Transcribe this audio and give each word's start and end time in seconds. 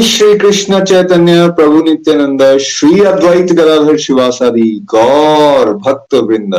श्री 0.00 0.38
कृष्ण 0.38 0.84
चैतन्य 0.84 1.48
प्रभु 1.50 1.82
नित्यानंद। 1.82 2.58
श्री 2.58 3.00
अद्वैत 3.00 3.52
गदाधर 3.52 3.96
शिवासादि 3.96 4.80
गौर 4.84 5.74
भक्त 5.74 6.14
वृंद 6.14 6.54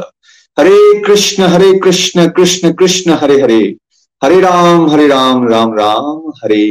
हरे 0.59 0.99
कृष्ण 0.99 1.43
हरे 1.43 1.79
कृष्ण 1.79 2.27
कृष्ण 2.27 2.71
कृष्ण, 2.71 3.11
हरे 3.11 3.41
हरे। 3.41 3.75
हरे 4.23 4.39
राम 4.39 4.89
हरे 4.89 5.07
राम 5.07 5.47
राम 5.47 5.73
राम, 5.73 6.31
हरे 6.43 6.65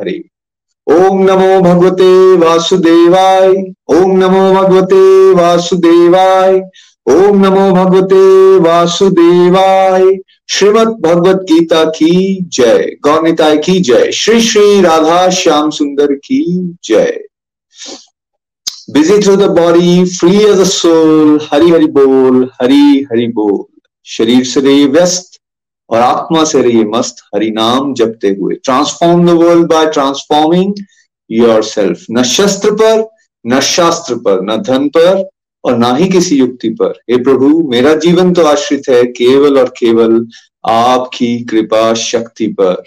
हरे। 0.00 0.24
ओम 0.86 1.22
नमो 1.22 1.60
भगवते 1.60 2.36
वासुदेवाय, 2.36 3.48
ओम 3.88 4.16
नमो 4.18 4.52
भगवते 4.52 5.32
वासुदेवाय, 5.32 6.62
ओम 7.06 7.46
नमो 7.46 7.72
भगवते 7.72 8.58
वासुदेवाय। 8.58 10.16
श्रीमद 10.52 10.88
भगवत 11.00 11.36
गीता 11.42 11.84
की 11.84 12.38
जय 12.52 12.90
गौनिताय 13.02 13.56
की 13.58 13.78
जय, 13.80 14.10
श्री 14.12 14.40
श्री 14.40 14.80
राधा 14.82 15.28
श्याम 15.30 15.70
सुंदर 15.70 16.12
की 16.14 16.42
जय। 16.84 17.20
Busy 18.90 19.18
through 19.22 19.36
the 19.36 19.48
body 19.50 20.04
free 20.16 20.36
as 20.36 20.60
a 20.60 20.64
soul 20.64 21.40
Hari 21.52 21.70
Hari 21.70 21.86
बोल, 21.86 22.44
हरि 22.62 23.06
हरि 23.12 23.26
बोल। 23.28 23.64
शरीर 24.06 24.44
से 24.44 24.60
रहिए 24.60 24.86
व्यस्त 24.88 25.40
और 25.90 26.00
आत्मा 26.00 26.44
से 26.44 26.62
रहिए 26.62 26.84
मस्त, 26.84 27.24
हरि 27.34 27.50
नाम 27.50 27.94
जपते 27.94 28.36
हुए। 28.40 28.54
Transform 28.54 29.26
the 29.26 29.42
world 29.42 29.66
by 29.66 29.86
transforming 29.92 30.74
yourself 31.64 32.06
न 32.10 32.22
शस्त्र 32.22 32.74
पर, 32.74 33.08
न 33.44 33.60
शास्त्र 33.60 34.14
पर, 34.16 34.42
न 34.42 34.62
धन 34.62 34.88
पर 34.88 35.28
और 35.64 35.78
ना 35.78 35.94
ही 35.94 36.08
किसी 36.08 36.36
युक्ति 36.36 36.68
पर। 36.68 37.00
हे 37.10 37.16
प्रभु, 37.16 37.68
मेरा 37.70 37.94
जीवन 37.94 38.32
तो 38.32 38.42
आश्रित 38.42 38.82
है 38.88 39.04
केवल 39.04 39.58
और 39.58 39.68
केवल 39.68 40.26
आपकी 40.68 41.38
कृपा 41.40 41.94
शक्ति 41.94 42.46
पर। 42.46 42.82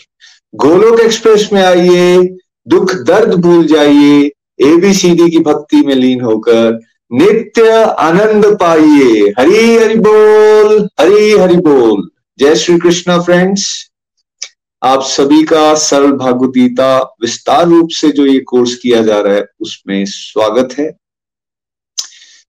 गोलोक 0.56 1.00
एक्सप्रेस 1.00 1.50
में 1.54 1.64
आइए, 1.64 2.38
दुख 2.68 2.96
दर्द 2.96 3.34
भूल 3.34 3.68
जाइए 3.68 4.32
एबीसीडी 4.62 5.30
की 5.30 5.40
भक्ति 5.40 5.78
में 5.78 5.96
लीन 5.96 6.22
होकर 6.22 6.80
नित्य 7.14 7.70
आनंद 8.00 8.46
पाइए। 8.46 9.34
हरी 9.40 9.76
हरि 9.76 9.96
बोल, 9.96 10.90
हरी 11.00 11.32
हरि 11.32 11.58
बोल। 11.58 12.10
जय 12.40 12.56
श्री 12.56 12.78
कृष्णा 12.78 13.22
फ्रेंड्स। 13.22 13.92
आप 14.84 15.02
सभी 15.04 15.44
का 15.44 15.76
सरल 15.76 16.12
भागवत 16.12 17.10
विस्तार 17.22 17.68
रूप 17.68 17.90
से 17.92 18.10
जो 18.10 18.26
ये 18.26 18.40
कोर्स 18.40 18.76
किया 18.76 19.02
जा 19.02 19.20
रहा 19.20 19.34
है, 19.34 19.46
उसमें 19.62 20.06
स्वागत 20.06 20.76
है। 20.80 20.98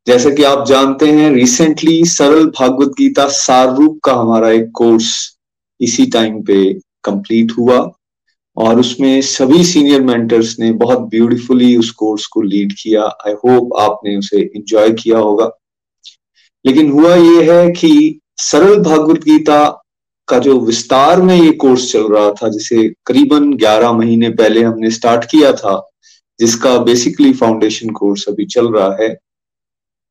जैसा 0.07 0.31
कि 0.31 0.43
आप 0.43 0.67
जानते 0.67 1.07
हैं 1.07 1.31
रिसेंटली 1.31 2.05
सरल 2.05 2.47
भागवत 2.47 2.89
गीता 2.89 3.29
सार 3.29 3.75
रूप 3.77 4.01
का 4.05 4.13
हमारा 4.15 4.51
एक 4.51 4.71
कोर्स 4.75 5.39
इसी 5.81 6.07
टाइम 6.07 6.43
पे 6.43 6.75
कंप्लीट 7.05 7.53
हुआ 7.59 7.91
और 8.57 8.81
उसमें 8.81 9.21
सभी 9.23 9.65
सीनियर 9.65 10.03
मेंटर्स 10.03 10.59
ने 10.61 10.73
बहुत 10.73 10.99
ब्यूटीफुली 10.99 11.77
उस 11.77 11.91
कोर्स 11.91 12.27
को 12.27 12.43
लीड 12.43 12.73
किया। 12.73 13.03
आई 13.03 13.33
होप 13.33 13.77
आपने 13.81 14.17
उसे 14.17 14.41
एंजॉय 14.41 14.91
किया 14.91 15.19
होगा। 15.19 15.51
लेकिन 16.67 16.91
हुआ 16.91 17.15
ये 17.15 17.53
है 17.53 17.73
कि 17.73 18.21
सरल 18.37 18.79
भागवत 18.79 19.19
गीता 19.19 19.83
का 20.29 20.39
जो 20.39 20.61
विस्तार 20.61 21.23
में 21.23 21.43
ये 21.43 21.51
कोर्स 21.51 21.93
चल 21.93 22.09
रहा 22.09 22.33
था, 22.33 22.49
जिसे 22.49 22.93
करीबन 23.07 23.53
11 23.53 23.93
महीने 23.93 24.31
पहले 24.31 24.63
हमने 24.63 24.91
स्टार्ट 24.91 25.25
किया 25.25 25.53
था, 25.53 25.91
जिसका 26.41 26.79
बेसिकली 26.79 27.33
फाउंडेशन 27.33 27.91
कोर्स 27.91 28.25
अभी 28.29 28.47
चल 28.47 28.73
रहा 28.73 28.97
है 29.01 29.26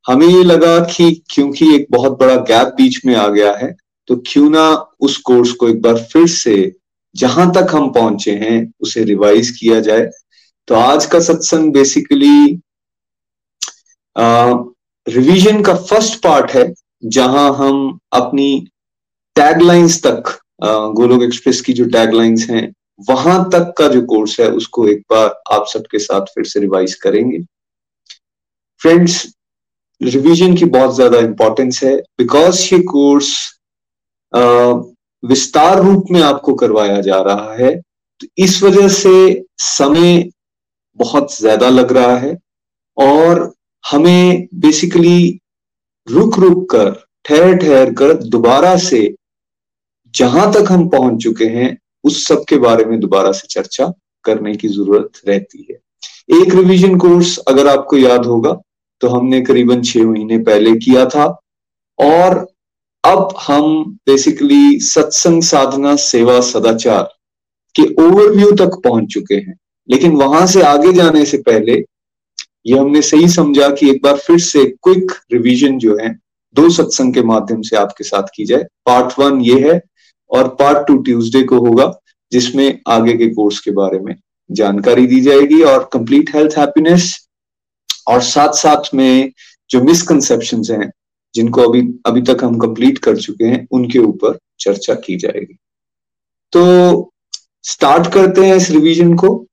हमें 0.08 0.28
ये 0.28 0.44
लगा 0.44 0.80
कि 0.86 1.12
क्योंकि 1.30 1.74
एक 1.76 1.88
बहुत 1.92 2.20
बड़ा 2.20 2.36
गैप 2.50 2.74
बीच 2.78 3.00
में 3.06 3.16
आ 3.16 3.28
गया 3.28 3.56
है 3.58 3.76
तो 4.10 4.16
क्यों 4.28 4.50
ना 4.50 4.70
उस 5.02 5.18
कोर्स 5.18 5.52
को 5.52 5.70
एक 5.70 5.82
बार 5.82 5.98
फिर 6.12 6.28
से 6.28 6.56
जहाँ 7.16 7.52
तक 7.54 7.68
हम 7.72 7.90
पहुँचे 7.94 8.32
हैं, 8.32 8.72
उसे 8.82 9.04
रिवाइज 9.04 9.50
किया 9.60 9.80
जाए। 9.80 10.10
तो 10.68 10.76
आज 10.76 11.06
का 11.06 11.20
सत्संग 11.20 11.72
बेसिकली 11.74 12.60
रिवीजन 15.08 15.62
का 15.64 15.74
फ़र्स्ट 15.76 16.22
पार्ट 16.24 16.52
है, 16.52 16.74
जहाँ 17.06 17.54
हम 17.58 18.00
अपनी 18.14 18.68
टैगलाइंस 19.36 20.02
तक 20.04 20.38
गोलोक 20.96 21.24
एक्सप्रेस 21.24 21.62
की 21.62 21.74
जो 21.74 21.86
टैगलाइंस 21.86 22.48
हैं, 22.50 22.72
वहाँ 23.10 23.50
तक 23.54 23.74
का 23.78 23.88
जो 23.88 24.02
कोर्स 24.06 24.40
है, 24.40 24.50
उसको 24.50 24.88
एक 24.88 25.02
बार 25.12 25.34
आप 25.52 25.66
सबके 25.68 26.00
साथ 26.00 26.34
फिर 26.36 26.44
से 26.44 26.60
रिवाइज 26.60 26.94
करेंगे। 26.96 27.40
फ्रेंड्स 28.82 29.35
रिवीजन 30.02 30.56
की 30.56 30.66
बहुत 30.68 30.96
ज़्यादा 30.96 31.20
इंपॉर्टेंस 31.20 31.84
है 31.84 31.96
बिकॉज़ 32.18 32.64
ये 32.74 32.80
कोर्स 32.84 33.34
विस्तार 35.24 35.82
रूप 35.84 36.06
में 36.12 36.22
आपको 36.22 36.54
करवाया 36.54 37.00
जा 37.02 37.22
रहा 37.22 37.54
है 37.56 37.76
तो 38.22 38.28
इस 38.38 38.62
वजह 38.64 38.88
से 38.88 39.44
समय 39.60 40.30
बहुत 41.00 41.36
ज़्यादा 41.38 41.70
लग 41.70 41.92
रहा 41.92 42.18
है 42.18 42.38
और 42.98 43.52
हमें 43.84 44.48
बेसिकली 44.56 45.40
रुक 46.08 46.40
रुक 46.40 46.70
कर 46.72 46.92
ठहर 47.26 47.56
ठहर 47.58 47.94
कर 47.94 48.14
दोबारा 48.14 48.76
से 48.78 49.04
जहाँ 50.14 50.52
तक 50.54 50.72
हम 50.72 50.88
पहुँच 50.90 51.24
चुके 51.24 51.46
हैं, 51.46 51.78
उस 52.04 52.26
सब 52.28 52.44
के 52.50 52.58
बारे 52.58 52.86
में 52.86 53.00
दोबारा 53.00 53.32
से 53.32 53.48
चर्चा 53.50 53.92
करने 54.26 54.56
की 54.56 54.68
ज़रूरत 54.68 55.22
रहती 55.28 55.66
है। 55.70 55.76
एक 56.42 56.54
रिवीजन 56.56 56.98
कोर्स 56.98 57.38
अगर 57.48 57.68
आपको 57.68 57.98
याद 57.98 58.26
होगा 58.26 58.52
तो 59.02 59.08
हमने 59.08 59.42
करीबन 59.42 59.82
छह 59.82 60.04
महीने 60.04 60.38
पहले 60.40 60.76
किया 60.76 61.06
था। 61.06 61.26
और 62.00 62.48
अब 63.04 63.34
हम 63.48 63.84
बेसिकली 64.08 64.80
सत्संग 64.80 65.42
साधना 65.44 65.96
सेवा 65.96 66.40
सदाचार 66.42 67.04
के 67.76 67.84
ओवरव्यू 68.04 68.52
तक 68.52 68.80
पहुँच 68.84 69.14
चुके 69.14 69.36
हैं। 69.36 69.58
लेकिन 69.90 70.12
वहाँ 70.12 70.46
से 70.48 70.62
आगे 70.62 70.94
जाने 70.94 71.26
से 71.26 71.38
पहले 71.38 71.84
ये 72.66 72.78
हमने 72.78 73.02
सही 73.02 73.28
समझा 73.28 73.70
कि 73.70 73.90
एक 73.90 74.02
बार 74.04 74.18
फिर 74.18 74.40
से 74.40 74.64
क्विक 74.66 75.12
रिवीजन 75.34 75.78
जो 75.78 75.98
है, 75.98 76.10
दो 76.56 76.70
सत्संग 76.70 77.14
के 77.14 77.22
माध्यम 77.22 77.62
से 77.62 77.76
आपके 77.78 78.04
साथ 78.04 78.28
की 78.36 78.46
जाए। 78.46 78.64
पार्ट 78.86 79.20
वन 79.20 79.42
ये 79.42 79.60
है 79.70 79.82
और 80.32 80.48
पार्ट 80.50 80.88
टू 80.88 80.98
ट्यूसडे 80.98 81.44
को 81.44 81.60
होगा, 81.60 81.92
जिसमें 82.32 82.80
आगे 82.88 83.14
के 83.14 83.28
कोर्स 83.28 83.60
के 83.60 83.72
बारे 83.72 84.00
में 84.00 84.16
जानकारी 84.50 85.08
दी 85.08 85.20
जाएगी 85.22 85.62
और 85.62 85.90
कंप्लीट 85.94 86.36
हेल्थ 86.36 86.58
हैप्पीनेस 86.58 87.25
और 88.08 88.22
साथ 88.22 88.54
साथ 88.54 88.96
में 88.96 89.32
जो 89.70 89.82
मिसकंसेप्शन 89.82 90.62
हैं, 90.72 90.92
जिनको 91.36 91.62
अभी 91.62 91.82
अभी 92.06 92.22
तक 92.22 92.38
हम 92.44 92.58
कंप्लीट 92.60 92.98
कर 92.98 93.18
चुके 93.18 93.46
हैं, 93.46 93.68
उनके 93.72 94.00
ऊपर 94.00 94.40
चर्चा 94.60 94.94
की 94.94 95.18
जाएगी। 95.18 95.58
तो 96.52 97.14
स्टार्ट 97.64 98.14
करते 98.14 98.46
हैं 98.46 98.56
इस 98.56 98.70
रिवीजन 98.70 99.16
को। 99.16 99.46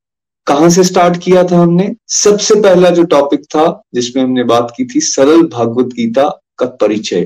कहाँ 0.46 0.70
से 0.70 0.84
स्टार्ट 0.84 1.16
किया 1.22 1.44
था 1.44 1.58
हमने? 1.58 1.94
सबसे 2.08 2.54
पहला 2.54 2.90
जो 2.90 3.02
टॉपिक 3.02 3.44
था, 3.44 3.82
जिसमें 3.94 4.22
हमने 4.22 4.44
बात 4.44 4.74
की 4.76 4.84
थी, 4.84 5.00
सरल 5.00 5.42
भागवत 5.42 5.86
गीता 5.86 6.40
का 6.58 6.66
परिचय। 6.66 7.20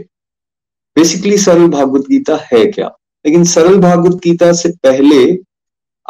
बेसिकली 0.96 1.38
सरल 1.38 1.69
भागवत 1.69 2.00
गीता 2.00 2.37
है 2.52 2.67
क्या? 2.67 2.96
लेकिन 3.26 3.44
सरल 3.44 3.78
भागवत 3.78 4.17
गीता 4.17 4.52
से 4.52 4.69
पहले, 4.69 5.38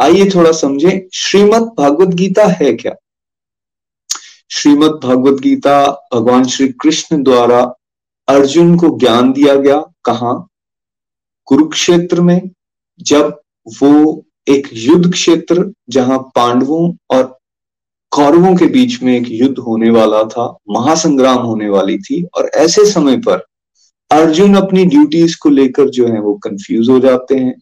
आइए 0.00 0.30
थोड़ा 0.30 0.52
समझे, 0.52 1.08
श्रीमद 1.12 1.62
भागवत 1.62 2.08
गीता 2.08 2.46
है 2.46 2.72
क्या? 2.72 2.92
श्रीमद 4.50 5.00
भगवत 5.04 5.40
गीता 5.40 6.08
भगवान 6.14 6.44
श्री 6.44 6.68
कृष्ण 6.68 7.22
द्वारा 7.22 7.74
अर्जुन 8.28 8.78
को 8.78 8.98
ज्ञान 8.98 9.32
दिया 9.32 9.54
गया। 9.54 9.80
कहा? 10.04 10.46
कुरुक्षेत्र 11.44 12.20
में, 12.20 12.50
जब 13.00 13.40
वो 13.82 14.24
एक 14.48 14.68
युद्ध 14.72 15.12
क्षेत्र, 15.12 15.72
जहाँ 15.90 16.18
पांडवों 16.18 16.94
और 17.10 17.38
कौरवों 18.10 18.56
के 18.56 18.66
बीच 18.66 19.02
में 19.02 19.16
एक 19.16 19.24
युद्ध 19.28 19.58
होने 19.58 19.90
वाला 19.90 20.24
था, 20.24 20.58
महासंग्राम 20.70 21.38
होने 21.38 21.68
वाली 21.68 21.98
थी, 21.98 22.24
और 22.24 22.50
ऐसे 22.54 22.84
समय 22.84 23.16
पर 23.16 23.44
अर्जुन 24.10 24.54
अपनी 24.54 24.84
ड्यूटीज़ 24.84 25.36
को 25.42 25.48
लेकर 25.48 25.88
जो 25.88 26.08
है 26.08 26.20
वो 26.20 26.34
कंफ्यूज 26.34 26.88
हो 26.88 27.00
जाते 27.00 27.34
हैं, 27.34 27.60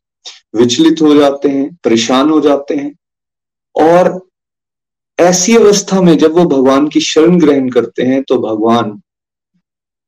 विचलित 0.56 1.02
हो 1.02 1.14
जाते 1.14 1.48
हैं, 1.48 1.78
परेशान 1.84 2.30
हो 2.30 2.40
जाते 2.40 2.74
हैं, 2.74 2.96
और 3.76 4.26
ऐसी 5.18 5.56
अवस्था 5.56 6.00
में 6.00 6.18
जब 6.18 6.32
वो 6.32 6.44
भगवान 6.44 6.88
की 6.88 7.00
शरण 7.00 7.38
ग्रहण 7.38 7.68
करते 7.68 8.02
हैं 8.02 8.22
तो 8.22 8.38
भगवान 8.38 9.00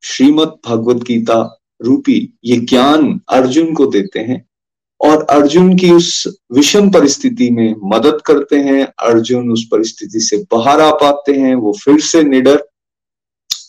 श्रीमद 0.02 0.52
भगवत 0.66 0.96
गीता 0.96 1.60
रूपी 1.82 2.32
ये 2.44 2.56
ज्ञान 2.56 3.20
अर्जुन 3.28 3.74
को 3.74 3.86
देते 3.86 4.18
हैं 4.18 4.48
और 5.00 5.22
अर्जुन 5.22 5.76
की 5.78 5.90
उस 5.90 6.38
विषम 6.52 6.90
परिस्थिति 6.90 7.50
में 7.50 7.74
मदद 7.84 8.20
करते 8.26 8.56
हैं। 8.56 8.84
अर्जुन 8.84 9.50
उस 9.52 9.68
परिस्थिति 9.72 10.20
से 10.20 10.36
बाहर 10.36 10.80
आ 10.80 10.90
पाते 10.90 11.32
हैं, 11.32 11.54
वो 11.54 11.72
फिर 11.72 12.00
से 12.00 12.22
निडर 12.22 12.68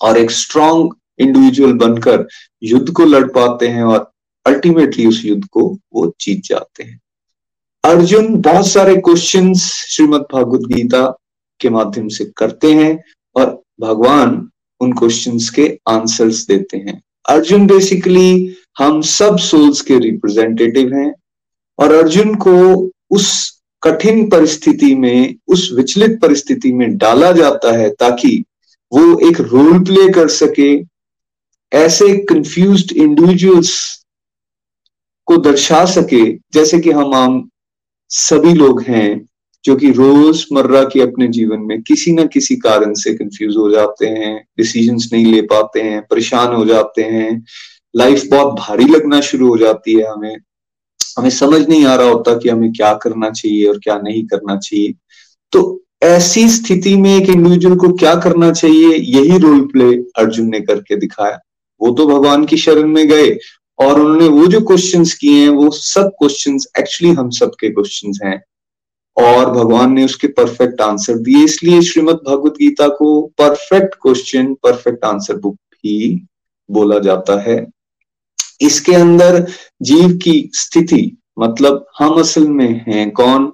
और 0.01 0.18
एक 0.18 0.31
स्ट्रांग 0.31 0.89
इंडिविजुअल 1.19 1.74
बनकर 1.74 2.28
युद्ध 2.63 2.92
को 2.92 3.06
लड़ 3.06 3.28
पाते 3.28 3.68
हैं 3.68 3.84
और 3.84 4.12
अल्टीमेटली 4.45 5.06
उस 5.06 5.25
युद्ध 5.25 5.45
को 5.45 5.78
वो 5.94 6.16
जीत 6.22 6.44
जाते 6.44 6.84
हैं। 6.84 7.00
अर्जुन 7.84 8.42
बहुत 8.42 8.68
सारे 8.68 8.95
क्वेश्चंस 8.95 9.72
श्रीमद 9.89 10.22
भागवत 10.22 10.62
गीता 10.62 11.18
के 11.59 11.69
माध्यम 11.69 12.07
से 12.07 12.25
करते 12.38 12.74
हैं 12.74 13.04
और 13.36 13.63
भगवान 13.81 14.50
उन 14.80 14.94
क्वेश्चंस 14.94 15.50
के 15.50 15.80
आंसर्स 15.88 16.45
देते 16.48 16.77
हैं। 16.77 17.01
अर्जुन 17.30 17.68
बेसिकली 17.68 18.56
हम 18.77 19.01
सब 19.01 19.38
सोल्स 19.38 19.81
के 19.81 20.00
रिप्रेजेंटेटिव 20.00 20.94
हैं 20.94 21.13
और 21.80 21.94
अर्जुन 21.94 22.36
को 22.36 22.86
उस 23.12 23.57
कठिन 23.83 24.30
परिस्थिति 24.30 24.95
में, 24.95 25.36
उस 25.48 25.71
विचलित 25.74 26.19
परिस्थिति 26.21 26.74
में 26.74 26.98
डाला 26.98 27.31
जाता 27.31 27.77
है 27.77 27.89
ताकि 27.89 28.44
वो 28.92 29.30
एक 29.30 29.39
रोल 29.42 29.80
प्ले 29.80 30.13
कर 30.13 30.27
सके। 30.27 30.98
ऐसे 31.74 32.18
कंफ्यूज 32.18 32.94
इंडिविजुअल्स 32.94 34.03
को 35.25 35.38
दर्शा 35.38 35.86
सके, 35.86 36.33
जैसे 36.53 36.80
कि 36.80 36.92
हम 36.92 37.13
आम 37.13 37.50
सभी 38.10 38.53
लोग 38.53 38.81
हैं। 38.81 39.27
जो 39.65 39.75
कि 39.75 39.92
रोज़मर्रा 39.92 40.83
के 40.83 41.01
अपने 41.01 41.27
जीवन 41.27 41.59
में 41.59 41.81
किसी 41.81 42.12
ना 42.12 42.25
किसी 42.25 42.56
कारण 42.56 42.94
से 42.94 43.13
कंफ्यूज 43.13 43.56
हो 43.57 43.69
जाते 43.71 44.07
हैं 44.07 44.36
डिसीजंस 44.57 45.09
नहीं 45.13 45.25
ले 45.25 45.42
पाते 45.42 45.81
हैं, 45.81 46.01
परेशान 46.01 46.54
हो 46.54 46.65
जाते 46.65 47.01
हैं 47.01 47.44
लाइफ 47.95 48.24
बहुत 48.31 48.54
भारी 48.54 48.86
लगना 48.86 49.21
शुरू 49.21 49.48
हो 49.48 49.57
जाती 49.57 49.94
है 49.94 50.12
हमें। 50.12 50.36
हमें 51.19 51.30
समझ 51.30 51.68
नहीं 51.69 51.86
आ 51.86 51.95
रहा 51.95 52.07
होता 52.07 52.38
कि 52.38 52.50
हमें 52.50 52.71
क्या 52.74 52.94
करना 52.94 53.30
चाहिए 53.30 53.65
और 53.65 53.77
क्या 53.77 53.98
नहीं 53.98 54.25
करना 54.25 54.57
चाहिए। 54.57 54.94
तो 55.51 55.81
ऐसी 56.03 56.48
स्थिति 56.50 56.95
में 56.98 57.15
एक 57.15 57.30
इंडिविजुअल 57.30 57.75
को 57.75 57.92
क्या 57.94 58.15
करना 58.15 58.51
चाहिए, 58.51 58.95
यही 58.95 59.38
रोल 59.38 59.62
प्ले 59.62 59.95
अर्जुन 60.18 60.50
ने 60.50 60.60
करके 60.60 60.95
दिखाया। 60.95 61.39
वो 61.81 61.92
तो 61.92 62.07
भगवान 62.07 62.45
की 62.45 62.57
शरण 62.57 62.88
में 62.88 63.07
गए 63.07 63.38
और 63.80 64.00
उन्होंने 64.00 64.27
वो 64.27 64.45
जो 64.48 64.62
क्वेश्चंस 64.62 65.13
किए 65.13 65.42
हैं, 65.42 65.50
वो 65.50 65.69
सब 65.71 66.12
क्वेश्चंस 66.19 66.68
एक्चुअली 66.80 67.13
हम 67.13 67.30
सबके 67.30 67.69
क्वेश्चंस 67.69 68.19
हैं। 68.24 68.42
और 69.17 69.51
भगवान 69.51 69.93
ने 69.93 70.03
उसके 70.05 70.27
परफेक्ट 70.27 70.81
आंसर 70.81 71.17
दिए। 71.17 71.43
इसलिए 71.43 71.81
श्रीमद 71.81 72.19
भगवत 72.27 72.53
गीता 72.53 72.87
को 72.87 73.21
perfect 73.37 73.95
question 74.01 74.53
perfect 74.53 75.05
answer 75.05 75.37
book 75.37 75.55
भी 75.55 76.27
बोला 76.69 76.99
जाता 76.99 77.39
है। 77.41 77.65
इसके 78.61 78.93
अंदर 78.93 79.39
जीव 79.81 80.17
की 80.17 80.49
स्थिति 80.53 81.17
मतलब 81.39 81.85
हम 81.99 82.19
असल 82.19 82.47
में 82.47 82.83
हैं 82.87 83.09
कौन? 83.11 83.51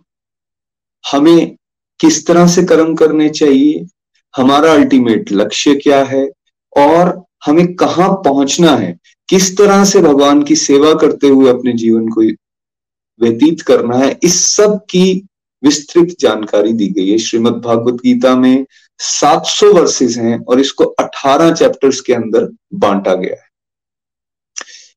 हमें 1.04 1.56
किस 2.00 2.26
तरह 2.28 2.48
से 2.48 2.64
कर्म 2.64 2.96
करने 2.96 3.30
चाहिए? 3.30 3.86
हमारा 4.34 4.72
अल्टीमेट 4.74 5.32
लक्ष्य 5.32 5.76
क्या 5.76 6.04
है? 6.04 6.30
और 6.78 7.22
हमें 7.46 7.74
कहाँ 7.76 8.10
पहुँचना 8.26 8.76
है? 8.76 8.98
किस 9.30 9.58
तरह 9.58 9.84
से 9.86 10.02
भगवान 10.02 10.44
की 10.44 10.56
सेवा 10.56 10.94
करते 10.94 11.28
हुए 11.28 11.50
अपने 11.50 11.74
जीवन 11.74 12.08
को 12.08 12.22
व्यतीत 13.20 13.62
करना 13.62 13.98
है? 13.98 14.18
इस 14.24 14.40
सब 14.46 14.80
की 14.90 15.28
विस्तृत 15.64 16.16
जानकारी 16.20 16.74
दी 16.74 16.88
गई 16.90 17.10
है। 17.10 17.18
श्रीमद 17.18 17.62
भागवत 17.66 18.02
गीता 18.04 18.36
में 18.36 18.66
700 19.00 19.72
वर्सेस 19.74 20.18
हैं 20.18 20.38
और 20.46 20.60
इसको 20.60 20.84
18 21.00 21.54
चैप्टर्स 21.54 22.02
के 22.02 22.14
अंदर 22.14 22.50
बांटा 22.76 23.14
गया 23.16 23.36
है। 23.36 23.52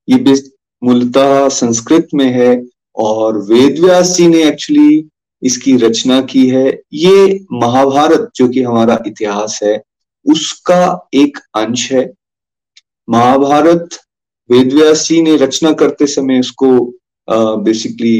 ये 0.08 0.34
मूलतः 0.82 1.48
संस्कृत 1.48 2.08
में 2.14 2.30
है 2.32 2.62
और 2.96 3.38
वेद 3.42 3.78
व्यास 3.78 4.14
जी 4.16 4.26
ने 4.28 4.42
एक्चुअली 4.44 5.08
इसकी 5.42 5.76
रचना 5.76 6.20
की 6.22 6.48
है। 6.48 6.68
ये 6.92 7.44
महाभारत 7.52 8.30
जो 8.36 8.48
कि 8.48 8.62
हमारा 8.62 8.98
इतिहास 9.06 9.58
है, 9.62 9.82
उसका 10.26 11.08
एक 11.14 11.38
अंश 11.54 11.90
है। 11.92 12.10
महाभारत 13.08 13.98
वेद 14.50 14.72
व्यास 14.72 15.06
जी 15.08 15.20
ने 15.22 15.36
रचना 15.36 15.72
करते 15.72 16.06
समय 16.06 16.40
उसको 16.40 16.68
बेसिकली 17.62 18.18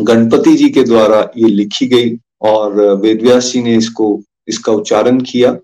गणपति 0.00 0.56
जी 0.56 0.68
के 0.68 0.82
द्वारा 0.82 1.30
ये 1.36 1.48
लिखी 1.48 1.86
गई 1.86 2.16
और 2.42 2.80
वेदव्यास 2.94 3.44
जी 3.44 3.62
ने 3.62 3.76
इसको 3.76 4.22
इसका 4.48 4.72
उच्चारण 4.72 5.20
किया। 5.20 5.56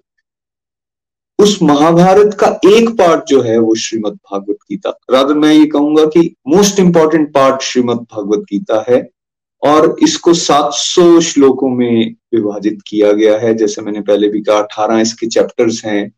उस 1.38 1.62
महाभारत 1.62 2.34
का 2.34 2.46
एक 2.68 2.88
पार्ट 2.90 3.24
जो 3.24 3.42
है 3.42 3.58
वो 3.58 3.74
श्रीमद 3.74 4.12
भागवत 4.12 4.56
गीता। 4.70 4.98
राधर 5.10 5.34
मैं 5.34 5.54
ये 5.54 5.66
कहूँगा 5.66 6.04
कि 6.04 6.34
most 6.48 6.80
important 6.80 7.34
part 7.34 7.62
Shrimad 7.62 7.96
Bhagavad 7.96 8.38
Gita 8.38 8.84
है 8.88 9.08
और 9.62 9.96
इसको 10.02 10.34
700 10.34 11.20
श्लोकों 11.20 11.68
में 11.68 12.14
विभाजित 12.34 12.78
किया 12.86 13.12
गया 13.12 13.38
है। 13.38 13.54
जैसे 13.54 13.82
मैंने 13.82 14.00
पहले 14.00 14.28
भी 14.28 14.40
कहा 14.40 14.58
18 14.58 15.00
इसके 15.00 15.26
चैप्टर्स 15.26 15.84
हैं। 15.84 16.12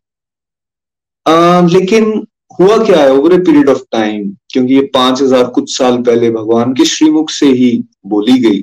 आ, 1.27 1.67
लेकिन 1.67 2.27
हुआ 2.61 2.77
क्या 2.85 2.99
है 2.99 3.11
over 3.11 3.33
a 3.33 3.37
period 3.39 3.69
of 3.69 3.81
time 3.91 4.29
क्योंकि 4.51 4.73
ये 4.73 4.81
पाँच 4.93 5.21
हज़ार 5.21 5.47
कुछ 5.51 5.77
साल 5.77 6.01
पहले 6.01 6.29
भगवान 6.31 6.73
के 6.73 6.85
श्रीमुख 6.85 7.29
से 7.31 7.45
ही 7.53 7.71
बोली 8.07 8.37
गई। 8.39 8.61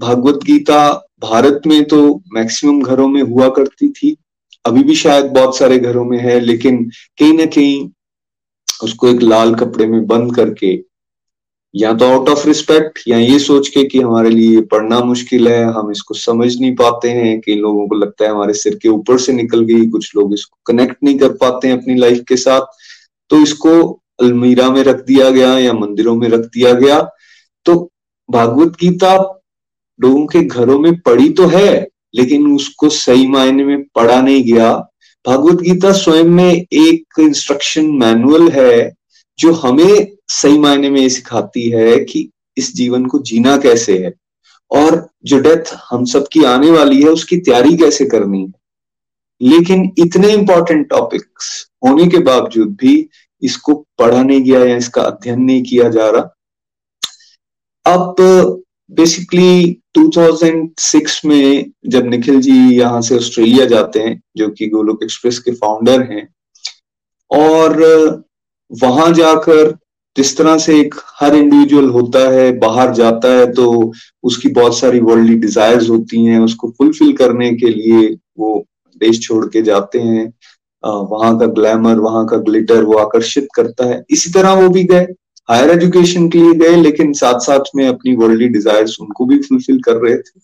भागवत 0.00 0.40
गीता 0.44 0.80
भारत 1.20 1.62
में 1.66 1.84
तो 1.84 2.00
मैक्सिमम 2.34 2.82
घरों 2.82 3.06
में 3.08 3.22
हुआ 3.22 3.48
करती 3.50 3.88
थी। 3.90 4.16
अभी 4.64 4.82
भी 4.84 4.94
शायद 4.94 5.26
बहुत 5.32 5.56
सारे 5.58 5.78
घरों 5.78 6.04
में 6.04 6.18
है, 6.18 6.38
लेकिन 6.40 6.84
कहीं 7.18 7.32
ना 7.32 7.44
कहीं 7.46 7.88
उसको 8.82 9.08
एक 9.08 9.22
लाल 9.22 9.54
कपड़े 9.54 9.86
में 9.86 10.06
बंद 10.06 10.34
करके 10.36 10.74
या 11.74 11.92
तो 11.92 12.06
आउट 12.06 12.28
ऑफ़ 12.28 12.46
रिस्पेक्ट 12.46 12.98
या 13.08 13.18
ये 13.18 13.38
सोच 13.38 13.68
के 13.68 13.84
कि 13.84 14.00
हमारे 14.00 14.30
लिए 14.30 14.60
पढ़ना 14.62 15.00
मुश्किल 15.00 15.48
है, 15.48 15.64
हम 15.64 15.90
इसको 15.90 16.14
समझ 16.14 16.54
नहीं 16.56 16.74
पाते 16.76 17.10
हैं 17.10 17.40
कि 17.40 17.54
लोगों 17.54 17.86
को 17.88 17.94
लगता 17.94 18.24
है 18.24 18.30
हमारे 18.30 18.54
सिर 18.54 18.78
के 18.82 18.88
ऊपर 18.88 19.18
से 19.18 19.32
निकल 19.32 19.64
गई, 19.64 19.86
कुछ 19.86 20.16
लोग 20.16 20.32
इसको 20.34 20.58
कनेक्ट 20.66 20.96
नहीं 21.04 21.18
कर 21.18 21.32
पाते 21.34 21.68
हैं 21.68 21.80
अपनी 21.80 21.94
लाइफ 21.94 22.24
के 22.28 22.36
साथ। 22.36 22.66
तो 23.30 23.40
इसको 23.42 24.00
अलमीरा 24.20 24.70
में 24.70 24.82
रख 24.82 25.04
दिया 25.06 25.30
गया 25.30 25.58
या 25.58 25.72
मंदिरों 25.72 26.14
में 26.16 26.28
रख 26.28 26.40
दिया 26.40 26.72
गया। 26.74 27.00
तो 27.66 27.74
भागवत 28.28 28.76
गीता 28.80 29.16
लोगों 30.00 30.26
के 30.26 30.40
घरों 30.40 30.78
में 30.78 30.94
पढ़ी 31.00 31.28
तो 31.30 31.46
है, 31.46 31.88
लेकिन 32.14 32.52
उसको 32.52 32.88
सही 32.88 33.26
मायने 33.28 33.64
में 33.64 33.82
पढ़ा 33.94 34.20
नहीं 34.20 34.42
गया। 34.44 34.72
भागवत 35.24 35.60
गीता 35.60 35.92
स्वयं 35.92 36.24
में 36.24 36.52
एक 36.52 37.20
इंस्ट्रक्शन 37.20 37.90
मैनुअल 37.94 38.48
है, 38.48 38.92
जो 39.38 39.52
हमें 39.52 40.17
सही 40.28 40.58
मायने 40.58 40.90
में 40.90 41.00
ये 41.00 41.08
सिखाती 41.08 41.70
है 41.70 42.04
कि 42.04 42.30
इस 42.56 42.74
जीवन 42.74 43.06
को 43.06 43.18
जीना 43.18 43.56
कैसे 43.56 43.98
है 43.98 44.14
और 44.70 45.08
जो 45.24 45.38
डेथ 45.38 45.74
हम 45.90 46.04
सबकी 46.04 46.44
आने 46.44 46.70
वाली 46.70 47.02
है, 47.02 47.08
उसकी 47.08 47.36
तैयारी 47.36 47.76
कैसे 47.76 48.04
करनी 48.04 48.42
है। 48.42 48.52
लेकिन 49.42 49.92
इतने 49.98 50.32
इंपॉर्टेंट 50.32 50.88
टॉपिक्स 50.88 51.68
होने 51.86 52.06
के 52.06 52.18
बावजूद 52.18 52.68
भी 52.68 53.08
इसको 53.42 53.74
पढ़ा 53.98 54.22
नहीं 54.22 54.42
गया 54.42 54.64
या 54.64 54.76
इसका 54.76 55.02
अध्ययन 55.02 55.40
नहीं 55.40 55.62
किया 55.62 55.88
जा 55.88 56.10
रहा। 56.10 56.34
अब 57.86 58.16
बेसिकली 58.90 59.82
2006 59.94 61.24
में 61.24 61.70
जब 61.86 62.06
निखिल 62.06 62.40
जी 62.40 62.76
यहाँ 62.78 63.02
से 63.02 63.16
ऑस्ट्रेलिया 63.16 63.66
जाते 63.66 64.00
हैं, 64.00 64.22
जो 64.36 64.48
कि 64.48 64.66
गोलोक 64.66 65.02
एक्सप्रेस 65.02 65.38
के 65.38 65.52
फाउंडर 65.52 66.02
हैं, 66.02 66.34
और 67.30 67.82
वहाँ 68.82 69.12
जाकर 69.14 69.78
जिस 70.18 70.36
तरह 70.36 70.56
से 70.58 70.78
एक, 70.80 70.94
हर 71.20 71.34
इंडिविजुअल 71.36 71.88
होता 71.90 72.20
है, 72.30 72.50
बाहर 72.58 72.92
जाता 72.94 73.28
है 73.30 73.52
तो 73.52 73.92
उसकी 74.24 74.48
बहुत 74.50 74.78
सारी 74.78 75.00
वर्ल्डली 75.00 75.34
डिजायर्स 75.38 75.90
होती 75.90 76.24
हैं, 76.24 76.38
उसको 76.40 76.70
फुलफिल 76.78 77.12
करने 77.16 77.52
के 77.54 77.68
लिए 77.68 78.08
वो 78.38 78.64
देश 79.00 79.20
छोड़ 79.22 79.44
के 79.46 79.62
जाते 79.62 79.98
हैं। 80.00 80.26
वहाँ 80.84 81.38
का 81.38 81.46
ग्लैमर 81.54 81.98
वहाँ 82.00 82.24
का 82.26 82.36
ग्लिटर 82.42 82.82
वो 82.84 82.94
आकर्षित 82.98 83.48
करता 83.54 83.86
है। 83.86 84.02
इसी 84.10 84.30
तरह 84.32 84.52
वो 84.54 84.68
भी 84.70 84.84
गए 84.86 85.06
हायर 85.48 85.70
एजुकेशन 85.70 86.28
के 86.28 86.38
लिए 86.38 86.52
गए, 86.54 86.76
लेकिन 86.76 87.12
साथ 87.14 87.38
साथ 87.40 87.70
में 87.76 87.86
अपनी 87.88 88.14
वर्ल्डली 88.16 88.48
डिजायर्स 88.48 88.96
उनको 89.00 89.26
भी 89.26 89.38
फुलफिल 89.42 89.80
कर 89.82 89.96
रहे 89.96 90.16
थे। 90.16 90.40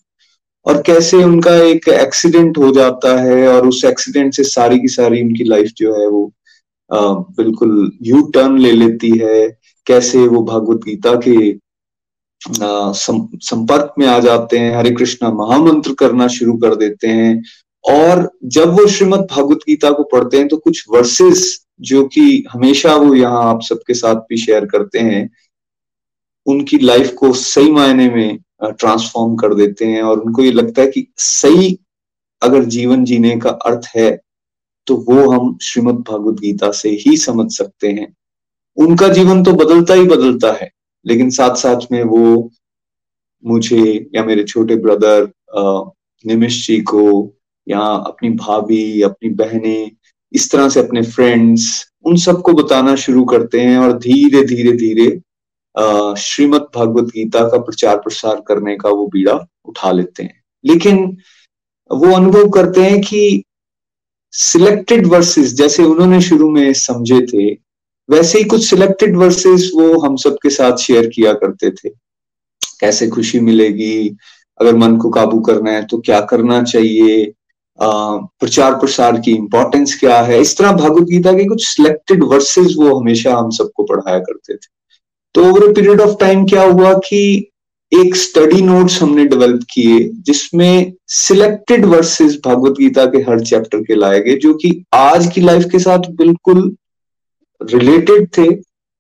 और 0.67 0.81
कैसे 0.83 1.23
उनका 1.25 1.55
एक 1.63 1.89
एक्सीडेंट 1.91 2.59
हो 2.59 2.71
जाता 2.73 3.17
है, 3.21 3.49
और 3.49 3.67
उस 3.69 3.85
एक्सीडेंट 3.85 4.35
से 4.35 4.45
सारी 4.45 4.79
की 4.79 4.89
सारी 4.89 5.23
उनकी 5.23 5.45
लाइफ 5.45 5.73
जो 5.77 5.95
है 6.01 6.09
वो 6.09 6.31
बिल्कुल 6.91 7.91
यू 8.03 8.23
टर्न 8.35 8.59
ले 8.59 8.73
लेती 8.73 9.11
है। 9.19 9.47
कैसे 9.87 10.27
वो 10.29 10.43
भागवत 10.45 10.81
गीता 10.85 11.15
के 11.27 11.53
संपर्क 12.41 13.95
में 13.99 14.07
आ 14.07 14.19
जाते 14.21 14.59
हैं, 14.59 14.75
हरे 14.77 14.91
कृष्णा 14.91 15.31
महामंत्र 15.33 15.95
करना 15.99 16.27
शुरू 16.29 16.57
कर 16.59 16.75
देते 16.77 17.09
हैं। 17.09 17.43
और 17.85 18.31
जब 18.47 18.71
वो 18.71 18.87
श्रीमद 18.89 19.27
भागवत 19.31 19.59
गीता 19.69 19.91
को 19.91 20.03
पढ़ते 20.13 20.39
हैं 20.39 20.49
तो 20.49 20.57
कुछ 20.57 20.85
वर्सेस 20.91 21.67
जो 21.83 22.05
कि 22.07 22.45
हमेशा 22.51 22.95
वो 22.97 23.15
यहाँ 23.15 23.43
आप 23.45 23.63
सबके 23.63 23.95
साथ 23.95 24.17
भी 24.29 24.37
शेयर 24.37 24.67
करते 24.67 24.99
हैं, 24.99 25.29
उनकी 26.47 26.79
लाइफ 26.79 27.13
को 27.15 27.33
सही 27.35 27.71
मायने 27.73 28.09
में 28.11 28.39
ट्रांसफॉर्म 28.65 29.35
कर 29.37 29.55
देते 29.55 29.87
हैं। 29.87 30.03
और 30.03 30.21
उनको 30.21 30.43
ये 30.43 30.53
लगता 30.53 30.83
है 30.83 30.89
कि 30.89 31.07
सही 31.19 31.79
अगर 32.43 32.65
जीवन 32.67 33.05
जीने 33.05 33.37
का 33.37 33.51
अर्थ 33.51 33.87
है 33.97 34.11
तो 34.87 34.97
वो 35.09 35.31
हम 35.31 35.57
श्रीमद 35.63 36.05
भागवत 36.09 36.41
गीता 36.41 36.71
से 36.73 36.91
ही 37.01 37.17
समझ 37.17 37.51
सकते 37.53 37.89
हैं। 37.89 38.15
उनका 38.77 39.09
जीवन 39.09 39.43
तो 39.45 39.53
बदलता 39.55 39.95
ही 39.95 40.05
बदलता 40.07 40.53
है, 40.53 40.71
लेकिन 41.07 41.31
साथ 41.31 41.55
साथ 41.57 41.93
में 41.93 42.03
वो 42.05 42.51
मुझे 43.45 44.11
या 44.15 44.25
मेरे 44.25 44.45
छोटे 44.45 44.77
ब्रदर 44.77 45.31
निमिश 46.25 46.67
जी 46.67 46.81
को 46.83 47.33
या 47.67 47.81
अपनी 47.81 48.29
भाभी, 48.31 49.03
अपनी 49.03 49.29
बहनें, 49.31 49.91
इस 50.33 50.51
तरह 50.51 50.69
से 50.69 50.81
अपने 50.81 51.03
फ्रेंड्स 51.03 51.85
उन 52.05 52.17
सबको 52.17 52.53
बताना 52.53 52.95
शुरू 52.97 53.25
करते 53.25 53.61
हैं 53.61 53.79
और 53.79 53.99
धीरे 53.99 54.45
धीरे 54.45 54.73
धीरे 54.73 55.11
श्रीमद 56.21 56.67
भागवत 56.75 57.05
गीता 57.05 57.49
का 57.49 57.59
प्रचार 57.59 57.97
प्रसार 57.97 58.41
करने 58.41 58.77
का 58.77 58.89
वो 58.89 59.07
बीड़ा 59.07 59.39
उठा 59.65 59.91
लेते 59.93 60.23
हैं। 60.23 60.43
लेकिन 60.65 61.17
वो 61.91 62.15
अनुभव 62.17 62.49
करते 62.49 62.83
हैं 62.83 63.01
कि 63.01 63.43
सिलेक्टेड 64.33 65.07
वर्सेस 65.07 65.53
जैसे 65.55 65.83
उन्होंने 65.83 66.21
शुरू 66.21 66.51
में 66.51 66.73
समझे 66.73 67.21
थे 67.27 67.53
वैसे 68.09 68.39
ही 68.39 68.45
कुछ 68.45 68.69
सिलेक्टेड 68.69 69.17
वर्सेस 69.17 69.71
वो 69.75 69.99
हम 70.01 70.17
सबके 70.17 70.51
साथ 70.51 70.77
शेयर 70.79 71.07
किया 71.15 71.33
करते 71.35 71.71
थे। 71.71 71.89
कैसे 72.81 73.09
खुशी 73.09 73.41
मिलेगी, 73.41 74.17
अगर 74.61 74.77
मन 74.77 74.97
को 74.97 75.11
काबू 75.11 75.41
करना 75.43 75.71
है 75.71 75.87
तो 75.87 75.99
क्या 76.01 76.21
करना 76.23 76.63
चाहिए 76.65 77.33
प्रचार 77.79 78.75
प्रसार 78.75 79.19
की 79.21 79.33
इंपॉर्टेंस 79.33 79.95
क्या 80.01 80.21
है। 80.23 80.41
इस 80.41 80.57
तरह 80.59 80.73
भागवत 80.73 81.07
गीता 81.07 81.33
के 81.33 81.45
कुछ 81.45 81.67
सिलेक्टेड 81.67 82.23
वर्सेस 82.25 82.75
वो 82.79 82.95
हमेशा 82.95 83.35
हम 83.35 83.51
सबको 83.53 83.85
पढ़ाया 83.85 84.19
करते 84.19 84.55
थे। 84.55 84.69
तो 85.35 85.45
over 85.45 85.69
a 85.69 85.73
period 85.73 86.01
of 86.01 86.15
time 86.21 86.45
क्या 86.47 86.63
हुआ 86.63 86.93
कि 87.07 87.51
एक 87.93 88.17
स्टडी 88.17 88.61
नोट्स 88.63 89.01
हमने 89.03 89.25
डेवलप 89.25 89.65
किए, 89.73 89.99
जिसमें 90.21 90.93
सिलेक्टेड 91.09 91.85
वर्सेस 91.87 92.39
भागवत 92.45 92.79
गीता 92.79 93.05
के 93.07 93.19
हर 93.23 93.41
चैप्टर 93.43 93.81
के 93.81 93.95
लाए 93.95 94.21
गए, 94.21 94.37
जो 94.37 94.55
कि 94.55 94.85
आज 94.95 95.31
की 95.35 95.41
लाइफ 95.41 95.65
के 95.73 95.79
साथ 95.79 96.11
बिल्कुल 96.13 96.75
रिलेटेड 97.61 98.29
थे 98.39 98.47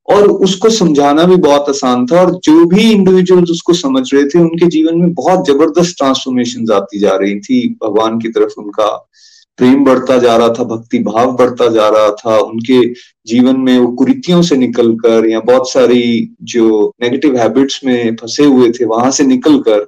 और 0.09 0.29
उसको 0.29 0.71
समझाना 0.71 1.25
भी 1.25 1.37
बहुत 1.37 1.69
आसान 1.69 2.05
था 2.07 2.21
और 2.21 2.31
जो 2.45 2.65
भी 2.67 2.91
इंडिविजुअल्स 2.93 3.51
उसको 3.51 3.73
समझ 3.73 4.03
रहे 4.15 4.25
थे, 4.25 4.39
उनके 4.39 4.67
जीवन 4.67 4.99
में 4.99 5.15
बहुत 5.15 5.47
ज़बरदस्त 5.47 5.97
ट्रांसफॉर्मेशन 5.99 6.73
आती 6.73 6.99
जा 6.99 7.17
रही 7.17 7.39
थी। 7.41 7.69
भगवान 7.85 8.19
की 8.19 8.29
तरफ़ 8.29 8.61
उनका 8.61 9.11
प्रेम 9.59 9.85
बढ़ता 9.85 10.19
जा 10.19 10.37
रहा 10.37 10.49
था, 10.49 10.65
भक्ति 10.65 10.99
भाव 10.99 11.33
बढ़ता 11.37 11.69
जा 11.69 11.89
रहा 11.89 12.11
था, 12.11 12.39
उनके 12.39 12.85
जीवन 13.27 13.61
में 13.61 13.79
वो 13.79 13.93
कुरीतियों 13.93 14.43
से 14.43 14.57
निकलकर 14.57 15.29
या 15.29 15.41
बहुत 15.41 15.71
सारी 15.71 16.31
जो 16.43 16.93
नेगेटिव 17.03 17.37
हैबिट्स 17.37 17.81
में 17.85 18.17
फंसे 18.17 18.45
हुए 18.45 18.71
थे, 18.71 18.85
वहाँ 18.85 19.11
से 19.11 19.25
निकलकर 19.25 19.87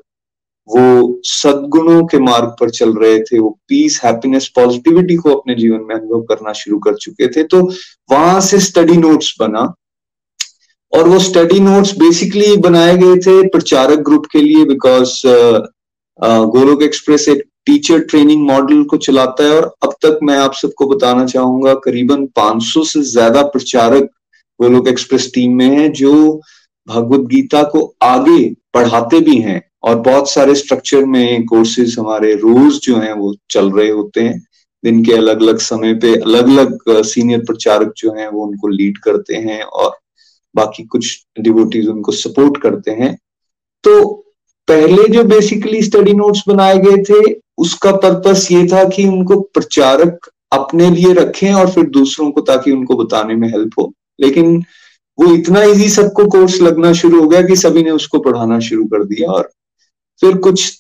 वो 0.69 1.21
सदगुणों 1.25 2.05
के 2.07 2.19
मार्ग 2.21 2.55
पर 2.61 2.71
चल 2.71 2.93
रहे 2.95 3.19
थे, 3.21 3.39
वो 3.39 3.51
पीस 3.69 4.01
हैप्पीनेस 4.05 4.49
पॉजिटिविटी 4.57 5.17
को 5.17 5.35
अपने 5.35 5.55
जीवन 5.55 5.81
में 5.89 5.95
अनुभव 5.95 6.23
करना 6.31 6.53
शुरू 6.55 6.79
कर 6.79 6.95
चुके 6.97 7.29
थे। 7.29 7.43
तो 7.45 7.61
वहाँ 8.11 8.41
से 8.41 8.61
स्टडी 8.61 8.97
नोट्स 8.97 9.35
बना 9.41 9.73
और 10.93 11.09
वो 11.09 11.19
स्टडी 11.21 11.61
नोट्स 11.61 11.97
बेसिकली 11.99 12.57
बनाए 12.59 12.97
गए 12.97 13.17
थे 13.27 13.43
प्रचारक 13.49 13.99
ग्रुप 14.01 14.27
के 14.33 14.43
लिए 14.43 14.65
बिकॉज़ 14.65 15.21
गोलोक 16.49 16.83
एक्सप्रेस 16.83 17.29
एक 17.29 17.43
टीचर 17.67 17.99
ट्रेनिंग 18.01 18.43
मॉडल 18.47 18.83
को 18.91 18.97
चलाता 18.99 19.45
है 19.45 19.57
और 19.57 19.65
अब 19.83 19.95
तक 20.03 20.19
मैं 20.23 20.37
आप 20.39 20.53
सबको 20.55 20.87
बताना 20.87 21.25
चाहूँगा, 21.27 21.75
करीबन 21.77 22.27
500 22.37 22.85
से 22.85 23.03
ज़्यादा 23.05 23.43
प्रचारक 23.45 24.11
गोलोक 24.61 24.89
एक्सप्रेस 24.89 25.31
टीम 25.35 25.57
में 25.57 25.69
हैं 25.69 25.91
जो 25.93 26.13
भगवत 26.89 27.27
गीता 27.29 27.63
को 27.65 27.83
आगे 28.03 28.49
पढ़ाते 28.75 29.21
भी 29.21 29.37
हैं। 29.39 29.61
और 29.87 29.97
बहुत 29.97 30.31
सारे 30.31 30.55
स्ट्रक्चर 30.55 31.05
में 31.05 31.45
कोर्सेज 31.47 31.97
हमारे 31.99 32.33
रोज 32.35 32.81
जो 32.83 32.97
हैं 32.97 33.13
वो 33.13 33.35
चल 33.51 33.71
रहे 33.71 33.89
होते 33.91 34.21
हैं। 34.21 34.39
दिन 34.85 35.05
के 35.05 35.13
अलग 35.13 35.43
अलग 35.43 35.59
समय 35.59 35.95
पे 35.95 36.15
अलग 36.15 36.49
अलग 36.49 37.03
सीनियर 37.03 37.41
प्रचारक 37.41 37.93
जो 37.97 38.13
हैं 38.13 38.29
वो 38.29 38.47
उनको 38.47 38.69
लीड 38.69 38.99
करते 38.99 39.37
हैं 39.37 39.63
और 39.63 39.97
बाकी 40.55 40.85
कुछ 40.85 41.27
डिवोटीज 41.41 41.89
उनको 41.89 42.13
सपोर्ट 42.13 42.61
करते 42.63 42.91
हैं। 42.91 43.17
तो 43.85 44.05
पहले 44.69 45.09
जो 45.09 45.25
बेसिकली 45.25 45.83
स्टडी 45.83 46.13
नोट्स 46.13 46.43
बनाए 46.49 46.79
गए 46.79 47.03
थे, 47.03 47.41
उसका 47.59 47.93
पर्पस 47.93 48.49
ये 48.53 48.67
था 48.67 48.85
कि 48.89 49.07
उनको 49.09 49.41
प्रचारक 49.41 50.31
अपने 50.53 50.91
लिए 50.91 51.13
रखें 51.13 51.53
और 51.53 51.71
फिर 51.71 51.85
दूसरों 51.91 52.31
को 52.31 52.41
ताकि 52.41 52.73
उनको 52.73 52.97
बताने 52.97 53.35
में 53.35 53.49
हेल्प 53.49 53.79
हो। 53.81 53.93
लेकिन 54.21 54.57
वो 55.19 55.35
इतना 55.35 55.63
इजी 55.63 55.89
सबको 55.89 56.27
कोर्स 56.27 56.61
लगना 56.63 56.93
शुरू 56.93 57.21
हो 57.21 57.29
गया 57.29 57.43
कि 57.43 57.57
सभी 57.57 57.83
ने 57.83 57.91
उसको 57.91 58.19
पढ़ाना 58.19 58.59
शुरू 58.61 58.85
कर 58.85 59.05
दिया 59.05 59.31
और 59.31 59.51
फिर 60.21 60.37
कुछ 60.37 60.71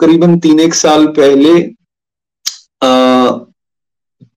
करीबन 0.00 0.38
तीन 0.38 0.60
एक 0.60 0.74
साल 0.74 1.06
पहले 1.06 1.52
आ, 2.82 3.38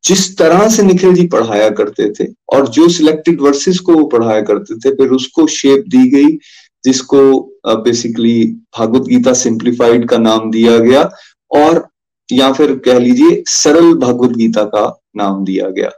जिस 0.03 0.37
तरह 0.37 0.67
से 0.69 0.83
निखिल 0.83 1.13
जी 1.13 1.27
पढ़ाया 1.27 1.69
करते 1.69 2.09
थे 2.11 2.27
और 2.53 2.67
जो 2.67 2.87
सिलेक्टेड 2.89 3.41
वर्सेस 3.41 3.79
को 3.79 3.93
वो 3.93 4.03
पढ़ाया 4.05 4.41
करते 4.41 4.75
थे 4.75 4.95
फिर 4.95 5.07
उसको 5.07 5.47
शेप 5.47 5.85
दी 5.87 6.09
गई 6.09 6.37
जिसको 6.83 7.19
बेसिकली 7.67 8.45
भागवत 8.77 9.01
गीता 9.01 9.33
सिंप्लीफाइड 9.33 10.09
का 10.09 10.17
नाम 10.17 10.51
दिया 10.51 10.77
गया 10.77 11.09
और 11.51 11.87
या 12.31 12.51
फिर 12.53 12.75
कह 12.75 12.99
लीजिए 12.99 13.43
सरल 13.47 13.93
भगवत 13.93 14.31
गीता 14.31 14.63
का 14.63 15.01
नाम 15.15 15.43
दिया 15.45 15.69
गया। 15.69 15.89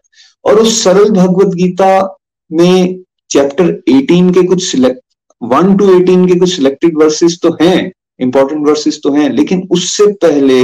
और 0.46 0.60
उस 0.60 0.84
सरल 0.84 1.10
भगवत 1.10 1.54
गीता 1.56 2.18
में 2.52 3.04
चैप्टर 3.30 3.82
18 3.90 4.34
के 4.34 4.44
कुछ 4.48 4.64
सिलेक्ट 4.72 5.00
वन 5.42 5.78
टू 5.78 6.02
एटीन 6.02 6.28
के 6.28 6.40
कुछ 6.40 6.56
सिलेक्टेड 6.56 6.98
वर्सेस 6.98 7.40
तो 7.44 7.58
हैं 7.62 7.92
इंपॉर्टेंट 8.19 8.67
वर्सेस 8.67 9.00
तो 9.03 9.13
हैं, 9.13 9.29
लेकिन 9.29 9.67
उससे 9.71 10.05
पहले 10.21 10.59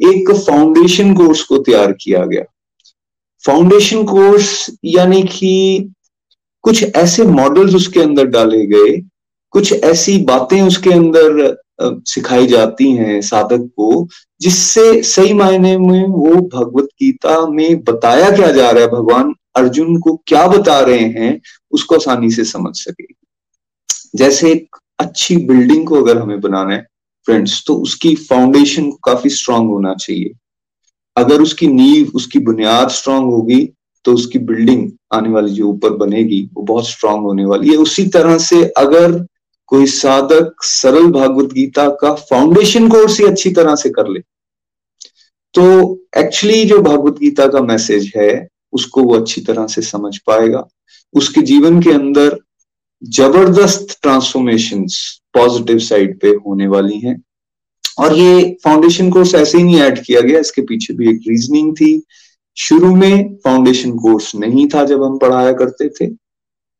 एक 0.00 0.30
फाउंडेशन 0.46 1.14
कोर्स 1.14 1.42
को 1.42 1.58
तैयार 1.58 1.92
किया 1.92 2.24
गया। 2.26 2.42
फाउंडेशन 3.44 4.04
कोर्स 4.04 4.70
यानी 4.84 5.22
कि 5.22 5.92
कुछ 6.64 6.82
ऐसे 6.84 7.24
मॉडल्स 7.24 7.74
उसके 7.74 8.00
अंदर 8.00 8.26
डाले 8.26 8.64
गए, 8.66 8.96
कुछ 9.52 9.72
ऐसी 9.74 10.16
बातें 10.24 10.60
उसके 10.62 10.90
अंदर 10.90 11.56
सिखाई 12.06 12.46
जाती 12.46 12.90
हैं 12.92 13.20
साधक 13.20 13.68
को, 13.76 14.06
जिससे 14.40 15.02
सही 15.02 15.32
मायने 15.32 15.76
में 15.78 16.04
वो 16.04 16.34
भगवत 16.48 16.88
गीता 17.00 17.46
में 17.46 17.82
बताया 17.84 18.30
क्या 18.30 18.50
जा 18.52 18.70
रहा 18.70 18.82
है, 18.82 18.88
भगवान 18.90 19.34
अर्जुन 19.56 19.98
को 20.00 20.14
क्या 20.26 20.46
बता 20.48 20.78
रहे 20.80 21.08
हैं, 21.10 21.40
उसको 21.72 21.94
आसानी 21.94 22.30
से 22.30 22.44
समझ 22.44 22.74
सके। 22.76 23.06
जैसे 24.16 24.50
एक 24.52 24.76
अच्छी 25.02 25.36
बिल्डिंग 25.46 25.86
को 25.86 26.02
अगर 26.02 26.18
हमें 26.18 26.40
बनाना 26.40 26.74
है 26.74 26.86
फ्रेंड्स 27.26 27.62
तो 27.66 27.74
उसकी 27.78 28.14
फाउंडेशन 28.24 28.90
काफ़ी 29.04 29.30
स्ट्रांग 29.30 29.68
होना 29.68 29.94
चाहिए। 29.96 30.32
अगर 31.16 31.42
उसकी 31.42 31.66
नींव, 31.68 32.10
उसकी 32.14 32.38
बुनियाद 32.40 32.88
स्ट्रांग 32.90 33.24
होगी 33.24 33.64
तो 34.04 34.12
उसकी 34.14 34.38
बिल्डिंग 34.40 34.90
आने 35.12 35.28
वाली 35.28 35.52
जो 35.52 35.68
ऊपर 35.68 35.90
बनेगी, 35.96 36.42
वो 36.54 36.62
बहुत 36.62 36.88
स्ट्रांग 36.88 37.22
होने 37.22 37.44
वाली 37.44 37.70
है। 37.70 37.76
उसी 37.78 38.06
तरह 38.08 38.38
से 38.40 38.62
अगर 38.78 39.24
कोई 39.68 39.86
साधक 39.88 40.62
सरल 40.62 41.06
भागवत 41.10 41.52
गीता 41.52 41.88
का 42.00 42.12
फाउंडेशन 42.22 42.88
कोर्स 42.88 43.18
ही 43.20 43.26
अच्छी 43.26 43.50
तरह 43.50 43.74
से 43.74 43.90
कर 43.90 44.08
ले 44.08 44.20
तो 45.54 45.62
एक्चुअली 46.18 46.64
जो 46.64 46.80
भागवत 46.82 47.18
गीता 47.18 47.46
का 47.46 47.60
मैसेज 47.62 48.12
है, 48.16 48.48
उसको 48.72 49.02
वो 49.02 49.14
अच्छी 49.14 49.40
तरह 49.40 49.66
से 49.66 49.82
समझ 49.82 50.16
पाएगा। 50.18 50.66
उसके 51.14 51.40
जीवन 51.42 51.80
के 51.82 51.90
अंदर 51.90 52.36
ज़बरदस्त 53.02 53.96
ट्रांसफॉर्मेशन 54.02 54.84
पॉजिटिव 55.34 55.78
साइड 55.80 56.18
पे 56.20 56.28
होने 56.46 56.66
वाली 56.68 56.98
हैं। 56.98 57.22
और 57.98 58.14
ये 58.18 58.56
फाउंडेशन 58.64 59.10
कोर्स 59.10 59.34
ऐसे 59.34 59.58
ही 59.58 59.64
नहीं 59.64 59.80
ऐड 59.80 60.02
किया 60.04 60.20
गया, 60.20 60.38
इसके 60.40 60.62
पीछे 60.62 60.94
भी 60.94 61.10
एक 61.10 61.20
रीजनिंग 61.28 61.72
थी। 61.76 62.02
शुरू 62.56 62.94
में 62.96 63.34
फाउंडेशन 63.44 63.96
कोर्स 63.98 64.34
नहीं 64.34 64.66
था 64.68 64.84
जब 64.84 65.02
हम 65.02 65.18
पढ़ाया 65.18 65.52
करते 65.52 65.88
थे। 65.90 66.06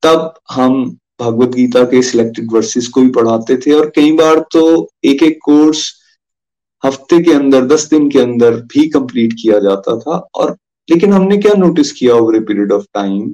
तब 0.02 0.33
हम 0.50 0.85
भगवत 1.21 1.55
गीता 1.55 1.83
के 1.85 2.02
सिलेक्टेड 2.02 2.52
वर्सेस 2.52 2.88
को 2.88 3.00
भी 3.00 3.11
पढ़ाते 3.11 3.57
थे 3.57 3.73
और 3.73 3.93
कई 3.97 4.12
बार 4.12 4.45
तो 4.52 4.88
एक 5.05 5.23
एक 5.23 5.38
कोर्स 5.45 5.91
हफ़्ते 6.83 7.23
के 7.23 7.33
अंदर, 7.33 7.64
दस 7.67 7.88
दिन 7.91 8.09
के 8.11 8.19
अंदर 8.19 8.55
भी 8.73 8.88
कंप्लीट 8.88 9.33
किया 9.33 9.59
जाता 9.61 9.99
था। 9.99 10.17
और 10.35 10.57
लेकिन 10.88 11.12
हमने 11.12 11.37
क्या 11.38 11.52
नोटिस 11.59 11.93
किया 11.93 12.14
over 12.14 12.37
a 12.37 12.41
period 12.41 12.73
of 12.73 12.85
time 12.95 13.33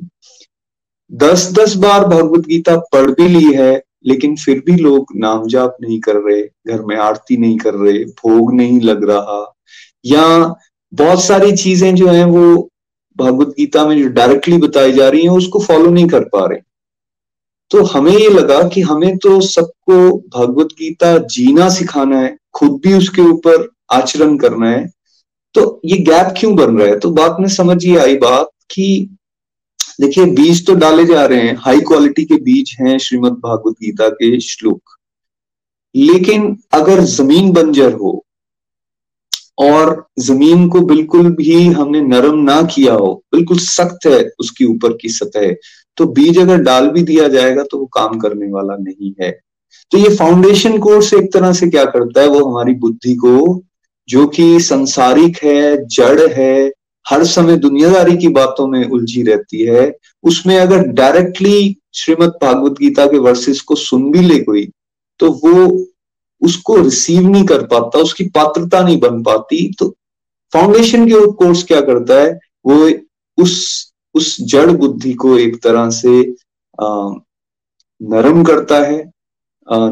दस 1.12 1.52
दस 1.52 1.74
बार 1.74 2.04
भगवत 2.04 2.40
गीता 2.40 2.76
पढ़ 2.76 3.10
भी 3.10 3.28
ली 3.28 3.52
है, 3.52 3.82
लेकिन 4.06 4.36
फिर 4.36 4.62
भी 4.66 4.76
लोग 4.76 5.06
नाम 5.16 5.46
जाप 5.46 5.76
नहीं 5.82 6.00
कर 6.00 6.16
रहे, 6.16 6.42
घर 6.42 6.82
में 6.82 6.96
आरती 6.96 7.36
नहीं 7.36 7.58
कर 7.58 7.74
रहे, 7.74 8.04
भोग 8.04 8.54
नहीं 8.54 8.80
लग 8.80 9.10
रहा। 9.10 9.54
या 10.06 10.54
बहुत 10.92 11.24
सारी 11.24 11.52
चीज़ें 11.52 11.94
जो 11.94 12.08
हैं 12.08 12.24
वो 12.24 12.68
भगवत 13.16 13.48
गीता 13.48 13.86
में 13.86 14.02
जो 14.02 14.08
डायरेक्टली 14.08 14.58
बताई 14.58 14.92
जा 14.92 15.08
रही 15.08 15.22
हैं, 15.22 15.30
उसको 15.30 15.58
फॉलो 15.58 15.90
नहीं 15.90 16.08
कर 16.08 16.24
पा 16.24 16.46
रहे। 16.46 16.58
तो 17.70 17.82
हमें 17.82 18.12
ये 18.12 18.28
लगा 18.28 18.62
कि 18.68 18.80
हमें 18.80 19.18
तो 19.18 19.40
सबको 19.40 20.18
भगवत 20.38 20.66
गीता 20.66 21.18
जीना 21.18 21.68
सिखाना 21.68 22.20
है, 22.20 22.36
खुद 22.54 22.80
भी 22.84 22.94
उसके 22.94 23.22
ऊपर 23.22 23.68
आचरण 23.92 24.38
करना 24.38 24.70
है। 24.70 24.90
तो 25.54 25.80
ये 25.84 25.96
गैप 25.96 26.34
क्यों 26.38 26.56
बन 26.56 26.78
रहा 26.78 26.88
है? 26.88 26.98
तो 26.98 27.10
बात 27.10 27.36
में 27.40 27.48
समझ 27.48 27.84
ये 27.84 27.96
आई 27.96 28.16
बात 28.16 28.50
कि 28.70 29.17
देखिए, 29.98 30.24
बीज 30.26 30.66
तो 30.66 30.74
डाले 30.74 31.04
जा 31.04 31.24
रहे 31.26 31.40
हैं। 31.40 31.56
हाई 31.60 31.80
क्वालिटी 31.80 32.24
के 32.24 32.34
बीज 32.42 32.76
हैं 32.80 32.98
श्रीमद 32.98 33.32
भागवत 33.44 33.74
गीता 33.74 34.08
के 34.10 34.38
श्लोक। 34.40 34.96
लेकिन 35.94 36.56
अगर 36.72 37.00
ज़मीन 37.00 37.50
बंजर 37.52 37.92
हो 37.92 38.24
और 39.60 40.06
ज़मीन 40.18 40.68
को 40.68 40.80
बिल्कुल 40.86 41.30
भी 41.34 41.66
हमने 41.68 42.00
नरम 42.00 42.38
ना 42.40 42.60
किया 42.64 42.94
हो, 42.94 43.12
बिल्कुल 43.34 43.58
सख्त 43.58 44.06
है 44.06 44.22
उसकी 44.40 44.64
ऊपर 44.64 44.96
की 44.96 45.08
सतह 45.08 45.52
तो 45.98 46.06
बीज 46.08 46.38
अगर 46.38 46.62
डाल 46.62 46.88
भी 46.90 47.02
दिया 47.02 47.28
जाएगा 47.28 47.62
तो 47.62 47.78
वो 47.78 47.86
काम 47.86 48.18
करने 48.18 48.50
वाला 48.52 48.76
नहीं 48.76 49.12
है। 49.20 49.30
तो 49.92 49.98
ये 49.98 50.14
फाउंडेशन 50.16 50.78
कोर्स 50.78 51.12
एक 51.14 51.32
तरह 51.32 51.52
से 51.52 51.68
क्या 51.70 51.84
करता 51.86 52.20
है? 52.20 52.28
वो 52.28 52.44
हमारी 52.44 52.74
बुद्धि 52.76 53.14
को, 53.14 53.62
जो 54.08 54.26
कि 54.26 54.60
संसारिक 54.60 55.38
है, 55.44 55.86
जड़ 55.86 56.28
है 56.32 56.70
हर 57.08 57.24
समय 57.26 57.56
दुनियादारी 57.58 58.16
की 58.16 58.28
बातों 58.30 58.66
में 58.66 58.84
उलझी 58.84 59.22
रहती 59.22 59.62
है। 59.64 59.92
उसमें 60.24 60.56
अगर 60.58 60.86
डायरेक्टली 60.94 61.76
श्रीमद 61.94 62.38
भागवत 62.42 62.78
गीता 62.80 63.06
के 63.06 63.18
वर्सेस 63.20 63.60
को 63.60 63.74
सुन 63.76 64.10
भी 64.12 64.20
ले 64.22 64.38
कोई 64.40 64.66
तो 65.20 65.30
वो 65.34 65.86
उसको 66.42 66.76
रिसीव 66.76 67.28
नहीं 67.28 67.44
कर 67.46 67.62
पाता, 67.66 67.98
उसकी 67.98 68.24
पात्रता 68.26 68.82
नहीं 68.82 68.98
बन 69.00 69.22
पाती। 69.22 69.70
तो 69.78 69.88
फाउंडेशन 70.52 71.06
के 71.08 71.26
कोर्स 71.34 71.62
क्या 71.64 71.80
करता 71.80 72.14
है? 72.14 72.38
वो 72.66 72.90
उस 73.38 73.92
उस 74.14 74.36
जड़ 74.50 74.70
बुद्धि 74.72 75.12
को 75.14 75.36
एक 75.38 75.62
तरह 75.62 75.88
से 75.90 76.20
नरम 78.00 78.42
करता 78.44 78.76
है 78.80 78.98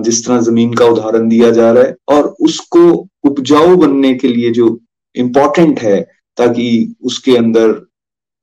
जिस 0.02 0.25
तरह 0.26 0.40
ज़मीन 0.40 0.75
का 0.75 0.85
उदाहरण 0.87 1.28
दिया 1.28 1.50
जा 1.50 1.70
रहा 1.73 1.82
है। 1.82 1.94
और 2.08 2.35
उसको 2.40 2.80
उपजाऊ 3.25 3.76
बनने 3.76 4.14
के 4.14 4.28
लिए 4.28 4.50
जो 4.50 4.78
इम्पोर्टेंट 5.16 5.80
है 5.80 5.99
ताकि 6.38 6.94
उसके 7.02 7.36
अंदर 7.36 7.68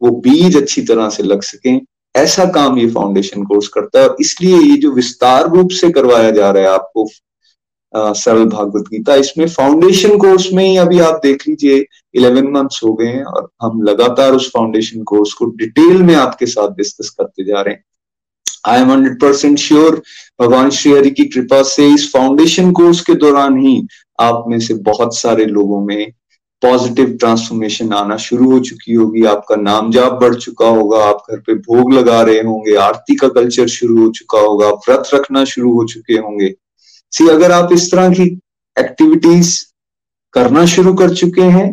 वो 0.01 0.11
बीज 0.21 0.57
अच्छी 0.57 0.81
तरह 0.83 1.09
से 1.09 1.23
लग 1.23 1.41
सके। 1.43 1.75
ऐसा 2.15 2.45
काम 2.51 2.77
ये 2.77 2.87
फाउंडेशन 2.91 3.43
कोर्स 3.43 3.67
करता 3.67 3.99
है। 3.99 4.07
और 4.07 4.17
इसलिए 4.21 4.57
ये 4.57 4.77
जो 4.77 4.91
विस्तार 4.93 5.49
रूप 5.49 5.69
से 5.71 5.91
करवाया 5.91 6.31
जा 6.31 6.49
रहा 6.51 6.63
है 6.63 6.69
आपको 6.69 7.07
सरल 7.93 8.45
भागवत 8.45 8.87
गीता, 8.89 9.15
इसमें 9.15 9.47
फाउंडेशन 9.49 10.17
कोर्स 10.17 10.47
में 10.53 10.63
ही 10.63 10.75
अभी 10.77 10.99
आप 10.99 11.19
देख 11.23 11.47
लीजिए 11.47 11.85
इलेवन 12.15 12.47
मंथ्स 12.51 12.83
हो 12.83 12.93
गए 12.93 13.07
हैं 13.07 13.23
और 13.23 13.49
हम 13.61 13.81
लगातार 13.83 14.31
उस 14.31 14.49
फाउंडेशन 14.49 15.03
कोर्स 15.03 15.33
को 15.33 15.45
डिटेल 15.57 16.01
में 16.03 16.13
आपके 16.15 16.45
साथ 16.45 16.75
डिस्कस 16.77 17.09
करते 17.09 17.43
जा 17.43 17.61
रहे 17.61 17.73
हैं। 17.73 17.83
I 18.65 18.81
am 18.81 18.91
hundred 18.91 19.19
percent 19.21 19.57
sure 19.59 20.01
भगवान 20.41 20.69
श्री 20.69 20.91
हरि 20.91 21.11
की 21.11 21.25
कृपा 21.25 21.61
से 21.63 21.87
इस 21.93 22.09
फाउंडेशन 22.13 22.71
कोर्स 22.71 23.01
के 23.01 23.13
दौरान 23.15 23.57
ही 23.57 23.75
आप 24.21 24.43
में 24.47 24.59
से 24.59 24.73
बहुत 24.83 25.17
सारे 25.17 25.45
लोगों 25.45 25.85
में 25.85 26.11
पॉजिटिव 26.63 27.17
ट्रांसफॉर्मेशन 27.19 27.93
आना 27.93 28.17
शुरू 28.17 28.51
हो 28.51 28.59
चुकी 28.59 28.93
होगी, 28.93 29.23
आपका 29.25 29.55
नाम 29.55 29.91
जाप 29.91 30.19
बढ़ 30.21 30.35
चुका 30.35 30.67
होगा, 30.67 31.03
आप 31.05 31.23
घर 31.31 31.39
पे 31.39 31.53
भोग 31.55 31.93
लगा 31.93 32.21
रहे 32.21 32.39
होंगे, 32.39 32.75
आरती 32.77 33.15
का 33.15 33.27
कल्चर 33.29 33.67
शुरू 33.67 34.03
हो 34.03 34.09
चुका 34.11 34.39
होगा 34.39 34.69
व्रत 34.69 35.09
रखना 35.13 35.43
शुरू 35.45 35.73
हो 35.73 35.85
चुके 35.87 36.13
होंगे। 36.13 36.53
सी 37.13 37.27
अगर 37.29 37.51
आप 37.51 37.73
इस 37.73 37.91
तरह 37.91 38.09
की 38.09 38.27
एक्टिविटीज़ 38.77 39.57
करना 40.33 40.65
शुरू 40.65 40.93
कर 40.93 41.13
चुके 41.13 41.41
हैं, 41.41 41.71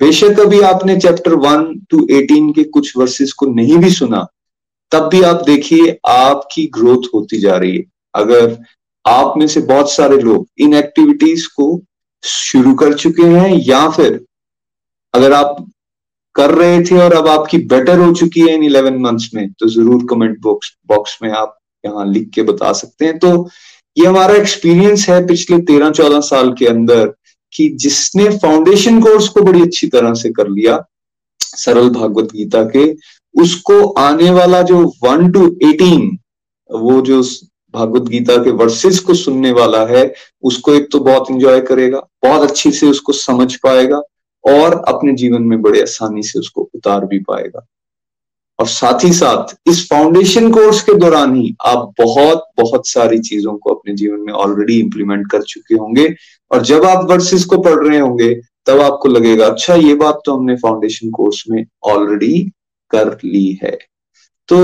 बेशक 0.00 0.40
अभी 0.40 0.60
आपने 0.60 0.96
चैप्टर 1.00 1.34
वन 1.40 1.64
टू 1.90 2.06
एटीन 2.10 2.52
के 2.52 2.64
कुछ 2.64 2.96
वर्सेस 2.96 3.32
को 3.32 3.46
नहीं 3.46 3.76
भी 3.76 3.90
सुना, 3.90 4.26
तब 4.92 5.08
भी 5.08 5.22
आप 5.22 5.42
देखिए 5.46 5.98
आपकी 6.06 6.66
ग्रोथ 6.74 7.08
होती 7.14 7.38
जा 7.38 7.56
रही 7.56 7.76
है। 7.76 7.84
अगर 8.14 8.56
आप 9.04 9.34
में 9.38 9.46
से 9.46 9.60
बहुत 9.62 9.92
सारे 9.92 10.18
लोग 10.18 10.46
इन 10.58 10.74
एक्टिविटीज़ 10.74 11.46
को 11.56 11.68
शुरू 12.26 12.74
कर 12.74 12.94
चुके 12.94 13.26
हैं 13.28 13.50
या 13.58 13.88
फिर 13.90 14.20
अगर 15.14 15.32
आप 15.32 15.64
कर 16.34 16.50
रहे 16.54 16.80
थे 16.84 16.98
और 17.00 17.12
अब 17.14 17.28
आपकी 17.28 17.58
बेटर 17.68 17.98
हो 17.98 18.12
चुकी 18.14 18.40
है 18.40 18.54
इन 18.54 18.64
इलेवन 18.64 18.98
मंथ्स 19.00 19.30
में 19.34 19.48
तो 19.52 19.68
ज़रूर 19.68 20.06
कमेंट 20.10 20.38
बॉक्स 20.42 20.76
बॉक्स 20.88 21.18
में 21.22 21.30
आप 21.32 21.56
यहाँ 21.84 22.06
लिख 22.06 22.28
के 22.34 22.42
बता 22.44 22.72
सकते 22.74 23.04
हैं। 23.04 23.18
तो 23.18 23.48
ये 23.96 24.06
हमारा 24.06 24.34
एक्सपीरियंस 24.36 25.08
है 25.08 25.26
पिछले 25.26 25.58
तेरह 25.64 25.90
चौदह 25.90 26.20
साल 26.22 26.52
के 26.52 26.66
अंदर 26.66 27.06
कि 27.52 27.68
जिसने 27.80 28.28
फाउंडेशन 28.38 29.00
कोर्स 29.02 29.28
को 29.28 29.42
बड़ी 29.42 29.62
अच्छी 29.62 29.86
तरह 29.88 30.14
से 30.14 30.30
कर 30.30 30.48
लिया, 30.48 30.84
सरल 31.40 31.88
भागवत 31.90 32.32
गीता 32.32 32.62
के, 32.66 32.92
उसको 33.34 33.82
आने 34.00 34.30
वाला 34.30 34.62
जो 34.64 34.82
वन 35.04 35.30
टू 35.32 35.46
एटीन 35.64 36.16
वो 36.70 37.00
जो 37.00 37.22
भागवत 37.76 38.08
गीता 38.08 38.36
के 38.44 38.50
वर्सेस 38.54 38.98
को 38.98 39.14
सुनने 39.14 39.52
वाला 39.52 39.84
है, 39.86 40.12
उसको 40.42 40.74
एक 40.74 40.88
तो 40.92 41.00
बहुत 41.02 41.30
इंजॉय 41.30 41.60
करेगा, 41.62 41.98
बहुत 42.24 42.50
अच्छी 42.50 42.70
से 42.72 42.86
उसको 42.88 43.12
समझ 43.14 43.54
पाएगा 43.56 44.02
और 44.44 44.82
अपने 44.88 45.12
जीवन 45.14 45.42
में 45.42 45.60
बड़े 45.62 45.80
आसानी 45.82 46.22
से 46.22 46.38
उसको 46.38 46.68
उतार 46.74 47.04
भी 47.06 47.18
पाएगा। 47.20 47.66
और 48.58 48.66
साथ 48.66 49.04
ही 49.04 49.12
साथ, 49.12 49.54
इस 49.68 49.86
फाउंडेशन 49.88 50.50
कोर्स 50.52 50.80
के 50.82 50.92
दौरान 50.94 51.34
ही 51.36 51.54
आप 51.66 51.92
बहुत 51.98 52.44
बहुत 52.58 52.88
सारी 52.88 53.18
चीज़ों 53.20 53.56
को 53.56 53.74
अपने 53.74 53.94
जीवन 53.94 54.20
में 54.20 54.32
ऑलरेडी 54.34 54.78
इंप्लीमेंट 54.80 55.30
कर 55.30 55.42
चुके 55.44 55.74
होंगे 55.74 56.06
और 56.50 56.62
जब 56.64 56.84
आप 56.84 57.10
वर्सेस 57.10 57.44
को 57.44 57.58
पढ़ 57.62 57.84
रहे 57.86 57.98
होंगे, 57.98 58.32
तब 58.66 58.80
आपको 58.80 59.08
लगेगा 59.08 59.46
अच्छा 59.46 59.74
ये 59.74 59.94
बात 59.96 60.20
तो 60.26 60.36
हमने 60.36 60.56
फाउंडेशन 60.56 61.10
कोर्स 61.10 61.42
में 61.50 61.64
ऑलरेडी 61.84 62.38
कर 62.90 63.16
ली 63.24 63.58
है। 63.62 63.76
तो 64.48 64.58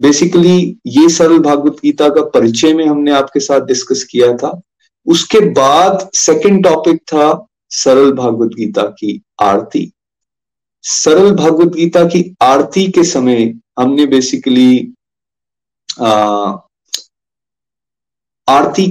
बेसिकली 0.00 0.58
ये 0.88 1.08
सरल 1.08 1.38
भागवत 1.38 1.76
गीता 1.82 2.08
का 2.08 2.22
परिचय 2.30 2.74
में 2.74 2.86
हमने 2.86 3.12
आपके 3.12 3.40
साथ 3.40 3.66
डिस्कस 3.66 4.04
किया 4.04 4.32
था। 4.36 4.60
उसके 5.06 5.40
बाद 5.52 6.08
सेकंड 6.14 6.64
टॉपिक 6.64 7.00
था 7.04 7.46
सरल 7.72 8.12
भागवत 8.12 8.50
गीता 8.56 8.82
की 8.90 9.20
आरती। 9.42 9.90
सरल 10.84 11.30
भगवत 11.32 11.72
गीता 11.74 12.04
की 12.04 12.22
आरती 12.42 12.86
के 12.92 13.04
समय 13.04 13.52
हमने 13.78 14.06
बेसिकली 14.06 14.92
आरती 18.48 18.86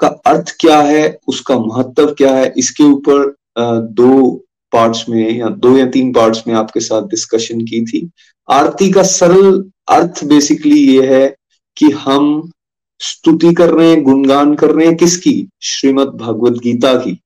का 0.00 0.08
अर्थ 0.26 0.54
क्या 0.60 0.80
है, 0.80 1.18
उसका 1.28 1.58
महत्व 1.58 2.14
क्या 2.14 2.34
है, 2.34 2.52
इसके 2.56 2.84
ऊपर 2.84 3.34
दो 3.58 4.32
पार्ट्स 4.72 5.08
में 5.08 5.38
या 5.38 5.48
दो 5.48 5.76
या 5.78 5.86
तीन 5.86 6.12
पार्ट्स 6.12 6.46
में 6.46 6.54
आपके 6.54 6.80
साथ 6.80 7.02
डिस्कशन 7.08 7.60
की 7.60 7.84
थी। 7.86 8.08
आरती 8.48 8.90
का 8.92 9.02
सरल 9.02 9.62
अर्थ 9.88 10.24
बेसिकली 10.24 10.96
ये 10.96 11.06
है 11.14 11.36
कि 11.76 11.90
हम 11.90 12.50
स्तुति 12.98 13.54
कर 13.54 13.70
रहे 13.70 13.90
हैं, 13.90 14.02
गुणगान 14.02 14.54
कर 14.54 14.70
रहे 14.70 14.86
हैं 14.86 14.96
किसकी? 14.96 15.48
श्रीमद 15.62 16.08
भागवत 16.08 16.52
गीता 16.52 16.94
की। 16.94 17.20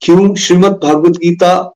क्यों? 0.00 0.34
श्रीमद 0.34 0.72
भागवत 0.72 1.12
गीता 1.12 1.72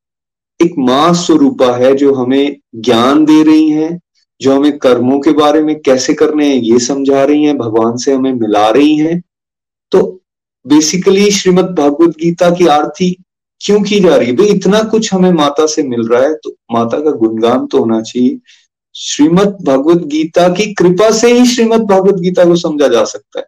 एक 0.63 0.75
माँ 0.79 1.15
स्वरूपा 1.15 1.77
है 1.77 1.95
जो 1.95 2.15
हमें 2.15 2.57
ज्ञान 2.75 3.25
दे 3.25 3.43
रही 3.43 3.71
है, 3.71 4.01
जो 4.41 4.57
हमें 4.57 4.79
कर्मों 4.79 5.21
के 5.21 5.31
बारे 5.31 5.61
में 5.63 5.81
कैसे 5.81 6.15
करने 6.15 6.49
हैं, 6.49 6.63
ये 6.63 6.79
समझा 6.79 7.25
रही 7.25 7.45
हैं, 7.45 7.59
भगवान 7.59 7.97
से 7.97 8.15
हमें 8.15 8.33
मिला 8.33 8.69
रही 8.69 8.97
हैं। 8.97 9.23
तो 9.91 10.21
बेसिकली 10.67 11.31
श्रीमद 11.31 11.65
भागवत 11.65 12.11
गीता 12.11 12.51
की 12.51 12.67
आरती 12.67 13.17
क्यों 13.61 13.83
की 13.83 14.01
जा 14.01 14.17
रही 14.17 14.29
है? 14.29 14.37
भाई, 14.37 14.47
इतना 14.47 14.83
कुछ 14.83 15.15
हमें 15.15 15.33
माता 15.33 15.67
से 15.67 15.83
मिल 15.83 16.09
रहा 16.09 16.23
है 16.23 16.35
तो 16.35 16.51
माता 16.73 17.01
का 17.01 17.11
गुणगान 17.11 17.67
तो 17.67 17.79
होना 17.79 18.03
चाहिए। 18.03 18.39
श्रीमद 18.99 19.59
भगवत 19.63 19.99
गीता 19.99 20.49
की 20.49 20.75
कृपा 20.75 21.11
से 21.11 21.33
ही 21.33 21.47
श्रीमद 21.47 21.81
भगवत 21.81 22.15
गीता 22.15 22.45
को 22.45 22.57
समझा 22.57 22.89
जा 22.89 23.05
सकता 23.05 23.39
है। 23.39 23.47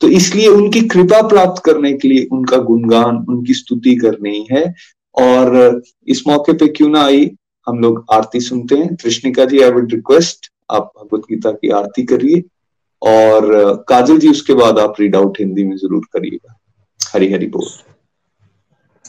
तो 0.00 0.08
इसलिए 0.08 0.46
उनकी 0.46 0.80
कृपा 0.80 1.28
प्राप्त 1.28 1.62
करने 1.64 1.92
के 1.92 2.08
लिए 2.08 2.28
उनका 2.32 2.56
गुणगान, 2.56 3.16
उनकी 3.28 3.54
स्तुति 3.54 3.94
करनी 3.96 4.46
है। 4.52 4.74
और 5.18 5.82
इस 6.06 6.22
मौके 6.28 6.52
पे 6.52 6.68
क्यों 6.68 6.88
ना 6.88 7.02
आई 7.02 7.30
हम 7.68 7.78
लोग 7.78 8.04
आरती 8.12 8.40
सुनते 8.40 8.74
हैं। 8.74 8.96
कृष्णिका 8.96 9.44
जी 9.44 9.60
आई 9.60 9.70
वुड 9.70 9.92
रिक्वेस्ट 9.92 10.52
आप 10.70 10.92
भगवत 10.98 11.20
गीता 11.20 11.50
की 11.50 11.68
आरती 11.70 12.02
करिए। 12.02 12.42
और, 13.02 13.74
काजल 13.88 14.18
जी, 14.18 14.28
उसके 14.28 14.54
बाद 14.54 14.78
आप 14.78 14.94
रीड 15.00 15.16
आउट 15.16 15.36
हिंदी 15.38 15.64
में 15.64 15.76
ज़रूर 15.76 16.06
करिएगा। 16.12 16.58
हरी 17.00 17.32
हरी 17.32 17.46
बोल। 17.46 17.66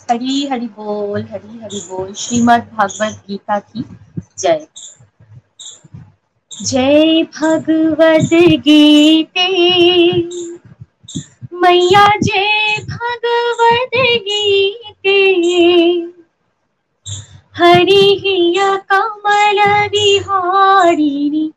हरी 0.09 0.45
हरी 0.47 0.67
बोल, 0.77 1.23
हरी 1.23 1.59
हरी 1.59 1.79
बोल, 1.89 2.13
श्रीमद 2.17 2.69
भागवत 2.73 3.23
गीता 3.27 3.59
की 3.59 3.83
जय। 4.39 4.67
जय 6.51 7.23
भगवद 7.35 8.29
गीते। 8.59 9.47
मैया 11.53 12.05
जय 12.23 12.75
भगवत 12.89 13.95
गीते। 14.25 15.17
हरि 17.55 18.01
हिय 18.21 18.59
कमल 18.91 19.59
विहारिणी 19.87 21.51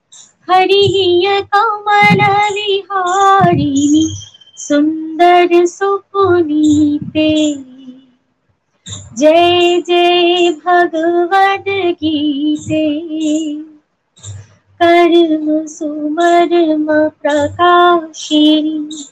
हरि 0.49 0.81
हिय 0.95 1.41
कमल 1.55 2.23
विहारिणी 2.55 4.05
सुंदर 4.59 5.65
सुपुनीते। 5.67 7.29
जय 8.87 9.81
जय 9.87 10.51
भगवत 10.67 11.65
गीते। 12.01 12.83
कर्म 14.81 15.67
सुमर्म 15.67 16.87
प्रकाशिनी। 17.23 19.05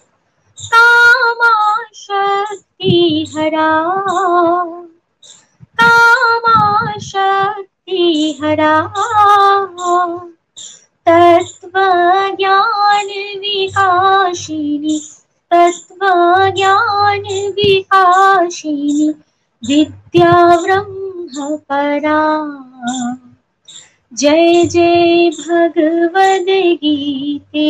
कामा 0.58 1.52
शक्ति 1.94 2.94
हरा। 3.36 3.70
कामा 5.80 6.98
शक्ति 6.98 8.38
हरा। 8.42 8.74
तत्व 11.06 11.72
ज्ञान 12.36 13.08
विकाशिनी। 13.40 14.98
तत्व 15.50 16.06
ज्ञान 16.56 17.22
विकाशिनी। 17.56 19.12
विद्या 19.62 20.32
ब्रह्म 20.62 21.56
परा। 21.70 22.20
जय 24.12 24.64
जय 24.64 25.30
भगवद 25.30 26.46
गीते। 26.82 27.68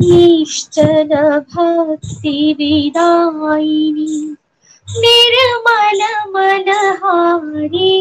निश्चल 0.00 1.14
भक्ति 1.54 2.54
विदायिनी। 2.58 4.36
निर्मल 4.88 6.02
मनहारी 6.34 7.92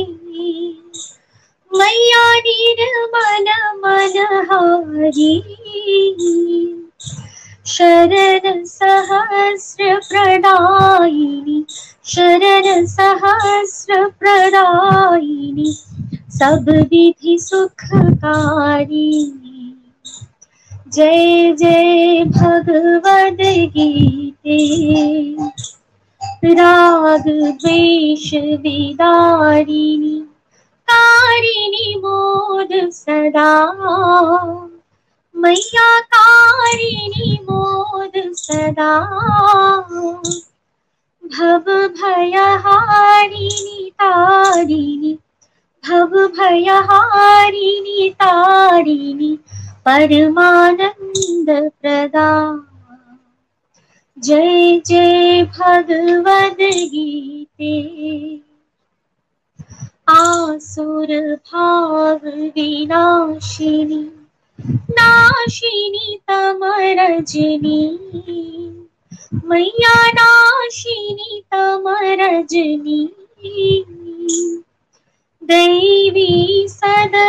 मैया 1.72 2.24
निर्मल 2.46 3.50
मनहारी 3.84 5.32
शरण 7.72 8.64
सहस्र 8.64 9.96
प्रदायिनी, 9.96 11.66
शरण 12.06 12.86
सहस्र 12.86 14.08
प्रदायिनी, 14.20 15.74
सब 16.30 16.66
विधि 16.70 17.38
सुखकारी। 17.42 19.12
जय 20.94 21.56
जय 21.60 22.24
भगवद 22.24 23.38
गीते। 23.76 24.58
राग, 26.46 27.24
द्वेष, 27.30 28.34
विदारिणी, 28.34 30.20
कारिणी 30.88 31.96
मोद 31.96 32.90
सदा। 32.90 33.52
मैया 35.44 35.90
कारिणी 36.14 37.38
मोद 37.50 38.18
सदा। 38.42 38.92
भव 41.24 41.60
भय 41.68 41.90
भयहारिणी 42.02 43.90
तारिणी। 44.02 45.14
भव 45.84 46.16
भयहारिणी 46.38 48.10
तारिणी 48.22 49.36
परमानंद 49.86 51.50
प्रदा। 51.82 52.30
जय 54.18 54.80
जय 54.86 55.44
भगवद 55.58 56.62
गीते। 56.92 57.72
आसुर 60.12 61.12
भाव 61.52 61.96
विनाशिनी। 62.26 64.02
नाशिनी 64.98 66.16
तमरजनी। 66.30 67.80
मैया 69.50 69.96
नाशिनी 70.20 71.42
तमरजनी। 71.54 73.00
दैवी 75.42 76.32
सदगुणदायिनी 76.70 77.24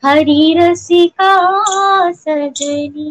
हरिरसिका 0.03 1.31
सजनी। 2.15 3.09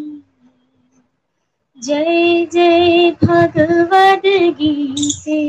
जय 1.76 2.46
जय 2.52 3.10
भगवद 3.22 4.22
गीते 4.58 5.40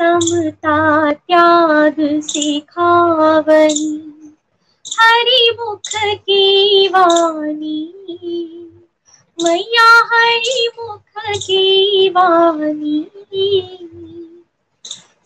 समता 0.00 1.12
त्याग 1.12 1.94
सिखावनी। 2.00 3.94
हरि 5.00 5.56
मुख 5.60 5.80
की 5.96 6.88
वाणी। 6.88 7.94
मैया 9.38 9.88
हरि 10.12 10.68
मुख 10.80 11.00
की 11.18 12.08
वाणी। 12.08 13.10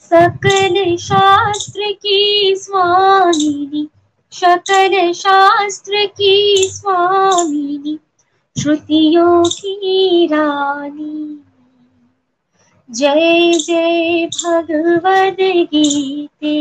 सकल 0.03 0.97
शास्त्र 0.97 1.93
की 1.93 2.55
स्वामिनी। 2.57 3.89
सकल 4.33 5.13
शास्त्र 5.13 6.07
की 6.07 6.69
स्वामिनी। 6.73 7.99
श्रुतियों 8.61 9.45
की 9.45 10.27
रानी। 10.27 11.45
जय 12.93 13.53
जय 13.59 14.27
भगवद 14.37 15.37
गीते। 15.73 16.55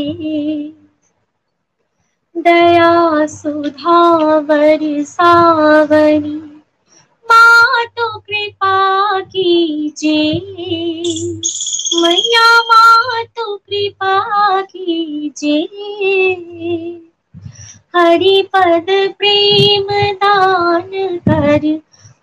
दया 2.36 3.26
सुधा 3.28 4.00
सावनी 5.06 6.36
माँ 7.26 7.86
तो 7.88 8.08
कृपा 8.20 9.20
कीजिए 9.22 10.34
मैया 12.02 12.48
माँ 12.64 13.24
तो 13.38 13.56
कृपा 13.58 14.62
कीजिए 14.64 15.70
हरि 17.96 18.42
पद 18.56 18.86
प्रेम 19.18 19.88
दान 20.16 20.92
कर 21.28 21.66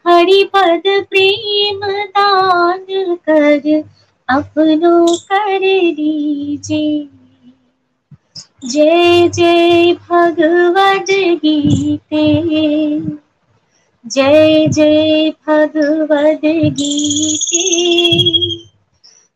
हरि 0.09 0.42
पद 0.55 0.83
प्रेम 1.11 1.81
दान 2.11 2.85
कर, 3.29 3.83
अपनो 4.29 4.97
कर 5.25 5.59
लीजिए 5.61 7.09
जय 8.64 9.29
जय 9.29 9.92
भगवद 10.11 11.11
गीते। 11.42 12.25
जय 14.05 14.66
जय 14.68 15.31
भगवद 15.49 16.40
गीते। 16.75 17.64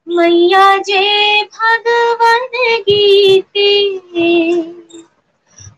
मैया 0.06 0.66
जय 0.80 1.42
भगवद 1.54 2.56
गीते। 2.88 3.68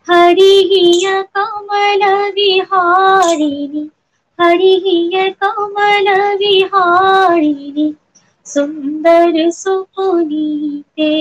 हरिहिय 0.08 1.22
कमल 1.36 2.04
विहारिणि 2.34 3.88
हरिहिय 4.38 5.28
कमल 5.42 6.08
विहारिणि 6.38 7.92
सुन्दर 8.46 9.50
सुपुनीते 9.52 11.12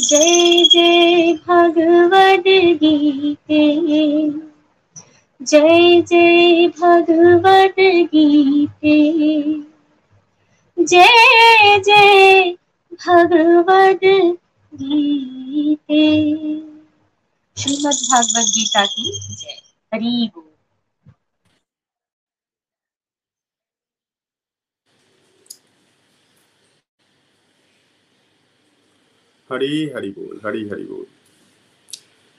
जय 0.00 0.64
जय 0.66 1.32
भगवद 1.48 2.44
गीते। 2.80 3.62
जय 5.40 6.00
जय 6.02 6.66
भगवद 6.80 7.74
गीते। 8.12 8.96
जय 10.76 11.78
जय 11.86 12.50
भगवद 13.00 14.04
गीते। 14.72 16.02
श्रीमद् 17.56 18.02
भागवत 18.04 18.50
गीता 18.50 18.84
की 18.86 19.10
जय। 19.34 19.60
हरि 19.92 20.30
बोल। 20.34 20.47
हरि 29.52 29.92
हरि 29.96 30.10
बोल, 30.10 30.40
हरि 30.46 30.68
हरि 30.68 30.84
बोल। 30.84 31.06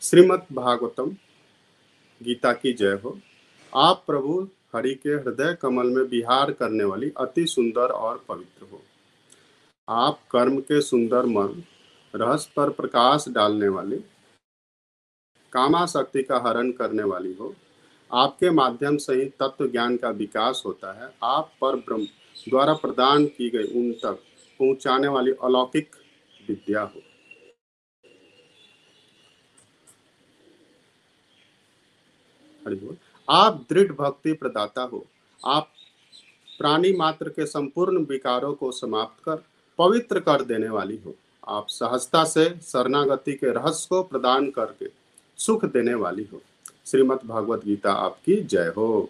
श्रीमद् 0.02 0.54
भागवतम, 0.54 1.16
गीता 2.24 2.54
की 2.54 2.74
जय 2.74 3.00
हो। 3.04 3.20
आप 3.76 4.04
प्रभु 4.08 4.48
हरि 4.76 4.96
के 4.96 5.10
हृदय 5.10 5.58
कमल 5.62 5.88
में 5.88 6.04
विहार 6.04 6.52
करने 6.52 6.84
वाली 6.84 7.12
अति 7.18 7.46
सुंदर 7.46 7.88
और 7.88 8.26
पवित्र 8.28 8.66
हो। 8.72 8.82
आप 9.90 10.20
कर्म 10.32 10.60
के 10.60 10.82
सुंदर 10.82 11.26
मन 11.26 11.64
रहस्य 12.16 12.52
पर 12.56 12.70
प्रकाश 12.70 13.26
डालने 13.30 13.68
वाली 13.68 13.98
कामा 15.54 15.86
शक्ति 15.86 16.24
का 16.24 16.38
हरण 16.38 16.72
करने 16.72 17.04
वाली 17.04 17.34
हो। 17.34 17.56
आपके 18.14 18.50
माध्यम 18.50 18.98
से 18.98 19.14
ही 19.14 19.26
तत्व 19.26 19.68
ज्ञान 19.68 19.98
का 19.98 20.10
विकास 20.10 20.64
होता 20.66 21.06
है। 21.06 21.14
आप 21.24 21.52
पर 21.62 21.76
ब्रह्म 21.76 22.06
द्वारा 22.50 22.74
प्रदान 22.74 23.26
की 23.26 23.50
गई 23.50 23.64
उन 23.64 23.92
तक 23.92 24.20
पहुँचाने 24.60 25.08
वाली 25.08 25.32
अलौकिक 25.32 25.96
हो 26.54 27.02
आप 33.30 33.66
दृढ़ 33.70 33.92
भक्ति 33.92 34.34
प्रदाता 34.34 34.82
हो। 34.82 35.08
आप 35.46 35.74
प्राणी 36.58 36.94
मात्र 36.94 37.30
के 37.30 37.46
संपूर्ण 37.46 38.06
विकारों 38.06 38.54
को 38.54 38.72
समाप्त 38.72 39.24
कर, 39.24 39.44
पवित्र 39.78 40.20
कर 40.20 40.44
देने 40.44 40.70
वाली 40.70 40.98
हो। 40.98 41.16
आप 41.48 41.68
सहजता 41.70 42.24
से 42.24 42.50
शरणागति 42.50 43.34
के 43.34 43.54
रहस्य 43.54 43.88
को 43.90 44.04
प्रदान 44.04 44.52
करके 44.52 44.86
सुख 45.38 45.66
देने 45.66 45.94
वाली 45.94 46.30
हो। 46.34 46.42
श्रीमद् 46.86 47.28
भागवत 47.28 47.66
गीता 47.66 47.92
आपकी 47.92 48.36
जय 48.36 48.74
हो। 48.78 49.10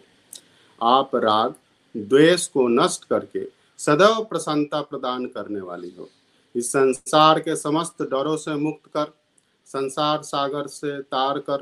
आप 0.84 1.16
राग, 1.16 1.56
द्वेष 1.98 2.48
को 2.48 2.68
नष्ट 2.68 3.06
करके 3.06 3.48
सदैव 3.78 4.24
प्रसन्नता 4.24 4.82
प्रदान 4.82 5.26
करने 5.26 5.62
वाली 5.62 5.96
हो। 6.00 6.10
इस 6.56 6.70
संसार 6.70 7.40
के 7.40 7.56
समस्त 7.56 8.02
डरों 8.02 8.38
से 8.38 8.54
मुक्त 8.54 8.88
कर, 8.88 9.14
संसार 9.66 10.22
सागर 10.22 10.68
से 10.68 11.02
तार 11.02 11.40
कर, 11.40 11.58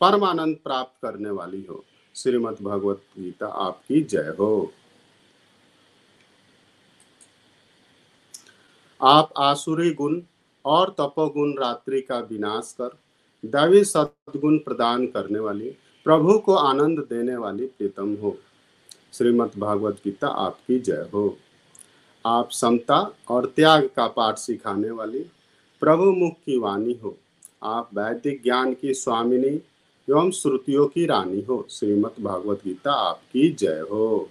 परमानंद 0.00 0.56
प्राप्त 0.64 0.92
करने 1.02 1.30
वाली 1.30 1.66
हो। 1.70 1.84
श्रीमद 2.16 2.56
भगवत 2.62 3.02
गीता 3.18 3.46
आपकी 3.46 4.00
जय 4.00 4.34
हो। 4.40 4.72
आप 9.02 9.32
आसुरी 9.36 9.90
गुण 9.90 10.22
और 10.64 10.90
तपोगुण 10.90 11.58
रात्रि 11.58 12.00
का 12.00 12.18
विनाश 12.18 12.74
कर, 12.80 12.98
दैवी 13.44 13.84
सदगुण 13.84 14.58
प्रदान 14.58 15.06
करने 15.06 15.38
वाली, 15.38 15.70
प्रभु 16.04 16.38
को 16.38 16.54
आनंद 16.54 16.98
देने 16.98 17.36
वाली 17.36 17.66
प्रीतम 17.66 18.14
हो। 18.14 18.38
श्रीमद 19.12 19.50
भागवत 19.58 20.00
गीता 20.04 20.28
आपकी 20.28 20.78
जय 20.78 21.08
हो। 21.14 21.38
आप 22.28 22.50
समता 22.50 22.98
और 23.28 23.46
त्याग 23.56 23.88
का 23.96 24.06
पाठ 24.08 24.38
सिखाने 24.38 24.90
वाली 24.90 25.24
प्रभु 25.82 26.10
मुख 26.12 26.32
की 26.46 26.58
वाणी 26.58 26.98
हो। 27.04 27.16
आप 27.62 27.90
वैदिक 27.94 28.42
ज्ञान 28.42 28.72
की 28.74 28.94
स्वामिनी 28.94 29.54
एवं 30.08 30.30
श्रुतियों 30.30 30.86
की 30.86 31.04
रानी 31.06 31.40
हो। 31.40 31.66
श्रीमद् 31.70 32.22
भागवत 32.24 32.60
गीता 32.64 32.92
आपकी 32.92 33.48
जय 33.50 33.86
हो। 33.90 34.28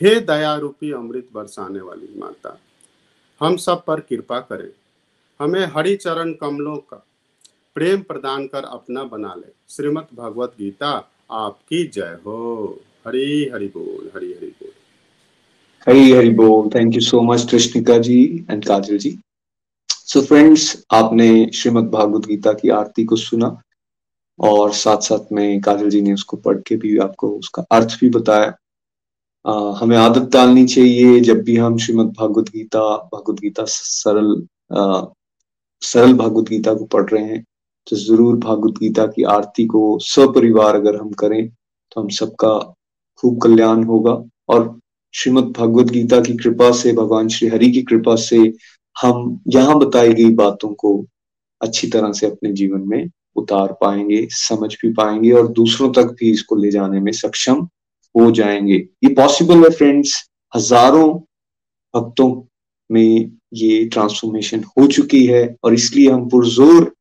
हे 0.00 0.14
दया 0.20 0.54
रूपी 0.56 0.92
अमृत 0.92 1.28
बरसाने 1.34 1.80
वाली 1.80 2.08
माता, 2.16 2.58
हम 3.40 3.56
सब 3.56 3.84
पर 3.84 4.00
कृपा 4.00 4.38
करें। 4.40 4.70
हमें 5.40 5.64
हरि 5.66 5.94
चरण 5.96 6.32
कमलों 6.32 6.76
का 6.76 7.04
प्रेम 7.76 8.02
प्रदान 8.02 8.46
कर 8.46 8.64
अपना 8.64 9.04
बना 9.04 9.34
ले। 9.34 9.52
श्रीमद् 9.68 10.14
भगवत 10.16 10.54
गीता 10.58 10.90
आपकी 11.32 11.86
जय 11.86 12.18
हो। 12.26 12.80
हरी 13.04 13.50
हरि 13.54 13.66
बोल 13.68 14.10
हरी 14.14 14.32
हरि 14.32 14.46
बोल। 14.46 14.70
हरी 15.86 16.12
हरि 16.12 16.30
बोल। 16.34 16.68
Thank 16.74 16.94
you 16.94 17.00
so 17.00 17.20
much 17.22 17.46
Krishnika 17.50 17.96
ji 17.98 18.20
and 18.50 18.64
Kajal 18.66 18.98
ji. 18.98 19.10
So 19.90 20.20
so 20.20 20.26
friends 20.26 20.84
आपने 20.92 21.26
श्रीमद् 21.54 21.90
भागवत 21.90 22.26
गीता 22.26 22.52
की 22.52 22.68
आरती 22.70 23.04
को 23.04 23.16
सुना 23.16 23.48
और 24.38 24.72
साथ 24.74 25.00
साथ 25.08 25.32
में 25.32 25.60
काजल 25.60 25.90
जी 25.90 26.00
ने 26.02 26.12
उसको 26.12 26.36
पढ़ 26.36 26.58
के 26.66 26.76
भी 26.76 26.96
आपको 26.98 27.28
उसका 27.38 27.64
अर्थ 27.72 27.96
भी 28.00 28.08
बताया। 28.10 28.54
आ, 29.44 29.72
हमें 29.80 29.96
आदत 29.96 30.30
डालनी 30.32 30.64
चाहिए 30.66 31.20
जब 31.20 31.42
भी 31.44 31.56
हम 31.56 31.76
श्रीमद् 31.78 32.12
भागवत 32.18 32.48
गीता 32.50 32.86
भागवत 33.12 33.40
गीता 33.40 33.64
सरल 33.68 34.30
आ, 34.72 35.02
सरल 35.82 36.14
भागवत 36.14 36.48
गीता 36.48 36.74
को 36.74 36.84
पढ़ 36.86 37.08
रहे 37.10 37.24
हैं 37.24 37.42
तो 37.86 37.96
ज़रूर 37.96 38.36
भागवत 38.38 38.78
गीता 38.78 39.06
की 39.06 39.22
आरती 39.32 39.66
को 39.66 39.82
सपरिवार 40.02 40.74
अगर 40.74 40.96
हम 40.96 41.12
करें 41.20 41.48
तो 41.48 42.00
हम 42.00 42.08
सबका 42.18 42.54
खूब 43.22 43.40
कल्याण 43.42 43.84
होगा। 43.84 44.22
और 44.48 44.78
श्रीमद 45.14 45.52
भागवत 45.56 45.90
गीता 45.92 46.20
की 46.20 46.36
कृपा 46.36 46.70
से, 46.72 46.92
भगवान 46.92 47.28
श्री 47.28 47.48
हरि 47.48 47.70
की 47.72 47.82
कृपा 47.82 48.14
से 48.18 48.38
हम 48.96 49.40
यहाँ 49.48 49.78
बताई 49.78 50.12
गई 50.14 50.30
बातों 50.34 50.72
को 50.74 51.04
अच्छी 51.60 51.88
तरह 51.90 52.12
से 52.12 52.26
अपने 52.26 52.52
जीवन 52.52 52.80
में 52.88 53.08
उतार 53.36 53.72
पाएँगे, 53.80 54.26
समझ 54.30 54.74
भी 54.82 54.92
पाएँगे 54.92 55.30
और 55.32 55.48
दूसरों 55.52 55.92
तक 55.92 56.16
भी 56.20 56.30
इसको 56.30 56.56
ले 56.56 56.70
जाने 56.70 57.00
में 57.00 57.12
सक्षम 57.12 57.62
हो 58.14 58.30
जाएँगे। 58.30 58.76
ये 59.04 59.14
पॉसिबल 59.14 59.64
है 59.64 59.70
फ्रेंड्स 59.70 60.12
हज़ारों 60.52 61.08
भक्तों 61.94 62.28
में 62.90 63.30
ये 63.54 63.84
ट्रांसफॉर्मेशन 63.84 64.64
हो 64.78 64.86
चुकी 64.86 65.24
है 65.26 65.44
और 65.64 65.74
इसलिए 65.74 66.10
हम 66.10 66.28
पुरजोर 66.28 66.92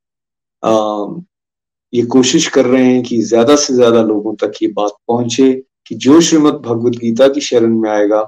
ये 1.94 2.02
कोशिश 2.08 2.48
कर 2.48 2.66
रहे 2.66 2.86
हैं 2.86 3.02
कि 3.04 3.22
ज़्यादा 3.24 3.56
से 3.56 3.74
ज़्यादा 3.74 4.02
लोगों 4.04 4.36
तक 4.36 4.52
ये 4.62 4.68
बात 4.72 4.92
पहुँचे। 5.08 5.52
कि 5.86 5.96
जो 5.96 6.20
श्रीमद 6.22 6.54
भगवत 6.66 6.98
गीता 6.98 7.28
की 7.28 7.42
शरण 7.42 7.78
में 7.80 7.90
आएगा, 7.90 8.28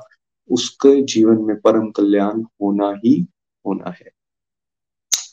उसके 0.50 1.02
जीवन 1.04 1.42
में 1.42 1.56
परम 1.62 1.90
कल्याण 1.92 2.42
होना 2.62 2.92
ही 3.06 3.14
होना 3.66 3.90
है। 3.90 4.12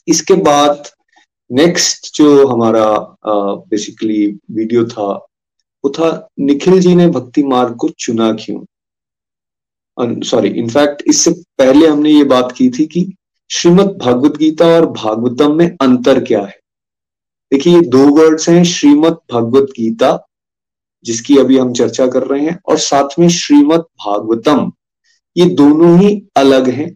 इसके 0.09 0.35
बाद 0.35 0.89
नेक्स्ट 1.51 2.15
जो 2.17 2.47
हमारा 2.49 2.85
बेसिकली 3.27 4.27
वीडियो 4.51 4.85
था, 4.85 5.13
वो 5.85 5.91
था 5.91 6.29
निखिल 6.41 6.79
जी 6.81 6.95
ने 6.95 7.07
भक्ति 7.09 7.43
मार्ग 7.45 7.77
को 7.77 7.89
चुना 7.99 8.33
क्यों? 8.35 8.65
सॉरी 10.23 10.49
इनफैक्ट 10.51 11.03
इससे 11.07 11.31
पहले 11.59 11.87
हमने 11.87 12.11
ये 12.11 12.25
बात 12.25 12.53
की 12.53 12.69
थी 12.71 12.87
कि 12.87 13.13
श्रीमद 13.51 13.99
भागवत 14.03 14.37
गीता 14.37 14.67
और 14.67 14.87
भागवतम 14.87 15.57
में 15.57 15.67
अंतर 15.67 16.23
क्या 16.25 16.41
है? 16.41 16.61
देखिए, 17.53 17.75
ये 17.75 17.81
दो 17.83 18.07
वर्ड्स 18.17 18.49
हैं, 18.49 18.63
श्रीमद 18.65 19.19
भागवत 19.33 19.73
गीता 19.77 20.13
जिसकी 21.05 21.37
अभी 21.39 21.59
हम 21.59 21.73
चर्चा 21.75 22.07
कर 22.07 22.23
रहे 22.23 22.41
हैं, 22.43 22.59
और 22.67 22.79
साथ 22.81 23.19
में 23.19 23.29
श्रीमद 23.31 23.81
भागवतम। 24.01 24.71
ये 25.37 25.45
दोनों 25.47 25.99
ही 25.99 26.21
अलग 26.37 26.69
हैं। 26.71 26.91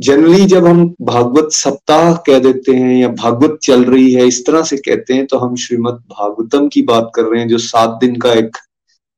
जनरली 0.00 0.44
जब 0.46 0.66
हम 0.66 0.86
भागवत 1.02 1.48
सप्ताह 1.52 2.14
कह 2.26 2.38
देते 2.38 2.72
हैं, 2.72 2.96
या 2.96 3.08
भागवत 3.10 3.58
चल 3.62 3.84
रही 3.84 4.12
है, 4.12 4.26
इस 4.26 4.44
तरह 4.46 4.62
से 4.62 4.76
कहते 4.78 5.14
हैं 5.14 5.26
तो 5.26 5.38
हम 5.38 5.54
श्रीमद 5.56 6.02
भागवतम 6.10 6.68
की 6.68 6.82
बात 6.84 7.10
कर 7.14 7.24
रहे 7.24 7.40
हैं, 7.40 7.48
जो 7.48 7.58
सात 7.60 7.98
दिन 8.00 8.16
का 8.16 8.32
एक 8.34 8.56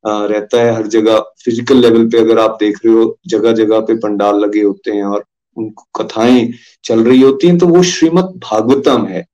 रहता 0.04 0.62
है 0.62 0.74
हर 0.74 0.86
जगह। 0.88 1.18
फ़िज़िकल 1.44 1.76
लेवल 1.76 2.08
पे 2.10 2.18
अगर 2.18 2.38
आप 2.38 2.56
देख 2.60 2.78
रहे 2.84 2.94
हो 2.94 3.16
जगह 3.28 3.52
जगह 3.54 3.80
पे 3.80 3.94
पंडाल 3.98 4.38
लगे 4.40 4.62
होते 4.62 4.90
हैं, 4.90 5.04
और 5.04 5.24
उनको 5.56 5.86
कथाएँ 5.96 6.52
चल 6.84 7.02
रही 7.04 7.20
होती 7.20 7.46
हैं 7.46 7.58
तो 7.58 7.66
वो 7.66 7.82
श्रीमद 7.84 8.40
भागवतम 8.44 9.06
है। 9.06 9.24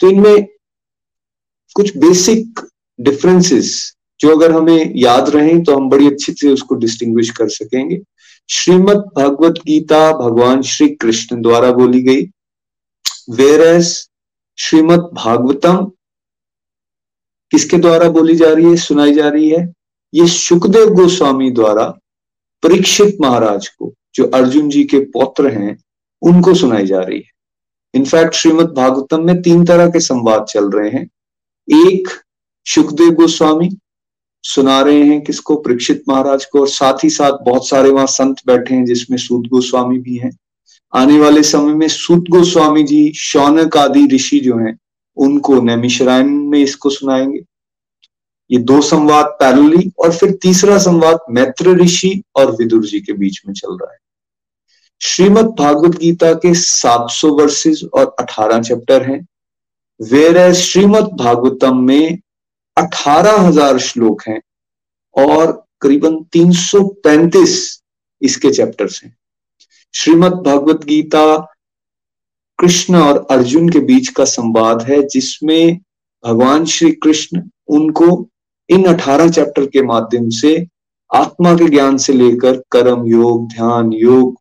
तो 0.00 0.08
इनमें 0.08 0.46
कुछ 1.76 1.96
बेसिक 1.96 2.60
डिफरेंसेस 2.98 3.93
जो 4.24 4.36
अगर 4.36 4.52
हमें 4.52 4.92
याद 4.96 5.28
रहे 5.30 5.58
तो 5.60 5.76
हम 5.76 5.88
बड़ी 5.88 6.06
अच्छी 6.06 6.32
से 6.32 6.48
उसको 6.48 6.74
डिस्टिंग्विश 6.74 7.30
कर 7.30 7.48
सकेंगे। 7.48 8.00
श्रीमद 8.48 9.10
भगवत 9.16 9.54
गीता 9.66 10.12
भगवान 10.12 10.62
श्री 10.62 10.88
कृष्ण 10.88 11.40
द्वारा 11.42 11.72
बोली 11.72 12.02
गई 12.02 12.22
वेर 13.30 13.60
एज 13.60 14.08
श्रीमद 14.58 15.10
भागवतम 15.14 15.84
किसके 17.52 17.76
द्वारा 17.76 18.08
बोली 18.08 18.36
जा 18.36 18.52
रही 18.52 18.64
है, 18.64 18.76
सुनाई 18.76 19.14
जा 19.14 19.28
रही 19.28 19.50
है? 19.50 19.72
ये 20.14 20.26
सुखदेव 20.26 20.94
गोस्वामी 20.94 21.50
द्वारा 21.50 21.84
परीक्षित 22.62 23.16
महाराज 23.20 23.68
को, 23.68 23.92
जो 24.14 24.24
अर्जुन 24.24 24.68
जी 24.70 24.84
के 24.84 24.98
पौत्र 24.98 25.50
हैं, 25.50 25.76
उनको 26.22 26.54
सुनाई 26.54 26.86
जा 26.86 27.00
रही 27.00 27.18
है। 27.18 27.32
इनफैक्ट 27.94 28.34
श्रीमद 28.34 28.72
भागवतम 28.72 29.26
में 29.26 29.42
तीन 29.42 29.64
तरह 29.64 29.88
के 29.88 30.00
संवाद 30.00 30.44
चल 30.44 30.70
रहे 30.70 30.90
हैं। 30.90 31.04
एक, 31.68 32.08
सुखदेव 32.66 33.10
गोस्वामी 33.10 33.70
सुना 34.46 34.80
रहे 34.80 35.02
हैं, 35.02 35.24
किसको? 35.24 35.56
परीक्षित 35.56 36.02
महाराज 36.08 36.44
को। 36.44 36.60
और 36.60 36.68
साथ 36.68 37.04
ही 37.04 37.10
साथ 37.10 37.32
बहुत 37.32 37.68
सारे 37.68 37.90
वहाँ 37.90 38.06
संत 38.06 38.36
बैठे 38.46 38.74
हैं, 38.74 38.84
जिसमें 38.84 39.18
सूद 39.18 39.46
गोस्वामी 39.46 39.98
भी 39.98 40.16
हैं। 40.16 40.38
आने 40.94 41.18
वाले 41.18 41.42
समय 41.42 41.74
में 41.74 41.88
सूद 41.88 42.24
गोस्वामी 42.30 42.82
जी, 42.82 43.12
शौनक 43.16 43.76
आदि 43.76 44.06
ऋषि 44.06 44.40
जो 44.40 44.56
हैं, 44.56 44.78
उनको 45.16 45.60
नैमिशरायन 45.60 46.26
में 46.26 46.58
इसको 46.58 46.90
सुनाएँगे। 46.90 47.44
ये 48.50 48.58
दो 48.58 48.80
संवाद 48.80 49.24
पैरली 49.24 49.92
और 49.98 50.12
फिर 50.12 50.32
तीसरा 50.32 50.78
संवाद 50.78 51.18
मैत्र 51.30 51.76
ऋषि 51.76 52.22
और 52.36 52.56
विदुर 52.56 52.86
जी 52.86 53.00
के 53.00 53.12
बीच 53.12 53.42
में 53.46 53.54
चल 53.54 53.72
रहा 53.72 53.92
है। 53.92 53.98
श्रीमद 55.00 55.46
भागवत 55.46 55.96
गीता 55.96 56.32
के 56.32 56.54
700 56.54 57.34
वर्सेस 57.34 57.84
और 57.94 58.16
18 58.18 58.60
चैप्टर 58.60 59.02
हैं। 59.02 59.26
वेर 60.02 60.52
श्रीमद 60.52 61.04
भागवतम 61.04 61.78
में 61.78 62.18
अठारह 62.76 63.40
हज़ार 63.40 63.78
श्लोक 63.78 64.22
हैं 64.28 64.40
और 65.16 65.52
करीबन 65.80 66.16
335 66.32 67.56
इसके 68.22 68.50
चैप्टर्स 68.50 69.02
हैं। 69.04 69.16
श्रीमद् 69.94 70.42
भगवत 70.44 70.84
गीता 70.84 71.36
कृष्ण 72.58 72.96
और 72.96 73.26
अर्जुन 73.30 73.68
के 73.68 73.80
बीच 73.80 74.08
का 74.08 74.24
संवाद 74.24 74.82
है, 74.82 75.02
जिसमें 75.02 75.78
भगवान 76.24 76.64
श्री 76.64 76.90
कृष्ण 76.92 77.42
उनको 77.68 78.06
इन 78.68 78.84
अठारह 78.84 79.30
चैप्टर 79.30 79.66
के 79.66 79.82
माध्यम 79.82 80.28
से 80.32 80.54
आत्मा 81.10 81.54
के 81.54 81.68
ज्ञान 81.68 81.96
से 81.98 82.12
लेकर 82.12 82.56
कर्म 82.70 83.04
योग, 83.06 83.48
ध्यान 83.48 83.92
योग, 83.92 84.34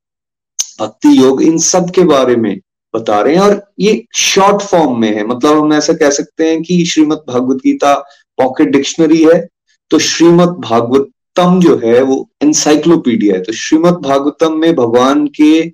भक्ति 0.79 1.17
योग, 1.17 1.41
इन 1.43 1.57
सब 1.59 1.89
के 1.95 2.03
बारे 2.05 2.35
में 2.35 2.59
बता 2.93 3.19
रहे 3.21 3.35
हैं। 3.35 3.41
और 3.41 3.61
ये 3.79 4.03
शॉर्ट 4.15 4.61
फॉर्म 4.61 4.99
में 5.01 5.15
है 5.15 5.25
मतलब 5.27 5.57
हम 5.57 5.73
ऐसा 5.73 5.93
कह 5.93 6.09
सकते 6.09 6.49
हैं 6.49 6.61
कि 6.63 6.83
श्रीमद 6.85 7.23
भगवत 7.29 7.57
गीता 7.57 7.93
पॉकेट 8.37 8.69
डिक्शनरी 8.69 9.23
है 9.23 9.47
तो 9.91 9.99
श्रीमद 9.99 10.49
भागवतम 10.59 11.59
जो 11.59 11.75
है, 11.83 12.01
वो 12.01 12.29
एनसाइक्लोपीडिया 12.43 13.35
है। 13.35 13.41
तो 13.43 13.53
श्रीमद 13.53 13.93
भागवतम 13.93 14.53
में 14.53 14.75
भगवान 14.75 15.25
के 15.27 15.71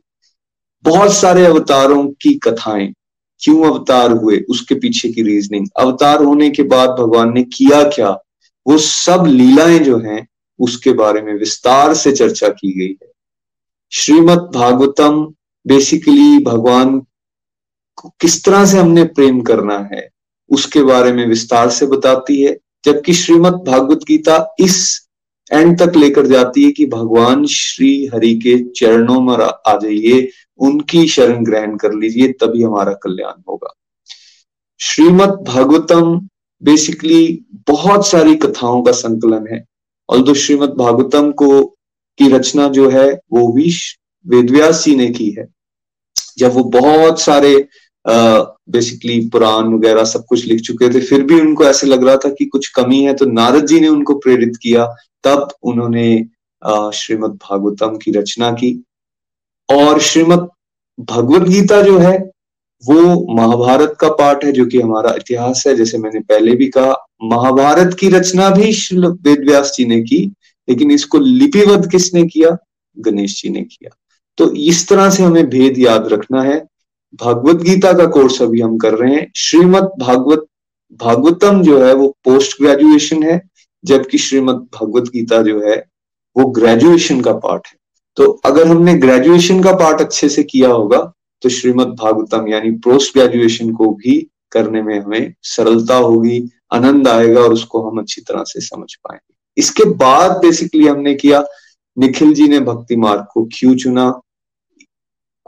बहुत 0.85 1.13
सारे 1.13 1.45
अवतारों 1.45 2.03
की 2.21 2.33
कथाएँ, 2.33 2.93
क्यों 3.41 3.63
अवतार 3.63 4.11
हुए, 4.11 4.39
उसके 4.49 4.75
पीछे 4.75 5.09
की 5.09 5.23
रीजनिंग 5.23 5.67
अवतार 5.79 6.23
होने 6.23 6.49
के 6.49 6.63
बाद 6.63 6.89
भगवान 6.89 7.33
ने 7.33 7.43
किया 7.43 7.83
क्या? 7.83 8.09
वो 8.65 8.77
सब 8.77 9.23
लीलाएँ 9.27 9.79
जो 9.79 9.97
हैं, 9.99 10.27
उसके 10.59 10.91
बारे 10.93 11.21
में 11.21 11.33
विस्तार 11.33 11.93
से 11.93 12.11
चर्चा 12.11 12.49
की 12.49 12.71
गई 12.79 12.95
है। 13.03 13.11
श्रीमद 13.91 14.51
भागवतम 14.55 15.25
बेसिकली 15.65 16.43
भगवान 16.43 16.99
को 17.97 18.09
किस 18.19 18.43
तरह 18.43 18.65
से 18.65 18.77
हमने 18.77 19.03
प्रेम 19.03 19.41
करना 19.41 19.77
है 19.93 20.07
उसके 20.51 20.83
बारे 20.83 21.13
में 21.13 21.27
विस्तार 21.27 21.69
से 21.69 21.85
बताती 21.85 22.41
है, 22.41 22.57
जबकि 22.85 23.13
श्रीमद 23.13 23.53
भागवत 23.53 23.99
गीता 24.07 24.55
इस 24.59 25.07
एंड 25.51 25.81
तक 25.81 25.95
लेकर 25.95 26.27
जाती 26.27 26.63
है 26.63 26.71
कि 26.71 26.85
भगवान 26.85 27.45
श्री 27.45 28.05
हरि 28.13 28.35
के 28.35 28.69
चरणों 28.69 29.21
में 29.21 29.35
आ 29.67 29.77
जाइए, 29.77 30.29
उनकी 30.57 31.07
शरण 31.07 31.43
ग्रहण 31.43 31.77
कर 31.77 31.93
लीजिए, 31.93 32.31
तभी 32.31 32.63
हमारा 32.63 32.93
कल्याण 32.93 33.41
होगा। 33.49 33.73
श्रीमद 34.79 35.29
भागवतम 35.29 36.29
बेसिकली 36.63 37.45
बहुत 37.53 38.07
सारी 38.07 38.35
कथाओं 38.35 38.83
का 38.83 38.91
संकलन 38.91 39.47
है। 39.51 39.65
और 40.09 40.23
दो 40.23 40.33
श्रीमद 40.33 40.69
भागवतम 40.69 41.31
को 41.31 41.63
की 42.17 42.29
रचना 42.29 42.67
जो 42.67 42.89
है, 42.89 43.19
वो 43.31 43.51
भी 43.51 43.73
वेदव्यास 44.27 44.83
जी 44.85 44.95
ने 44.95 45.07
की 45.07 45.29
है। 45.31 45.47
जब 46.37 46.53
वो 46.53 46.63
बहुत 46.63 47.21
सारे 47.21 47.67
बेसिकली 48.69 49.19
पुराण 49.29 49.73
वगैरह 49.73 50.03
सब 50.05 50.25
कुछ 50.25 50.45
लिख 50.45 50.61
चुके 50.61 50.93
थे। 50.93 51.01
फिर 51.01 51.23
भी 51.23 51.39
उनको 51.41 51.63
ऐसे 51.65 51.87
लग 51.87 52.03
रहा 52.07 52.15
था 52.17 52.29
कि 52.29 52.45
कुछ 52.45 52.67
कमी 52.69 53.01
है 53.03 53.13
तो 53.13 53.25
नारद 53.25 53.65
जी 53.65 53.79
ने 53.79 53.87
उनको 53.87 54.15
प्रेरित 54.15 54.57
किया। 54.63 54.85
तब 55.23 55.47
उन्होंने 55.63 56.25
श्रीमद 56.93 57.31
भागवतम 57.43 57.97
की 57.97 58.11
रचना 58.11 58.51
की। 58.51 58.73
और 59.69 59.99
श्रीमद 59.99 60.47
भगवत 60.99 61.47
गीता 61.49 61.81
जो 61.81 61.97
है, 61.97 62.17
वो 62.83 63.35
महाभारत 63.35 63.95
का 63.99 64.09
पाठ 64.09 64.43
है, 64.45 64.51
जो 64.51 64.65
कि 64.65 64.79
हमारा 64.81 65.13
इतिहास 65.17 65.63
है। 65.67 65.75
जैसे 65.75 65.97
मैंने 65.97 66.19
पहले 66.19 66.55
भी 66.55 66.67
कहा, 66.67 66.95
महाभारत 67.23 67.95
की 67.99 68.09
रचना 68.09 68.49
भी 68.49 68.71
वेद 68.93 69.45
व्यास 69.47 69.73
जी 69.77 69.85
ने 69.85 70.01
की, 70.01 70.19
लेकिन 70.67 70.91
इसको 70.91 71.19
लिपिबद्ध 71.19 71.89
किसने 71.91 72.23
किया? 72.23 72.57
गणेश 72.97 73.41
जी 73.41 73.49
ने 73.49 73.61
किया। 73.61 73.95
तो 74.37 74.51
इस 74.53 74.87
तरह 74.87 75.09
से 75.09 75.23
हमें 75.23 75.49
भेद 75.49 75.77
याद 75.79 76.07
रखना 76.07 76.41
है। 76.43 76.65
भागवत 77.13 77.61
गीता 77.61 77.91
का 77.93 78.05
कोर्स 78.07 78.41
अभी 78.41 78.61
हम 78.61 78.77
कर 78.77 78.93
रहे 78.93 79.15
हैं। 79.15 79.31
श्रीमद 79.35 79.91
भागवत, 79.99 80.45
भागवतम 81.01 81.61
जो 81.61 81.83
है 81.83 81.93
वो 81.93 82.07
पोस्ट 82.23 82.61
ग्रेजुएशन 82.61 83.23
है, 83.23 83.41
जबकि 83.83 84.17
श्रीमद 84.17 84.67
भगवत 84.75 85.09
गीता 85.13 85.41
जो 85.41 85.59
है 85.61 85.77
वो 86.35 86.45
ग्रेजुएशन 86.51 87.21
का 87.21 87.33
पार्ट 87.35 87.67
है। 87.67 87.77
तो 88.17 88.31
अगर 88.45 88.67
हमने 88.67 88.93
ग्रेजुएशन 88.97 89.61
का 89.63 89.73
पार्ट 89.73 90.01
अच्छे 90.01 90.29
से 90.29 90.43
किया 90.43 90.69
होगा 90.69 90.99
तो 91.43 91.49
श्रीमद 91.49 91.95
भागवतम 91.99 92.47
यानी 92.47 92.71
पोस्ट 92.83 93.13
ग्रेजुएशन 93.13 93.71
को 93.73 93.89
भी 93.93 94.15
करने 94.51 94.81
में 94.81 94.99
हमें 94.99 95.33
सरलता 95.43 95.95
होगी, 95.95 96.49
आनंद 96.71 97.07
आएगा 97.07 97.41
और 97.41 97.53
उसको 97.53 97.81
हम 97.81 97.99
अच्छी 97.99 98.21
तरह 98.21 98.43
से 98.43 98.61
समझ 98.61 98.93
पाएँगे। 98.95 99.35
इसके 99.57 99.83
बाद 99.95 100.31
बेसिकली 100.41 100.87
हमने 100.87 101.13
किया, 101.13 101.43
निखिल 101.97 102.33
जी 102.33 102.47
ने 102.47 102.59
भक्ति 102.59 102.95
मार्ग 102.95 103.25
को 103.33 103.43
क्यों 103.53 103.75
चुना 103.75 104.09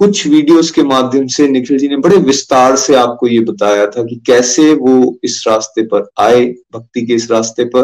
कुछ 0.01 0.27
वीडियोस 0.27 0.71
के 0.71 0.83
माध्यम 0.83 1.27
से 1.27 1.47
निखिल 1.47 1.77
जी 1.77 1.87
ने 1.87 1.97
बड़े 1.97 2.17
विस्तार 2.17 2.75
से 2.75 2.95
आपको 2.95 3.27
ये 3.27 3.39
बताया 3.39 3.85
था 3.87 4.03
कि 4.03 4.15
कैसे 4.15 4.73
वो 4.73 5.19
इस 5.23 5.43
रास्ते 5.47 5.81
पर 5.81 6.09
आए, 6.19 6.45
भक्ति 6.73 7.05
के 7.05 7.13
इस 7.13 7.29
रास्ते 7.31 7.65
पर। 7.65 7.83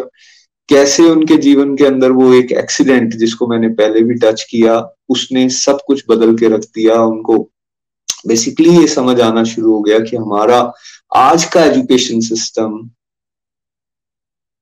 कैसे 0.70 1.04
उनके 1.04 1.38
जीवन 1.38 1.76
के 1.76 1.86
अंदर 1.86 2.12
वो 2.12 2.34
एक 2.34 2.52
एक्सीडेंट 2.52 3.14
जिसको 3.14 3.48
मैंने 3.48 3.70
पहले 3.70 4.02
भी 4.02 4.14
टच 4.14 4.44
किया, 4.44 4.92
उसने 5.10 5.50
सब 5.50 5.80
कुछ 5.88 6.04
बदल 6.10 6.36
के 6.38 6.48
रख 6.48 6.60
दिया, 6.60 7.02
उनको 7.02 7.38
बेसिकली 8.28 8.78
ये 8.80 8.88
समझ 8.88 9.22
आना 9.22 9.44
शुरू 9.44 9.74
हो 9.74 9.82
गया 9.82 10.00
कि 10.00 10.18
हमारा 10.18 10.74
आज 11.16 11.46
का 11.46 11.66
एजुकेशन 11.66 12.20
सिस्टम 12.20 12.90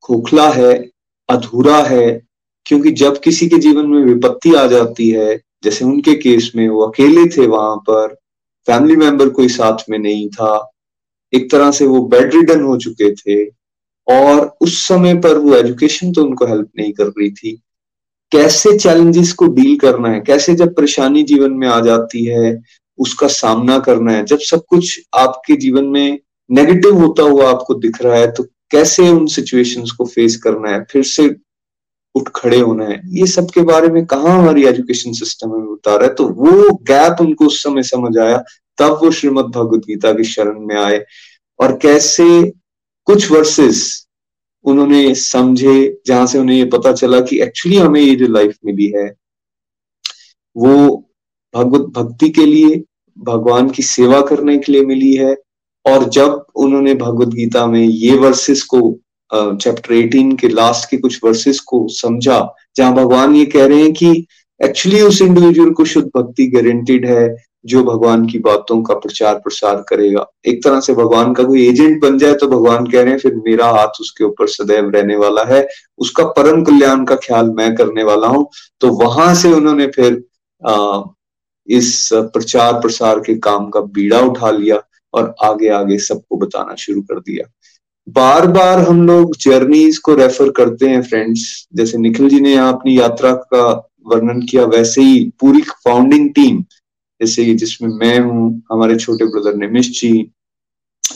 खोखला 0.01 0.49
है, 0.49 0.89
अधूरा 1.29 1.81
है, 1.83 2.21
क्योंकि 2.65 2.91
जब 2.91 3.19
किसी 3.19 3.49
के 3.49 3.57
जीवन 3.57 3.85
में 3.85 4.01
विपत्ति 4.03 4.55
आ 4.55 4.67
जाती 4.67 5.09
है 5.09 5.41
जैसे 5.65 5.85
उनके 5.85 6.13
केस 6.15 6.51
में 6.55 6.67
वो 6.69 6.81
अकेले 6.81 7.25
थे 7.27 7.47
वहाँ 7.47 7.75
पर 7.89 8.13
फैमिली 8.67 8.95
मेंबर 8.95 9.29
कोई 9.29 9.47
साथ 9.49 9.89
में 9.89 9.97
नहीं 9.99 10.27
था, 10.29 10.71
एक 11.33 11.49
तरह 11.51 11.71
से 11.71 11.85
वो 11.87 11.99
बेड 12.07 12.35
रिडन 12.35 12.61
हो 12.61 12.77
चुके 12.77 13.11
थे, 13.13 13.45
और 14.07 14.55
उस 14.61 14.77
समय 14.87 15.15
पर 15.15 15.37
वो 15.37 15.55
एजुकेशन 15.55 16.11
तो 16.11 16.23
उनको 16.23 16.45
हेल्प 16.45 16.69
नहीं 16.79 16.91
कर 16.93 17.07
रही 17.07 17.29
थी। 17.31 17.51
कैसे 18.31 18.77
चैलेंजेस 18.79 19.33
को 19.33 19.47
डील 19.47 19.77
करना 19.77 20.09
है? 20.09 20.19
कैसे 20.19 20.55
जब 20.55 20.73
परेशानी 20.75 21.23
जीवन 21.23 21.51
में 21.53 21.67
आ 21.67 21.79
जाती 21.81 22.23
है, 22.25 22.61
उसका 22.99 23.27
सामना 23.27 23.77
करना 23.79 24.11
है? 24.11 24.25
जब 24.25 24.39
सब 24.39 24.63
कुछ 24.69 24.99
आपके 25.13 25.55
जीवन 25.57 25.85
में 25.85 26.19
नेगेटिव 26.49 26.97
होता 26.97 27.23
हुआ 27.23 27.49
आपको 27.49 27.73
दिख 27.75 28.01
रहा 28.01 28.17
है 28.17 28.31
तो 28.31 28.43
कैसे 28.71 29.09
उन 29.09 29.25
सिचुएशंस 29.27 29.91
को 29.91 30.05
फेस 30.05 30.35
करना 30.37 30.69
है? 30.69 30.83
फिर 30.91 31.03
से 31.03 31.27
उठ 32.15 32.29
खड़े 32.35 32.59
होना 32.59 32.85
है। 32.85 33.01
ये 33.07 33.25
सब 33.27 33.49
के 33.51 33.61
बारे 33.61 33.87
में 33.87 34.05
कहा 34.05 34.33
हमारी 34.33 34.65
एजुकेशन 34.65 35.11
सिस्टम 35.11 35.49
में 35.49 35.67
उतारा 35.67 36.05
है? 36.05 36.13
तो 36.13 36.27
वो 36.27 36.73
गैप 36.75 37.17
उनको 37.21 37.45
उस 37.45 37.63
समय 37.63 37.83
समझ 37.83 38.17
आया, 38.17 38.43
तब 38.77 38.99
वो 39.03 39.11
श्रीमद 39.11 39.45
भगवत 39.45 39.79
गीता 39.79 40.13
की 40.13 40.23
शरण 40.23 40.59
में 40.59 40.75
आए। 40.75 41.05
और 41.59 41.79
कैसे 41.81 42.53
कुछ 43.05 43.31
वर्सेस 43.31 44.07
उन्होंने 44.63 45.15
समझे, 45.15 46.01
जहाँ 46.05 46.27
से 46.27 46.39
उन्हें 46.39 46.57
ये 46.57 46.65
पता 46.65 46.91
चला 46.93 47.19
कि 47.19 47.41
एक्चुअली 47.41 47.77
हमें 47.77 48.01
ये 48.01 48.15
जो 48.15 48.27
लाइफ 48.27 48.57
मिली 48.65 48.93
है, 48.95 49.15
वो 50.57 51.09
भगवत 51.55 51.81
भक्ति 51.81 52.29
के 52.29 52.45
लिए, 52.45 52.83
भगवान 53.17 53.69
की 53.69 53.83
सेवा 53.83 54.21
करने 54.21 54.57
के 54.57 54.71
लिए 54.71 54.85
मिली 54.85 55.15
है। 55.15 55.35
और 55.85 56.09
जब 56.09 56.45
उन्होंने 56.55 56.95
भगवत 56.95 57.27
गीता 57.27 57.67
में 57.67 57.83
ये 57.83 58.17
वर्सेस 58.17 58.63
को 58.63 58.99
चैप्टर 59.35 59.93
18 59.93 60.35
के 60.39 60.47
लास्ट 60.47 60.89
के 60.89 60.97
कुछ 60.97 61.19
वर्सेस 61.23 61.59
को 61.59 61.87
समझा 61.91 62.39
जहाँ 62.77 62.93
भगवान 62.93 63.35
ये 63.35 63.45
कह 63.45 63.65
रहे 63.65 63.81
हैं 63.81 63.93
कि 63.93 64.25
एक्चुअली 64.59 65.01
उस 65.01 65.21
इंडिविजुअल 65.21 65.69
को 65.69 65.85
शुद्ध 65.85 66.07
भक्ति 66.17 66.47
गारंटीड 66.47 67.05
है 67.05 67.35
जो 67.65 67.83
भगवान 67.83 68.25
की 68.25 68.39
बातों 68.39 68.81
का 68.83 68.93
प्रचार 68.93 69.35
प्रसार 69.35 69.83
करेगा। 69.89 70.25
एक 70.47 70.63
तरह 70.63 70.79
से 70.79 70.93
भगवान 70.93 71.33
का 71.33 71.43
कोई 71.43 71.67
एजेंट 71.67 72.01
बन 72.01 72.17
जाए 72.17 72.33
तो 72.33 72.47
भगवान 72.47 72.85
कह 72.85 73.01
रहे 73.01 73.11
हैं 73.11 73.19
फिर 73.19 73.35
मेरा 73.35 73.67
हाथ 73.67 73.99
उसके 74.01 74.23
ऊपर 74.23 74.47
सदैव 74.47 74.89
रहने 74.89 75.15
वाला 75.15 75.43
है 75.43 75.67
उसका 75.97 76.23
परम 76.37 76.63
कल्याण 76.63 77.05
का 77.05 77.15
ख्याल 77.15 77.49
मैं 77.49 77.73
करने 77.75 78.03
वाला 78.03 78.27
हूँ। 78.27 78.47
तो 78.81 78.89
वहाँ 79.03 79.33
से 79.35 79.53
उन्होंने 79.53 79.87
फिर 79.87 80.23
आ, 80.61 81.01
इस 81.67 82.09
प्रचार 82.13 82.73
प्रसार 82.73 83.19
के 83.19 83.35
काम 83.35 83.69
का 83.69 83.79
बीड़ा 83.81 84.19
उठा 84.19 84.51
लिया 84.51 84.81
और 85.13 85.33
आगे 85.43 85.69
आगे 85.69 85.97
सबको 85.97 86.37
बताना 86.37 86.75
शुरू 86.75 87.01
कर 87.01 87.19
दिया। 87.19 87.51
बार 88.07 88.45
बार 88.47 88.79
हम 88.79 89.05
लोग 89.07 89.35
जर्नीज 89.41 89.97
को 89.97 90.15
रेफर 90.15 90.49
करते 90.57 90.89
हैं 90.89 91.01
फ्रेंड्स 91.03 91.67
जैसे 91.75 91.97
निखिल 91.97 92.29
जी 92.29 92.39
ने 92.39 92.53
यहाँ 92.53 92.73
अपनी 92.73 92.97
यात्रा 92.99 93.31
का 93.33 93.65
वर्णन 94.07 94.41
किया, 94.41 94.63
वैसे 94.65 95.01
ही 95.01 95.23
पूरी 95.39 95.61
फाउंडिंग 95.61 96.29
टीम 96.33 96.61
जैसे 97.21 97.53
जिसमें 97.55 97.89
मैं 97.89 98.19
हूँ, 98.19 98.61
हमारे 98.71 98.95
छोटे 98.95 99.25
ब्रदर 99.25 99.55
निमिश 99.57 99.89
जी, 99.99 100.31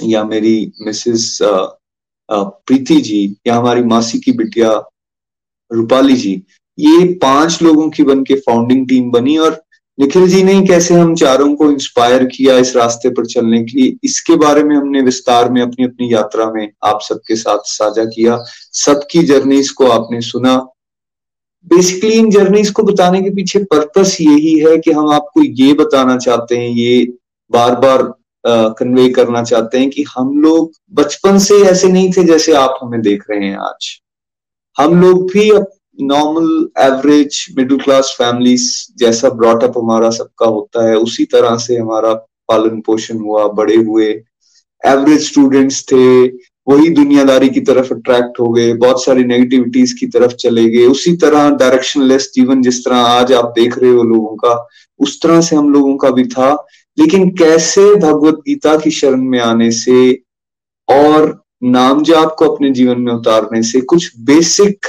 या 0.04 0.23
मेरी 0.23 0.71
मिसेस 0.82 1.38
प्रीति 2.30 2.99
जी, 3.02 3.36
या 3.47 3.56
हमारी 3.56 3.84
मासी 3.84 4.19
की 4.19 4.32
बिटिया 4.32 4.71
रूपाली 5.71 6.15
जी, 6.15 6.41
ये 6.78 7.13
पाँच 7.21 7.62
लोगों 7.62 7.89
की 7.89 8.04
बन 8.04 8.23
के 8.23 8.36
फाउंडिंग 8.39 8.88
टीम 8.89 9.12
बनी 9.12 9.38
और 9.38 9.62
निखिल 9.99 10.27
जी 10.27 10.43
ने 10.43 10.62
कैसे 10.67 10.93
हम 10.93 11.13
चारों 11.15 11.53
को 11.55 11.69
इंस्पायर 11.71 12.23
किया 12.25 12.57
इस 12.57 12.75
रास्ते 12.75 13.09
पर 13.09 13.25
चलने 13.25 13.62
के 13.63 13.79
लिए? 13.79 13.95
इसके 14.03 14.35
बारे 14.35 14.63
में 14.63 14.75
हमने 14.75 15.01
विस्तार 15.01 15.49
में 15.51 15.62
अपनी 15.62 15.85
अपनी 15.85 16.13
यात्रा 16.13 16.49
में 16.51 16.69
आप 16.83 16.99
सबके 17.01 17.35
साथ 17.35 17.59
साझा 17.67 18.05
किया। 18.05 18.38
सबकी 18.73 19.23
जर्नीज 19.23 19.69
को 19.69 19.88
आपने 19.88 20.21
सुना। 20.21 20.55
बेसिकली 21.67 22.12
इन 22.12 22.29
जर्नीज 22.31 22.69
को 22.69 22.83
बताने 22.83 23.21
के 23.21 23.29
पीछे 23.29 23.59
पर्पस 23.63 24.17
यही 24.21 24.57
है 24.59 24.77
कि 24.77 24.91
हम 24.91 25.09
आपको 25.13 25.43
ये 25.43 25.73
बताना 25.73 26.17
चाहते 26.17 26.57
हैं, 26.57 26.69
ये 26.69 27.05
बार 27.51 27.75
बार 27.75 28.03
कन्वे 28.79 29.09
करना 29.09 29.43
चाहते 29.43 29.77
हैं 29.77 29.89
कि 29.89 30.03
हम 30.09 30.38
लोग 30.41 30.71
बचपन 30.93 31.38
से 31.39 31.62
ऐसे 31.62 31.88
नहीं 31.88 32.12
थे 32.12 32.24
जैसे 32.24 32.53
आप 32.53 32.78
हमें 32.82 33.01
देख 33.01 33.24
रहे 33.30 33.45
हैं 33.45 33.57
आज। 33.59 33.89
हम 34.78 35.01
लोग 35.01 35.30
भी 35.32 35.49
normal 36.02 36.70
average 36.80 37.45
middle 37.58 37.78
class 37.78 38.16
families 38.18 38.93
जैसा 38.97 39.30
ब्रॉटअप 39.30 39.74
हमारा 39.78 40.10
सबका 40.10 40.45
होता 40.45 40.89
है, 40.89 40.95
उसी 40.95 41.26
तरह 41.26 41.58
से 41.58 41.78
हमारा 41.78 42.14
पालन 42.47 42.82
पोषण 42.82 43.18
हुआ, 43.18 43.47
बड़े 43.47 43.76
हुए। 43.76 44.24
एवरेज 44.86 45.28
स्टूडेंट्स 45.28 45.84
थे, 45.84 46.28
वही 46.68 46.89
दुनियादारी 46.89 47.50
की 47.50 47.62
तरफ़ 47.62 47.93
अट्रैक्ट 47.93 48.39
हो 48.39 48.50
गए, 48.50 48.74
बहुत 48.74 49.06
सारी 49.06 49.24
नेगेटिविटीज 49.24 49.93
की 49.93 50.08
तरफ़ 50.08 50.32
चले 50.32 50.70
गए। 50.70 50.86
उसी 50.86 51.16
तरह 51.16 51.50
डायरेक्शनलेस 51.50 52.32
जीवन 52.36 52.62
जिस 52.62 52.86
तरह 52.86 52.97
आज 52.97 53.34
आप 53.34 53.54
देख 53.56 53.78
रहे 53.78 53.91
हो 53.91 54.04
लोगों 54.04 54.36
का, 54.36 54.68
उस 55.00 55.22
तरह 55.22 55.41
से 55.41 55.56
हम 55.56 55.74
लोगों 55.74 55.97
का 55.97 56.10
भी 56.10 56.24
था। 56.24 56.66
लेकिन 57.00 57.30
कैसे 57.30 57.95
भगवत 57.95 58.36
गीता 58.36 58.78
की 58.78 58.91
शरण 58.91 59.22
में 59.22 59.39
आने 59.39 59.72
से 59.72 60.14
और 60.89 61.41
नाम 61.64 62.04
जाप 62.04 62.36
को 62.39 62.45
अपने 62.45 62.70
जीवन 62.70 63.02
में 63.02 63.14
उतारने 63.14 63.64
से, 63.64 63.82
कुछ 63.82 64.12
बेसिक 64.20 64.86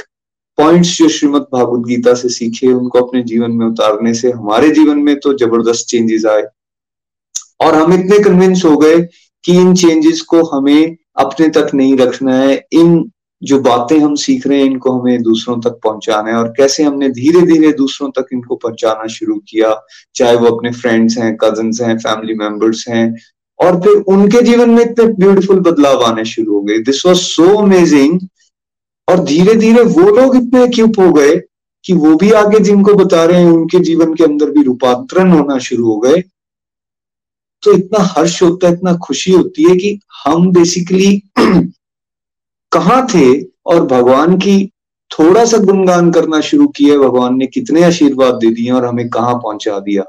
पॉइंट्स 0.57 0.97
जो 0.97 1.09
श्रीमद 1.09 1.41
भागवत 1.41 1.87
गीता 1.87 2.13
से 2.13 2.29
सीखे, 2.29 2.67
उनको 2.67 2.99
अपने 2.99 3.23
जीवन 3.23 3.51
में 3.51 3.65
उतारने 3.65 4.13
से, 4.13 4.31
हमारे 4.31 4.71
जीवन 4.71 4.99
में 4.99 5.19
तो 5.19 5.33
ज़बरदस्त 5.33 5.85
चेंजेस 5.87 6.25
आए। 6.25 6.43
और 7.61 7.75
हम 7.75 7.93
इतने 7.93 8.19
कन्विंस 8.19 8.65
हो 8.65 8.77
गए 8.77 9.01
कि 9.43 9.53
इन 9.53 9.75
चेंजेस 9.75 10.21
को 10.21 10.43
हमें 10.43 10.97
अपने 11.17 11.47
तक 11.47 11.71
नहीं 11.73 11.97
रखना 11.97 12.35
है। 12.35 12.65
इन 12.71 13.11
जो 13.43 13.59
बातें 13.59 13.99
हम 13.99 14.15
सीख 14.15 14.47
रहे 14.47 14.57
हैं, 14.57 14.65
इनको 14.65 14.91
हमें 14.91 15.21
दूसरों 15.21 15.61
तक 15.61 15.79
पहुंचाना 15.83 16.29
है। 16.29 16.35
और 16.35 16.47
कैसे 16.47 16.83
हमने 16.83 17.09
धीरे 17.09 17.41
धीरे 17.41 17.71
दूसरों 17.71 18.09
तक 18.09 18.25
इनको 18.33 18.55
पहुंचाना 18.55 19.07
शुरू 19.07 19.35
किया, 19.35 19.85
चाहे 20.15 20.35
वो 20.35 20.47
अपने 20.47 20.71
फ्रेंड्स 20.71 21.17
हैं 21.17 21.37
कज़न 21.37 21.71
हैं 21.81 21.97
फैमिली 21.97 22.33
मेंबर्स 22.33 22.85
हैं। 22.89 23.15
और 23.59 23.81
फिर 23.81 24.03
उनके 24.07 24.41
जीवन 24.41 24.69
में 24.69 24.81
इतने 24.81 25.05
ब्यूटीफुल 25.05 25.59
बदलाव 25.59 26.03
आने 26.03 26.25
शुरू 26.25 26.53
हो 26.53 26.61
गए। 26.61 26.77
दिस 26.77 27.05
वॉज़ 27.05 27.17
सो 27.17 27.57
अमेजिंग 27.57 28.19
और 29.11 29.23
धीरे 29.23 29.53
धीरे 29.55 29.83
वो 29.83 30.09
लोग 30.11 30.35
इतने 30.35 30.67
क्यूप 30.67 30.99
हो 30.99 31.11
गए 31.13 31.35
कि 31.85 31.93
वो 31.93 32.15
भी 32.15 32.31
आगे 32.31 32.59
जिनको 32.59 32.93
बता 32.93 33.23
रहे 33.25 33.41
हैं, 33.41 33.51
उनके 33.51 33.79
जीवन 33.79 34.13
के 34.13 34.23
अंदर 34.23 34.49
भी 34.49 34.63
रूपांतरण 34.63 35.31
होना 35.31 35.57
शुरू 35.57 35.85
हो 35.85 35.97
गए। 35.97 36.23
तो 37.63 37.71
इतना 37.71 37.99
हर्ष 37.99 38.41
होता 38.43 38.67
है, 38.67 38.73
इतना 38.73 38.93
खुशी 38.95 39.31
होती 39.31 39.69
है 39.69 39.75
कि 39.75 39.99
हम 40.25 40.51
बेसिकली 40.51 41.23
कहाँ 42.71 43.07
थे 43.15 43.41
और 43.65 43.85
भगवान 43.85 44.37
की 44.37 44.71
थोड़ा 45.11 45.45
सा 45.45 45.57
गुणगान 45.57 46.11
करना 46.11 46.41
शुरू 46.41 46.67
किया, 46.67 46.97
भगवान 46.97 47.37
ने 47.37 47.47
कितने 47.47 47.83
आशीर्वाद 47.83 48.35
दे 48.35 48.49
दिए 48.49 48.71
और 48.71 48.85
हमें 48.85 49.09
कहाँ 49.09 49.35
पहुँचा 49.35 49.79
दिया। 49.79 50.03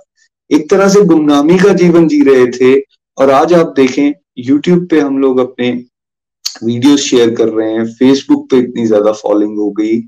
एक 0.50 0.70
तरह 0.70 0.88
से 0.88 1.00
गुमनामी 1.00 1.58
का 1.58 1.72
जीवन 1.72 2.08
जी 2.08 2.22
रहे 2.22 2.46
थे 2.46 2.80
और 3.18 3.30
आज 3.30 3.52
आप 3.52 3.72
देखें 3.76 4.12
यूट्यूब 4.38 4.86
पे 4.86 5.00
हम 5.00 5.18
लोग 5.18 5.38
अपने 5.38 5.84
वीडियोस 6.64 7.00
शेयर 7.00 7.34
कर 7.34 7.48
रहे 7.48 7.72
हैं 7.72 7.84
फेसबुक 7.92 8.48
पे 8.50 8.58
इतनी 8.58 8.86
ज़्यादा 8.86 9.12
फॉलोइंग 9.12 9.58
हो 9.58 9.70
गई 9.70 10.00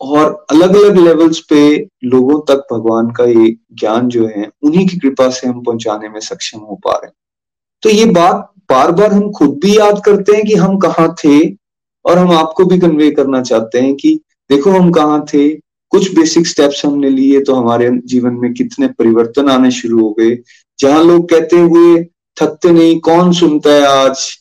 और 0.00 0.46
अलग 0.50 0.76
अलग 0.76 0.98
लेवल्स 0.98 1.38
पे 1.50 1.60
लोगों 2.04 2.40
तक 2.48 2.66
भगवान 2.72 3.10
का 3.10 3.24
ये 3.24 3.54
ज्ञान 3.72 4.08
जो 4.08 4.26
है, 4.26 4.50
उन्हीं 4.62 4.86
की 4.88 4.98
कृपा 4.98 5.28
से 5.30 5.46
हम 5.46 5.62
पहुँचाने 5.62 6.08
में 6.08 6.20
सक्षम 6.20 6.58
हो 6.58 6.74
पा 6.84 6.92
रहे 6.92 7.06
हैं। 7.06 7.14
तो 7.82 7.90
ये 7.90 8.04
बात 8.04 8.50
बार 8.70 8.92
बार 8.92 9.12
हम 9.12 9.30
खुद 9.32 9.58
भी 9.62 9.76
याद 9.78 10.00
करते 10.04 10.36
हैं 10.36 10.44
कि 10.44 10.54
हम 10.54 10.76
कहाँ 10.78 11.14
थे 11.24 11.38
और 12.04 12.18
हम 12.18 12.30
आपको 12.32 12.64
भी 12.64 12.78
कन्वे 12.78 13.10
करना 13.10 13.42
चाहते 13.42 13.80
हैं 13.80 13.94
कि 13.94 14.14
देखो 14.50 14.70
हम 14.70 14.90
कहाँ 14.92 15.24
थे, 15.34 15.48
कुछ 15.92 16.14
बेसिक 16.14 16.46
स्टेप्स 16.46 16.84
हमने 16.86 17.10
लिए 17.10 17.40
तो 17.40 17.54
हमारे 17.54 17.90
जीवन 18.06 18.34
में 18.34 18.52
कितने 18.54 18.88
परिवर्तन 18.88 19.48
आने 19.48 19.70
शुरू 19.70 20.00
हो 20.00 20.10
गए, 20.20 20.36
जहाँ 20.78 21.04
लोग 21.04 21.28
कहते 21.30 21.56
हुए, 21.56 22.02
थकते 22.36 22.72
नहीं, 22.72 22.98
कौन 23.00 23.32
सुनता 23.32 23.70
है 23.70 23.86
आज? 23.86 24.37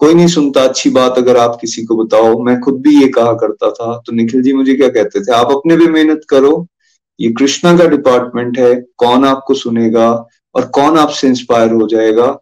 कोई 0.00 0.14
नहीं 0.14 0.26
सुनता, 0.26 0.62
अच्छी 0.62 0.90
बात 0.90 1.18
अगर 1.18 1.36
आप 1.36 1.58
किसी 1.60 1.84
को 1.84 1.96
बताओ। 1.96 2.38
मैं 2.38 2.60
खुद 2.60 2.80
भी 2.80 3.00
ये 3.02 3.08
कहा 3.08 3.32
करता 3.32 3.70
था। 3.70 3.96
तो 4.06 4.12
निखिल 4.12 4.42
जी 4.42 4.52
मुझे 4.52 4.74
क्या 4.74 4.88
कहते 4.88 5.20
थे? 5.20 5.32
आप 5.32 5.50
अपने 5.52 5.76
भी 5.76 5.86
मेहनत 5.86 6.20
करो। 6.28 6.66
ये 7.20 7.30
कृष्णा 7.30 7.76
का 7.78 7.86
डिपार्टमेंट 7.86 8.58
है। 8.58 8.74
कौन 8.96 9.24
आपको 9.24 9.54
सुनेगा 9.54 10.08
और 10.54 10.66
कौन 10.66 10.98
आपसे 10.98 11.28
इंस्पायर 11.28 11.72
हो 11.72 11.86
जाएगा, 11.88 12.38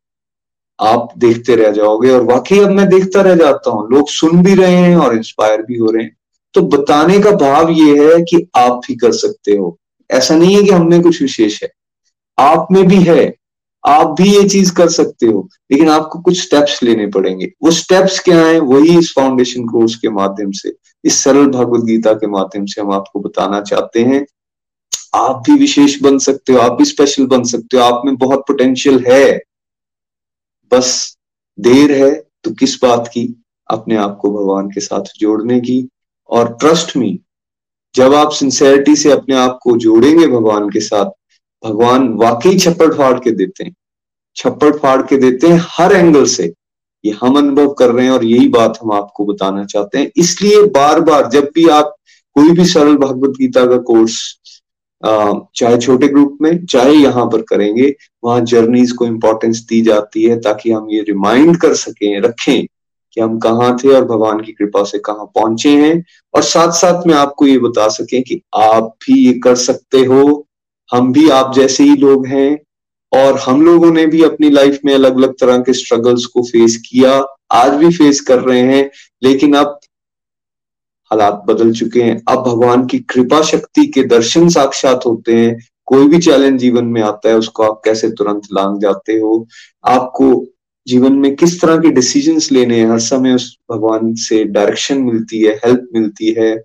आप 0.80 1.08
देखते 1.18 1.56
रह 1.56 1.70
जाओगे। 1.70 2.10
और 2.10 2.22
वाकई 2.22 2.58
अब 2.58 2.70
मैं 2.70 2.88
देखता 2.88 3.20
रह 3.20 3.34
जाता 3.34 3.70
हूँ। 3.70 3.88
लोग 3.90 4.08
सुन 4.08 4.42
भी 4.42 4.54
रहे 4.54 4.76
हैं 4.76 4.96
और 4.96 5.16
इंस्पायर 5.16 5.62
भी 5.62 5.78
हो 5.78 5.90
रहे 5.90 6.04
हैं। 6.04 6.16
तो 6.54 6.62
बताने 6.62 7.18
का 7.18 7.30
भाव 7.30 7.70
ये 7.70 8.08
है 8.08 8.20
कि 8.22 8.46
आप 8.56 8.80
भी 8.88 8.94
कर 8.94 9.12
सकते 9.12 9.52
हो। 9.52 9.76
ऐसा 10.10 10.36
नहीं 10.36 10.56
है 10.56 10.62
कि 10.62 10.70
हमने 10.70 11.00
कुछ 11.00 11.22
विशेष 11.22 11.62
है। 11.62 11.70
आप 12.38 12.68
में 12.72 12.86
भी 12.88 13.00
है। 13.02 13.37
आप 13.86 14.14
भी 14.20 14.34
ये 14.34 14.48
चीज़ 14.48 14.72
कर 14.72 14.88
सकते 14.88 15.26
हो, 15.26 15.48
लेकिन 15.72 15.88
आपको 15.88 16.20
कुछ 16.20 16.40
स्टेप्स 16.42 16.82
लेने 16.82 17.06
पड़ेंगे। 17.06 17.52
वो 17.62 17.70
स्टेप्स 17.70 18.18
क्या 18.20 18.46
हैं, 18.46 18.58
वही 18.60 18.98
इस 18.98 19.12
फाउंडेशन 19.16 19.64
कोर्स 19.64 19.94
के 19.96 20.08
माध्यम 20.08 20.50
से, 20.52 20.74
इस 21.04 21.22
सरल 21.24 21.46
भगवत 21.46 21.84
गीता 21.84 22.12
के 22.12 22.26
माध्यम 22.26 22.66
से 22.66 22.80
हम 22.80 22.92
आपको 22.92 23.20
बताना 23.20 23.60
चाहते 23.60 24.04
हैं। 24.04 24.26
आप 25.14 25.42
भी 25.46 25.58
विशेष 25.58 26.00
बन 26.02 26.18
सकते 26.18 26.52
हो, 26.52 26.58
आप 26.58 26.72
भी 26.72 26.84
स्पेशल 26.84 27.26
बन 27.26 27.44
सकते 27.44 27.76
हो, 27.76 27.82
आप 27.82 28.02
में 28.04 28.16
बहुत 28.16 28.40
पोटेंशियल 28.40 29.04
है। 29.08 29.40
बस 30.72 31.16
देर 31.58 31.92
है 31.92 32.10
तो 32.44 32.50
किस 32.50 32.82
बात 32.82 33.08
की? 33.08 33.42
अपने 33.70 33.96
आप 33.96 34.18
को 34.22 34.30
भगवान 34.30 34.68
के 34.68 34.80
साथ 34.80 35.18
जोड़ने 35.18 35.60
की। 35.60 35.88
और 36.30 36.52
ट्रस्ट 36.60 36.96
मी 36.96 37.18
जब 37.94 38.14
आप 38.14 38.30
सिंसेरिटी 38.30 38.96
से 38.96 39.10
अपने 39.10 39.34
आप 39.34 39.58
को 39.62 39.76
जोड़ेंगे 39.76 40.26
भगवान 40.26 40.68
के 40.70 40.80
साथ 40.80 41.10
भगवान 41.64 42.08
वाकई 42.16 42.58
छप्पड़ 42.58 42.92
फाड़ 42.94 43.18
के 43.20 43.30
देते 43.30 43.64
हैं। 43.64 43.74
छप्पड़ 44.36 44.76
फाड़ 44.76 45.00
के 45.02 45.16
देते 45.16 45.46
हैं 45.46 45.60
हर 45.68 45.92
एंगल 45.92 46.24
से। 46.26 46.52
ये 47.04 47.12
हम 47.20 47.36
अनुभव 47.38 47.68
कर 47.72 47.90
रहे 47.90 48.04
हैं 48.04 48.12
और 48.12 48.24
यही 48.24 48.48
बात 48.48 48.78
हम 48.82 48.92
आपको 48.92 49.24
बताना 49.24 49.64
चाहते 49.64 49.98
हैं। 49.98 50.10
इसलिए 50.16 50.62
बार 50.70 51.00
बार 51.00 51.28
जब 51.30 51.50
भी 51.54 51.68
आप 51.68 51.94
कोई 52.36 52.50
भी 52.50 52.64
सरल 52.64 52.96
भगवत 52.96 53.36
गीता 53.38 53.66
का 53.66 53.76
कोर्स 53.82 54.38
चाहे 55.02 55.76
छोटे 55.78 56.06
ग्रुप 56.08 56.38
में, 56.42 56.64
चाहे 56.66 56.92
यहाँ 56.92 57.26
पर 57.26 57.42
करेंगे, 57.42 57.94
वहाँ 58.24 58.40
जर्नीज 58.42 58.92
को 58.92 59.06
इम्पोर्टेंस 59.06 59.60
दी 59.68 59.80
जाती 59.82 60.22
है 60.22 60.38
ताकि 60.40 60.70
हम 60.70 60.88
ये 60.90 61.00
रिमाइंड 61.00 61.56
कर 61.56 61.74
सकें, 61.74 62.20
रखें 62.20 62.66
कि 63.12 63.20
हम 63.20 63.38
कहाँ 63.38 63.76
थे 63.76 63.92
और 63.94 64.04
भगवान 64.04 64.40
की 64.40 64.52
कृपा 64.52 64.82
से 64.84 64.98
कहाँ 64.98 65.26
पहुँचे 65.34 65.70
हैं। 65.76 66.04
और 66.34 66.42
साथ 66.42 66.72
साथ 66.72 67.06
में 67.06 67.14
आपको 67.14 67.46
ये 67.46 67.58
बता 67.58 67.88
सकें 67.88 68.22
कि 68.22 68.40
आप 68.54 68.94
भी 69.04 69.18
ये 69.18 69.32
कर 69.38 69.54
सकते 69.56 69.98
हो। 69.98 70.46
हम 70.92 71.12
भी 71.12 71.28
आप 71.30 71.52
जैसे 71.54 71.84
ही 71.84 71.96
लोग 71.96 72.26
हैं, 72.26 72.58
और 73.12 73.38
हम 73.38 73.62
लोगों 73.62 73.90
ने 73.90 74.06
भी 74.06 74.22
अपनी 74.22 74.50
लाइफ 74.50 74.78
में 74.84 74.94
अलग 74.94 75.16
अलग 75.16 75.32
तरह 75.32 75.58
के 75.58 75.72
स्ट्रगल्स 75.72 76.24
को 76.24 76.42
फेस 76.42 76.76
किया। 76.76 77.26
आज 77.52 77.72
भी 77.72 77.90
फेस 77.90 78.20
कर 78.20 78.38
रहे 78.38 78.60
हैं, 78.60 78.90
लेकिन 79.22 79.54
अब 79.54 79.80
हालात 81.10 81.42
बदल 81.48 81.72
चुके 81.72 82.02
हैं। 82.02 82.22
अब 82.28 82.38
भगवान 82.38 82.86
की 82.86 82.98
कृपा 82.98 83.42
शक्ति 83.42 83.86
के 83.86 84.02
दर्शन 84.02 84.48
साक्षात 84.48 85.06
होते 85.06 85.34
हैं। 85.34 85.58
कोई 85.86 86.08
भी 86.08 86.18
चैलेंज 86.18 86.60
जीवन 86.60 86.84
में 86.84 87.02
आता 87.02 87.28
है, 87.28 87.36
उसको 87.36 87.62
आप 87.62 87.80
कैसे 87.84 88.10
तुरंत 88.10 88.42
लांग 88.52 88.80
जाते 88.80 89.12
हो? 89.12 89.48
आपको 89.84 90.46
जीवन 90.88 91.12
में 91.12 91.36
किस 91.36 91.60
तरह 91.60 91.76
के 91.76 91.90
डिसीजंस 91.90 92.52
लेने 92.52 92.80
हैं? 92.80 92.90
हर 92.90 92.98
समय 92.98 93.34
उस 93.34 93.58
भगवान 93.72 94.14
से 94.14 94.44
डायरेक्शन 94.44 94.98
मिलती 94.98 95.40
है 95.42 95.54
हेल्प 95.54 95.88
मिलती 95.94 96.34
है। 96.38 96.64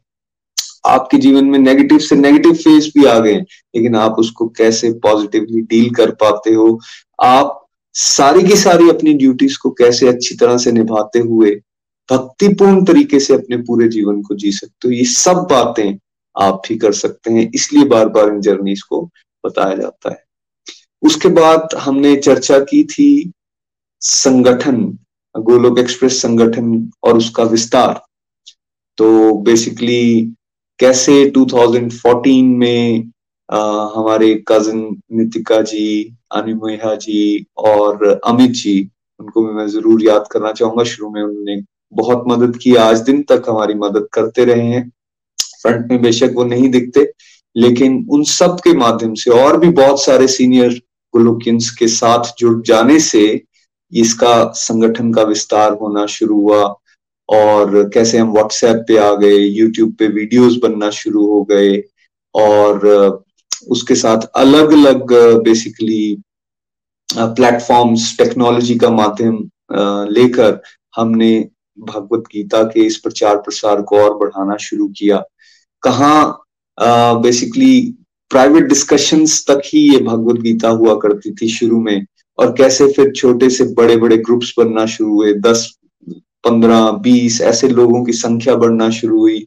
आपके 0.83 1.17
जीवन 1.17 1.45
में 1.45 1.57
नेगेटिव 1.59 1.99
से 1.99 2.15
नेगेटिव 2.15 2.53
फ़ेज़ 2.53 2.87
भी 2.89 3.05
आ 3.05 3.17
गए 3.19 3.35
लेकिन 3.35 3.95
आप 3.95 4.15
उसको 4.19 4.47
कैसे 4.57 4.91
पॉजिटिवली 5.03 5.61
डील 5.61 5.89
कर 5.95 6.11
पाते 6.21 6.53
हो? 6.53 6.79
आप 7.21 7.59
सारी 7.95 8.43
की 8.43 8.55
सारी 8.55 8.89
अपनी 8.89 9.13
ड्यूटीज़ 9.13 9.57
को 9.57 9.69
कैसे 9.71 10.07
अच्छी 10.07 10.35
तरह 10.35 10.57
से 10.57 10.71
निभाते 10.71 11.19
हुए 11.19 11.51
भक्तिपूर्ण 12.09 12.83
तरीके 12.85 13.19
से 13.19 13.33
अपने 13.33 13.57
पूरे 13.57 13.87
जीवन 13.87 14.21
को 14.21 14.35
जी 14.35 14.51
सकते 14.51 14.87
हो? 14.87 14.93
ये 14.93 15.03
सब 15.05 15.47
बातें 15.51 15.95
आप 16.35 16.61
भी 16.67 16.77
कर 16.77 16.93
सकते 16.93 17.31
हैं, 17.33 17.49
इसलिए 17.55 17.85
बार 17.85 18.09
बार 18.09 18.29
इन 18.29 18.41
जर्नीज 18.41 18.81
को 18.81 19.01
बताया 19.43 19.75
जाता 19.75 20.11
है। 20.11 20.23
उसके 21.03 21.29
बाद 21.29 21.75
हमने 21.75 22.15
चर्चा 22.15 22.59
की 22.59 22.83
थी 22.83 23.31
संगठन, 24.01 24.81
गोलोक 25.35 25.79
एक्सप्रेस 25.79 26.21
संगठन 26.21 26.91
और 27.03 27.17
उसका 27.17 27.43
विस्तार। 27.43 28.01
तो 28.97 29.33
बेसिकली 29.35 30.33
कैसे 30.79 31.13
2014 31.29 32.43
में 32.57 33.11
आ, 33.49 33.57
हमारे 33.95 34.33
कजिन 34.47 34.79
नितिका 35.11 35.61
जी 35.61 35.85
अनिमोहा 36.35 36.93
जी 36.95 37.45
और 37.57 38.05
अमित 38.25 38.51
जी 38.51 38.79
उनको 39.19 39.43
भी 39.45 39.53
मैं 39.53 39.67
ज़रूर 39.67 40.03
याद 40.03 40.27
करना 40.31 40.51
चाहूँगा। 40.51 40.83
शुरू 40.83 41.09
में 41.09 41.21
उन्होंने 41.21 41.61
बहुत 41.93 42.23
मदद 42.27 42.57
की। 42.57 42.75
आज 42.75 42.99
दिन 42.99 43.21
तक 43.21 43.43
हमारी 43.49 43.73
मदद 43.73 44.07
करते 44.13 44.45
रहे 44.45 44.67
हैं। 44.67 44.89
फ्रंट 45.61 45.91
में 45.91 46.01
बेशक 46.01 46.31
वो 46.35 46.43
नहीं 46.43 46.69
दिखते 46.69 47.11
लेकिन 47.55 48.05
उन 48.11 48.23
सब 48.23 48.57
के 48.63 48.73
माध्यम 48.73 49.13
से 49.13 49.31
और 49.31 49.57
भी 49.59 49.69
बहुत 49.71 50.03
सारे 50.03 50.27
सीनियर 50.27 50.73
गोलोकियंस 51.13 51.69
के 51.69 51.87
साथ 51.87 52.33
जुड़ 52.39 52.61
जाने 52.65 52.99
से 52.99 53.41
इसका 53.91 54.33
संगठन 54.55 55.13
का 55.13 55.23
विस्तार 55.23 55.73
होना 55.73 56.05
शुरू 56.05 56.41
हुआ। 56.41 56.63
और 57.29 57.89
कैसे 57.93 58.17
हम 58.17 58.31
व्हाट्सएप 58.31 58.83
पे 58.87 58.97
आ 58.97 59.13
गए 59.15 59.37
यूट्यूब 59.37 59.93
पे 59.99 60.07
वीडियोस 60.07 60.57
बनना 60.63 60.89
शुरू 60.91 61.25
हो 61.27 61.43
गए 61.51 61.81
और 62.35 62.87
उसके 63.71 63.95
साथ 63.95 64.25
अलग 64.35 64.71
अलग 64.73 65.13
बेसिकली 65.43 66.15
प्लेटफॉर्म्स 67.09 68.15
टेक्नोलॉजी 68.17 68.75
का 68.75 68.89
माध्यम 68.89 69.37
लेकर 70.13 70.61
हमने 70.95 71.33
भगवत 71.77 72.23
गीता 72.33 72.63
के 72.63 72.85
इस 72.85 72.97
प्रचार 72.97 73.37
प्रसार 73.37 73.81
को 73.81 73.99
और 73.99 74.17
बढ़ाना 74.17 74.57
शुरू 74.57 74.87
किया। 74.97 75.23
कहा 75.83 76.23
बेसिकली 77.21 77.79
प्राइवेट 78.31 78.63
डिस्कशंस 78.63 79.43
तक 79.49 79.61
ही 79.65 79.79
ये 79.93 79.99
भगवत 80.03 80.39
गीता 80.41 80.69
हुआ 80.69 80.95
करती 81.01 81.33
थी 81.35 81.47
शुरू 81.49 81.79
में 81.81 82.05
और 82.39 82.51
कैसे 82.57 82.91
फिर 82.93 83.11
छोटे 83.11 83.49
से 83.49 83.63
बड़े 83.73 83.95
बड़े 83.97 84.17
ग्रुप्स 84.17 84.53
बनना 84.57 84.85
शुरू 84.85 85.15
हुए, 85.15 85.33
दस 85.33 85.69
पंद्रह, 86.43 86.89
बीस 87.03 87.41
ऐसे 87.43 87.67
लोगों 87.69 88.03
की 88.05 88.13
संख्या 88.13 88.55
बढ़ना 88.55 88.89
शुरू 88.91 89.19
हुई 89.19 89.45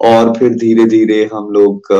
और 0.00 0.32
फिर 0.38 0.54
धीरे 0.56 0.84
धीरे 0.86 1.24
हम 1.32 1.50
लोग 1.52 1.92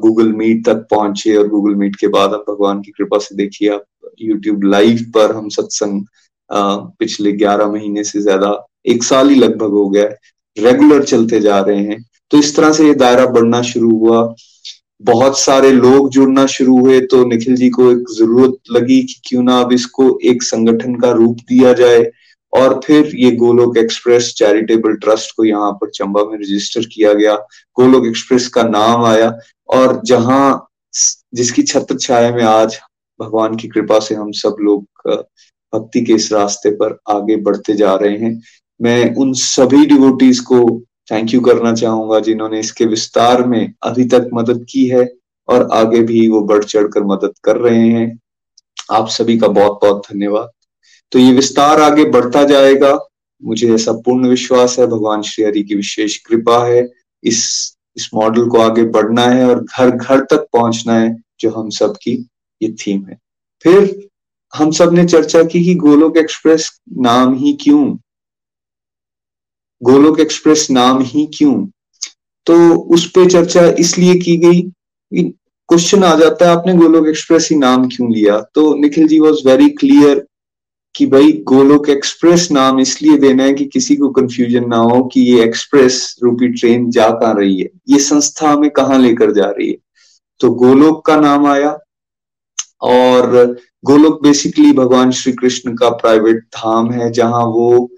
गूगल 0.00 0.32
मीट 0.34 0.64
तक 0.66 0.86
पहुँचे 0.90 1.36
और 1.36 1.48
गूगल 1.48 1.74
मीट 1.76 1.96
के 1.96 2.08
बाद 2.10 2.32
अब 2.32 2.44
भगवान 2.48 2.80
की 2.82 2.90
कृपा 2.92 3.18
से 3.18 3.34
देखिए 3.36 3.68
आप 3.70 3.84
यूट्यूब 4.22 4.64
लाइव 4.64 5.04
पर 5.14 5.34
हम 5.36 5.48
सत्संग 5.50 6.04
पिछले 6.50 7.32
ग्यारह 7.32 7.66
महीने 7.68 8.04
से 8.04 8.20
ज़्यादा, 8.20 8.66
एक 8.86 9.04
साल 9.04 9.28
ही 9.30 9.34
लगभग 9.36 9.70
हो 9.72 9.88
गया 9.90 10.02
है 10.02 10.18
रेगुलर 10.56 11.04
चलते 11.04 11.40
जा 11.40 11.58
रहे 11.60 11.82
हैं। 11.82 12.02
तो 12.30 12.38
इस 12.38 12.54
तरह 12.56 12.72
से 12.72 12.86
ये 12.86 12.94
दायरा 12.94 13.26
बढ़ना 13.28 13.60
शुरू 13.62 13.90
हुआ। 13.98 14.34
बहुत 15.02 15.38
सारे 15.38 15.70
लोग 15.72 16.10
जुड़ना 16.10 16.44
शुरू 16.48 16.78
हुए 16.78 17.00
तो 17.06 17.24
निखिल 17.26 17.56
जी 17.56 17.68
को 17.70 17.90
एक 17.92 18.04
ज़रूरत 18.16 18.56
लगी 18.72 19.00
कि 19.02 19.20
क्यों 19.26 19.42
ना 19.42 19.58
अब 19.60 19.72
इसको 19.72 20.18
एक 20.24 20.42
संगठन 20.42 20.94
का 20.96 21.10
रूप 21.12 21.38
दिया 21.48 21.72
जाए। 21.72 22.02
और 22.52 22.80
फिर 22.84 23.10
ये 23.16 23.30
गोलोक 23.36 23.76
एक्सप्रेस 23.78 24.32
चैरिटेबल 24.38 24.94
ट्रस्ट 24.94 25.34
को 25.36 25.44
यहाँ 25.44 25.72
पर 25.72 25.90
चंबा 25.90 26.24
में 26.24 26.36
रजिस्टर 26.38 26.84
किया 26.94 27.12
गया। 27.12 27.34
गोलोक 27.76 28.06
एक्सप्रेस 28.06 28.48
का 28.48 28.62
नाम 28.62 29.04
आया 29.04 29.32
और 29.68 30.00
जहाँ 30.04 30.68
जिसकी 31.34 31.62
छत्र 31.62 31.96
छाया 31.98 32.30
में 32.34 32.42
आज 32.44 32.78
भगवान 33.20 33.56
की 33.56 33.68
कृपा 33.68 33.98
से 34.00 34.14
हम 34.14 34.30
सब 34.32 34.56
लोग 34.60 34.84
भक्ति 35.72 36.00
के 36.04 36.12
इस 36.12 36.32
रास्ते 36.32 36.70
पर 36.76 36.98
आगे 37.10 37.36
बढ़ते 37.42 37.74
जा 37.74 37.94
रहे 37.94 38.16
हैं। 38.18 38.40
मैं 38.80 39.14
उन 39.14 39.32
सभी 39.34 39.84
डिवोटीज 39.86 40.40
को 40.40 40.58
थैंक 41.10 41.34
यू 41.34 41.40
करना 41.40 41.72
चाहूँगा 41.74 42.18
जिन्होंने 42.20 42.60
इसके 42.60 42.84
विस्तार 42.86 43.46
में 43.46 43.72
अभी 43.82 44.04
तक 44.04 44.28
मदद 44.34 44.66
की 44.70 44.86
है 44.88 45.08
और 45.48 45.68
आगे 45.72 46.00
भी 46.02 46.28
वो 46.28 46.40
बढ़ 46.42 46.64
चढ़ 46.64 46.86
कर 46.88 47.04
मदद 47.04 47.34
कर 47.44 47.56
रहे 47.58 47.88
हैं। 47.88 48.18
आप 48.90 49.08
सभी 49.08 49.38
का 49.38 49.48
बहुत 49.48 49.78
बहुत 49.82 50.02
धन्यवाद। 50.12 50.50
तो 51.12 51.18
ये 51.18 51.32
विस्तार 51.32 51.80
आगे 51.80 52.04
बढ़ता 52.04 52.44
जाएगा। 52.44 52.98
मुझे 53.42 53.74
ऐसा 53.74 53.92
पूर्ण 54.04 54.28
विश्वास 54.28 54.78
है, 54.78 54.86
भगवान 54.86 55.22
श्री 55.22 55.44
हरि 55.44 55.62
की 55.62 55.74
विशेष 55.74 56.16
कृपा 56.16 56.64
है। 56.66 56.88
इस 57.24 57.76
इस 57.96 58.08
मॉडल 58.14 58.48
को 58.48 58.58
आगे 58.58 58.82
बढ़ना 58.84 59.22
है 59.22 59.44
और 59.46 59.64
घर 59.64 59.90
घर 59.90 60.20
तक 60.20 60.46
पहुँचना 60.52 60.94
है, 60.94 61.16
जो 61.40 61.50
हम 61.50 61.68
सब 61.70 61.96
की 62.02 62.12
ये 62.62 62.72
थीम 62.72 63.04
है। 63.06 63.18
फिर 63.62 64.08
हम 64.52 64.70
सबने 64.70 65.04
चर्चा 65.04 65.42
की 65.42 65.64
कि 65.64 65.74
गोलोक 65.74 66.16
एक्सप्रेस 66.16 66.70
नाम 66.92 67.34
ही 67.34 67.52
क्यों? 67.52 67.96
गोलोक 69.82 70.20
एक्सप्रेस 70.20 70.66
नाम 70.70 71.02
ही 71.02 71.26
क्यों? 71.34 71.66
तो 72.46 72.74
उस 72.94 73.06
पे 73.10 73.26
चर्चा 73.26 73.66
इसलिए 73.78 74.14
की 74.14 74.36
गई 74.36 74.62
क्वेश्चन 75.12 76.04
आ 76.04 76.14
जाता 76.16 76.44
है, 76.44 76.56
आपने 76.56 76.74
गोलोक 76.74 77.06
एक्सप्रेस 77.08 77.48
ही 77.52 77.56
नाम 77.56 77.88
क्यों 77.88 78.12
लिया? 78.12 78.40
तो 78.54 78.74
Nikhil 78.74 79.08
ji 79.08 79.18
was 79.20 79.48
very 79.48 79.68
clear 79.70 80.26
कि 80.94 81.06
भाई 81.06 81.32
गोलोक 81.32 81.88
एक्सप्रेस 81.88 82.48
नाम 82.52 82.80
इसलिए 82.80 83.18
देना 83.18 83.42
है 83.42 83.52
कि 83.52 83.64
किसी 83.64 83.96
को 83.96 84.08
कंफ्यूजन 84.08 84.68
ना 84.68 84.76
हो 84.76 85.04
कि 85.04 85.20
ये 85.20 85.44
एक्सप्रेस 85.44 86.16
रूपी 86.22 86.48
ट्रेन 86.48 86.90
जा 86.90 87.08
कहा 87.10 87.32
रही 87.32 87.60
है? 87.60 87.68
ये 87.88 87.98
संस्था 87.98 88.48
हमें 88.48 88.70
कहाँ 88.70 88.98
लेकर 88.98 89.32
जा 89.32 89.44
रही 89.44 89.68
है? 89.68 89.76
तो 90.40 90.50
गोलोक 90.50 91.06
का 91.06 91.16
नाम 91.16 91.46
आया 91.46 91.78
और 92.80 93.56
गोलोक 93.84 94.22
बेसिकली 94.22 94.72
भगवान 94.72 95.10
श्री 95.10 95.32
कृष्ण 95.32 95.74
का 95.74 95.88
प्राइवेट 95.88 96.38
धाम 96.38 96.90
है, 96.90 97.10
जहाँ 97.10 97.44
वो 97.44 97.90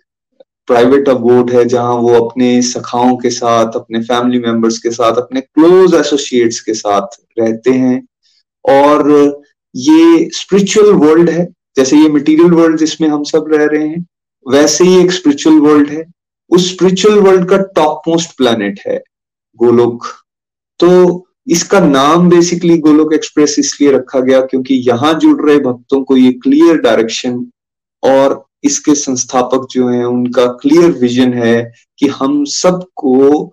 प्राइवेट 0.66 1.08
अबोर्ड 1.08 1.50
है, 1.50 1.64
जहाँ 1.64 1.94
वो 1.94 2.20
अपने 2.20 2.62
सखाओं 2.62 3.16
के 3.16 3.30
साथ, 3.30 3.72
अपने 3.74 4.00
फैमिली 4.00 4.38
मेंबर्स 4.38 4.78
के 4.78 4.90
साथ, 4.90 5.16
अपने 5.16 5.40
क्लोज 5.40 5.94
एसोसिएट्स 5.94 6.60
के 6.60 6.74
साथ 6.74 7.06
रहते 7.38 7.70
हैं। 7.70 8.06
और 8.68 9.10
ये 9.76 10.30
स्पिरिचुअल 10.32 10.92
वर्ल्ड 10.92 11.30
है 11.30 11.48
जैसे 11.76 11.96
ये 11.96 12.08
मटेरियल 12.08 12.52
वर्ल्ड 12.52 12.78
जिसमें 12.78 13.08
हम 13.08 13.22
सब 13.24 13.44
रह 13.52 13.64
रहे 13.66 13.86
हैं, 13.88 14.06
वैसे 14.46 14.84
ही 14.84 15.00
एक 15.00 15.12
स्पिरिचुअल 15.12 15.58
वर्ल्ड 15.60 15.90
है। 15.90 16.04
उस 16.50 16.70
स्पिरिचुअल 16.70 17.18
वर्ल्ड 17.20 17.48
का 17.48 17.56
टॉप 17.76 18.02
मोस्ट 18.08 18.36
प्लेनेट 18.36 18.80
है 18.86 19.02
गोलोक। 19.60 20.06
तो 20.80 21.26
इसका 21.48 21.80
नाम 21.80 22.28
बेसिकली 22.30 22.76
गोलोक 22.78 23.12
एक्सप्रेस 23.14 23.56
इसलिए 23.58 23.90
रखा 23.92 24.20
गया 24.20 24.40
क्योंकि 24.40 24.74
यहाँ 24.88 25.12
जुड़ 25.20 25.40
रहे 25.40 25.58
भक्तों 25.58 26.02
को 26.04 26.16
ये 26.16 26.32
क्लियर 26.32 26.80
डायरेक्शन 26.80 27.44
और 28.02 28.44
इसके 28.64 28.94
संस्थापक 28.94 29.66
जो 29.70 29.88
हैं, 29.88 30.04
उनका 30.04 30.46
क्लियर 30.62 30.90
विजन 30.90 31.32
है 31.34 31.72
कि 31.98 32.06
हम 32.10 32.44
सबको 32.44 33.44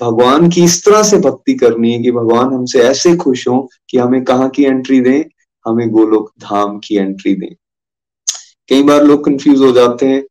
भगवान 0.00 0.48
की 0.50 0.64
इस 0.64 0.84
तरह 0.84 1.02
से 1.02 1.18
भक्ति 1.18 1.54
करनी 1.54 1.92
है 1.92 2.02
कि 2.02 2.10
भगवान 2.12 2.52
हमसे 2.54 2.82
ऐसे 2.82 3.14
खुश 3.16 3.46
हो 3.48 3.68
कि 3.90 3.98
हमें 3.98 4.22
कहाँ 4.24 4.48
की 4.50 4.64
एंट्री 4.64 5.00
दें 5.00 5.22
हमें 5.66 5.90
गोलोक 5.90 6.32
धाम 6.40 6.78
की 6.78 6.96
एंट्री 6.96 7.34
दें। 7.34 7.54
कई 8.68 8.82
बार 8.82 9.04
लोग 9.04 9.24
कंफ्यूज 9.24 9.60
हो 9.60 9.72
जाते 9.72 10.06
हैं। 10.06 10.24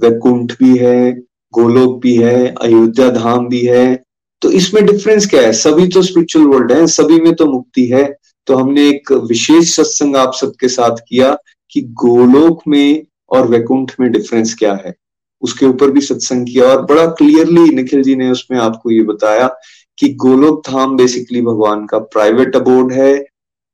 वैकुंठ 0.00 0.52
भी 0.52 0.76
है, 0.76 1.12
गोलोक 1.52 2.00
भी 2.00 2.16
है, 2.16 2.54
अयोध्या 2.62 3.08
धाम 3.08 3.48
भी 3.48 3.60
है। 3.60 4.02
तो 4.42 4.50
इसमें 4.50 4.86
डिफरेंस 4.86 5.26
क्या 5.26 5.42
है? 5.42 5.52
सभी 5.52 5.88
तो 5.88 6.02
स्पिरिचुअल 6.02 6.46
वर्ल्ड 6.46 6.72
है, 6.72 6.86
सभी 6.86 7.20
में 7.20 7.34
तो 7.34 7.46
मुक्ति 7.46 7.86
है। 7.86 8.16
तो 8.46 8.56
हमने 8.56 8.88
एक 8.88 9.12
विशेष 9.12 9.76
सत्संग 9.76 10.16
आप 10.16 10.32
सबके 10.34 10.68
साथ 10.68 10.96
किया 11.08 11.38
कि 11.70 11.80
गोलोक 11.80 12.62
में 12.68 13.06
और 13.30 13.48
वैकुंठ 13.48 13.92
में 14.00 14.12
डिफरेंस 14.12 14.54
क्या 14.54 14.74
है। 14.74 14.94
उसके 15.42 15.66
ऊपर 15.66 15.90
भी 15.90 16.00
सत्संग 16.00 16.46
किया 16.46 16.64
और 16.64 16.82
बड़ा 16.82 17.06
क्लियरली 17.06 17.74
निखिल 17.74 18.02
जी 18.02 18.16
ने 18.16 18.30
उसमें 18.30 18.58
आपको 18.58 18.90
ये 18.90 19.02
बताया 19.02 19.56
कि 19.98 20.08
गोलोक 20.08 20.62
धाम 20.68 20.96
बेसिकली 20.96 21.42
भगवान 21.42 21.86
का 21.86 21.98
प्राइवेट 21.98 22.56
अबोर्ड 22.56 22.92
है। 22.92 23.26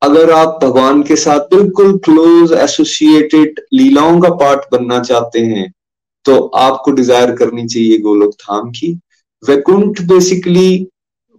अगर 0.02 0.30
आप 0.32 0.58
भगवान 0.62 1.02
के 1.02 1.16
साथ 1.16 1.40
बिल्कुल 1.50 1.96
क्लोज 2.04 2.52
एसोसिएटेड 2.54 3.60
लीलाओं 3.74 4.20
का 4.20 4.28
पार्ट 4.36 4.60
बनना 4.72 4.98
चाहते 5.00 5.40
हैं 5.42 5.72
तो 6.26 6.38
आपको 6.56 6.90
डिज़ायर 6.92 7.34
करनी 7.36 7.66
चाहिए 7.66 7.98
गोलोक 8.00 8.34
धाम 8.34 8.70
की। 8.70 8.92
वैकुंठ 9.42 10.00
बेसिकली 10.08 10.86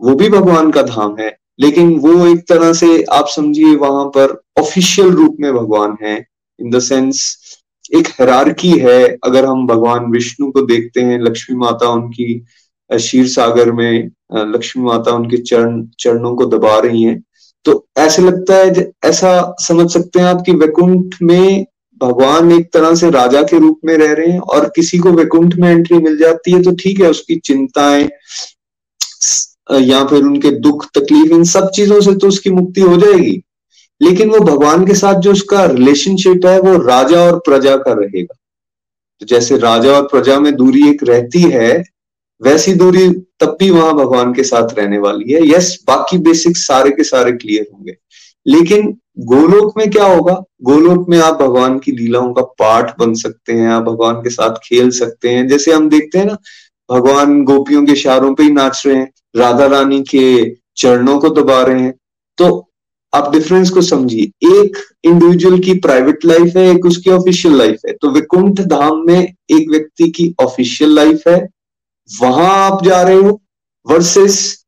वो 0.01 0.15
भी 0.15 0.29
भगवान 0.29 0.71
का 0.71 0.81
धाम 0.83 1.15
है, 1.19 1.35
लेकिन 1.59 1.97
वो 1.99 2.25
एक 2.27 2.39
तरह 2.49 2.73
से 2.73 3.03
आप 3.11 3.27
समझिए 3.27 3.75
वहाँ 3.77 4.05
पर 4.17 4.37
ऑफिशियल 4.59 5.09
रूप 5.11 5.37
में 5.39 5.53
भगवान 5.53 5.97
है 6.01 6.15
इन 6.59 6.69
द 6.69 6.79
सेंस 6.81 7.37
एक 7.91 8.07
हरारकी 8.19 8.71
है। 8.79 9.03
अगर 9.23 9.45
हम 9.45 9.65
भगवान 9.67 10.11
विष्णु 10.11 10.51
को 10.51 10.61
देखते 10.63 11.01
हैं, 11.01 11.19
लक्ष्मी 11.19 11.55
माता 11.57 11.89
उनकी 11.89 12.41
शीर 12.89 13.27
सागर 13.29 13.71
में 13.71 14.09
लक्ष्मी 14.33 14.83
माता 14.83 15.11
उनके 15.11 15.37
चरण, 15.39 15.85
चरणों 15.99 16.35
को 16.35 16.45
दबा 16.47 16.77
रही 16.79 17.03
हैं 17.03 17.23
तो 17.65 17.85
ऐसे 17.97 18.21
लगता 18.21 18.55
है 18.55 18.91
ऐसा 19.05 19.55
समझ 19.59 19.89
सकते 19.93 20.19
हैं 20.19 20.27
आप 20.27 20.43
कि 20.45 20.51
वैकुंठ 20.51 21.15
में 21.21 21.65
भगवान 22.01 22.51
एक 22.51 22.71
तरह 22.73 22.93
से 22.95 23.09
राजा 23.11 23.41
के 23.43 23.59
रूप 23.59 23.79
में 23.85 23.95
रह 23.97 24.13
रहे 24.13 24.27
हैं 24.27 24.39
और 24.39 24.71
किसी 24.75 24.97
को 24.97 25.11
वैकुंठ 25.11 25.55
में 25.55 25.69
एंट्री 25.69 25.97
मिल 25.97 26.17
जाती 26.17 26.51
है 26.51 26.61
तो 26.63 26.71
ठीक 26.75 27.01
है, 27.01 27.09
उसकी 27.09 27.35
चिंताएँ 27.35 28.09
या 29.81 30.03
फिर 30.05 30.23
उनके 30.23 30.51
दुख, 30.51 30.85
तकलीफ़, 30.97 31.33
इन 31.33 31.43
सब 31.43 31.69
चीज़ों 31.69 31.99
से 32.01 32.15
तो 32.15 32.27
उसकी 32.27 32.49
मुक्ति 32.49 32.81
हो 32.81 32.95
जाएगी। 32.97 33.41
लेकिन 34.01 34.29
वो 34.29 34.39
भगवान 34.39 34.85
के 34.85 34.93
साथ 34.93 35.19
जो 35.21 35.31
उसका 35.31 35.65
रिलेशनशिप 35.65 36.45
है, 36.45 36.59
वो 36.59 36.77
राजा 36.87 37.23
और 37.23 37.39
प्रजा 37.39 37.75
का 37.77 37.93
रहेगा। 37.93 38.35
तो 39.21 39.25
जैसे 39.25 39.57
राजा 39.57 39.91
और 39.91 40.07
प्रजा 40.07 40.39
में 40.39 40.55
दूरी 40.55 40.89
एक 40.89 41.03
रहती 41.03 41.41
है 41.41 41.83
वैसी 42.41 42.73
दूरी 42.73 43.09
तब 43.09 43.57
भी 43.59 43.69
वहाँ 43.69 43.93
भगवान 43.93 44.33
के 44.33 44.43
साथ 44.43 44.79
रहने 44.79 44.97
वाली 44.97 45.33
है। 45.33 45.49
यस 45.49 45.83
बाकी 45.87 46.17
बेसिक 46.17 46.57
सारे 46.57 46.91
के 46.91 47.03
सारे 47.03 47.31
क्लियर 47.31 47.67
होंगे। 47.73 47.95
लेकिन 48.47 48.97
गोलोक 49.19 49.73
में 49.77 49.89
क्या 49.89 50.05
होगा? 50.05 50.43
गोलोक 50.63 51.09
में 51.09 51.19
आप 51.19 51.41
भगवान 51.41 51.79
की 51.79 51.91
लीलाओं 51.91 52.33
का 52.33 52.41
पाठ 52.41 52.99
बन 52.99 53.13
सकते 53.13 53.53
हैं, 53.53 53.67
आप 53.67 53.83
भगवान 53.83 54.15
के 54.15 54.29
साथ 54.29 54.55
खेल 54.55 54.89
सकते 54.89 55.29
हैं। 55.29 55.47
जैसे 55.47 55.73
हम 55.73 55.89
देखते 55.89 56.17
हैं 56.17 56.25
ना, 56.25 56.37
भगवान 56.91 57.43
गोपियों 57.43 57.85
के 57.85 57.91
इशारों 57.91 58.35
पे 58.35 58.43
ही 58.43 58.51
नाच 58.51 58.83
रहे 58.85 58.95
हैं, 58.95 59.11
राधा 59.35 59.65
रानी 59.65 60.03
के 60.03 60.55
चरणों 60.77 61.19
को 61.19 61.29
दबा 61.29 61.61
रहे 61.61 61.81
हैं। 61.81 61.93
तो 62.37 62.69
आप 63.13 63.33
डिफरेंस 63.33 63.69
को 63.69 63.81
समझिए। 63.81 64.47
एक 64.47 64.77
इंडिविजुअल 65.03 65.59
की 65.59 65.73
प्राइवेट 65.73 66.25
लाइफ 66.25 66.57
है, 66.57 66.75
एक 66.75 66.85
उसकी 66.85 67.09
ऑफिशियल 67.09 67.55
लाइफ 67.55 67.79
है। 67.87 67.93
तो 67.93 68.11
विकुंठ 68.11 68.61
धाम 68.61 69.03
में 69.05 69.33
एक 69.49 69.69
व्यक्ति 69.69 70.09
की 70.09 70.35
ऑफिशियल 70.41 70.95
लाइफ 70.95 71.21
है। 71.27 71.49
वहाँ 72.09 72.53
आप 72.61 72.83
जा 72.85 73.01
रहे 73.01 73.15
हो 73.15 73.39
वर्सेस 73.85 74.65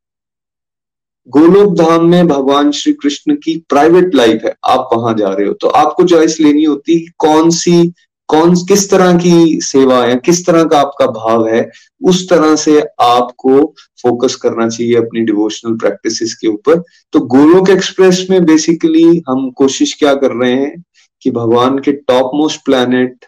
गोलोक 1.30 1.74
धाम 1.78 2.06
में 2.06 2.28
भगवान 2.28 2.72
श्री 2.72 2.94
कृष्ण 2.94 3.36
की 3.36 3.56
प्राइवेट 3.70 4.16
लाइफ 4.16 4.42
है, 4.46 4.54
आप 4.66 4.90
वहाँ 4.94 5.14
जा 5.14 5.28
रहे 5.28 5.48
हो। 5.48 5.54
तो 5.54 5.68
आपको 5.68 6.04
चॉइस 6.04 6.40
लेनी 6.40 6.64
होती 6.64 6.96
है 6.96 7.12
कौन 7.18 7.50
सी, 7.50 7.94
कौन, 8.30 8.56
किस 8.68 8.90
तरह 8.90 9.18
की 9.18 9.60
सेवा 9.62 10.04
है, 10.04 10.16
किस 10.16 10.46
तरह 10.46 10.64
का 10.64 10.80
आपका 10.80 11.06
भाव 11.08 11.48
है, 11.48 11.70
उस 12.02 12.28
तरह 12.30 12.56
से 12.56 12.80
आपको 13.02 13.64
फोकस 14.02 14.36
करना 14.36 14.68
चाहिए 14.70 14.96
अपनी 14.96 15.22
डिवोशनल 15.22 15.78
प्रैक्टिसेस 15.78 16.34
के 16.34 16.48
ऊपर। 16.48 16.84
तो 17.14 17.20
गोलोक 17.28 17.70
एक्सप्रेस 17.70 18.26
में 18.30 18.44
बेसिकली 18.46 19.22
हम 19.30 19.50
कोशिश 19.52 19.94
क्या 20.00 20.14
कर 20.16 20.32
रहे 20.34 20.54
हैं 20.54 20.84
कि 21.22 21.32
भगवान 21.32 21.80
के 21.80 21.92
top 21.92 22.32
most 22.36 22.66
planet 22.66 23.26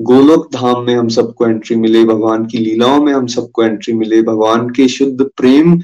Golok 0.00 0.46
Dham 0.52 0.84
में 0.84 0.94
हम 0.94 1.08
सबको 1.08 1.46
एंट्री 1.46 1.76
मिले, 1.76 2.04
भगवान 2.04 2.44
की 2.46 2.58
लीलाओं 2.58 3.02
में 3.02 3.12
हम 3.12 3.26
सबको 3.26 3.62
एंट्री 3.62 3.94
मिले, 3.94 4.22
भगवान 4.22 4.68
के 4.70 4.86
शुद्ध 4.88 5.24
प्रेम 5.36 5.78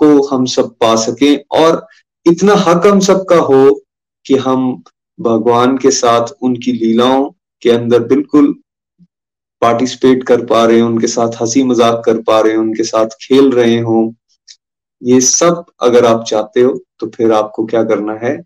को 0.00 0.26
हम 0.26 0.44
सब 0.46 0.74
पा 0.80 0.94
सके। 0.96 1.34
और 1.36 1.86
इतना 2.26 2.54
हक 2.58 2.86
हम 2.86 3.00
सबका 3.00 3.36
हो 3.36 3.80
कि 4.26 4.36
हम 4.36 4.82
भगवान 5.18 5.76
के 5.78 5.90
साथ 5.90 6.34
उनकी 6.42 6.72
लीलाओं 6.72 7.24
के 7.62 7.70
अंदर 7.70 8.02
बिल्कुल 8.04 8.54
पार्टिसिपेट 9.62 10.24
कर 10.24 10.44
पा 10.46 10.64
रहे 10.64 10.76
हैं, 10.76 10.84
उनके 10.84 11.06
साथ 11.06 11.40
हँसी 11.42 11.62
मज़ाक 11.64 12.02
कर 12.06 12.20
पा 12.22 12.40
रहे 12.40 12.52
हैं, 12.52 12.58
उनके 12.58 12.82
साथ 12.82 13.16
खेल 13.22 13.50
रहे 13.52 13.78
हो। 13.78 14.14
ये 15.02 15.20
सब 15.20 15.64
अगर 15.82 16.06
आप 16.06 16.24
चाहते 16.24 16.60
हो 16.60 16.78
तो 17.00 17.06
फिर 17.06 17.32
आपको 17.32 17.64
क्या 17.66 17.82
करना 17.84 18.12
है? 18.22 18.36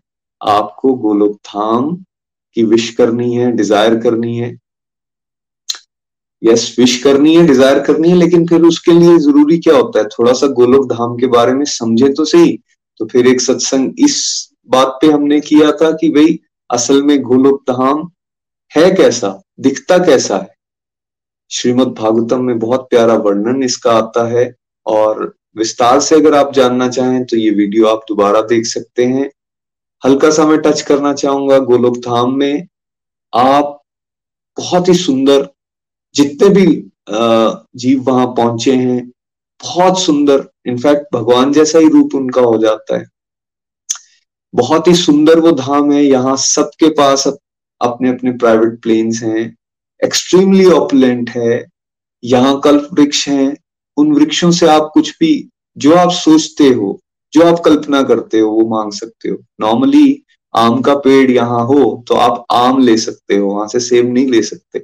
आपको 0.41 0.93
गोलोक 0.95 1.35
धाम 1.45 1.95
की 2.57 2.63
विश 2.65 2.89
करनी 2.95 3.33
है 3.33 3.51
डिज़ायर 3.51 3.99
करनी 3.99 4.37
है। 4.37 4.57
यस 6.41 6.75
विश 6.79 6.95
करनी 7.03 7.35
है 7.35 7.45
डिज़ायर 7.47 7.79
करनी 7.83 8.09
है, 8.09 8.15
लेकिन 8.15 8.45
फिर 8.47 8.61
उसके 8.61 8.91
लिए 8.91 9.17
ज़रूरी 9.19 9.57
क्या 9.59 9.75
होता 9.75 9.99
है? 9.99 10.05
थोड़ा 10.09 10.33
सा 10.33 10.47
गोलोक 10.53 10.85
धाम 10.89 11.15
के 11.17 11.27
बारे 11.27 11.53
में 11.53 11.65
समझे 11.67 12.09
तो 12.09 12.25
सही। 12.25 12.57
तो 12.99 13.05
फिर 13.05 13.27
एक 13.27 13.41
सत्संग 13.41 13.99
इस 13.99 14.19
बात 14.69 14.97
पे 15.01 15.07
हमने 15.07 15.39
किया 15.41 15.71
था 15.71 15.91
कि 15.91 16.09
भाई, 16.09 16.39
असल 16.69 17.01
में 17.03 17.21
गोलोक 17.21 17.61
धाम 17.69 18.09
है 18.71 18.89
कैसा? 18.95 19.41
दिखता 19.59 19.97
कैसा 19.97 20.37
है? 20.37 20.47
श्रीमद् 21.51 21.93
भागवतम 21.93 22.43
में 22.43 22.57
बहुत 22.59 22.87
प्यारा 22.89 23.13
वर्णन 23.17 23.63
इसका 23.63 23.91
आता 23.91 24.27
है 24.27 24.53
और 24.85 25.33
विस्तार 25.57 25.99
से 25.99 26.15
अगर 26.15 26.33
आप 26.35 26.51
जानना 26.53 26.87
चाहें 26.89 27.23
तो 27.25 27.37
ये 27.37 27.49
वीडियो 27.51 27.87
आप 27.87 28.01
दोबारा 28.09 28.41
देख 28.47 28.65
सकते 28.65 29.05
हैं। 29.05 29.29
हल्का 30.03 30.29
सा 30.31 30.45
मैं 30.45 30.57
टच 30.61 30.81
करना 30.81 31.13
चाहूँगा 31.13 31.57
गोलोक 31.59 31.97
धाम 31.99 32.35
में। 32.35 32.67
आप 33.33 33.79
बहुत 34.57 34.89
ही 34.89 34.93
सुंदर 34.95 35.47
जितने 36.15 36.49
भी 36.49 36.65
जीव 37.09 38.01
वहाँ 38.03 38.25
पहुँचे 38.37 38.75
हैं, 38.75 39.07
बहुत 39.61 39.99
सुंदर 40.01 40.47
इनफैक्ट 40.67 41.13
भगवान 41.13 41.51
जैसा 41.53 41.79
ही 41.79 41.87
रूप 41.89 42.15
उनका 42.15 42.41
हो 42.41 42.57
जाता 42.57 42.97
है। 42.97 43.05
बहुत 44.53 44.87
ही 44.87 44.93
सुंदर 44.95 45.39
वो 45.39 45.51
धाम 45.53 45.91
है, 45.91 46.03
यहाँ 46.03 46.35
सबके 46.37 46.89
पास 46.95 47.27
अपने 47.27 48.09
अपने 48.09 48.31
प्राइवेट 48.33 48.81
प्लेन्स 48.81 49.21
हैं 49.23 49.55
एक्सट्रीमली 50.01 50.65
ऑपुलेंट 50.67 51.29
है, 51.29 51.65
यहाँ 52.23 52.59
कल्प 52.61 52.87
वृक्ष 52.93 53.27
हैं, 53.29 53.55
उन 53.97 54.11
वृक्षों 54.13 54.51
से 54.51 54.67
आप 54.69 54.89
कुछ 54.93 55.11
भी, 55.19 55.49
जो 55.77 55.95
आप 55.95 56.11
सोचते 56.11 56.67
हो, 56.69 56.99
जो 57.33 57.43
आप 57.45 57.59
कल्पना 57.65 58.01
करते 58.03 58.39
हो, 58.39 58.49
वो 58.49 58.67
मांग 58.69 58.91
सकते 58.93 59.29
हो। 59.29 59.37
नॉर्मली 59.61 60.21
आम 60.53 60.81
का 60.81 60.95
पेड़ 60.97 61.29
यहाँ 61.31 61.65
हो 61.65 62.03
तो 62.07 62.15
आप 62.17 62.45
आम 62.51 62.79
ले 62.79 62.97
सकते 62.97 63.35
हो, 63.35 63.47
वहाँ 63.47 63.67
से 63.67 63.79
सेब 63.79 64.13
नहीं 64.13 64.27
ले 64.27 64.41
सकते। 64.43 64.79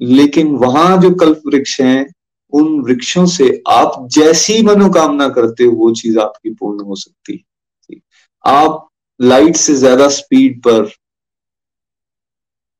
लेकिन 0.00 0.56
वहाँ 0.56 0.98
जो 0.98 1.14
कल्प 1.14 1.42
वृक्ष 1.46 1.80
हैं, 1.80 2.06
उन 2.52 2.80
वृक्षों 2.80 3.26
से 3.26 3.62
आप 3.68 4.08
जैसी 4.10 4.62
मनोकामना 4.62 5.28
करते 5.28 5.64
हो, 5.64 5.72
वो 5.72 5.94
चीज़ 5.94 6.18
आपकी 6.18 6.50
पूर्ण 6.50 6.84
हो 6.84 6.94
सकती 6.94 7.44
है। 7.90 7.98
आप 8.46 8.88
लाइट 9.20 9.56
से 9.56 9.74
ज़्यादा 9.74 10.08
स्पीड 10.08 10.60
पर 10.60 10.90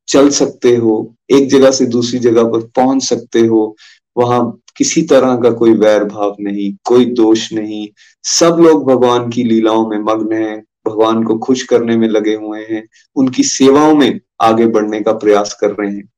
चल 0.08 0.30
सकते 0.30 0.76
हो, 0.76 1.14
एक 1.30 1.48
जगह 1.48 1.70
से 1.70 1.86
दूसरी 1.86 2.18
जगह 2.18 2.44
पर 2.44 2.60
पहुँच 2.60 3.02
सकते 3.02 3.40
हो, 3.40 3.76
वहाँ 4.18 4.60
किसी 4.76 5.02
तरह 5.02 5.36
का 5.36 5.50
कोई 5.50 5.72
वैर 5.72 6.04
भाव 6.04 6.36
नहीं, 6.40 6.76
कोई 6.84 7.04
दोष 7.04 7.52
नहीं। 7.52 7.88
सब 8.24 8.56
लोग 8.60 8.90
भगवान 8.90 9.30
की 9.30 9.44
लीलाओं 9.44 9.88
में 9.88 9.98
मग्न 9.98 10.32
हैं, 10.32 10.64
भगवान 10.88 11.22
को 11.24 11.38
खुश 11.38 11.62
करने 11.62 11.96
में 11.96 12.08
लगे 12.08 12.34
हुए 12.34 12.66
हैं, 12.70 12.88
उनकी 13.16 13.42
सेवाओं 13.42 13.94
में 13.94 14.20
आगे 14.40 14.66
बढ़ने 14.66 15.00
का 15.00 15.12
प्रयास 15.12 15.54
कर 15.60 15.70
रहे 15.70 15.90
हैं। 15.90 16.08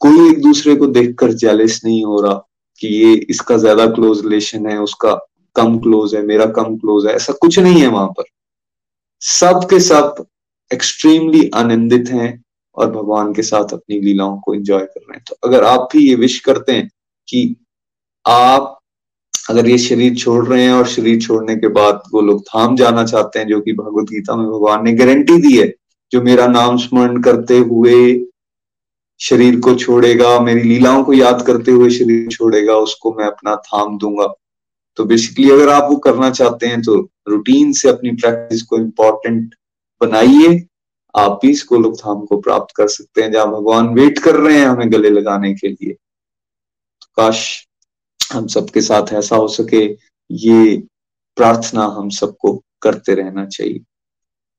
कोई 0.00 0.28
एक 0.30 0.40
दूसरे 0.42 0.74
को 0.76 0.86
देखकर 0.88 1.32
जेलिस 1.34 1.84
नहीं 1.84 2.04
हो 2.04 2.20
रहा 2.20 2.34
कि 2.80 2.88
ये 2.88 3.14
इसका 3.30 3.56
ज़्यादा 3.56 3.86
क्लोज 3.86 4.20
रिलेशन 4.24 4.66
है, 4.66 4.78
उसका 4.78 5.14
कम 5.56 5.78
क्लोज 5.78 6.14
है, 6.14 6.22
मेरा 6.26 6.46
कम 6.48 6.76
क्लोज 6.76 7.06
है, 7.06 7.12
ऐसा 7.12 7.32
कुछ 7.32 7.58
नहीं 7.58 7.80
है 7.80 7.86
वहाँ 7.88 8.08
पर। 8.08 8.24
सब 9.22 9.66
के 9.70 9.80
सब 9.80 10.24
एक्सट्रीमली 10.70 11.50
आनंदित 11.54 12.08
हैं 12.10 12.42
और 12.76 12.90
भगवान 12.90 13.32
के 13.34 13.42
साथ 13.42 13.72
अपनी 13.72 14.00
लीलाओं 14.00 14.38
को 14.40 14.54
एंजॉय 14.54 14.80
कर 14.80 15.00
रहे 15.00 15.16
हैं। 15.16 15.24
तो 15.28 15.36
अगर 15.44 15.64
आप 15.64 15.88
भी 15.92 16.08
ये 16.08 16.14
विश 16.14 16.38
करते 16.40 16.72
हैं 16.72 16.88
कि 17.28 17.56
आप 18.24 18.76
अगर 19.50 19.68
ये 19.68 19.78
शरीर 19.78 20.14
छोड़ 20.14 20.46
रहे 20.46 20.62
हैं 20.62 20.72
और 20.72 20.86
शरीर 20.86 21.20
छोड़ने 21.20 21.56
के 21.56 21.68
बाद 21.68 22.02
वो 22.12 22.20
लोग 22.20 22.40
धाम 22.42 22.76
जाना 22.76 23.04
चाहते 23.04 23.38
हैं, 23.38 23.46
जो 23.48 23.60
कि 23.60 23.72
भगवत 23.72 24.10
गीता 24.10 24.36
में 24.36 24.46
भगवान 24.46 24.84
ने 24.84 24.92
गारंटी 24.92 25.36
दी 25.42 25.56
है, 25.58 25.72
जो 26.12 26.22
मेरा 26.22 26.46
नाम 26.46 26.76
स्मरण 26.76 27.20
करते 27.22 27.58
हुए 27.58 28.12
शरीर 29.20 29.58
को 29.60 29.74
छोड़ेगा, 29.74 30.38
मेरी 30.40 30.62
लीलाओं 30.62 31.02
को 31.04 31.12
याद 31.12 31.42
करते 31.46 31.70
हुए 31.70 31.90
शरीर 31.90 32.28
छोड़ेगा, 32.28 32.76
उसको 32.76 33.12
मैं 33.14 33.26
अपना 33.26 33.56
थाम 33.56 33.98
दूँगा। 33.98 34.26
तो 34.98 35.04
बेसिकली 35.04 35.50
अगर 35.50 35.68
आप 35.68 35.90
वो 35.90 35.96
करना 35.98 36.30
चाहते 36.30 36.66
हैं 36.66 36.80
तो 36.82 36.96
रूटीन 37.28 37.72
से 37.72 37.88
अपनी 37.88 38.10
प्रैक्टिस 38.12 38.62
को 38.62 38.76
इम्पोर्टेंट 38.76 39.54
बनाइए। 40.00 40.66
आप 41.14 41.38
भी 41.42 41.50
इस 41.50 41.64
गोलोक 41.68 41.94
धाम 41.96 42.24
को 42.26 42.36
प्राप्त 42.40 42.74
कर 42.76 42.88
सकते 42.88 43.22
हैं, 43.22 43.30
जहाँ 43.32 43.46
भगवान 43.46 43.88
वेट 43.94 44.18
कर 44.18 44.36
रहे 44.36 44.58
हैं 44.58 44.66
हमें 44.66 44.92
गले 44.92 45.10
लगाने 45.10 45.52
के 45.54 45.68
लिए। 45.68 45.92
तो 45.92 47.06
काश 47.16 47.66
हम 48.20 48.46
सबके 48.46 48.80
साथ 48.80 49.12
ऐसा 49.12 49.36
हो 49.36 49.48
सके, 49.50 49.84
ये 50.30 50.76
प्रार्थना 51.36 51.84
हम 51.96 52.08
सबको 52.10 52.52
करते 52.82 53.14
रहना 53.14 53.44
चाहिए। 53.46 53.80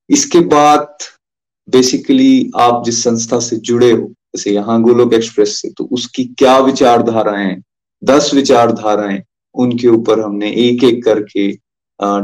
इसके 0.09 0.39
बाद 0.47 0.97
बेसिकली 1.67 2.51
आप 2.57 2.83
जिस 2.85 3.03
संस्था 3.03 3.39
से 3.39 3.55
जुड़े 3.57 3.91
हो 3.91 4.11
जैसे 4.33 4.51
यहाँ 4.51 4.81
गोलोक 4.81 5.13
एक्सप्रेस 5.13 5.57
से 5.61 5.69
तो 5.77 5.83
उसकी 5.93 6.23
क्या 6.37 6.57
विचारधाराएँ, 6.59 7.61
दस 8.01 8.33
विचारधाराएँ, 8.33 9.21
उनके 9.55 9.87
ऊपर 9.87 10.19
हमने 10.19 10.51
एक 10.59 10.83
एक 10.83 11.03
करके 11.05 11.51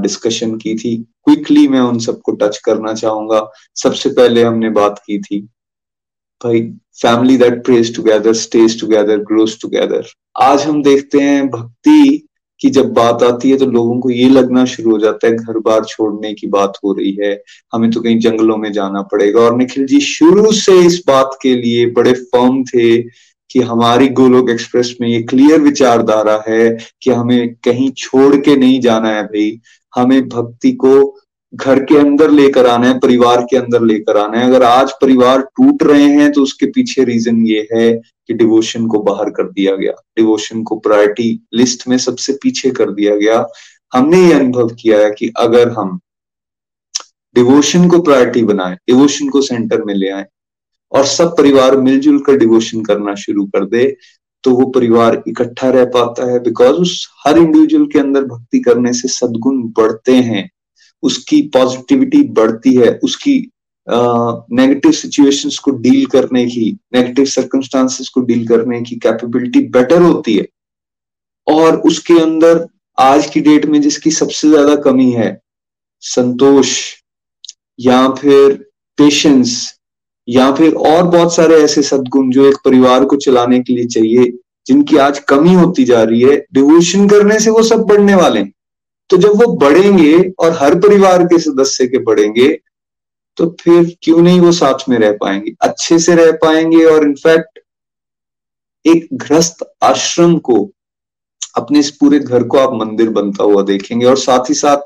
डिस्कशन 0.02 0.56
की 0.58 0.76
थी। 0.76 0.96
क्विकली 1.26 1.68
मैं 1.68 1.80
उन 1.80 2.00
सबको 2.00 2.32
टच 2.34 2.58
करना 2.66 2.94
चाहूँगा। 2.94 3.42
सबसे 3.76 4.10
पहले 4.10 4.44
हमने 4.44 4.70
बात 4.70 5.02
की 5.08 5.20
थी, 5.20 5.40
भाई 6.42 6.62
family 7.02 7.38
that 7.38 7.64
prays 7.66 7.96
together 7.96 8.34
stays 8.36 8.80
together 8.82 9.18
grows 9.24 9.60
together 9.62 10.08
आज 10.42 10.64
हम 10.64 10.82
देखते 10.84 11.20
हैं 11.20 11.48
भक्ति 11.50 12.27
की 12.60 12.70
जब 12.70 12.92
बात 12.94 13.24
आती 13.24 13.50
है 13.50 13.58
तो 13.58 13.66
लोगों 13.66 14.00
को 14.00 14.10
ये 14.10 14.30
लगना 14.30 14.66
शुरू 14.66 14.92
हो 14.92 14.98
जाता 15.00 15.28
है, 15.28 15.34
घर 15.34 15.60
बार 15.60 15.84
छोड़ने 15.86 16.34
की 16.34 16.48
बात 16.48 16.78
हो 16.84 16.94
रही 16.94 17.12
है, 17.22 17.32
हमें 17.74 17.90
तो 17.92 18.02
कहीं 18.02 18.20
जंगलों 18.20 18.58
में 18.58 18.72
जाना 18.72 19.02
पड़ेगा। 19.02 19.42
और 19.42 19.56
निखिल 19.58 19.86
जी, 19.88 20.00
शुरू 20.00 20.52
से 20.52 20.80
इस 20.86 21.02
बात 21.08 21.38
के 21.42 21.56
लिए 21.56 21.86
बड़े 21.92 22.14
फर्म 22.14 22.64
थे 22.64 23.02
कि 23.50 23.60
हमारी 23.62 24.08
गोलोक 24.10 24.50
एक्सप्रेस 24.50 24.96
में 25.02 25.08
ये 25.08 25.22
क्लियर 25.24 25.62
विचारधारा 25.62 26.44
है 26.48 26.70
कि 27.02 27.12
हमें 27.12 27.54
कहीं 27.64 27.90
छोड़ 27.98 28.36
के 28.36 28.56
नहीं 28.56 28.80
जाना 28.82 29.10
है 29.10 29.24
भाई। 29.24 29.60
हमें 29.94 30.28
भक्ति 30.30 30.72
को 30.72 30.94
घर 31.54 31.80
के 31.84 31.98
अंदर 31.98 32.32
लेकर 32.32 32.68
आना 32.68 32.88
है, 32.88 32.98
परिवार 33.00 33.42
के 33.42 33.58
अंदर 33.58 33.82
लेकर 33.84 34.18
आना 34.18 34.40
है। 34.40 34.46
अगर 34.46 34.64
आज 34.64 34.92
परिवार 35.02 35.42
टूट 35.42 35.84
रहे 35.84 36.08
हैं 36.12 36.32
तो 36.32 36.42
उसके 36.44 36.66
पीछे 36.72 37.04
रीजन 37.04 37.46
ये 37.48 37.68
है 37.74 37.92
कि 37.94 38.34
डिवोशन 38.34 38.88
को 38.88 39.00
बाहर 39.02 39.30
कर 39.30 39.44
दिया 39.44 39.76
गया। 39.76 39.92
डिवोशन 40.18 40.64
को 40.64 40.76
प्रायोरिटी 40.78 41.30
लिस्ट 41.54 41.88
में 41.88 41.98
सबसे 41.98 42.34
पीछे 42.34 42.72
कर 42.72 42.92
दिया 42.92 43.16
गया। 43.16 43.46
हमने 43.92 44.18
ये 44.20 44.34
अनुभव 44.34 44.70
किया 44.80 45.00
है 45.00 45.12
कि 45.12 45.32
अगर 45.38 45.70
हम 45.70 46.00
डिवोशन 47.36 47.88
को 47.90 48.02
प्रायोरिटी 48.02 48.44
बनाए 48.44 48.76
डिवोशन 48.88 49.30
को 49.30 49.42
सेंटर 49.42 49.84
में 49.84 49.94
ले 49.94 50.10
आए, 50.10 50.26
और 50.92 51.06
सब 51.06 51.36
परिवार 51.38 51.78
मिलजुल 51.78 52.20
कर 52.20 52.38
डिवोशन 52.38 52.84
करना 52.84 53.16
शुरू 53.16 53.46
कर 53.46 53.66
दे 53.68 53.86
तो 54.44 54.52
वो 54.52 54.66
परिवार 54.70 55.22
इकट्ठा 55.28 55.70
रह 55.70 55.86
पाता 55.94 56.32
है। 56.32 56.40
बिकॉज़ 56.40 56.76
उस 56.78 57.08
हर 57.26 57.38
इंडिविजुअल 57.38 57.86
के 57.86 58.00
अंदर 58.00 58.24
भक्ति 58.26 58.60
करने 58.60 58.94
से 58.94 59.08
सदगुण 59.10 59.62
बढ़ते 59.78 60.16
हैं। 60.16 60.50
उसकी 61.04 61.42
पॉजिटिविटी 61.54 62.24
बढ़ती 62.34 62.76
है 62.76 62.90
उसकी 63.04 63.38
नेगेटिव 63.88 64.92
uh, 64.92 64.98
सिचुएशंस 64.98 65.58
को 65.58 65.72
डील 65.72 66.06
करने 66.06 66.46
की 66.46 66.66
नेगेटिव 66.96 67.26
सर्कमस्टांसेस 67.26 68.10
को 68.10 68.22
डील 68.22 68.48
करने 68.48 68.82
की 68.82 68.96
कैपेबिलिटी 68.96 69.60
बेटर 69.70 70.02
होती 70.02 70.36
है। 70.36 70.46
और 71.48 71.78
उसके 71.82 72.20
अंदर 72.22 72.66
आज 72.98 73.26
की 73.26 73.42
डेट 73.42 73.66
में 73.66 73.82
जिसकी 73.82 74.12
सबसे 74.12 74.50
ज़्यादा 74.50 74.76
कमी 74.76 75.10
है 75.12 75.30
संतोष 76.04 76.74
या 77.80 78.08
फिर 78.10 78.54
पेशेंस 78.98 79.74
या 80.28 80.52
फिर 80.52 80.74
और 80.74 81.04
बहुत 81.04 81.36
सारे 81.36 81.56
ऐसे 81.56 81.82
सदगुण 81.82 82.32
जो 82.32 82.48
एक 82.50 82.58
परिवार 82.66 83.06
को 83.06 83.16
चलाने 83.16 83.60
के 83.60 83.74
लिए 83.74 83.86
चाहिए 83.86 84.32
जिनकी 84.68 84.98
आज 84.98 85.20
कमी 85.20 85.54
होती 85.54 85.84
जा 85.84 86.04
रही 86.04 86.22
है 86.22 86.38
डिवोशन 86.54 87.08
करने 87.10 87.40
से 87.40 87.50
वो 87.50 87.64
सब 87.64 87.82
बढ़ने 87.84 88.16
वाले 88.16 88.40
हैं। 88.40 88.52
तो 89.10 89.18
जब 89.18 89.30
वो 89.30 89.54
बढ़ेंगे 89.56 90.34
और 90.40 90.52
हर 90.52 90.76
परिवार 90.76 91.24
के 91.24 91.40
सदस्य 91.40 91.88
के 91.88 91.98
बढ़ेंगे 91.98 92.60
तो 93.38 93.56
फिर 93.62 93.98
क्यों 94.02 94.22
नहीं 94.22 94.40
वो 94.40 94.52
साथ 94.52 94.90
में 94.90 94.98
रह 94.98 95.12
पाएँगे? 95.12 95.54
अच्छे 95.62 96.00
से 96.00 96.16
रह 96.16 96.32
पाएँगे 96.32 96.86
और 96.86 97.04
इनफैक्ट 97.04 97.60
एक 98.86 99.08
ग्रस्त 99.14 99.74
आश्रम 99.84 100.38
को 100.38 100.72
अपने 101.56 101.80
इस 101.80 101.92
पूरे 101.92 102.20
घर 102.20 102.44
को 102.44 102.58
आप 102.58 102.74
मंदिर 102.74 103.10
बनता 103.10 103.44
हुआ 103.44 103.64
देखेंगे 103.64 104.06
और 104.06 104.18
साथ 104.18 104.50
ही 104.50 104.54
साथ 104.54 104.78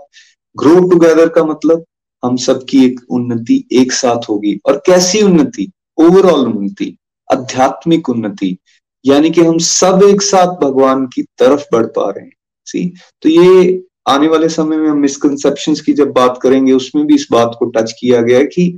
ग्रो 0.57 0.89
टुगेदर 0.89 1.29
का 1.29 1.43
मतलब 1.43 1.85
हम 2.25 2.37
सबकी 2.37 2.85
एक 2.85 2.99
उन्नति 3.09 3.63
एक 3.71 3.91
साथ 3.91 4.29
होगी। 4.29 4.59
और 4.65 4.77
कैसी 4.85 5.21
उन्नति? 5.21 5.71
ओवरऑल 5.97 6.45
उन्नति, 6.47 6.97
आध्यात्मिक 7.31 8.09
उन्नति, 8.09 8.57
यानी 9.05 9.31
कि 9.31 9.41
हम 9.41 9.57
सब 9.57 10.01
एक 10.03 10.21
साथ 10.21 10.47
भगवान 10.47 11.05
की 11.05 11.23
तरफ़ 11.23 11.65
बढ़ 11.73 11.85
पा 11.85 12.09
रहे 12.09 12.25
हैं। 12.25 12.33
सी 12.65 12.93
तो 13.21 13.29
ये 13.29 13.83
आने 14.07 14.27
वाले 14.27 14.49
समय 14.49 14.77
में 14.77 14.89
हम 14.89 14.97
मिसकनसेप्शन 14.97 15.73
की 15.85 15.93
जब 15.93 16.11
बात 16.11 16.39
करेंगे, 16.41 16.73
उसमें 16.73 17.05
भी 17.07 17.15
इस 17.15 17.27
बात 17.31 17.55
को 17.59 17.65
टच 17.65 17.93
किया 17.99 18.21
गया 18.21 18.43
कि 18.43 18.77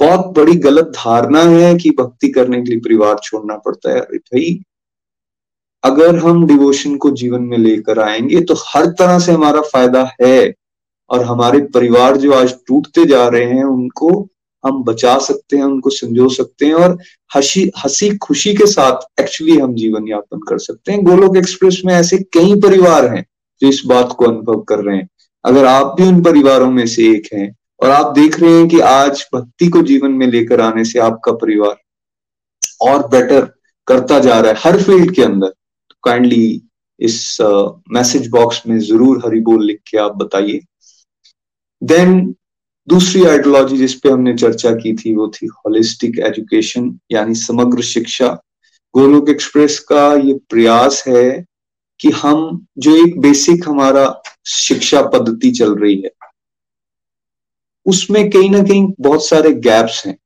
बहुत 0.00 0.26
बड़ी 0.36 0.54
गलत 0.54 0.84
धारणा 0.84 1.42
है 1.42 1.74
कि 1.74 1.90
भक्ति 1.90 2.28
करने 2.28 2.62
के 2.62 2.70
लिए 2.70 2.78
परिवार 2.78 3.18
छोड़ना 3.22 3.56
पड़ता 3.56 3.90
है। 3.90 4.00
अरे 4.00 4.18
भाई, 4.18 4.60
अगर 5.84 6.16
हम 6.16 6.46
डिवोशन 6.46 6.96
को 6.96 7.10
जीवन 7.10 7.42
में 7.42 7.58
लेकर 7.58 7.98
आएँगे 8.00 8.40
तो 8.40 8.54
हर 8.66 8.86
तरह 8.86 9.18
से 9.18 9.32
हमारा 9.32 9.60
फ़ायदा 9.62 10.10
है 10.22 10.54
और 11.10 11.24
हमारे 11.24 11.60
परिवार 11.60 12.16
जो 12.16 12.32
आज 12.32 12.54
टूटते 12.66 13.04
जा 13.06 13.28
रहे 13.28 13.44
हैं, 13.44 13.64
उनको 13.64 14.28
हम 14.64 14.82
बचा 14.84 15.18
सकते 15.18 15.56
हैं, 15.56 15.64
उनको 15.64 15.90
संजो 15.90 16.28
सकते 16.28 16.66
हैं 16.66 16.74
और 16.74 16.98
हसी, 17.36 17.70
हँसी, 17.78 18.16
खुशी 18.16 18.54
के 18.54 18.66
साथ 18.66 19.20
एक्चुअली 19.20 19.58
हम 19.58 19.74
जीवन 19.74 20.08
यापन 20.08 20.38
कर 20.38 20.58
सकते 20.58 20.92
हैं। 20.92 21.04
गोलोक 21.04 21.36
एक्सप्रेस 21.36 21.82
में 21.84 21.94
ऐसे 21.94 22.18
कई 22.18 22.54
परिवार 22.60 23.14
हैं 23.14 23.24
जो 23.62 23.68
इस 23.68 23.82
बात 23.86 24.14
को 24.18 24.24
अनुभव 24.24 24.60
कर 24.60 24.78
रहे 24.78 24.96
हैं। 24.96 25.08
अगर 25.44 25.64
आप 25.66 25.94
भी 25.98 26.06
उन 26.08 26.22
परिवारों 26.22 26.70
में 26.70 26.86
से 26.86 27.10
एक 27.10 27.28
हैं 27.34 27.54
और 27.82 27.90
आप 27.90 28.12
देख 28.14 28.40
रहे 28.40 28.52
हैं 28.52 28.68
कि 28.68 28.80
आज 28.80 29.24
भक्ति 29.34 29.68
को 29.68 29.82
जीवन 29.82 30.10
में 30.12 30.26
लेकर 30.26 30.60
आने 30.60 30.84
से 30.84 30.98
आपका 31.00 31.32
परिवार 31.32 31.76
और 32.82 33.06
बेटर 33.08 33.48
करता 33.88 34.18
जा 34.18 34.40
रहा 34.40 34.52
है 34.52 34.58
हर 34.58 34.82
फ़ील्ड 34.82 35.14
के 35.14 35.22
अंदर 35.22 35.48
तो 35.48 35.96
काइंडली 36.04 36.62
इस 37.00 37.36
मैसेज 37.90 38.22
uh, 38.22 38.30
बॉक्स 38.30 38.62
में 38.66 38.78
ज़रूर 38.78 39.22
हरी 39.26 39.40
बोल 39.40 39.64
लिख 39.66 39.80
के 39.90 39.98
आप 39.98 40.16
बताइए। 40.16 40.60
देन 41.82 42.34
दूसरी 42.88 43.24
आइडियोलॉजी 43.24 43.76
जिसपे 43.76 44.08
हमने 44.08 44.34
चर्चा 44.34 44.70
की 44.74 44.92
थी 44.96 45.14
वो 45.16 45.28
थी 45.28 45.46
होलिस्टिक 45.46 46.18
एजुकेशन 46.18 46.98
यानी 47.12 47.34
समग्र 47.34 47.82
शिक्षा। 47.82 48.28
गोलोक 48.94 49.28
एक्सप्रेस 49.28 49.78
का 49.80 50.12
ये 50.14 50.34
प्रयास 50.48 51.02
है 51.08 51.44
कि 52.02 52.10
हम 52.10 52.66
जो 52.78 52.94
एक 53.06 53.20
बेसिक 53.20 53.68
हमारा 53.68 54.22
शिक्षा 54.46 55.02
पद्धति 55.02 55.50
चल 55.50 55.74
रही 55.74 56.00
है, 56.00 56.10
उसमें 57.86 58.30
कहीं 58.30 58.50
ना 58.50 58.62
कहीं 58.62 58.86
बहुत 59.00 59.26
सारे 59.26 59.52
गैप्स 59.52 60.06
हैं। 60.06 60.16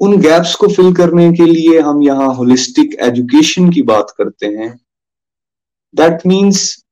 उन 0.00 0.16
गैप्स 0.20 0.54
को 0.54 0.68
फिल 0.68 0.92
करने 0.94 1.30
के 1.32 1.44
लिए 1.44 1.78
हम 1.80 2.02
यहाँ 2.02 2.34
होलिस्टिक 2.34 2.94
एजुकेशन 3.00 3.70
की 3.70 3.82
बात 3.82 4.14
करते 4.18 4.46
हैं। 4.46 4.70
दैट 5.94 6.26
मीन्स 6.26 6.84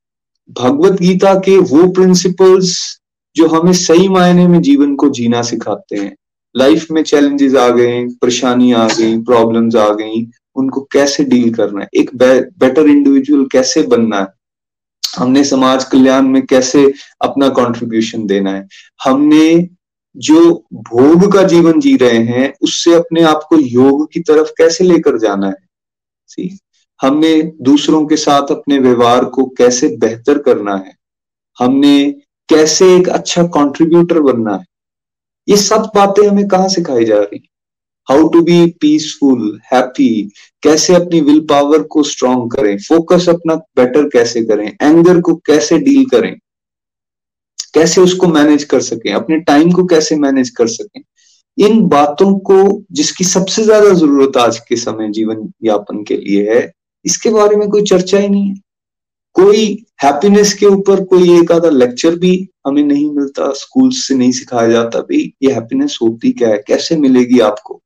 भगवत 0.50 1.00
गीता 1.00 1.34
के 1.34 1.56
वो 1.58 1.86
प्रिंसिपल्स 1.92 3.00
जो 3.36 3.46
हमें 3.48 3.72
सही 3.72 4.08
मायने 4.08 4.46
में 4.48 4.60
जीवन 4.62 4.94
को 4.96 5.08
जीना 5.10 5.42
सिखाते 5.42 5.96
हैं। 5.96 6.16
लाइफ 6.54 6.90
में 6.90 7.02
चैलेंजेस 7.02 7.54
आ 7.54 7.68
गए 7.68 8.04
परेशानी 8.22 8.72
आ 8.72 8.86
गई 8.88 9.18
प्रॉब्लम्स 9.22 9.76
आ 9.76 9.88
गई 9.88 10.24
उनको 10.56 10.80
कैसे 10.92 11.24
डील 11.24 11.54
करना 11.54 11.80
है? 11.80 11.88
एक 11.94 12.10
बेटर 12.58 12.86
इंडिविजुअल 12.86 13.44
कैसे 13.52 13.82
बनना 13.82 14.20
है? 14.20 14.26
हमने 15.16 15.44
समाज 15.44 15.84
कल्याण 15.84 16.22
में 16.22 16.46
कैसे 16.46 16.92
अपना 17.20 17.48
कंट्रीब्यूशन 17.48 18.26
देना 18.26 18.50
है? 18.50 18.68
हमने 19.04 19.68
जो 20.16 20.64
भोग 20.72 21.32
का 21.32 21.42
जीवन 21.42 21.80
जी 21.80 21.96
रहे 21.96 22.18
हैं, 22.18 22.54
उससे 22.62 22.94
अपने 22.94 23.22
आप 23.22 23.40
को 23.48 23.56
योग 23.58 24.12
की 24.12 24.20
तरफ़ 24.20 24.48
कैसे 24.58 24.84
लेकर 24.84 25.18
जाना 25.18 25.46
है? 25.46 25.56
सी 26.26 26.58
हमने 27.02 27.42
दूसरों 27.42 28.06
के 28.06 28.16
साथ 28.16 28.42
अपने 28.50 28.78
व्यवहार 28.78 29.24
को 29.24 29.44
कैसे 29.44 29.88
बेहतर 29.88 30.38
करना 30.38 30.76
है? 30.76 30.96
हमने 31.58 32.10
कैसे 32.48 32.96
एक 32.96 33.08
अच्छा 33.08 33.42
कंट्रीब्यूटर 33.42 34.20
बनना 34.20 34.56
है? 34.56 34.64
ये 35.48 35.56
सब 35.56 35.90
बातें 35.94 36.28
हमें 36.28 36.48
कहाँ 36.48 36.68
सिखाई 36.68 37.04
जा 37.04 37.18
रही 37.18 37.48
how 38.08 38.26
to 38.28 38.40
be 38.42 38.66
peaceful 38.80 39.60
happy 39.72 40.08
कैसे 40.62 40.94
अपनी 40.94 41.20
विल 41.20 41.40
पावर 41.50 41.82
को 41.90 42.02
स्ट्रॉन्ग 42.04 42.50
करें 42.52 42.76
फोकस 42.78 43.28
अपना 43.28 43.54
बेटर 43.76 44.08
कैसे 44.08 44.42
करें 44.44 44.66
एंगर 44.82 45.20
को 45.20 45.34
कैसे 45.46 45.78
डील 45.78 46.04
करें, 46.10 46.34
कैसे 47.74 48.00
उसको 48.00 48.26
मैनेज 48.28 48.64
कर 48.64 48.80
सकें, 48.82 49.12
अपने 49.12 49.38
टाइम 49.42 49.72
को 49.72 49.84
कैसे 49.86 50.16
मैनेज 50.16 50.50
कर 50.50 50.66
सकें, 50.68 51.02
इन 51.58 51.80
बातों 51.88 52.32
को 52.40 52.56
जिसकी 52.92 53.24
सबसे 53.24 53.62
ज़्यादा 53.64 53.92
ज़रूरत 53.94 54.36
आज 54.36 54.58
के 54.58 54.76
समय 54.76 55.10
जीवन 55.10 55.48
यापन 55.64 56.02
के 56.04 56.16
लिए 56.16 56.50
है, 56.50 56.70
इसके 57.04 57.30
बारे 57.30 57.56
में 57.56 57.68
कोई 57.70 57.82
चर्चा 57.84 58.18
ही 58.18 58.28
नहीं 58.28 58.48
है। 58.48 58.54
कोई 59.36 59.64
हैप्पीनेस 60.02 60.52
के 60.54 60.66
ऊपर 60.66 61.02
कोई 61.06 61.38
एक 61.38 61.50
आधा 61.52 61.70
लेक्चर 61.70 62.14
भी 62.18 62.32
हमें 62.66 62.82
नहीं 62.82 63.10
मिलता 63.12 63.50
स्कूल 63.54 63.90
से 63.94 64.14
नहीं 64.14 64.32
सिखाया 64.32 64.68
जाता 64.68 65.00
भाई 65.00 65.18
ये 65.42 65.52
हैप्पीनेस 65.52 65.98
होती 66.02 66.32
क्या 66.32 66.48
है, 66.48 66.62
कैसे 66.66 66.96
मिलेगी 66.98 67.40
आपको? 67.40 67.80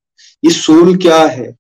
ये 0.45 0.51
सोल 0.51 0.97
क्या 0.97 1.19
है? 1.19 1.55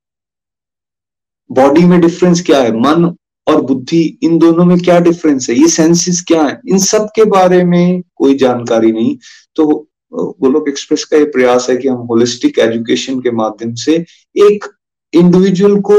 बॉडी 1.50 1.84
में 1.84 2.00
डिफरेंस 2.00 2.42
क्या 2.42 2.60
है? 2.62 2.72
मन 2.72 3.14
और 3.46 3.60
बुद्धि, 3.62 4.18
इन 4.22 4.38
दोनों 4.38 4.64
में 4.64 4.78
क्या 4.78 4.98
डिफरेंस 5.00 5.48
है? 5.50 5.56
ये 5.56 5.68
सेंसेस 5.68 6.24
क्या 6.28 6.42
है? 6.42 6.60
इन 6.68 6.78
सब 6.78 7.08
के 7.16 7.24
बारे 7.24 7.62
में 7.64 8.02
कोई 8.14 8.34
जानकारी 8.34 8.92
नहीं। 8.92 9.16
तो 9.56 9.66
गोलोक 10.12 10.68
एक्सप्रेस 10.68 11.04
का 11.04 11.16
ये 11.16 11.24
प्रयास 11.24 11.68
है 11.70 11.76
कि 11.76 11.88
हम 11.88 12.06
होलिस्टिक 12.06 12.58
एजुकेशन 12.58 13.20
के 13.20 13.30
माध्यम 13.30 13.74
से 13.74 13.94
एक 14.36 14.64
इंडिविजुअल 15.12 15.80
को 15.80 15.98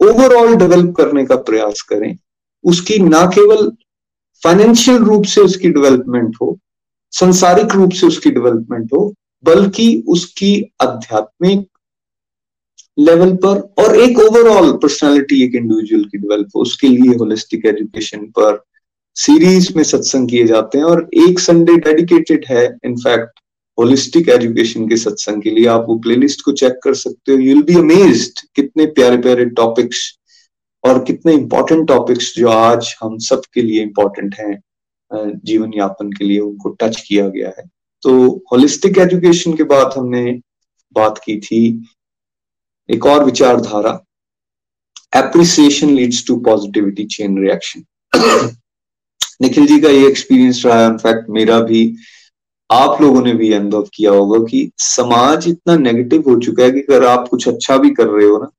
ओवरऑल 0.00 0.54
डेवलप 0.56 0.94
करने 0.96 1.24
का 1.26 1.36
प्रयास 1.36 1.82
करें। 1.82 2.16
उसकी 2.64 2.98
ना 2.98 3.24
केवल 3.26 3.70
फाइनेंशियल 4.42 4.98
रूप 4.98 5.24
से 5.24 5.40
उसकी 5.40 5.70
डेवलपमेंट 5.70 6.36
हो, 6.42 6.58
संसारिक 7.12 7.74
रूप 7.74 7.92
से 7.92 8.06
उसकी 8.06 8.30
डेवलपमेंट 8.30 8.92
हो, 8.94 9.14
बल्कि 9.44 10.04
उसकी 10.08 10.52
आध्यात्मिक 10.82 11.69
लेवल 13.00 13.32
पर, 13.36 13.58
और 13.78 13.98
एक 13.98 14.18
ओवरऑल 14.18 14.72
पर्सनालिटी 14.72 15.42
एक 15.44 15.54
इंडिविजुअल 15.54 16.04
की 16.04 16.18
डेवलप 16.18 16.48
हो 16.56 16.62
उसके 16.62 16.88
लिए 16.88 17.16
होलिस्टिक 17.16 17.66
एजुकेशन 17.66 18.26
पर 18.38 18.62
सीरीज़ 19.16 19.72
में 19.76 19.82
सत्संग 19.84 20.28
किए 20.28 20.46
जाते 20.46 20.78
हैं, 20.78 20.84
और 20.84 21.08
एक 21.26 21.40
संडे 21.40 21.76
डेडिकेटेड 21.78 22.44
है 22.48 22.64
इनफैक्ट 22.84 23.40
होलिस्टिक 23.78 24.28
एजुकेशन 24.28 24.88
के 24.88 24.96
सत्संग 24.96 25.42
के 25.42 25.50
लिए। 25.50 25.66
आप 25.66 25.84
वो 25.88 25.98
प्लेलिस्ट 25.98 26.44
को 26.44 26.52
चेक 26.52 26.78
कर 26.84 26.94
सकते 26.94 27.32
हो। 27.32 27.38
यूल 27.38 27.62
बी 27.62 27.74
अमेज्ड 27.74 28.40
कितने 28.56 28.86
प्यारे 28.88 29.16
प्यारे 29.18 29.44
टॉपिक्स 29.60 30.02
और 30.84 31.02
कितने 31.04 31.32
इंपॉर्टेंट 31.32 31.86
टॉपिक्स 31.88 32.32
जो 32.36 32.48
आज 32.48 32.94
हम 33.02 33.16
सब 33.20 33.42
के 33.54 33.62
लिए 33.62 33.82
इंपॉर्टेंट 33.82 34.34
हैं 34.40 34.60
जीवन 35.44 35.70
यापन 35.74 36.10
के 36.10 36.24
लिए 36.24 36.38
उनको 36.40 36.68
टच 36.80 37.00
किया 37.00 37.28
गया 37.28 37.52
है। 37.58 37.64
तो 38.02 38.12
होलिस्टिक 38.52 38.98
एजुकेशन 38.98 39.52
के 39.52 39.64
बाद 39.64 39.94
हमने 39.96 40.40
बात 40.96 41.20
की 41.24 41.38
थी। 41.40 41.62
एक 42.90 43.06
और 43.06 43.24
विचारधारा 43.24 43.98
appreciation 45.12 45.90
leads 45.94 46.26
to 46.26 46.36
positivity 46.46 47.04
chain 47.08 47.38
reaction 47.38 47.84
Nikhil 49.42 49.66
ji 49.66 49.80
का 49.80 49.88
ये 49.88 50.06
एक्सपीरियंस 50.06 50.62
रहा 50.64 50.80
है 50.80 50.86
इनफैक्ट 50.86 51.28
मेरा 51.30 51.58
भी, 51.60 51.82
आप 52.70 53.00
लोगों 53.02 53.22
ने 53.22 53.32
भी 53.34 53.52
अनुभव 53.52 53.88
किया 53.94 54.10
होगा 54.12 54.38
कि 54.44 54.70
समाज 54.78 55.48
इतना 55.48 55.76
नेगेटिव 55.78 56.28
हो 56.28 56.38
चुका 56.40 56.62
है 56.64 56.70
कि 56.70 56.80
अगर 56.80 57.04
आप 57.06 57.28
कुछ 57.28 57.48
अच्छा 57.48 57.76
भी 57.76 57.90
कर 57.90 58.06
रहे 58.06 58.26
हो 58.26 58.38
ना, 58.38 58.50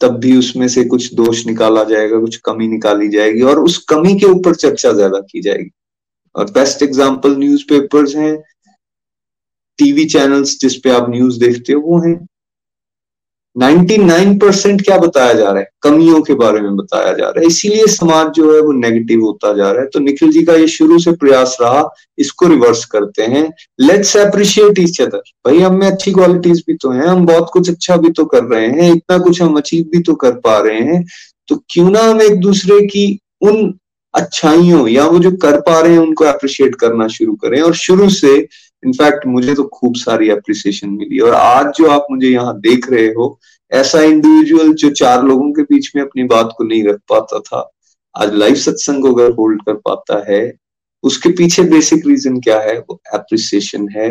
तब 0.00 0.18
भी 0.20 0.36
उसमें 0.38 0.66
से 0.68 0.84
कुछ 0.84 1.12
दोष 1.14 1.46
निकाला 1.46 1.84
जाएगा, 1.84 2.20
कुछ 2.20 2.36
कमी 2.44 2.68
निकाली 2.68 3.08
जाएगी 3.08 3.42
और 3.42 3.60
उस 3.60 3.78
कमी 3.88 4.14
के 4.18 4.26
ऊपर 4.26 4.54
चर्चा 4.54 4.92
ज़्यादा 4.92 5.18
की 5.20 5.40
जाएगी। 5.42 5.70
और 6.34 6.50
बेस्ट 6.52 6.82
एग्ज़ाम्पल 6.82 7.36
न्यूज़पेपर्स 7.36 8.14
हैं 8.16 8.36
टीवी 9.78 10.04
चैनल्स 10.06 10.58
जिसपे 10.60 10.90
आप 10.90 11.10
न्यूज़ 11.10 11.38
देखते 11.40 11.72
हो, 11.72 11.80
वो 11.80 11.98
हैं। 12.00 12.26
99 13.56 14.38
परसेंट 14.38 14.84
क्या 14.84 14.98
बताया 14.98 15.32
जा 15.32 15.50
रहा 15.50 15.58
है? 15.58 15.68
कमियों 15.82 16.20
के 16.22 16.34
बारे 16.34 16.60
में 16.60 16.76
बताया 16.76 17.12
जा 17.12 17.24
रहा 17.24 17.40
है। 17.40 17.46
इसीलिए 17.46 17.86
समाज 17.86 18.28
जो 18.28 18.54
है 18.54 18.60
वो 18.60 18.72
नेगेटिव 18.72 19.20
होता 19.20 19.52
जा 19.52 19.70
रहा 19.70 19.82
है। 19.82 19.88
तो 19.88 20.00
निखिल 20.00 20.32
जी 20.32 20.42
का 20.42 20.54
ये 20.54 20.66
शुरू 20.68 20.98
से 20.98 21.12
प्रयास 21.12 21.56
रहा, 21.60 21.88
इसको 22.18 22.46
रिवर्स 22.46 22.84
करते 22.84 23.22
हैं। 23.22 23.52
लेट्स 23.80 24.16
अप्रिशिएट 24.16 24.78
ईच 24.78 25.00
अदर 25.00 25.18
भाई, 25.18 25.58
हम 25.58 25.74
में 25.74 25.86
अच्छी 25.86 26.12
क्वालिटीज 26.12 26.62
भी 26.66 26.74
तो 26.74 26.90
हैं, 26.90 27.06
हम 27.06 27.26
बहुत 27.26 27.50
कुछ 27.52 27.70
अच्छा 27.70 27.96
भी 27.96 28.10
तो 28.10 28.24
कर 28.24 28.44
रहे 28.44 28.66
हैं, 28.66 28.92
इतना 28.92 29.18
कुछ 29.18 29.42
हम 29.42 29.56
अचीव 29.56 29.84
भी 29.84 30.02
तो 30.02 30.14
कर 30.14 30.30
पा 30.30 30.58
रहे 30.58 30.80
हैं। 30.80 31.04
तो 31.48 31.62
क्यों 31.70 31.90
ना 31.90 32.00
हम 32.00 32.22
एक 32.22 32.40
दूसरे 32.40 32.80
की 32.86 33.20
उन 33.42 33.74
अच्छाइयों 34.14 34.88
या 34.88 35.06
वो 35.06 35.18
जो 35.18 35.30
कर 35.30 35.60
पा 35.60 35.80
रहे 35.80 35.92
हैं, 35.92 35.98
उनको 35.98 36.24
अप्रिशिएट 36.24 36.74
करना 36.74 37.08
शुरू 37.08 37.34
करें। 37.34 37.60
और 37.62 37.74
शुरू 37.74 38.08
से 38.08 38.48
इनफैक्ट 38.82 39.26
मुझे 39.26 39.54
तो 39.54 39.64
खूब 39.72 39.94
सारी 39.96 40.28
अप्रिसिएशन 40.30 40.90
मिली 40.90 41.18
और 41.20 41.34
आज 41.34 41.72
जो 41.76 41.88
आप 41.90 42.06
मुझे 42.10 42.28
यहाँ 42.28 42.58
देख 42.60 42.90
रहे 42.90 43.06
हो, 43.08 43.38
ऐसा 43.72 44.00
इंडिविजुअल 44.02 44.72
जो 44.74 44.90
चार 44.92 45.22
लोगों 45.24 45.50
के 45.52 45.62
बीच 45.64 45.90
में 45.96 46.02
अपनी 46.02 46.24
बात 46.24 46.54
को 46.58 46.64
नहीं 46.64 46.84
रख 46.84 47.00
पाता 47.08 47.38
था, 47.40 47.70
आज 48.14 48.34
लाइव 48.34 48.54
सत्संग 48.56 49.06
अगर 49.06 49.32
होल्ड 49.32 49.62
कर 49.62 49.74
पाता 49.86 50.22
है, 50.30 50.52
उसके 51.04 51.28
पीछे 51.28 51.62
बेसिक 51.70 52.06
रीजन 52.06 52.40
क्या 52.40 52.60
है? 52.60 52.78
वो 52.80 53.00
एप्रिसिएशन 53.14 53.88
है। 53.96 54.08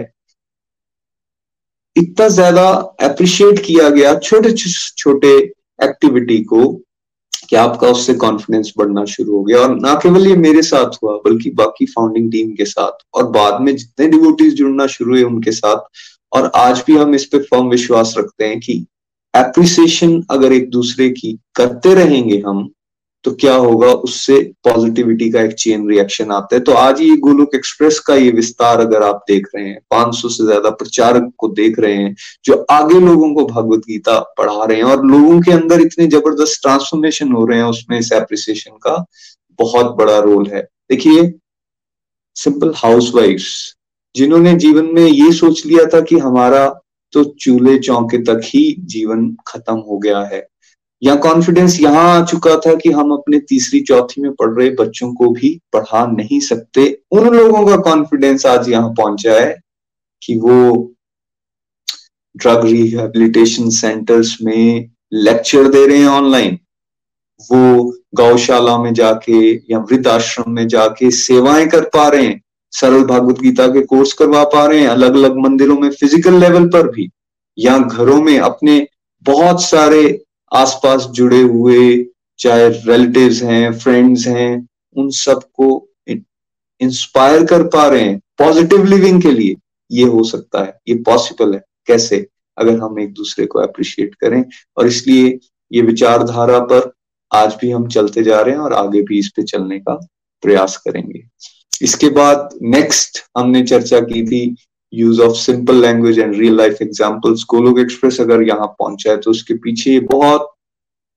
इतना 1.95 2.28
ज़्यादा 2.28 2.68
एप्रिशिएट 3.03 3.59
किया 3.66 3.89
गया 3.89 4.13
छोटे 4.20 4.51
छोटे 4.97 5.36
एक्टिविटी 5.80 6.38
को 6.43 6.61
कि 7.49 7.55
आपका 7.55 7.87
उससे 7.87 8.13
कॉन्फिडेंस 8.13 8.73
बढ़ना 8.77 9.05
शुरू 9.05 9.35
हो 9.37 9.43
गया। 9.43 9.59
और 9.59 9.75
ना 9.75 9.93
केवल 9.93 10.27
ये 10.27 10.35
मेरे 10.35 10.61
साथ 10.61 10.97
हुआ, 11.03 11.15
बल्कि 11.15 11.49
बाकी 11.51 11.85
फाउंडिंग 11.85 12.31
टीम 12.31 12.51
के 12.51 12.65
साथ 12.65 13.05
और 13.13 13.29
बाद 13.29 13.61
में 13.61 13.75
जितने 13.75 14.07
डिवोटीज 14.07 14.53
जुड़ना 14.53 14.87
शुरू 14.87 15.11
हुए 15.11 15.23
उनके 15.23 15.51
साथ। 15.51 15.87
और 16.31 16.51
आज 16.55 16.83
भी 16.87 16.95
हम 16.97 17.15
इस 17.15 17.25
पर 17.25 17.43
फॉर्म 17.43 17.67
विश्वास 17.69 18.15
रखते 18.17 18.45
हैं 18.45 18.59
कि 18.59 18.85
एप्रिसिएशन 19.33 20.21
अगर 20.31 20.53
एक 20.53 20.69
दूसरे 20.69 21.09
की 21.09 21.37
करते 21.55 21.93
रहेंगे 21.93 22.43
हम 22.47 22.69
तो 23.26 23.32
क्या 23.34 23.53
होगा, 23.55 23.88
उससे 23.88 24.39
पॉजिटिविटी 24.63 25.30
का 25.32 25.41
एक 25.41 25.53
चेन 25.53 25.88
रिएक्शन 25.89 26.32
आता 26.32 26.55
है। 26.55 26.61
तो 26.61 26.71
आज 26.73 27.01
ये 27.01 27.15
गोलोक 27.17 27.55
एक्सप्रेस 27.55 27.99
का 27.99 28.15
ये 28.15 28.32
विस्तार 28.32 28.80
अगर 28.82 29.03
आप 29.03 29.23
देख 29.28 29.47
रहे 29.55 29.63
हैं 29.65 29.80
500 29.91 30.30
से 30.30 30.45
ज़्यादा 30.45 30.69
प्रचारक 30.71 31.32
को 31.38 31.47
देख 31.49 31.80
रहे 31.80 31.93
हैं, 31.93 32.15
जो 32.45 32.65
आगे 32.71 32.99
लोगों 32.99 33.34
को 33.36 33.45
भगवत 33.45 33.80
गीता 33.88 34.19
पढ़ा 34.38 34.65
रहे 34.65 34.78
हैं 34.78 34.86
और 34.86 35.05
लोगों 35.05 35.41
के 35.41 35.51
अंदर 35.51 35.82
इतने 35.82 36.07
ज़बरदस्त 36.07 36.61
ट्रांसफॉर्मेशन 36.61 37.32
हो 37.32 37.45
रहे 37.45 37.59
हैं, 37.59 37.65
उसमें 37.65 37.97
इस 37.99 38.11
एप्रिसिएशन 38.13 38.78
का 38.84 39.05
बहुत 39.59 39.95
बड़ा 39.95 40.19
रोल 40.19 40.47
है। 40.47 40.61
देखिए 40.89 41.34
सिंपल 42.36 42.73
हाउस 42.76 43.11
जिन्होंने 44.15 44.53
जीवन 44.55 44.93
में 44.93 45.05
ये 45.05 45.32
सोच 45.34 45.65
लिया 45.65 45.86
था 45.86 46.01
कि 46.01 46.17
हमारा 46.19 46.67
तो 47.13 47.23
चूल्हे 47.39 47.78
चौके 47.80 48.17
तक 48.23 48.41
ही 48.45 48.76
जीवन 48.86 49.30
खत्म 49.47 49.76
हो 49.80 49.97
गया 49.97 50.19
है। 50.23 50.47
या 51.06 51.16
कॉन्फिडेंस 51.16 51.80
यहाँ 51.80 52.03
आ 52.12 52.24
चुका 52.26 52.56
था 52.58 52.74
कि 52.76 52.91
हम 52.91 53.12
अपने 53.14 53.39
तीसरी 53.39 53.80
चौथी 53.82 54.22
में 54.22 54.32
पढ़ 54.34 54.53
रहे 54.53 54.70
बच्चों 54.76 55.14
को 55.14 55.30
भी 55.30 55.49
पढ़ा 55.74 56.06
नहीं 56.08 56.39
सकते। 56.39 56.86
उन 57.12 57.28
लोगों 57.36 57.66
का 57.68 57.76
कॉन्फिडेंस 57.84 58.45
आज 58.45 58.70
यहाँ 58.70 58.93
पहुँचा 58.97 59.34
है 59.34 59.56
कि 60.22 60.38
वो 60.39 60.91
ड्रग 62.36 62.66
रिहेबिलिटेशन 62.66 63.70
सेंटर्स 63.70 64.38
में 64.43 64.89
लेक्चर 65.14 65.68
दे 65.68 65.86
रहे 65.88 65.97
हैं 65.97 66.08
ऑनलाइन 66.08 66.58
वो 67.41 67.84
गौशाला 68.16 68.78
में 68.78 68.93
जाके 68.93 69.39
या 69.72 69.80
वृद्ध 69.82 70.08
आश्रम 70.08 70.51
में 70.51 70.68
जाके 70.68 71.12
सेवाएँ 71.12 71.68
कर 71.68 71.82
पा 71.93 72.08
रहे 72.08 72.26
हैं। 72.26 72.41
सरल 72.74 73.03
भागवत 73.03 73.39
गीता 73.39 73.68
के 73.68 73.82
कोर्स 73.86 74.14
करवा 74.14 74.43
पा 74.43 74.66
रहे 74.66 74.80
हैं। 74.80 74.88
अलग 74.88 75.16
अलग 75.16 75.38
मंदिरों 75.38 75.78
में 75.80 75.89
फ़िज़िकल 75.91 76.39
लेवल 76.39 76.68
पर 76.70 76.91
भी। 76.91 77.10
या 77.58 77.78
घरों 77.78 78.22
में 78.22 78.38
अपने 78.39 78.86
बहुत 79.26 79.64
सारे 79.64 80.01
आसपास 80.56 81.06
जुड़े 81.12 81.41
हुए, 81.41 82.06
चाहे 82.39 82.70
रिलेटिव्स 82.70 83.41
हैं 83.43 83.74
फ्रेंड्स 83.80 84.28
हैं, 84.28 84.68
उन 84.95 85.10
सबको 85.10 85.89
इंस्पायर 86.80 87.45
कर 87.45 87.64
पा 87.64 87.88
रहे 87.88 88.01
हैं 88.01 88.20
पॉजिटिव 88.38 88.86
लिविंग 88.86 89.22
के 89.22 89.32
लिए। 89.32 89.56
ये 89.91 90.03
हो 90.03 90.24
सकता 90.24 90.64
है, 90.64 90.80
ये 90.88 90.95
पॉसिबल 90.95 91.53
है। 91.53 91.64
कैसे? 91.86 92.28
अगर 92.58 92.80
हम 92.80 92.99
एक 92.99 93.14
दूसरे 93.14 93.45
को 93.45 93.60
अप्रिशिएट 93.60 94.16
करें। 94.16 94.43
और 94.78 94.88
इसलिए 94.88 95.39
ये 95.72 95.82
विचारधारा 95.82 96.60
पर 96.60 96.91
आज 97.34 97.56
भी 97.62 97.72
हम 97.72 97.88
चलते 97.88 98.24
जा 98.24 98.41
रहे 98.41 98.56
हैं 98.56 98.62
और 98.62 98.74
आगे 98.74 99.01
भी 99.01 99.20
इस 99.20 99.32
पे 99.36 99.43
चलने 99.43 99.80
का 99.80 100.08
प्रयास 100.41 100.78
करेंगे। 100.78 101.24
इसके 101.82 102.10
बाद 102.10 102.49
नेक्स्ट 102.62 103.20
हमने 103.38 103.64
चर्चा 103.64 103.99
की 103.99 104.26
थी 104.28 104.56
use 104.93 105.21
of 105.21 105.36
simple 105.38 105.81
language 105.81 106.19
and 106.19 106.36
real 106.36 106.57
life 106.57 106.81
examples 106.81 107.45
Golok 107.49 107.79
Express 107.79 108.19
अगर 108.21 108.41
यहाँ 108.43 108.67
पहुँचा 108.79 109.11
है 109.11 109.17
तो 109.17 109.31
उसके 109.31 109.53
पीछे 109.59 109.99
बहुत 110.11 110.51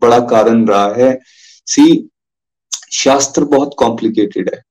बड़ा 0.03 0.19
कारण 0.29 0.67
रहा 0.69 0.95
है। 0.95 1.19
सी 1.67 2.09
शास्त्र 2.95 3.45
बहुत 3.47 3.75
कॉम्प्लिकेटेड 3.79 4.51
है। 4.55 4.63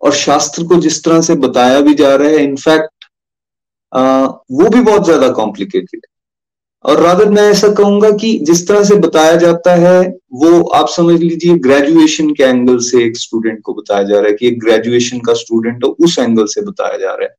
और 0.00 0.12
शास्त्र 0.14 0.64
को 0.64 0.76
जिस 0.80 1.02
तरह 1.04 1.20
से 1.20 1.34
बताया 1.38 1.80
भी 1.80 1.94
जा 1.94 2.14
रहा 2.14 2.28
है 2.28 2.42
इनफैक्ट 2.44 3.04
वो 3.92 4.68
भी 4.68 4.80
बहुत 4.80 5.04
ज़्यादा 5.04 5.28
कॉम्प्लिकेटेड 5.32 6.00
है। 6.04 6.16
और 6.84 7.00
रादर 7.02 7.30
मैं 7.30 7.42
ऐसा 7.50 7.68
कहूँगा 7.74 8.10
कि 8.12 8.38
जिस 8.42 8.66
तरह 8.68 8.82
से 8.84 8.94
बताया 8.96 9.34
जाता 9.36 9.74
है, 9.76 10.00
वो 10.32 10.60
आप 10.70 10.88
समझ 10.88 11.20
लीजिए 11.20 11.54
ग्रेजुएशन 11.60 12.32
के 12.34 12.42
एंगल 12.44 12.78
से 12.80 13.04
एक 13.04 13.16
स्टूडेंट 13.18 13.60
को 13.64 13.74
बताया 13.74 14.02
जा 14.02 14.14
रहा 14.14 14.28
है 14.28 14.34
कि 14.34 14.46
एक 14.48 14.60
ग्रेजुएशन 14.60 15.20
का 15.20 15.34
स्टूडेंट 15.34 15.84
हो, 15.84 15.88
उस 15.90 16.18
एंगल 16.18 16.46
से 16.46 16.62
बताया 16.62 16.98
जा 16.98 17.10
रहा 17.10 17.22
है। 17.22 17.34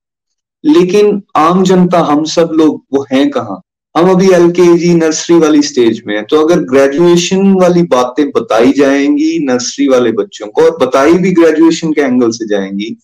लेकिन 0.64 1.22
आम 1.38 1.64
जनता, 1.64 2.00
हम 2.02 2.24
सब 2.26 2.50
लोग, 2.54 2.84
वो 2.94 3.06
हैं 3.12 3.30
कहाँ? 3.30 3.62
हम 3.96 4.10
अभी 4.12 4.30
एल 4.34 4.50
के 4.52 4.78
जी 4.78 4.94
नर्सरी 4.94 5.38
वाली 5.40 5.62
स्टेज 5.62 6.02
में 6.08 6.16
है। 6.16 6.24
तो 6.24 6.42
अगर 6.46 6.60
ग्रेजुएशन 6.66 7.54
वाली 7.54 7.84
बातें 7.90 8.26
बताई 8.32 8.72
जाएँगी 8.74 9.38
नर्सरी 9.46 9.88
वाले 9.88 10.12
बच्चों 10.14 10.48
को, 10.48 10.62
और 10.62 10.78
बताई 10.78 11.14
भी 11.14 11.32
ग्रेजुएशन 11.34 11.94
के 11.94 12.02
एंगल 12.02 12.32
से 12.32 12.48
जाएँगी 12.48 12.96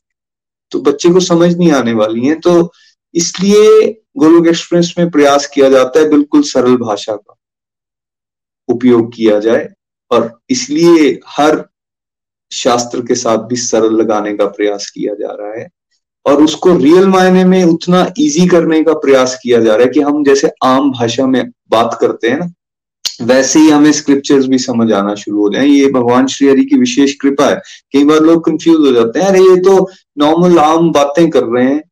तो 0.72 0.80
बच्चे 0.82 1.10
को 1.10 1.20
समझ 1.20 1.56
नहीं 1.58 1.72
आने 1.72 1.94
वाली 1.94 2.26
है। 2.28 2.36
तो 2.36 2.72
इसलिए 3.14 3.90
गोलोक 4.18 4.48
एक्सप्रेस 4.48 4.94
में 4.98 5.10
प्रयास 5.12 5.46
किया 5.48 5.70
जाता 5.70 6.00
है 6.00 6.10
बिल्कुल 6.10 6.42
सरल 6.44 6.76
भाषा 6.78 7.16
का 7.16 7.36
उपयोग 8.70 9.14
किया 9.14 9.40
जाए, 9.40 9.68
और 10.12 10.40
इसलिए 10.50 11.10
हर 11.28 11.64
शास्त्र 12.52 13.02
के 13.02 13.16
साथ 13.16 13.48
भी 13.48 13.56
सरल 13.56 13.96
लगाने 13.96 14.34
का 14.38 14.46
प्रयास 14.48 14.90
किया 14.90 15.14
जा 15.14 15.32
रहा 15.32 15.54
है। 15.54 15.68
और 16.26 16.44
उसको 16.44 16.78
रियल 16.78 17.08
मायने 17.08 17.46
में 17.46 17.64
उतना 17.64 18.14
इजी 18.20 18.48
करने 18.48 18.84
का 18.84 18.94
प्रयास 18.94 19.40
किया 19.44 19.62
जा 19.62 19.76
रहा 19.76 19.86
है 19.86 19.92
कि 19.92 20.00
हम 20.00 20.24
जैसे 20.24 20.52
आम 20.64 20.92
भाषा 20.92 21.28
में 21.28 21.52
बात 21.70 21.98
करते 22.02 22.30
हैं 22.30 22.40
ना, 22.40 22.54
वैसे 23.22 23.60
ही 23.60 23.70
हमें 23.70 23.92
स्क्रिप्चर्स 23.92 24.46
भी 24.46 24.58
समझ 24.58 24.92
आना 24.92 25.16
शुरू 25.16 25.38
हो 25.38 25.54
जाए। 25.54 25.68
ये 25.68 25.88
भगवान 25.88 26.28
श्री 26.28 26.48
हरि 26.48 26.66
की 26.66 26.76
विशेष 26.76 27.16
कृपा 27.16 27.50
है। 27.50 27.56
कई 27.94 28.06
बार 28.06 28.20
लोग 28.20 28.46
कंफ्यूज 28.46 28.88
हो 28.88 28.94
जाते 28.94 29.20
हैं, 29.20 29.28
अरे, 29.28 29.40
ये 29.40 29.58
तो 29.58 29.90
नॉर्मल 30.18 30.60
आम 30.60 30.92
बातें 30.92 31.30
कर 31.30 31.44
रहे 31.44 31.66
हैं। 31.66 31.84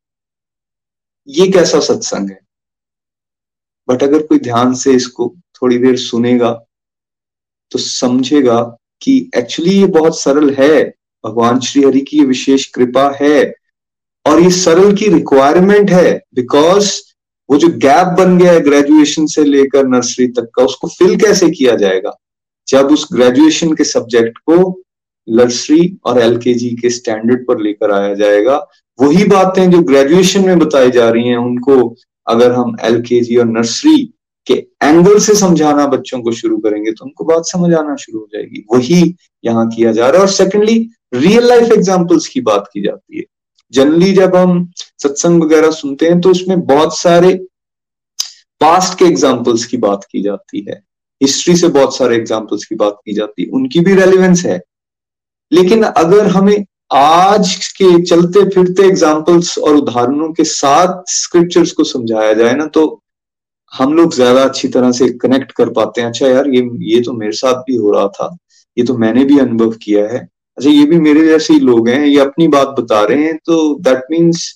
ये 1.28 1.48
कैसा 1.48 1.80
सत्संग 1.80 2.30
है? 2.30 2.40
बट 3.88 4.02
अगर 4.02 4.22
कोई 4.22 4.38
ध्यान 4.38 4.74
से 4.74 4.92
इसको 4.92 5.34
थोड़ी 5.62 5.78
देर 5.78 5.96
सुनेगा 5.96 6.64
तो 7.70 7.78
समझेगा 7.78 8.76
कि 9.02 9.30
एक्चुअली 9.36 9.80
ये 9.80 9.86
बहुत 9.86 10.20
सरल 10.20 10.50
है। 10.50 10.94
भगवान 11.26 11.60
श्री 11.60 11.82
हरि 11.82 12.00
की 12.00 12.18
ये 12.18 12.24
विशेष 12.24 12.66
कृपा 12.66 13.18
है। 13.22 13.54
और 14.24 14.40
ये 14.42 14.50
सरल 14.52 14.94
की 14.96 15.08
रिक्वायरमेंट 15.08 15.90
है 15.90 16.12
बिकॉज़ 16.34 16.92
वो 17.48 17.56
जो 17.58 17.68
गैप 17.78 18.14
बन 18.18 18.38
गया 18.38 18.52
है 18.52 18.60
ग्रेजुएशन 18.60 19.26
से 19.26 19.44
लेकर 19.44 19.86
नर्सरी 19.86 20.26
तक 20.28 20.48
का, 20.54 20.62
उसको 20.64 20.88
फिल 20.88 21.16
कैसे 21.16 21.48
किया 21.50 21.74
जाएगा? 21.76 22.12
जब 22.68 22.92
उस 22.92 23.06
ग्रेजुएशन 23.12 23.72
के 23.72 23.84
सब्जेक्ट 23.84 24.38
को 24.40 24.56
नर्सरी 25.28 25.96
और 26.04 26.20
एलकेजी 26.20 26.70
के 26.76 26.90
स्टैंडर्ड 26.90 27.46
पर 27.46 27.60
लेकर 27.62 27.90
आया 27.92 28.14
जाएगा, 28.14 28.56
वही 28.98 29.24
बातें 29.24 29.70
जो 29.70 29.82
ग्रेजुएशन 29.82 30.46
में 30.46 30.58
बताई 30.58 30.90
जा 30.90 31.08
रही 31.10 31.28
हैं, 31.28 31.36
उनको 31.36 31.96
अगर 32.26 32.52
हम 32.52 32.76
एल 32.82 32.96
और 33.38 33.46
नर्सरी 33.46 34.02
के 34.46 34.54
एंगल 34.82 35.18
से 35.18 35.34
समझाना 35.34 35.86
बच्चों 35.88 36.20
को 36.22 36.32
शुरू 36.32 36.56
करेंगे 36.58 36.92
तो 36.92 37.04
उनको 37.04 37.24
बात 37.24 37.46
समझ 37.46 37.72
आना 37.74 37.94
शुरू 37.96 38.18
हो 38.18 38.28
जाएगी। 38.34 38.64
वही 38.72 39.14
यहाँ 39.44 39.68
किया 39.68 39.92
जा 39.92 40.08
रहा 40.08 40.16
है, 40.16 40.20
और 40.20 40.32
सेकेंडली 40.32 40.78
रियल 41.14 41.48
लाइफ 41.48 41.72
एग्जाम्पल्स 41.72 42.26
की 42.28 42.40
बात 42.42 42.68
की 42.74 42.82
जाती 42.82 43.18
है। 43.18 43.24
जनरली 43.72 44.12
जब 44.12 44.36
हम 44.36 44.68
सत्संग 45.02 45.42
वगैरह 45.42 45.70
सुनते 45.72 46.08
हैं 46.08 46.20
तो 46.20 46.30
उसमें 46.30 46.60
बहुत 46.66 46.98
सारे 46.98 47.34
पास्ट 48.60 48.98
के 48.98 49.04
एग्जाम्पल्स 49.04 49.64
की 49.66 49.76
बात 49.78 50.04
की 50.12 50.22
जाती 50.22 50.64
है। 50.68 50.82
हिस्ट्री 51.20 51.56
से 51.56 51.68
बहुत 51.68 51.96
सारे 51.96 52.16
एग्जाम्पल्स 52.16 52.64
की 52.64 52.74
बात 52.74 52.98
की 53.04 53.14
जाती 53.14 53.42
है। 53.42 53.48
उनकी 53.50 53.80
भी 53.80 53.94
रेलिवेंस 53.94 54.44
है। 54.46 54.60
लेकिन 55.52 55.82
अगर 55.82 56.26
हमें 56.26 56.64
आज 56.92 57.54
के 57.72 58.02
चलते 58.02 58.44
फिरते 58.50 58.86
एग्जाम्पल्स 58.86 59.56
और 59.58 59.74
उदाहरणों 59.74 60.32
के 60.32 60.44
साथ 60.44 61.02
स्क्रिप्चर्स 61.10 61.72
को 61.72 61.84
समझाया 61.84 62.32
जाए 62.32 62.54
ना 62.54 62.66
तो 62.66 62.84
हम 63.72 63.94
लोग 63.94 64.14
ज़्यादा 64.14 64.42
अच्छी 64.42 64.68
तरह 64.68 64.92
से 64.92 65.08
कनेक्ट 65.18 65.52
कर 65.52 65.70
पाते 65.70 66.00
हैं। 66.00 66.08
अच्छा 66.08 66.26
यार, 66.28 66.48
ये 66.48 66.68
ये 66.84 67.00
तो 67.00 67.12
मेरे 67.12 67.32
साथ 67.32 67.62
भी 67.62 67.76
हो 67.76 67.90
रहा 67.90 68.08
था। 68.08 68.36
ये 68.76 68.84
तो 68.84 68.96
मैंने 68.98 69.24
भी 69.24 69.38
अनुभव 69.38 69.70
किया 69.82 70.06
है। 70.08 70.28
अच्छा 70.58 70.70
ये 70.70 70.84
भी 70.86 70.98
मेरे 71.00 71.26
जैसे 71.26 71.54
ही 71.54 71.60
लोग 71.60 71.88
हैं, 71.88 72.04
ये 72.04 72.18
अपनी 72.20 72.48
बात 72.48 72.68
बता 72.78 73.02
रहे 73.04 73.24
हैं 73.24 73.36
तो 73.46 73.74
दैट 73.80 74.04
मीन्स 74.10 74.52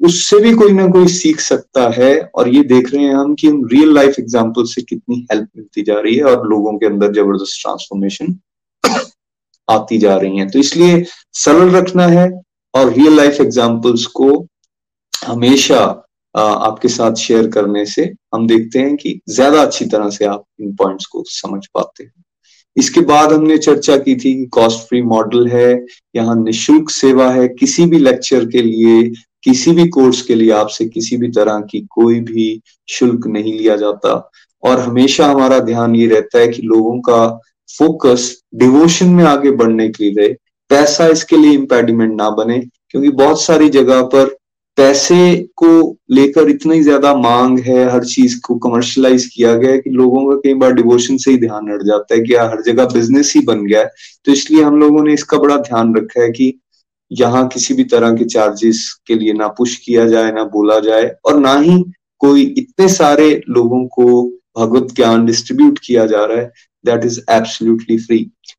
उससे 0.00 0.38
भी 0.40 0.52
कोई 0.54 0.72
ना 0.72 0.86
कोई 0.88 1.06
सीख 1.08 1.40
सकता 1.40 1.88
है 1.96 2.12
और 2.34 2.48
ये 2.48 2.62
देख 2.64 2.92
रहे 2.94 3.04
हैं 3.04 3.14
हम 3.14 3.34
कि 3.34 3.48
हम 3.48 3.64
रियल 3.72 3.92
लाइफ 3.94 4.18
एग्ज़ाम्पल 4.18 4.64
से 4.66 4.82
कितनी 4.82 5.16
हेल्प 5.32 5.48
मिलती 5.56 5.82
जा 5.82 5.98
रही 6.00 6.14
है 6.16 6.24
और 6.26 6.46
लोगों 6.48 6.76
के 6.78 6.86
अंदर 6.86 7.12
ज़बरदस्त 7.12 7.60
ट्रांसफॉर्मेशन 7.62 8.38
आती 9.68 9.98
जा 9.98 10.16
रही 10.16 10.38
है। 10.38 10.48
तो 10.50 10.58
इसलिए 10.58 11.04
सरल 11.34 11.70
रखना 11.76 12.06
है 12.08 12.28
और 12.74 12.92
रियल 12.92 13.16
लाइफ 13.16 13.40
एग्जाम्पल्स 13.40 14.06
को 14.16 14.30
हमेशा 15.12 15.80
आपके 16.34 16.88
साथ 16.88 17.14
शेयर 17.16 17.48
करने 17.50 17.84
से 17.86 18.10
हम 18.34 18.46
देखते 18.46 18.78
हैं 18.78 18.96
कि 18.96 19.20
ज़्यादा 19.30 19.62
अच्छी 19.62 19.84
तरह 19.86 20.10
से 20.10 20.24
आप 20.26 20.44
इन 20.60 20.74
पॉइंट्स 20.76 21.06
को 21.06 21.22
समझ 21.28 21.66
पाते 21.74 22.04
हैं। 22.04 22.23
इसके 22.76 23.00
बाद 23.00 23.32
हमने 23.32 23.58
चर्चा 23.58 23.96
की 23.96 24.14
थी 24.14 24.34
कि 24.34 24.46
कॉस्ट 24.46 24.88
फ्री 24.88 25.02
मॉडल 25.02 25.46
है, 25.48 25.86
यहाँ 26.16 26.34
निशुल्क 26.36 26.90
सेवा 26.90 27.30
है, 27.30 27.48
किसी 27.48 27.86
भी 27.86 27.98
लेक्चर 27.98 28.44
के 28.44 28.62
लिए, 28.62 29.02
किसी 29.44 29.72
भी 29.72 29.88
कोर्स 29.88 30.22
के 30.22 30.34
लिए 30.34 30.50
आपसे 30.50 30.84
किसी 30.84 31.16
भी 31.16 31.28
तरह 31.28 31.60
की 31.60 31.80
कोई 31.90 32.20
भी 32.20 32.60
शुल्क 32.88 33.26
नहीं 33.26 33.52
लिया 33.58 33.76
जाता। 33.76 34.30
और 34.62 34.80
हमेशा 34.80 35.26
हमारा 35.26 35.58
ध्यान 35.58 35.94
ये 35.94 36.06
रहता 36.06 36.38
है 36.38 36.48
कि 36.48 36.62
लोगों 36.62 36.98
का 37.00 37.26
फोकस 37.78 38.30
डिवोशन 38.54 39.06
में 39.06 39.24
आगे 39.24 39.50
बढ़ने 39.50 39.88
के 39.88 40.10
लिए, 40.10 40.32
पैसा 40.70 41.06
इसके 41.06 41.36
लिए 41.36 41.52
इम्पेडिमेंट 41.52 42.14
ना 42.16 42.30
बने, 42.30 42.58
क्योंकि 42.90 43.08
बहुत 43.08 43.42
सारी 43.42 43.68
जगह 43.68 44.02
पर 44.02 44.36
पैसे 44.78 45.34
को 45.56 45.68
लेकर 46.10 46.48
इतनी 46.48 46.80
ज़्यादा 46.82 47.14
मांग 47.14 47.58
है, 47.58 47.84
हर 47.90 48.04
चीज़ 48.04 48.38
को 48.40 48.54
कमर्शलाइज 48.58 49.26
किया 49.26 49.54
गया 49.54 49.70
है 49.70 49.78
कि 49.78 49.90
लोगों 49.90 50.24
का 50.30 50.36
कई 50.38 50.54
बार 50.54 50.72
डिवोशन 50.72 51.16
से 51.16 51.30
ही 51.30 51.38
ध्यान 51.38 51.70
हट 51.72 51.82
जाता 51.82 52.14
है 52.14 52.20
कि 52.20 52.34
हर 52.34 52.62
जगह 52.62 52.84
बिज़नेस 52.84 53.32
ही 53.36 53.40
बन 53.40 53.64
गया 53.66 53.80
है। 53.80 53.90
तो 54.26 54.32
इसलिए 54.32 54.62
हम 54.62 54.80
लोगों 54.80 55.02
ने 55.04 55.12
इसका 55.14 55.38
बड़ा 55.38 55.56
ध्यान 55.58 55.94
रखा 55.96 56.22
है 56.22 56.30
कि 56.30 56.52
यहाँ 57.10 57.46
किसी 57.48 57.74
भी 57.74 57.84
तरह 57.84 58.14
के 58.14 58.24
चार्जेस 58.24 58.88
के 59.06 59.14
लिए 59.14 59.32
ना 59.32 59.48
पुश 59.48 59.76
किया 59.76 60.06
जाए, 60.06 60.32
ना 60.32 60.44
बोला 60.44 60.78
जाए 60.80 61.10
और 61.24 61.38
ना 61.40 61.58
ही 61.58 61.82
कोई 62.20 62.42
इतने 62.58 62.88
सारे 62.88 63.30
लोगों 63.48 63.84
को 63.86 64.22
भगवत 64.58 64.94
ज्ञान 64.96 65.26
डिस्ट्रीब्यूट 65.26 65.78
किया 65.86 66.06
जा 66.06 66.24
रहा 66.24 66.38
है 66.38 66.52
that 66.84 67.04
is 67.04 67.20
absolutely 67.30 67.98
free 67.98 68.18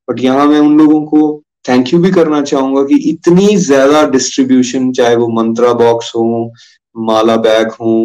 but 0.09 0.19
यहाँ 0.21 0.45
मैं 0.45 0.59
उन 0.59 0.77
लोगों 0.77 1.01
को 1.05 1.41
थैंक 1.65 1.93
यू 1.93 1.99
भी 1.99 2.11
करना 2.11 2.41
चाहूँगा 2.43 2.83
कि 2.85 2.95
इतनी 3.09 3.55
ज़्यादा 3.59 4.03
डिस्ट्रीब्यूशन 4.09 4.91
चाहे 4.93 5.15
वो 5.15 5.27
मंत्रा 5.33 5.73
बॉक्स 5.75 6.11
हो, 6.15 6.51
माला 6.95 7.35
बैग 7.37 7.71
हो 7.71 7.95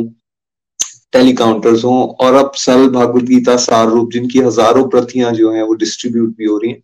टेलीकाउंटर्स 1.12 1.84
हो, 1.84 1.96
और 2.20 2.34
अब 2.34 2.52
सरल 2.56 2.88
भागवत 2.90 3.24
गीता 3.24 3.56
सार 3.58 3.88
रूप 3.88 4.10
जिनकी 4.12 4.38
हज़ारों 4.40 4.86
प्रतियाँ 4.88 5.32
जो 5.34 5.52
हैं 5.52 5.62
वो 5.62 5.74
डिस्ट्रीब्यूट 5.76 6.36
भी 6.36 6.44
हो 6.44 6.58
रही 6.58 6.70
हैं। 6.70 6.82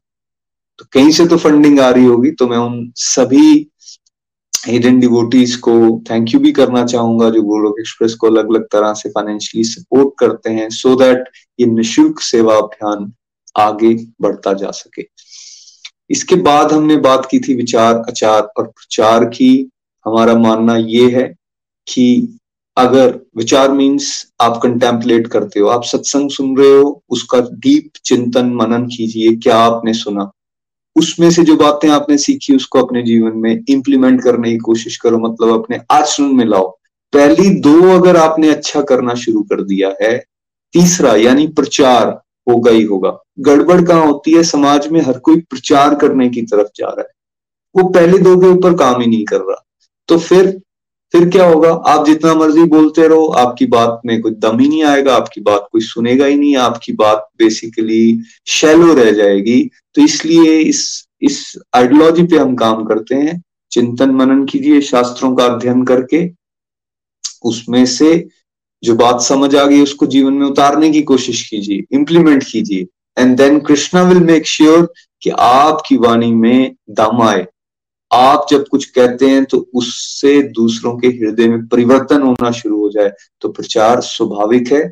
तो 0.79 0.85
कहीं 0.93 1.11
से 1.11 1.27
तो 1.27 1.37
फंडिंग 1.39 1.81
आ 1.81 1.89
रही 1.91 2.05
होगी 2.05 2.31
तो 2.33 2.47
मैं 2.49 2.59
उन 2.59 2.91
सभी 2.97 3.71
हिडन 4.67 4.99
डिवोटीज 5.01 5.55
को 5.65 5.73
थैंक 6.11 6.33
यू 6.35 6.41
भी 6.41 6.53
करना 6.53 6.85
चाहूँगा, 6.87 7.29
जो 7.31 7.43
गोलोक 7.43 7.79
एक्सप्रेस 7.81 8.15
को 8.15 8.27
अलग 8.27 8.51
अलग 8.51 8.65
तरह 8.73 8.93
से 8.95 9.09
फाइनेंशियली 9.11 9.65
सपोर्ट 9.65 10.09
करते 10.19 10.51
हैं 10.51 10.69
सो 10.71 10.89
so 10.89 10.99
दैट 11.01 11.29
ये 11.59 11.67
निशुल्क 11.67 12.21
सेवा 12.23 12.57
अभियान 12.57 13.13
आगे 13.57 13.95
बढ़ता 14.21 14.53
जा 14.55 14.71
सके। 14.73 15.03
इसके 16.11 16.35
बाद 16.35 16.73
हमने 16.73 16.97
बात 16.97 17.29
की 17.31 17.39
थी 17.39 17.55
विचार, 17.55 17.95
आचार 17.95 18.43
और 18.43 18.67
प्रचार 18.67 19.25
की। 19.25 19.71
हमारा 20.07 20.35
मानना 20.35 20.77
ये 20.77 21.11
है 21.11 21.35
कि 21.89 22.39
अगर 22.77 23.21
विचार 23.37 23.71
मीन्स 23.71 24.33
आप 24.41 24.61
कंटेम्पलेट 24.63 25.27
करते 25.27 25.61
हो, 25.61 25.69
आप 25.69 25.85
सत्संग 25.85 26.31
सुन 26.31 26.57
रहे 26.57 26.79
हो, 26.79 27.03
उसका 27.11 27.41
डीप 27.41 27.91
चिंतन, 28.05 28.47
मनन 28.47 28.87
कीजिए, 28.87 29.37
क्या 29.37 29.57
आपने 29.57 29.95
सुना। 29.95 30.31
उसमें 30.97 31.31
से 31.31 31.43
जो 31.43 31.57
बातें 31.57 31.89
आपने 31.89 32.19
सीखी, 32.19 32.57
उसको 32.57 32.83
अपने 32.83 33.03
जीवन 33.03 33.33
में 33.35 33.65
इंप्लीमेंट 33.69 34.23
करने 34.23 34.51
की 34.51 34.59
कोशिश 34.59 34.97
करो 34.97 35.19
मतलब 35.19 35.65
अपने 35.65 35.81
आचरण 35.91 36.27
में 36.27 36.45
लाओ। 36.45 36.79
पहली 37.13 37.51
दो 37.51 37.99
अगर 37.99 38.17
आपने 38.17 38.49
अच्छा 38.49 38.83
करना 38.83 39.15
शुरू 39.15 39.43
कर 39.43 39.63
दिया 39.63 39.95
है, 40.03 40.25
तीसरा, 40.73 41.15
यानी 41.15 41.47
प्रचार 41.47 42.23
होगा 42.49 42.71
ही 42.71 42.83
होगा। 42.83 43.19
गड़बड़ 43.41 43.85
कहाँ 43.85 44.07
होती 44.07 44.33
है? 44.33 44.43
समाज 44.43 44.89
में 44.89 45.01
हर 45.01 45.19
कोई 45.19 45.41
प्रचार 45.41 45.95
करने 45.95 46.29
की 46.29 46.43
तरफ़ 46.43 46.69
जा 46.77 46.87
रहा 46.87 47.01
है। 47.01 47.09
वो 47.77 47.89
पहले 47.89 48.19
दो 48.19 48.37
के 48.37 48.47
ऊपर 48.47 48.75
काम 48.75 49.01
ही 49.01 49.07
नहीं 49.07 49.25
कर 49.25 49.41
रहा। 49.41 49.65
तो 50.09 50.19
फिर 50.19 50.61
फिर 51.13 51.29
क्या 51.29 51.47
होगा? 51.47 51.73
आप 51.73 52.07
जितना 52.07 52.35
मर्ज़ी 52.35 52.65
बोलते 52.65 53.09
रहो, 53.09 53.27
आपकी 53.27 53.67
बात 53.67 54.01
में 54.07 54.23
कोई 54.23 54.33
दम 54.33 54.59
ही 54.59 54.69
नहीं 54.69 54.85
आएगा, 54.85 55.17
आपकी 55.17 55.41
बात 55.41 55.69
कोई 55.73 55.81
सुनेगा 55.81 56.27
ही 56.27 56.37
नहीं, 56.37 56.57
आपकी 56.57 56.93
बात 56.93 57.29
बेसिकली 57.39 58.21
शैलो 58.47 58.95
रह 58.95 59.11
जाएगी। 59.11 59.71
तो 59.95 60.03
इसलिए 60.03 60.59
इस 60.59 61.07
इस 61.23 61.59
आइडियोलॉजी 61.75 62.23
पे 62.23 62.37
हम 62.37 62.55
काम 62.55 62.85
करते 62.85 63.15
हैं। 63.15 63.43
चिंतन 63.71 64.11
मनन 64.11 64.45
कीजिए 64.45 64.81
शास्त्रों 64.81 65.37
का 65.37 65.45
अध्ययन 65.45 65.85
करके। 65.85 66.31
उसमें 67.45 67.87
से 67.87 68.29
जो 68.87 68.95
बात 68.97 69.21
समझ 69.23 69.55
आ 69.57 69.65
गई 69.65 69.81
उसको 69.83 70.07
जीवन 70.09 70.33
में 70.33 70.47
उतारने 70.47 70.91
की 70.91 71.03
कोशिश 71.05 71.49
कीजिए 71.49 71.85
इंप्लीमेंट 71.93 72.45
कीजिए। 72.45 72.87
And 73.17 73.37
then 73.37 73.59
Krishna 73.63 74.03
will 74.03 74.21
make 74.23 74.47
sure 74.47 74.93
कि 75.23 75.31
आपकी 75.41 75.97
वाणी 75.99 76.33
में 76.35 76.75
दम 76.93 77.23
आए। 77.23 77.47
आप 78.11 78.47
जब 78.51 78.67
कुछ 78.69 78.85
कहते 78.87 79.29
हैं 79.29 79.45
तो 79.45 79.59
उससे 79.75 80.41
दूसरों 80.53 80.97
के 80.99 81.09
हृदय 81.09 81.49
में 81.49 81.67
परिवर्तन 81.69 82.23
होना 82.23 82.51
शुरू 82.53 82.81
हो 82.81 82.91
जाए। 82.91 83.13
तो 83.41 83.49
प्रचार 83.51 84.01
स्वाभाविक 84.03 84.73
है। 84.73 84.89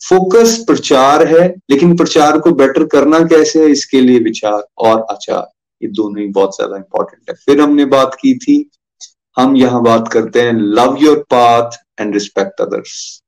फोकस 0.00 0.56
प्रचार 0.66 1.26
है, 1.26 1.48
लेकिन 1.70 1.96
प्रचार 1.96 2.38
को 2.38 2.50
बेटर 2.52 2.84
करना 2.86 3.18
कैसे 3.26 3.62
है 3.62 3.70
इसके 3.70 4.00
लिए 4.00 4.18
विचार 4.20 4.66
और 4.78 5.06
आचार। 5.10 5.46
ये 5.82 5.88
दोनों 5.90 6.20
ही 6.20 6.26
बहुत 6.30 6.56
ज़्यादा 6.56 6.76
इंपॉर्टेंट 6.76 7.30
है। 7.30 7.34
फिर 7.36 7.60
हमने 7.60 7.84
बात 7.86 8.14
की 8.14 8.34
थी, 8.38 8.58
हम 9.36 9.56
यहाँ 9.56 9.82
बात 9.82 10.08
करते 10.08 10.42
हैं 10.42 10.52
love 10.52 10.96
your 11.00 11.18
path 11.30 11.78
and 11.98 12.14
respect 12.14 12.60
others 12.60 13.22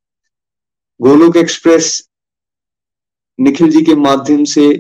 Golok 1.01 1.37
Express 1.37 2.03
Nikhil 3.39 3.71
ji 3.71 3.83
के 3.85 3.95
माध्यम 3.97 4.45
से 4.45 4.71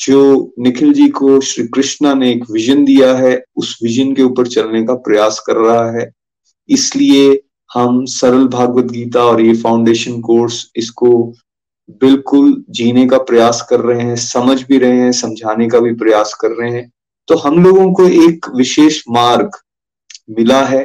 जो 0.00 0.52
निखिल 0.58 0.92
जी 0.92 1.08
को 1.08 1.40
श्री 1.40 1.66
कृष्णा 1.68 2.12
ने 2.14 2.30
एक 2.32 2.44
विजन 2.50 2.84
दिया 2.84 3.16
है 3.16 3.42
उस 3.56 3.78
विजन 3.82 4.14
के 4.14 4.22
ऊपर 4.22 4.46
चलने 4.46 4.82
का 4.82 4.94
प्रयास 4.94 5.42
कर 5.46 5.56
रहा 5.56 5.90
है 5.90 6.10
इसलिए 6.68 7.42
हम 7.70 8.04
सरल 8.04 8.46
भागवत 8.48 8.84
गीता 8.84 9.24
और 9.24 9.40
ये 9.40 9.54
फाउंडेशन 9.54 10.20
कोर्स 10.20 10.70
इसको 10.76 11.10
बिल्कुल 12.00 12.64
जीने 12.70 13.06
का 13.06 13.18
प्रयास 13.18 13.66
कर 13.70 13.80
रहे 13.80 14.02
हैं 14.02 14.16
समझ 14.16 14.62
भी 14.62 14.78
रहे 14.78 14.98
हैं 14.98 15.10
समझाने 15.12 15.68
का 15.68 15.80
भी 15.80 15.92
प्रयास 15.94 16.34
कर 16.40 16.50
रहे 16.50 16.70
हैं 16.70 16.90
तो 17.28 17.36
हम 17.36 17.62
लोगों 17.64 17.92
को 17.92 18.08
एक 18.26 18.48
विशेष 18.56 19.02
मार्ग 19.08 19.58
मिला 20.30 20.64
है 20.64 20.84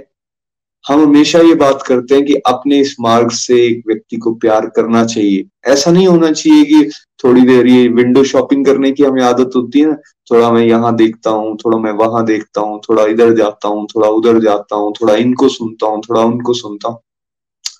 हम 0.85 1.01
हमेशा 1.03 1.39
ये 1.39 1.53
बात 1.55 1.81
करते 1.81 2.15
हैं 2.15 2.25
कि 2.25 2.33
अपने 2.47 2.79
इस 2.79 2.95
मार्ग 2.99 3.31
से 3.31 3.65
एक 3.65 3.83
व्यक्ति 3.87 4.17
को 4.17 4.33
प्यार 4.33 4.65
करना 4.65 5.05
चाहिए। 5.05 5.45
ऐसा 5.65 5.91
नहीं 5.91 6.07
होना 6.07 6.31
चाहिए 6.31 6.63
कि 6.63 6.89
थोड़ी 7.23 7.41
देर 7.41 7.67
ये 7.67 7.87
विंडो 7.87 8.23
शॉपिंग 8.23 8.65
करने 8.65 8.91
की 8.91 9.03
हमें 9.03 9.23
आदत 9.23 9.51
होती 9.55 9.79
है 9.79 9.85
ना, 9.85 9.95
थोड़ा 10.31 10.51
मैं 10.51 10.65
यहाँ 10.65 10.95
देखता 10.95 11.29
हूँ, 11.29 11.57
थोड़ा 11.57 11.77
मैं 11.77 11.91
वहाँ 11.91 12.25
देखता 12.25 12.61
हूँ, 12.61 12.81
थोड़ा 12.89 13.05
इधर 13.05 13.35
जाता 13.35 13.67
हूँ, 13.67 13.87
थोड़ा 13.95 14.09
उधर 14.09 14.39
जाता 14.39 14.75
हूँ, 14.75 14.93
थोड़ा 15.01 15.15
इनको 15.15 15.49
सुनता 15.49 15.87
हूँ, 15.87 16.01
थोड़ा 16.09 16.21
उनको 16.21 16.53
सुनता 16.53 16.89
हूँ। 16.89 16.99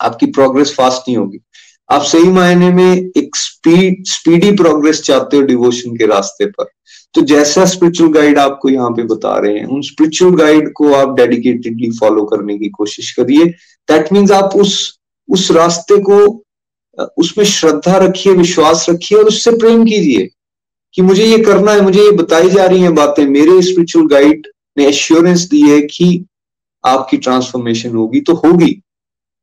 आपकी 0.02 0.26
प्रोग्रेस 0.26 0.74
फास्ट 0.74 1.02
नहीं 1.08 1.18
होगी। 1.18 1.40
आप 1.90 2.02
सही 2.02 2.24
मायने 2.24 2.70
में 2.70 2.94
एक 2.94 3.36
स्पीड 3.36 4.04
स्पीडी 4.08 4.52
प्रोग्रेस 4.52 5.02
चाहते 5.02 5.38
हो 5.38 5.44
डिवोशन 5.44 5.96
के 5.96 6.06
रास्ते 6.06 6.46
पर। 6.46 6.66
तो 7.16 7.22
जैसा 7.24 7.66
स्पिरिचुअल 7.66 8.12
गाइड 8.12 8.38
आपको 8.40 8.70
यहाँ 8.70 8.90
पे 8.92 9.04
बता 9.06 9.38
रहे 9.38 9.58
हैं, 9.58 9.66
उन 9.66 9.82
स्पिरिचुअल 9.82 10.36
गाइड 10.36 10.72
को 10.74 10.94
आप 10.94 11.16
डेडिकेटेडली 11.16 11.90
फॉलो 12.00 12.24
करने 12.26 12.58
की 12.58 12.70
कोशिश 12.70 13.12
करिए। 13.12 13.46
दैट 13.90 14.12
मीन्स 14.14 14.32
आप 14.32 14.56
उस 14.56 15.00
उस 15.30 15.50
रास्ते 15.52 15.98
को, 16.02 16.44
उसमें 17.18 17.44
श्रद्धा 17.46 17.98
रखिए, 17.98 18.34
विश्वास 18.34 18.86
रखिए 18.90 19.18
और 19.18 19.26
उससे 19.26 19.52
प्रेम 19.52 19.84
कीजिए 19.86 20.30
कि 20.96 21.02
मुझे 21.02 21.26
ये 21.26 21.38
करना 21.38 21.72
है, 21.72 21.82
मुझे 21.82 22.02
ये 22.02 22.12
बताई 22.12 22.50
जा 22.50 22.66
रही 22.66 22.82
हैं 22.82 22.94
बातें। 22.96 23.26
मेरे 23.28 23.62
स्पिरिचुअल 23.62 24.08
गाइड 24.08 24.48
ने 24.78 24.88
एश्योरेंस 24.88 25.48
दी 25.50 25.62
है 25.62 25.82
कि 25.84 26.26
आपकी 26.84 27.18
ट्रांसफॉर्मेशन 27.18 27.96
होगी 27.96 28.22
तो 28.22 28.34
होगी। 28.36 28.72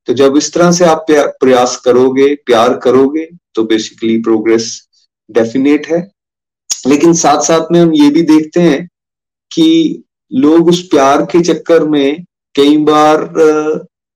तो 0.08 0.14
जब 0.14 0.36
इस 0.36 0.52
तरह 0.52 0.70
से 0.72 0.84
आप 0.84 1.06
प्रयास 1.10 1.76
करोगे, 1.76 2.34
प्यार 2.36 2.76
करोगे 2.78 3.28
तो 3.54 3.64
बेसिकली 3.64 4.20
प्रोग्रेस 4.22 4.70
डेफिनेट 5.30 5.86
है। 5.86 6.00
लेकिन 6.86 7.12
साथ 7.14 7.40
साथ 7.40 7.72
में 7.72 7.80
हम 7.80 7.92
ये 7.94 8.10
भी 8.10 8.22
देखते 8.22 8.60
हैं 8.60 8.86
कि 9.50 10.02
लोग 10.32 10.68
उस 10.68 10.82
प्यार 10.88 11.22
के 11.22 11.40
चक्कर 11.40 11.84
में 11.84 12.24
कई 12.54 12.76
बार 12.76 13.24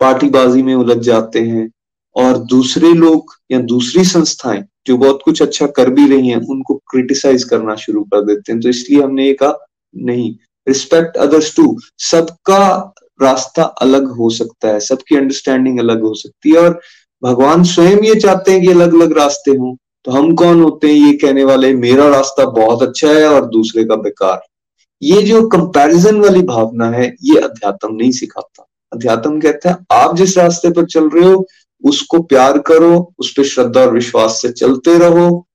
पार्टीबाजी 0.00 0.62
में 0.62 0.74
उलझ 0.74 0.98
जाते 0.98 1.40
हैं 1.40 1.70
और 2.16 2.38
दूसरे 2.38 2.92
लोग 2.92 3.34
या 3.52 3.58
दूसरी 3.60 4.04
संस्थाएँ 4.04 4.64
जो 4.86 4.96
बहुत 4.96 5.20
कुछ 5.24 5.42
अच्छा 5.42 5.66
कर 5.66 5.90
भी 5.90 6.06
रही 6.08 6.28
हैं, 6.28 6.36
उनको 6.36 6.74
क्रिटिसाइज 6.90 7.44
करना 7.44 7.74
शुरू 7.74 8.02
कर 8.04 8.24
देते 8.24 8.52
हैं। 8.52 8.60
तो 8.60 8.68
इसलिए 8.68 9.02
हमने 9.02 9.26
ये 9.26 9.32
कहा, 9.32 9.66
नहीं 9.96 10.34
रिस्पेक्ट 10.66 11.16
अदर्स 11.16 11.54
टू 11.56 11.78
सबका 11.98 12.94
रास्ता 13.22 13.62
अलग 13.62 14.10
हो 14.10 14.30
सकता 14.30 14.68
है, 14.68 14.80
सबकी 14.80 15.16
अंडरस्टैंडिंग 15.16 15.78
अलग 15.78 16.02
हो 16.02 16.14
सकती 16.14 16.50
है 16.50 16.58
और 16.58 16.80
भगवान 17.22 17.62
स्वयं 17.64 18.02
ये 18.04 18.14
चाहते 18.14 18.52
हैं 18.52 18.60
कि 18.60 18.68
अलग 18.68 18.94
अलग 18.94 19.18
रास्ते 19.18 19.50
हों। 19.50 19.74
तो 20.04 20.10
हम 20.10 20.34
कौन 20.34 20.62
होते 20.62 20.86
हैं? 20.86 20.94
ये 20.94 21.12
कहने 21.12 21.44
वाले, 21.44 21.74
मेरा 21.74 22.08
रास्ता 22.08 22.44
बहुत 22.44 22.82
अच्छा 22.82 23.08
है 23.08 23.28
और 23.28 23.46
दूसरे 23.46 23.84
का 23.84 23.96
बेकार। 23.96 24.40
ये 25.02 25.22
जो 25.22 25.48
कंपैरिजन 25.48 26.20
वाली 26.20 26.42
भावना 26.42 26.90
है, 26.90 27.16
ये 27.22 27.38
अध्यात्म 27.38 27.94
नहीं 27.94 28.10
सिखाता। 28.10 28.68
अध्यात्म 28.92 29.40
कहता 29.40 29.70
है, 29.70 29.76
आप 29.92 30.16
जिस 30.16 30.38
रास्ते 30.38 30.70
पर 30.70 30.84
चल 30.84 31.08
रहे 31.08 31.32
हो, 31.32 31.46
उसको 31.84 32.22
प्यार 32.22 32.58
करो, 32.58 33.14
उस 33.18 33.32
पर 33.32 33.42
श्रद्धा 33.42 33.80
और 33.80 33.92
विश्वास 33.92 34.42
से 34.42 34.48
चलते 34.48 34.98
रहो, 34.98 35.46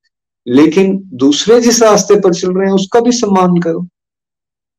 लेकिन 0.47 1.09
दूसरे 1.13 1.61
जिस 1.61 1.83
रास्ते 1.83 2.15
पर 2.15 2.33
चल 2.33 2.51
रहे 2.51 2.67
हैं, 2.67 2.73
उसका 2.73 2.99
भी 2.99 3.11
सम्मान 3.11 3.57
करो। 3.57 3.87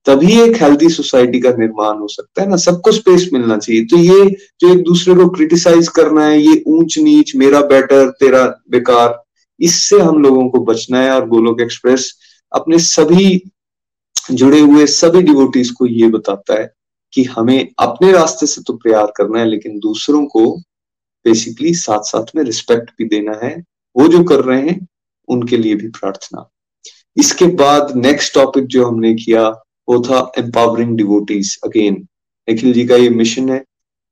तभी 0.06 0.40
एक 0.40 0.62
हेल्दी 0.62 0.88
सोसाइटी 0.88 1.40
का 1.40 1.50
निर्माण 1.50 1.98
हो 1.98 2.08
सकता 2.08 2.42
है 2.42 2.48
ना, 2.48 2.56
सबको 2.56 2.92
स्पेस 2.92 3.30
मिलना 3.32 3.58
चाहिए। 3.58 3.84
तो 3.84 3.96
ये 3.96 4.36
जो 4.60 4.72
एक 4.72 4.82
दूसरे 4.82 5.14
को 5.14 5.28
क्रिटिसाइज 5.28 5.88
करना 5.88 6.26
है, 6.26 6.40
ये 6.40 6.64
ऊंच 6.66 6.98
नीच 6.98 7.36
मेरा 7.36 7.60
बेटर 7.60 8.10
तेरा 8.10 8.62
बेकार 8.70 9.24
इससे 9.60 9.98
हम 9.98 10.22
लोगों 10.22 10.48
को 10.48 10.58
बचना 10.64 11.00
है 11.00 11.10
और 11.10 11.28
गोलोक 11.28 11.60
एक्सप्रेस 11.60 12.12
अपने 12.52 12.78
सभी 12.78 13.40
जुड़े 14.32 14.60
हुए 14.60 14.86
सभी 14.86 15.22
डिवोटीज 15.22 15.70
को 15.70 15.86
ये 15.86 16.08
बताता 16.08 16.60
है 16.60 16.70
कि 17.12 17.24
हमें 17.24 17.68
अपने 17.78 18.12
रास्ते 18.12 18.46
से 18.46 18.62
तो 18.62 18.72
प्यार 18.76 19.12
करना 19.16 19.40
है, 19.40 19.46
लेकिन 19.46 19.78
दूसरों 19.78 20.24
को 20.26 20.56
बेसिकली 21.24 21.74
साथ 21.74 22.02
साथ 22.02 22.34
में 22.36 22.42
रिस्पेक्ट 22.44 22.90
भी 22.98 23.04
देना 23.08 23.38
है। 23.42 23.54
वो 23.96 24.08
जो 24.08 24.22
कर 24.24 24.40
रहे 24.40 24.60
हैं, 24.62 24.86
उनके 25.28 25.56
लिए 25.56 25.74
भी 25.74 25.88
प्रार्थना। 25.90 26.48
इसके 27.16 27.46
बाद 27.56 27.96
नेक्स्ट 27.96 28.34
टॉपिक 28.34 28.66
जो 28.66 28.86
हमने 28.86 29.14
किया, 29.14 29.48
वो 29.88 30.00
था 30.02 30.20
empowering 30.38 30.96
devotees 30.96 31.58
again 31.64 31.94
Nikhil 32.48 32.72
ji 32.72 32.86
का 32.86 32.96
ये 32.96 33.08
मिशन 33.10 33.48
है 33.50 33.58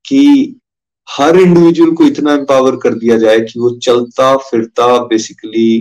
कि 0.05 0.57
हर 1.09 1.37
इंडिविजुअल 1.37 1.91
को 1.91 2.05
इतना 2.05 2.33
एम्पावर 2.33 2.77
कर 2.77 2.95
दिया 2.95 3.17
जाए 3.19 3.41
कि 3.41 3.61
वो 3.61 3.71
चलता, 3.83 4.37
फिरता 4.37 4.87
बेसिकली 5.05 5.79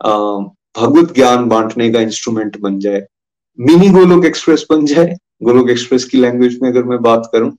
भगवत 0.00 1.12
ज्ञान 1.14 1.48
बांटने 1.48 1.90
का 1.90 2.00
इंस्ट्रूमेंट 2.00 2.58
बन 2.60 2.78
जाए। 2.80 3.06
मिनी 3.58 3.88
गोलोक 3.90 4.24
एक्सप्रेस 4.24 4.66
बन 4.70 4.84
जाए। 4.86 5.14
गोलोक 5.42 5.70
एक्सप्रेस 5.70 6.04
की 6.04 6.18
लैंग्वेज 6.18 6.58
में 6.62 6.68
अगर 6.70 6.84
मैं 6.84 7.00
बात 7.02 7.28
करूँ, 7.32 7.52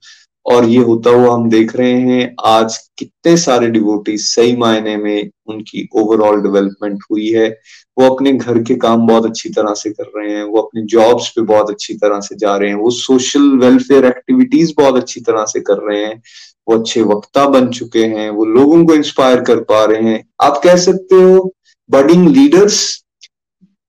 और 0.46 0.64
ये 0.64 0.78
होता 0.78 1.10
हुआ 1.10 1.34
हम 1.34 1.48
देख 1.50 1.74
रहे 1.76 1.92
हैं, 1.92 2.34
आज 2.44 2.76
कितने 2.98 3.36
सारे 3.36 3.66
डिवोटी 3.70 4.16
सही 4.18 4.56
मायने 4.56 4.96
में 4.96 5.30
उनकी 5.46 5.88
ओवरऑल 5.96 6.42
डेवलपमेंट 6.42 7.02
हुई 7.10 7.28
है। 7.28 7.48
वो 7.96 8.08
अपने 8.14 8.32
घर 8.32 8.62
के 8.62 8.74
काम 8.74 9.06
बहुत 9.06 9.26
अच्छी 9.26 9.48
तरह 9.48 9.74
से 9.74 9.90
कर 9.90 10.10
रहे 10.16 10.36
हैं, 10.36 10.42
वो 10.44 10.60
अपने 10.60 10.82
जॉब्स 10.86 11.28
पे 11.28 11.42
बहुत 11.42 11.70
अच्छी 11.70 11.94
तरह 11.94 12.20
से 12.20 12.36
जा 12.36 12.56
रहे 12.56 12.68
हैं, 12.68 12.76
वो 12.76 12.90
सोशल 12.90 13.48
वेलफेयर 13.58 14.04
एक्टिविटीज़ 14.04 14.72
बहुत 14.76 14.96
अच्छी 14.96 15.20
तरह 15.20 15.44
से 15.44 15.60
कर 15.60 15.78
रहे 15.82 16.04
हैं। 16.04 16.20
वो 16.68 16.78
अच्छे 16.78 17.02
वक्ता 17.02 17.46
बन 17.48 17.68
चुके 17.68 18.04
हैं, 18.04 18.28
वो 18.30 18.44
लोगों 18.44 18.84
को 18.86 18.94
इंस्पायर 18.94 19.40
कर 19.40 19.60
पा 19.62 19.84
रहे 19.84 20.02
हैं। 20.02 20.24
आप 20.42 20.60
कह 20.64 20.76
सकते 20.76 21.14
हो 21.14 21.52
बडिंग 21.90 22.28
लीडर्स 22.28 23.04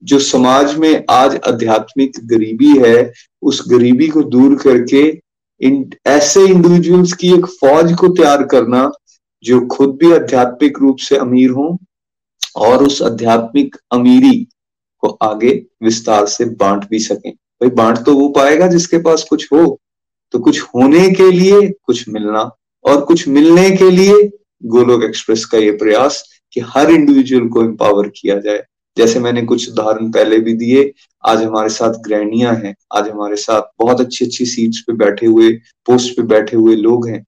जो 0.03 0.19
समाज 0.19 0.75
में 0.77 1.03
आज 1.09 1.35
आध्यात्मिक 1.47 2.19
गरीबी 2.23 2.77
है, 2.77 3.11
उस 3.41 3.63
गरीबी 3.69 4.07
को 4.07 4.23
दूर 4.23 4.55
करके 4.55 5.03
इन, 5.61 5.89
ऐसे 6.07 6.45
इंडिविजुअल्स 6.45 7.13
की 7.13 7.33
एक 7.33 7.45
फौज 7.45 7.93
को 7.93 8.07
तैयार 8.07 8.43
करना, 8.43 8.91
जो 9.43 9.59
खुद 9.67 9.97
भी 10.01 10.11
आध्यात्मिक 10.13 10.79
रूप 10.79 10.97
से 10.97 11.17
अमीर 11.17 11.49
हो 11.49 11.77
और 12.55 12.83
उस 12.83 13.01
आध्यात्मिक 13.01 13.75
अमीरी 13.91 14.37
को 15.03 15.07
आगे 15.23 15.51
विस्तार 15.83 16.25
से 16.25 16.45
बांट 16.45 16.87
भी 16.89 16.99
सकें। 16.99 17.31
भाई, 17.31 17.69
बांट 17.69 17.97
तो 17.97 18.15
वो 18.15 18.27
पाएगा 18.29 18.67
जिसके 18.67 18.97
पास 18.97 19.25
कुछ 19.29 19.47
हो 19.53 19.79
तो 20.33 20.39
कुछ 20.39 20.61
होने 20.65 21.09
के 21.09 21.31
लिए 21.31 21.67
कुछ 21.83 22.07
मिलना 22.09 22.43
और 22.85 23.01
कुछ 23.01 23.27
मिलने 23.27 23.69
के 23.71 23.89
लिए 23.91 24.29
गोलोक 24.65 25.03
एक्सप्रेस 25.03 25.45
का 25.45 25.57
ये 25.57 25.71
प्रयास 25.71 26.23
कि 26.53 26.61
हर 26.67 26.91
इंडिविजुअल 26.91 27.47
को 27.47 27.63
एम्पावर 27.63 28.07
किया 28.15 28.37
जाए। 28.39 28.63
जैसे 28.97 29.19
मैंने 29.19 29.41
कुछ 29.41 29.69
उदाहरण 29.69 30.11
पहले 30.11 30.37
भी 30.39 30.53
दिए, 30.53 30.91
आज 31.23 31.41
हमारे 31.43 31.69
साथ 31.69 31.93
ग्रहणियाँ 32.03 32.53
हैं, 32.55 32.75
आज 32.93 33.09
हमारे 33.09 33.35
साथ 33.35 33.61
बहुत 33.79 34.01
अच्छी 34.01 34.25
अच्छी 34.25 34.45
सीट्स 34.45 34.79
पे 34.79 34.93
बैठे 34.93 35.25
हुए 35.25 35.51
पोस्ट 35.87 36.15
पे 36.17 36.23
बैठे 36.23 36.57
हुए 36.57 36.75
लोग 36.75 37.07
हैं, 37.07 37.23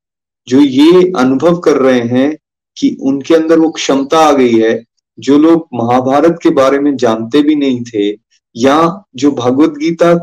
जो 0.47 0.59
ये 0.59 1.11
अनुभव 1.17 1.57
कर 1.57 1.77
रहे 1.77 2.01
हैं 2.01 2.35
कि 2.77 2.95
उनके 3.01 3.35
अंदर 3.35 3.59
वो 3.59 3.69
क्षमता 3.69 4.19
आ 4.19 4.31
गई 4.31 4.53
है, 4.53 4.83
जो 5.17 5.37
लोग 5.37 5.67
महाभारत 5.73 6.39
के 6.43 6.49
बारे 6.49 6.79
में 6.79 6.95
जानते 6.97 7.41
भी 7.41 7.55
नहीं 7.55 7.83
थे, 7.83 8.09
या 8.55 9.05
जो 9.15 9.31
भगवत 9.31 9.77
गीता 9.77 10.17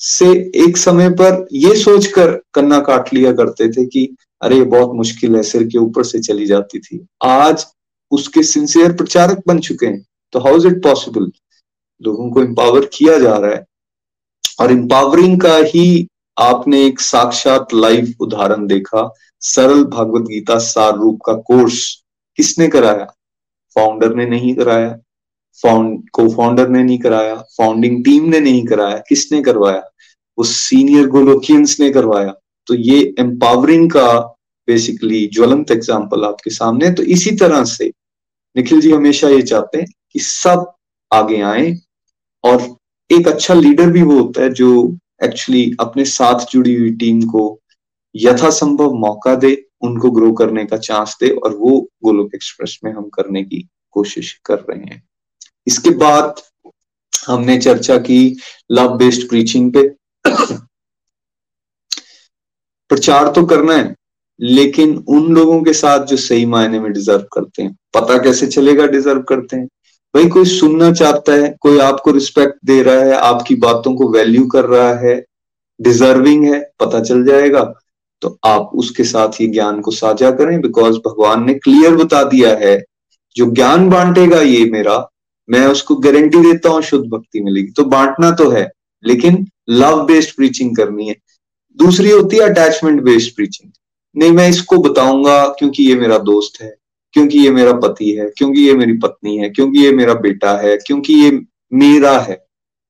से 0.00 0.26
एक 0.56 0.76
समय 0.76 1.08
पर 1.10 1.46
ये 1.52 1.74
सोचकर 1.76 2.30
कन्ना 2.54 2.78
काट 2.80 3.12
लिया 3.14 3.32
करते 3.32 3.68
थे 3.68 3.84
कि 3.86 4.08
अरे, 4.42 4.56
ये 4.56 4.62
बहुत 4.62 4.96
मुश्किल 4.96 5.36
है, 5.36 5.42
सिर 5.42 5.64
के 5.64 5.78
ऊपर 5.78 6.04
से 6.04 6.18
चली 6.18 6.46
जाती 6.46 6.78
थी। 6.78 7.06
आज 7.24 7.66
उसके 8.10 8.42
सिंसियर 8.42 8.92
प्रचारक 8.92 9.42
बन 9.46 9.58
चुके 9.58 9.86
हैं। 9.86 10.06
तो 10.32 10.38
हाउ 10.38 10.56
इज़ 10.56 10.66
इट 10.66 10.82
पॉसिबल 10.82 11.32
लोगों 12.02 12.30
को 12.30 12.42
एम्पावर 12.42 12.84
किया 12.84 13.18
जा 13.18 13.36
रहा 13.36 13.50
है। 13.50 13.66
और 14.60 14.72
एम्पावरिंग 14.72 15.40
का 15.40 15.56
ही 15.56 16.08
आपने 16.38 16.86
एक 16.86 17.00
साक्षात 17.00 17.74
लाइव 17.74 18.14
उदाहरण 18.20 18.66
देखा, 18.66 19.14
सरल 19.40 19.84
भागवत 19.84 20.22
गीता 20.22 20.58
सार 20.58 20.96
रूप 20.96 21.20
का 21.26 21.32
कोर्स 21.32 22.04
किसने 22.36 22.68
कराया? 22.68 23.04
फाउंडर 23.74 24.14
ने 24.14 24.26
नहीं 24.26 24.54
कराया 24.54 24.98
फाउंड 25.62 26.10
को 26.10 26.28
फाउंडर 26.28 26.68
ने 26.68 26.82
नहीं 26.82 26.98
कराया 26.98 27.34
फाउंडिंग 27.34 28.04
टीम 28.04 28.24
ने 28.24 28.40
नहीं 28.40 28.66
कराया, 28.66 29.02
किसने 29.08 29.42
करवाया? 29.42 29.82
वो 30.38 30.44
सीनियर 30.44 31.06
गोलोकियंस 31.06 31.76
ने 31.80 31.90
करवाया। 31.90 32.34
तो 32.68 32.74
ये 32.74 32.98
एम्पावरिंग 33.18 33.90
का 33.90 34.18
बेसिकली 34.68 35.26
ज्वलंत 35.34 35.70
एग्ज़ाम्पल 35.70 36.24
आपके 36.24 36.50
सामने 36.50 36.90
तो 36.90 37.02
इसी 37.14 37.30
तरह 37.36 37.64
से 37.64 37.86
निखिल 38.56 38.80
जी 38.80 38.90
हमेशा 38.92 39.28
ये 39.28 39.42
चाहते 39.42 39.78
हैं 39.78 39.86
कि 40.12 40.20
सब 40.20 40.72
आगे 41.10 41.40
आए 41.42 41.72
और 42.44 42.68
एक 43.10 43.28
अच्छा 43.28 43.54
लीडर 43.54 43.90
भी 43.90 44.02
वो 44.02 44.18
होता 44.20 44.42
है 44.42 44.52
जो 44.52 44.70
एक्चुअली 45.24 45.70
अपने 45.80 46.04
साथ 46.04 46.46
जुड़ी 46.50 46.74
हुई 46.74 46.90
टीम 46.96 47.22
को 47.22 47.44
यथासंभव 48.14 48.92
मौका 48.96 49.34
दे, 49.34 49.52
उनको 49.82 50.10
ग्रो 50.10 50.32
करने 50.32 50.64
का 50.64 50.76
चांस 50.78 51.16
दे 51.20 51.28
और 51.30 51.56
वो 51.56 51.78
गोलोक 52.04 52.34
एक्सप्रेस 52.34 52.78
में 52.84 52.92
हम 52.92 53.08
करने 53.08 53.42
की 53.44 53.66
कोशिश 53.94 54.32
कर 54.44 54.58
रहे 54.58 54.78
हैं। 54.84 55.02
इसके 55.66 55.90
बाद 55.90 56.40
हमने 57.26 57.58
चर्चा 57.60 57.96
की 57.98 58.36
लव 58.72 58.96
बेस्ड 58.98 59.28
प्रीचिंग 59.28 59.72
पे। 59.72 59.82
प्रचार 62.90 63.28
तो 63.28 63.44
करना 63.46 63.74
है, 63.74 63.94
लेकिन 64.40 64.96
उन 65.08 65.34
लोगों 65.34 65.62
के 65.62 65.72
साथ 65.72 66.06
जो 66.06 66.16
सही 66.16 66.46
मायने 66.46 66.80
में 66.80 66.92
डिजर्व 66.92 67.26
करते 67.32 67.62
हैं। 67.62 67.72
पता 67.94 68.18
कैसे 68.18 68.46
चलेगा 68.46 68.86
डिजर्व 68.86 69.22
करते 69.22 69.56
हैं? 69.56 69.66
भाई, 70.14 70.26
कोई 70.26 70.44
सुनना 70.44 70.92
चाहता 70.92 71.32
है, 71.32 71.54
कोई 71.60 71.78
आपको 71.78 72.10
रिस्पेक्ट 72.10 72.58
दे 72.64 72.82
रहा 72.82 73.00
है, 73.00 73.12
आपकी 73.12 73.54
बातों 73.56 73.94
को 73.94 74.08
वैल्यू 74.08 74.46
कर 74.46 74.64
रहा 74.64 74.94
है 74.94 75.24
डिजर्विंग 75.80 76.44
है, 76.44 76.60
पता 76.80 77.00
चल 77.00 77.24
जाएगा। 77.24 77.62
तो 78.22 78.38
आप 78.44 78.70
उसके 78.74 79.04
साथ 79.04 79.40
ही 79.40 79.46
ज्ञान 79.46 79.80
को 79.80 79.90
साझा 79.90 80.30
करें 80.30 80.60
बिकॉज़ 80.60 80.96
भगवान 80.98 81.44
ने 81.44 81.54
क्लियर 81.54 81.94
बता 81.96 82.22
दिया 82.24 82.56
है, 82.56 82.82
जो 83.36 83.46
ज्ञान 83.46 83.88
बांटेगा 83.90 84.40
ये 84.40 84.64
मेरा, 84.64 85.08
मैं 85.48 85.66
उसको 85.66 85.96
गारंटी 85.96 86.38
देता 86.38 86.70
हूँ, 86.70 86.82
शुद्ध 86.82 87.04
भक्ति 87.10 87.40
मिलेगी। 87.40 87.70
तो 87.72 87.84
बांटना 87.84 88.30
तो 88.30 88.48
है, 88.50 88.70
लेकिन 89.04 89.46
लव 89.70 90.04
बेस्ड 90.06 90.34
प्रीचिंग 90.36 90.76
करनी 90.76 91.08
है। 91.08 91.14
दूसरी 91.78 92.10
होती 92.10 92.36
है 92.36 92.42
अटैचमेंट 92.42 93.02
बेस्ड 93.02 93.34
प्रीचिंग 93.36 93.70
नहीं 94.14 94.32
मैं 94.32 94.48
इसको 94.48 94.76
बताऊँगा 94.78 95.46
क्योंकि 95.48 95.84
ये 95.84 95.94
मेरा 95.94 96.18
दोस्त 96.18 96.62
है 96.62 96.74
क्योंकि 97.12 97.38
ये 97.38 97.50
मेरा 97.50 97.72
पति 97.72 98.10
है 98.10 98.30
क्योंकि 98.38 98.60
ये 98.60 98.74
मेरी 98.74 98.92
पत्नी 98.92 99.36
है 99.36 99.48
क्योंकि 99.50 99.78
ये 99.78 99.92
मेरा 99.92 100.14
बेटा 100.14 100.56
है 100.58 100.76
क्योंकि 100.76 101.14
ये 101.14 101.30
मेरा 101.72 102.18
है। 102.18 102.44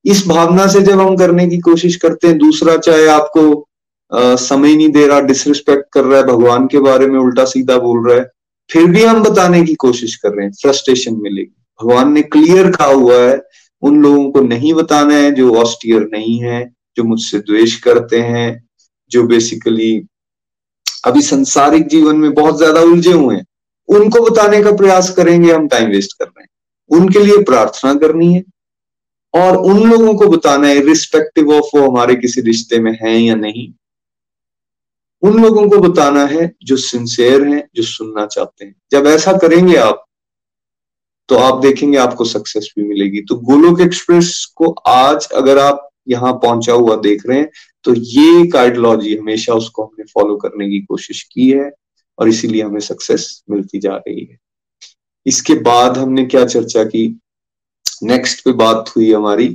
इस 0.05 0.27
भावना 0.27 0.67
से 0.67 0.81
जब 0.81 1.01
हम 1.01 1.17
करने 1.17 1.49
की 1.49 1.59
कोशिश 1.59 1.97
करते 1.97 2.29
हैं 2.29 2.39
दूसरा 2.39 2.77
चाहे 2.77 3.07
आपको 3.07 3.69
आ, 4.15 4.35
समय 4.37 4.77
नहीं 4.77 4.89
दे 4.89 5.07
रहा 5.07 5.21
डिसरिस्पेक्ट 5.21 5.85
कर 5.93 6.05
रहा 6.05 6.19
है 6.21 6.27
भगवान 6.27 6.67
के 6.67 6.79
बारे 6.79 7.07
में 7.07 7.19
उल्टा 7.21 7.45
सीधा 7.45 7.77
बोल 7.79 8.09
रहा 8.09 8.19
है 8.19 8.31
फिर 8.71 8.87
भी 8.87 9.05
हम 9.05 9.23
बताने 9.23 9.65
की 9.65 9.75
कोशिश 9.75 10.17
कर 10.17 10.31
रहे 10.31 10.47
हैं 10.47 10.53
फ्रस्ट्रेशन 10.53 11.15
मिलेगी। 11.15 11.55
भगवान 11.83 12.13
ने 12.13 12.23
क्लियर 12.23 12.71
कहा 12.71 12.87
हुआ 12.87 13.15
है 13.15 13.41
उन 13.83 14.01
लोगों 14.03 14.31
को 14.31 14.41
नहीं 14.41 14.75
बताना 14.75 15.15
है 15.15 15.31
जो 15.33 15.55
ऑस्टियर 15.55 16.09
नहीं 16.13 16.39
है 16.41 16.65
जो 16.97 17.05
मुझसे 17.05 17.39
द्वेष 17.39 17.77
करते 17.77 18.21
हैं 18.21 18.68
जो 19.11 19.23
बेसिकली 19.27 19.93
अभी 21.07 21.23
संसारिक 21.23 21.87
जीवन 21.89 22.17
में 22.17 22.33
बहुत 22.35 22.57
ज़्यादा 22.59 22.81
उलझे 22.83 23.13
हुए 23.13 23.35
हैं, 23.37 23.45
उनको 23.89 24.21
बताने 24.21 24.63
का 24.63 24.73
प्रयास 24.77 25.11
करेंगे, 25.17 25.53
हम 25.53 25.69
टाइम 25.69 25.91
वेस्ट 25.91 26.19
कर 26.19 26.25
रहे 26.25 26.43
हैं। 26.43 26.49
उनके 26.91 27.19
लिए 27.19 27.43
प्रार्थना 27.45 27.95
करनी 27.97 28.33
है 28.35 28.43
और 29.35 29.57
उन 29.59 29.89
लोगों 29.91 30.15
को 30.15 30.27
बताना 30.29 30.69
है 30.69 30.81
रिस्पेक्टिव 30.87 31.53
ऑफ़ 31.53 31.77
वो 31.77 31.89
हमारे 31.89 32.15
किसी 32.17 32.41
रिश्ते 32.41 32.79
में 32.79 32.93
है 33.03 33.19
या 33.19 33.35
नहीं। 33.37 33.73
उन 35.23 35.43
लोगों 35.43 35.69
को 35.71 35.79
बताना 35.81 36.25
है 36.27 36.53
जो 36.65 36.77
सिंसियर 36.79 37.45
हैं, 37.45 37.63
जो 37.75 37.83
सुनना 37.85 38.27
चाहते 38.27 38.65
हैं। 38.65 38.75
जब 38.91 39.07
ऐसा 39.07 39.33
करेंगे 39.39 39.77
आप 39.79 40.05
तो 41.29 41.37
आप 41.37 41.61
देखेंगे 41.61 41.97
आपको 41.99 42.25
सक्सेस 42.25 42.73
भी 42.77 42.85
मिलेगी। 42.85 43.21
तो 43.21 43.37
गोलोक 43.39 43.81
एक्सप्रेस 43.81 44.31
को 44.57 44.71
आज 44.89 45.29
अगर 45.37 45.59
आप 45.59 45.89
यहाँ 46.09 46.33
पहुँचा 46.35 46.73
हुआ 46.73 46.97
देख 46.99 47.27
रहे 47.27 47.39
हैं 47.39 47.51
तो 47.89 47.93
ये 47.97 48.47
कार्डोलॉजी 48.51 49.15
हमेशा 49.17 49.55
उसको 49.55 49.85
हमने 49.85 50.05
फॉलो 50.05 50.37
करने 50.37 50.69
की 50.71 50.81
कोशिश 50.81 51.23
की 51.33 51.49
है 51.51 51.71
और 52.19 52.29
इसीलिए 52.29 52.63
हमें 52.63 52.81
सक्सेस 52.81 53.23
मिलती 53.51 53.79
जा 53.79 53.95
रही 53.97 54.25
है। 54.25 54.37
इसके 55.27 55.55
बाद 55.61 55.99
हमने 55.99 56.25
क्या 56.25 56.45
चर्चा 56.47 56.83
की? 56.85 57.07
नेक्स्ट 58.03 58.45
पे 58.45 58.53
बात 58.53 58.93
हुई 58.97 59.13
हमारी 59.13 59.47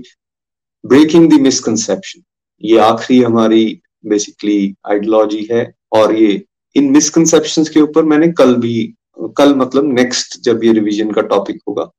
ब्रेकिंग 0.84 1.30
द 1.32 1.40
मिसकंसेप्शन 1.42 2.24
ये 2.64 2.78
आखिरी 2.78 3.22
हमारी 3.24 3.82
बेसिकली 4.06 4.76
आइडियोलॉजी 4.88 5.48
है 5.52 5.62
और 5.92 6.16
ये 6.16 6.42
इन 6.76 6.90
मिसकंसेप्शंस 6.92 7.70
के 7.70 7.82
ऊपर 7.82 8.06
मैंने 8.06 8.32
कल 8.32 8.56
भी, 8.56 8.96
कल 9.38 9.54
मतलब 9.56 9.92
नेक्स्ट 9.94 10.40
जब 10.42 10.64
ये 10.64 10.74
रिवीजन 10.74 11.12
का 11.12 11.22
टॉपिक 11.22 11.62
होगा, 11.68 11.90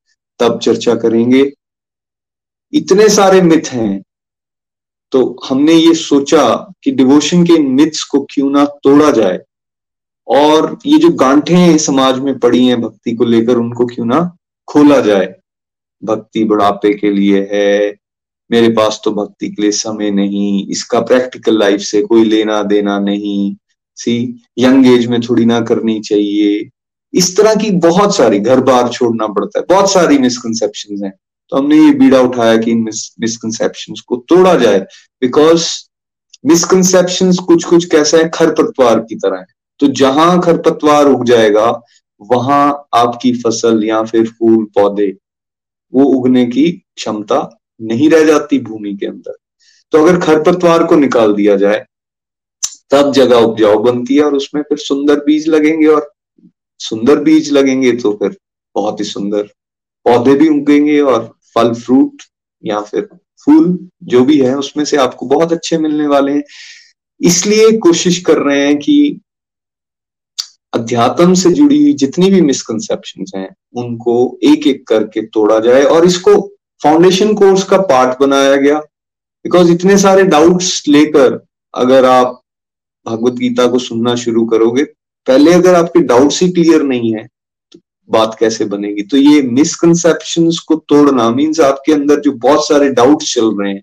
तब 0.40 0.58
चर्चा 0.58 0.94
करेंगे। 0.94 1.52
इतने 2.72 3.08
सारे 3.08 3.40
मिथ 3.42 3.72
हैं 3.72 4.02
तो 5.14 5.20
हमने 5.44 5.72
ये 5.72 5.94
सोचा 5.94 6.44
कि 6.84 6.90
डिवोशन 6.90 7.44
के 7.44 7.58
मिथ्स 7.60 8.02
को 8.02 8.20
क्यों 8.30 8.50
ना 8.50 8.64
तोड़ा 8.84 9.10
जाए 9.10 9.38
और 10.28 10.76
ये 10.86 10.98
जो 10.98 11.08
गांठे 11.14 11.78
समाज 11.78 12.18
में 12.18 12.38
पड़ी 12.38 12.66
हैं 12.66 12.80
भक्ति 12.80 13.14
को 13.14 13.24
लेकर, 13.24 13.56
उनको 13.56 13.86
क्यों 13.86 14.06
ना 14.06 14.20
खोला 14.68 15.00
जाए? 15.00 15.34
भक्ति 16.02 16.44
बुढ़ापे 16.44 16.92
के 16.94 17.10
लिए 17.10 17.48
है, 17.52 17.94
मेरे 18.50 18.68
पास 18.68 19.00
तो 19.04 19.10
भक्ति 19.12 19.48
के 19.48 19.62
लिए 19.62 19.70
समय 19.72 20.10
नहीं, 20.10 20.66
इसका 20.68 21.00
प्रैक्टिकल 21.02 21.58
लाइफ 21.58 21.80
से 21.80 22.02
कोई 22.02 22.24
लेना 22.24 22.62
देना 22.62 22.98
नहीं 22.98 23.54
सी 23.98 24.16
यंग 24.58 24.86
एज 24.86 25.06
में 25.06 25.20
थोड़ी 25.20 25.44
ना 25.44 25.60
करनी 25.60 26.00
चाहिए। 26.00 26.68
इस 27.14 27.36
तरह 27.36 27.54
की 27.54 27.70
बहुत 27.80 28.16
सारी 28.16 28.38
घर 28.38 28.60
बार 28.60 28.88
छोड़ना 28.88 29.26
पड़ता 29.26 29.58
है, 29.58 29.64
बहुत 29.68 29.92
सारी 29.92 30.18
मिसकनसेप्शन 30.18 31.04
हैं। 31.04 31.12
तो 31.52 31.56
हमने 31.56 31.76
ये 31.76 31.92
बीड़ा 31.92 32.20
उठाया 32.20 32.56
कि 32.56 32.70
इन 32.70 32.82
मिसकंसेप्शन 33.20 33.94
को 34.06 34.16
तोड़ा 34.28 34.54
जाए। 34.54 34.78
बिकॉज़ 35.22 35.66
मिसकंसेप्शन 36.46 37.32
कुछ 37.46 37.64
कुछ 37.64 37.84
कैसा 37.84 38.18
है? 38.18 38.28
खरपतवार 38.28 39.00
की 39.00 39.14
तरह 39.14 39.38
है। 39.38 39.46
तो 39.80 39.86
जहाँ 39.86 40.40
खरपतवार 40.40 41.06
उग 41.06 41.24
जाएगा, 41.24 41.70
वहाँ 42.20 42.88
आपकी 42.94 43.32
फ़सल 43.32 43.84
या 43.84 44.02
फिर 44.02 44.26
फूल, 44.28 44.64
पौधे, 44.64 45.16
वो 45.92 46.04
उगने 46.04 46.44
की 46.46 46.70
क्षमता 46.70 47.38
नहीं 47.80 48.10
रह 48.10 48.24
जाती 48.24 48.58
भूमि 48.58 48.94
के 48.94 49.06
अंदर। 49.06 49.36
तो 49.92 50.04
अगर 50.04 50.20
खरपतवार 50.20 50.84
को 50.84 50.96
निकाल 50.96 51.34
दिया 51.34 51.56
जाए, 51.56 51.84
तब 52.90 53.12
जगह 53.12 53.36
उपजाऊ 53.36 53.78
बनती 53.78 54.16
है 54.16 54.22
और 54.22 54.34
उसमें 54.34 54.62
फिर 54.62 54.78
सुंदर 54.78 55.24
बीज 55.24 55.48
लगेंगे 55.48 55.86
और 55.86 56.12
सुंदर 56.80 57.18
बीज 57.18 57.52
लगेंगे 57.52 57.92
तो 57.92 58.12
फिर 58.12 58.36
बहुत 58.74 59.00
ही 59.00 59.04
सुंदर 59.04 59.48
पौधे 60.06 60.34
भी 60.34 60.48
उगेंगे 60.50 61.00
और 61.00 61.32
फल 61.54 61.72
फ्रूट 61.74 62.22
या 62.64 62.80
फिर 62.80 63.08
फूल 63.46 63.78
जो 64.02 64.24
भी 64.24 64.38
है, 64.40 64.56
उसमें 64.58 64.84
से 64.84 64.96
आपको 64.96 65.26
बहुत 65.26 65.52
अच्छे 65.52 65.78
मिलने 65.78 66.06
वाले 66.06 66.32
हैं। 66.32 66.42
इसलिए 67.20 67.70
कोशिश 67.78 68.18
कर 68.20 68.38
रहे 68.38 68.66
हैं 68.66 68.76
कि 68.78 69.20
अध्यात्म 70.72 71.34
से 71.34 71.50
जुड़ी 71.50 71.82
हुई 71.82 71.92
जितनी 71.94 72.30
भी 72.30 72.40
मिसकंसेप्शन 72.40 73.24
हैं, 73.36 73.48
उनको 73.74 74.38
एक 74.42 74.66
एक 74.66 74.86
करके 74.88 75.22
तोड़ा 75.26 75.58
जाए 75.60 75.82
और 75.84 76.06
इसको 76.06 76.34
फाउंडेशन 76.80 77.34
कोर्स 77.34 77.64
का 77.64 77.78
पार्ट 77.82 78.18
बनाया 78.20 78.56
गया। 78.56 78.78
बिकॉज़ 78.78 79.70
इतने 79.72 79.98
सारे 79.98 80.22
डाउट्स 80.24 80.82
लेकर 80.88 81.38
अगर 81.74 82.04
आप 82.04 82.40
भगवत 83.06 83.32
गीता 83.32 83.66
को 83.66 83.78
सुनना 83.78 84.14
शुरू 84.16 84.44
करोगे, 84.46 84.84
पहले 85.26 85.52
अगर 85.52 85.74
आपके 85.74 86.00
डाउट्स 86.02 86.42
ही 86.42 86.48
क्लियर 86.52 86.82
नहीं 86.82 87.14
है 87.14 87.26
बात 88.10 88.36
कैसे 88.40 88.64
बनेगी? 88.64 89.02
तो 89.02 89.16
ये 89.16 89.42
मिसकंसेप्शन 89.42 90.50
को 90.66 90.76
तोड़ना 90.88 91.28
मीन्स 91.30 91.60
आपके 91.60 91.92
अंदर 91.92 92.20
जो 92.20 92.32
बहुत 92.32 92.66
सारे 92.68 92.88
डाउट 92.90 93.22
चल 93.24 93.54
रहे 93.60 93.72
हैं, 93.72 93.82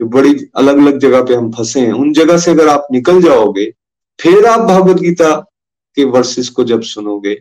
जो 0.00 0.06
बड़ी 0.08 0.34
अलग 0.56 0.78
अलग 0.78 0.98
जगह 0.98 1.22
पे 1.22 1.34
हम 1.34 1.50
फंसे 1.52 1.80
हैं, 1.80 1.92
उन 1.92 2.12
जगह 2.12 2.38
से 2.38 2.50
अगर 2.50 2.68
आप 2.68 2.86
निकल 2.92 3.22
जाओगे, 3.22 3.70
फिर 4.18 4.46
आप 4.46 4.60
भगवत 4.60 4.96
गीता 4.96 5.34
के 5.96 6.04
वर्सेस 6.04 6.48
को 6.48 6.64
जब 6.64 6.82
सुनोगे, 6.84 7.34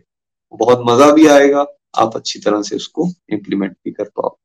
बहुत 0.53 0.83
मज़ा 0.87 1.11
भी 1.11 1.27
आएगा, 1.27 1.65
आप 1.95 2.15
अच्छी 2.15 2.39
तरह 2.39 2.61
से 2.61 2.75
उसको 2.75 3.07
इम्प्लीमेंट 3.33 3.71
भी 3.73 3.91
कर 3.91 4.09
पाओ 4.15 4.37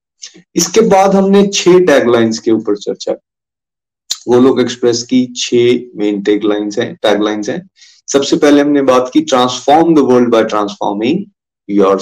इसके 0.56 0.80
बाद 0.80 1.14
हमने 1.14 1.46
छह 1.46 1.78
टैगलाइंस 1.86 2.38
के 2.38 2.50
ऊपर 2.50 2.76
चर्चा 2.76 3.12
की। 3.12 4.30
गोलोक 4.30 4.58
एक्सप्रेस 4.60 5.02
की 5.02 5.24
छह 5.36 5.98
मेन 5.98 6.20
टैगलाइंस 6.22 6.78
हैं 6.78 6.94
टैगलाइंस 7.02 7.48
हैं। 7.48 7.60
सबसे 8.08 8.36
पहले 8.36 8.60
हमने 8.62 8.82
बात 8.82 9.10
की 9.14 9.20
transform 9.20 9.94
the 9.94 9.98
world 9.98 10.28
by 10.28 10.44
transforming 10.44 11.24
your 11.70 12.00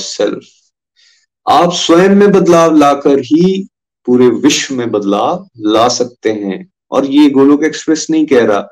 आप 1.49 1.73
स्वयं 1.73 2.09
में 2.09 2.33
बदलाव 2.33 2.77
लाकर 2.77 3.19
ही 3.19 3.69
पूरे 4.07 4.27
विश्व 4.27 4.75
में 4.75 4.91
बदलाव 4.91 5.49
ला 5.59 5.89
सकते 5.89 6.33
हैं। 6.33 6.73
और 6.91 7.07
ये 7.07 7.31
गोलोक 7.31 7.65
एक्सप्रेस 7.65 8.07
नहीं 8.11 8.27
कह 8.27 8.45
रहा 8.45 8.69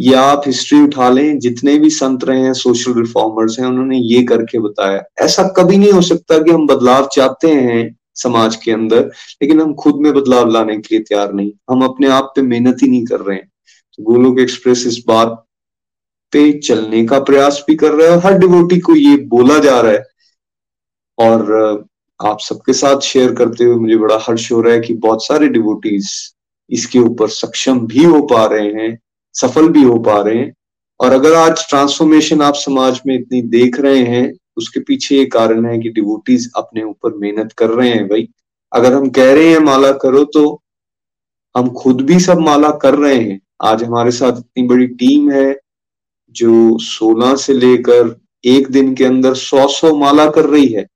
ये 0.00 0.14
आप 0.14 0.42
हिस्ट्री 0.46 0.80
उठा 0.80 1.08
लें, 1.08 1.38
जितने 1.38 1.78
भी 1.78 1.90
संत 1.90 2.24
रहे 2.24 2.40
हैं 2.40 2.52
सोशल 2.52 2.94
रिफॉर्मर्स 2.94 3.58
हैं, 3.58 3.66
उन्होंने 3.66 3.98
ये 3.98 4.22
करके 4.22 4.58
बताया। 4.58 5.02
ऐसा 5.18 5.42
कभी 5.42 5.76
नहीं 5.76 5.92
हो 5.92 6.00
सकता 6.00 6.38
कि 6.38 6.50
हम 6.50 6.66
बदलाव 6.66 7.08
चाहते 7.12 7.48
हैं 7.48 7.96
समाज 8.14 8.56
के 8.56 8.72
अंदर, 8.72 9.00
लेकिन 9.42 9.60
हम 9.60 9.74
खुद 9.74 9.94
में 9.94 10.14
बदलाव 10.14 10.48
लाने 10.48 10.76
के 10.76 10.94
लिए 10.94 11.04
तैयार 11.04 11.32
नहीं। 11.32 11.52
हम 11.70 11.82
अपने 11.82 12.08
आप 12.08 12.32
पे 12.36 12.42
मेहनत 12.42 12.76
ही 12.82 12.88
नहीं 12.88 13.04
कर 13.04 13.20
रहे 13.20 13.36
हैं। 13.36 13.50
तो 13.96 14.02
गोलोक 14.02 14.38
एक्सप्रेस 14.38 14.86
इस 14.86 15.04
बात 15.06 15.44
पे 16.32 16.52
चलने 16.58 17.04
का 17.06 17.18
प्रयास 17.20 17.62
भी 17.68 17.74
कर 17.76 17.92
रहे 17.92 18.08
हैं 18.08 18.16
और 18.16 18.24
हर 18.24 18.38
डिवोटी 18.38 18.78
को 18.80 18.94
ये 18.94 19.16
बोला 19.28 19.58
जा 19.58 19.80
रहा 19.80 19.92
है। 19.92 20.04
और 21.18 21.86
आप 22.20 22.38
सबके 22.40 22.72
साथ 22.72 23.00
शेयर 23.00 23.34
करते 23.34 23.64
हुए 23.64 23.74
मुझे 23.76 23.96
बड़ा 23.96 24.18
हर्ष 24.22 24.50
हो 24.52 24.60
रहा 24.60 24.74
है 24.74 24.80
कि 24.80 24.94
बहुत 24.96 25.24
सारे 25.24 25.48
डिवोटीज 25.48 26.10
इसके 26.70 26.98
ऊपर 26.98 27.28
सक्षम 27.28 27.80
भी 27.86 28.04
हो 28.04 28.20
पा 28.26 28.44
रहे 28.46 28.72
हैं, 28.72 28.98
सफल 29.34 29.68
भी 29.68 29.82
हो 29.82 29.98
पा 29.98 30.20
रहे 30.20 30.38
हैं। 30.38 30.52
और 31.00 31.12
अगर 31.12 31.34
आज 31.34 31.68
ट्रांसफॉर्मेशन 31.68 32.42
आप 32.42 32.54
समाज 32.56 33.00
में 33.06 33.14
इतनी 33.14 33.42
देख 33.48 33.78
रहे 33.80 34.02
हैं, 34.04 34.32
उसके 34.56 34.80
पीछे 34.80 35.16
ये 35.16 35.24
कारण 35.26 35.66
है 35.66 35.78
कि 35.78 35.88
डिवोटीज 35.90 36.50
अपने 36.56 36.82
ऊपर 36.82 37.14
मेहनत 37.16 37.52
कर 37.52 37.70
रहे 37.70 37.90
हैं 37.90 38.06
भाई। 38.08 38.28
अगर 38.72 38.92
हम 38.92 39.08
कह 39.10 39.32
रहे 39.34 39.50
हैं 39.50 39.58
माला 39.60 39.92
करो 39.98 40.24
तो 40.24 40.60
हम 41.54 41.68
खुद 41.72 42.00
भी 42.00 42.18
सब 42.20 42.38
माला 42.38 42.70
कर 42.82 42.94
रहे 42.94 43.16
हैं। 43.16 43.40
आज 43.62 43.82
हमारे 43.84 44.10
साथ 44.10 44.32
इतनी 44.32 44.66
बड़ी 44.68 44.86
टीम 44.86 45.30
है 45.30 45.50
जो 46.36 46.78
16 46.80 47.34
से 47.36 47.54
लेकर 47.54 48.14
एक 48.44 48.70
दिन 48.70 48.94
के 48.94 49.04
अंदर 49.04 49.34
सौ 49.36 49.66
सौ 49.70 49.94
माला 49.96 50.28
कर 50.30 50.44
रही 50.46 50.66
है। 50.66 50.86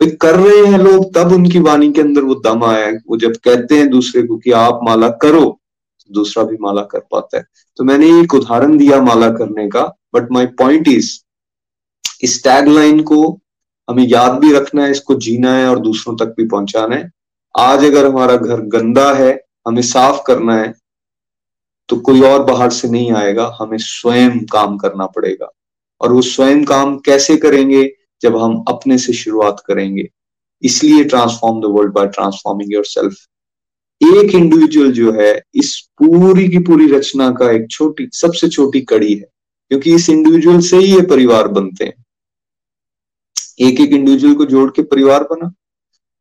कर 0.00 0.34
रहे 0.36 0.66
हैं 0.66 0.78
लोग, 0.78 1.12
तब 1.14 1.32
उनकी 1.32 1.58
वाणी 1.60 1.90
के 1.92 2.00
अंदर 2.00 2.22
वो 2.22 2.34
दम 2.44 2.64
आया। 2.64 2.90
वो 3.08 3.16
जब 3.16 3.36
कहते 3.44 3.78
हैं 3.78 3.88
दूसरे 3.90 4.22
को 4.22 4.36
कि 4.36 4.50
आप 4.52 4.80
माला 4.82 5.08
करो 5.22 5.40
तो 5.40 6.14
दूसरा 6.14 6.44
भी 6.44 6.56
माला 6.60 6.82
कर 6.82 6.98
पाता 7.12 7.36
है। 7.36 7.44
तो 7.78 7.84
मैंने 7.84 8.08
एक 8.20 8.34
उदाहरण 8.34 8.76
दिया 8.78 9.00
माला 9.02 9.28
करने 9.30 9.68
का 9.68 9.82
बट 10.14 10.30
माई 10.32 10.46
पॉइंट 10.58 10.88
इज़ 10.88 11.10
इस 12.22 12.42
टैग 12.44 12.68
लाइन 12.68 13.02
को 13.02 13.20
हमें 13.88 14.06
याद 14.06 14.38
भी 14.40 14.52
रखना 14.52 14.84
है, 14.84 14.90
इसको 14.90 15.14
जीना 15.16 15.52
है 15.54 15.68
और 15.68 15.78
दूसरों 15.80 16.16
तक 16.16 16.34
भी 16.36 16.46
पहुंचाना 16.48 16.96
है। 16.96 17.10
आज 17.54 17.84
अगर 17.84 18.06
हमारा 18.06 18.36
घर 18.36 18.60
गंदा 18.68 19.12
है, 19.14 19.30
हमें 19.68 19.82
साफ़ 19.82 20.20
करना 20.26 20.54
है 20.54 20.72
तो 21.88 21.96
कोई 21.96 22.20
और 22.20 22.44
बाहर 22.44 22.70
से 22.70 22.88
नहीं 22.88 23.12
आएगा, 23.12 23.56
हमें 23.60 23.78
स्वयं 23.78 24.44
काम 24.44 24.76
करना 24.76 25.06
पड़ेगा। 25.06 25.52
और 26.00 26.12
वो 26.12 26.22
स्वयं 26.22 26.64
काम 26.64 26.98
कैसे 26.98 27.36
करेंगे? 27.36 27.92
जब 28.22 28.36
हम 28.36 28.64
अपने 28.68 28.98
से 28.98 29.12
शुरुआत 29.12 29.62
करेंगे। 29.66 30.10
इसलिए 30.62 31.04
transform 31.04 31.60
the 31.60 31.64
world 31.64 31.92
by 31.92 32.06
transforming 32.06 32.74
yourself 32.84 33.14
एक 34.02 34.34
इंडिविजुअल 34.34 34.92
जो 34.92 35.12
है, 35.12 35.42
इस 35.54 35.80
पूरी 35.80 36.48
की 36.48 36.58
पूरी 36.58 36.92
रचना 36.92 37.30
का 37.30 37.50
एक 37.50 37.70
छोटी, 37.70 38.08
सबसे 38.12 38.48
छोटी 38.48 38.80
कड़ी 38.80 39.14
है। 39.14 39.28
क्योंकि 39.68 39.94
इस 39.94 40.10
इंडिविजुअल 40.10 40.60
से 40.60 40.76
ही 40.76 40.94
ये 40.94 41.00
परिवार 41.00 41.48
बनते 41.48 41.84
हैं। 41.84 42.04
एक 43.60 43.80
एक 43.80 43.90
इंडिविजुअल 43.90 44.34
को 44.34 44.44
जोड़ 44.44 44.70
के 44.70 44.82
परिवार 44.82 45.22
बना। 45.24 45.52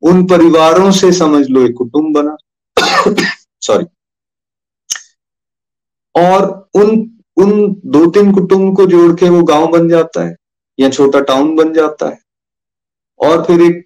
उन 0.02 0.28
परिवारों 0.28 0.92
से 0.92 1.12
समझ 1.12 1.50
लो, 1.50 1.62
एक 1.62 1.74
कुटुंब 1.78 2.18
बना। 2.18 2.38
सॉरी 3.62 3.86
और 6.18 6.46
उन 6.76 6.90
उन 7.38 7.52
दो 7.86 8.06
तीन 8.12 8.32
कुटुंब 8.34 8.76
को 8.76 8.86
जोड़ 8.86 9.12
के 9.16 9.30
वो 9.30 9.44
गाँव 9.44 9.68
बन 9.72 9.90
जाता 9.90 10.24
है, 10.28 10.36
या 10.80 10.90
छोटा 10.90 11.20
टाउन 11.22 11.56
बन 11.56 11.74
जाता 11.74 12.08
है। 12.10 12.20
और 13.20 13.44
फिर 13.44 13.62
एक, 13.62 13.84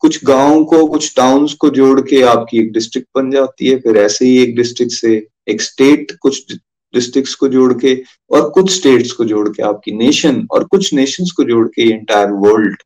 कुछ 0.00 0.24
गाँव 0.24 0.64
को, 0.64 0.86
कुछ 0.86 1.14
टाउन्स 1.16 1.54
को 1.54 1.70
जोड़ 1.70 2.00
के 2.00 2.22
आपकी 2.22 2.58
एक 2.58 2.72
डिस्ट्रिक्ट 2.72 3.08
बन 3.14 3.30
जाती 3.30 3.68
है। 3.68 3.78
फिर 3.80 3.96
ऐसे 3.96 4.24
ही 4.24 4.36
एक 4.42 4.56
डिस्ट्रिक्ट 4.56 4.92
से 4.92 5.26
एक 5.48 5.62
स्टेट 5.62 6.12
कुछ 6.20 6.52
डिस्ट्रिक्ट्स 6.94 7.34
को 7.34 7.48
जोड़ 7.48 7.72
के 7.74 7.94
और 8.30 8.48
कुछ 8.50 8.70
स्टेट्स 8.70 9.12
को 9.12 9.24
जोड़ 9.24 9.48
के 9.48 9.62
आपकी 9.62 9.92
नेशन 9.92 10.46
और 10.52 10.64
कुछ 10.64 10.92
नेशंस 10.94 11.30
को 11.30 11.44
जोड़ 11.44 11.66
के 11.68 11.88
एंटायर 11.90 12.30
वर्ल्ड 12.44 12.82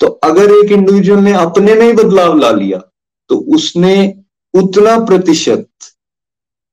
तो 0.00 0.06
अगर 0.24 0.52
एक 0.54 0.72
इंडिविजुअल 0.72 1.22
ने 1.24 1.32
अपने 1.32 1.74
में 1.74 1.86
ही 1.86 1.92
बदलाव 1.92 2.38
ला 2.38 2.50
लिया 2.50 2.78
तो 3.30 3.36
उसने 3.56 3.94
उतना 4.54 4.98
प्रतिशत 5.04 5.68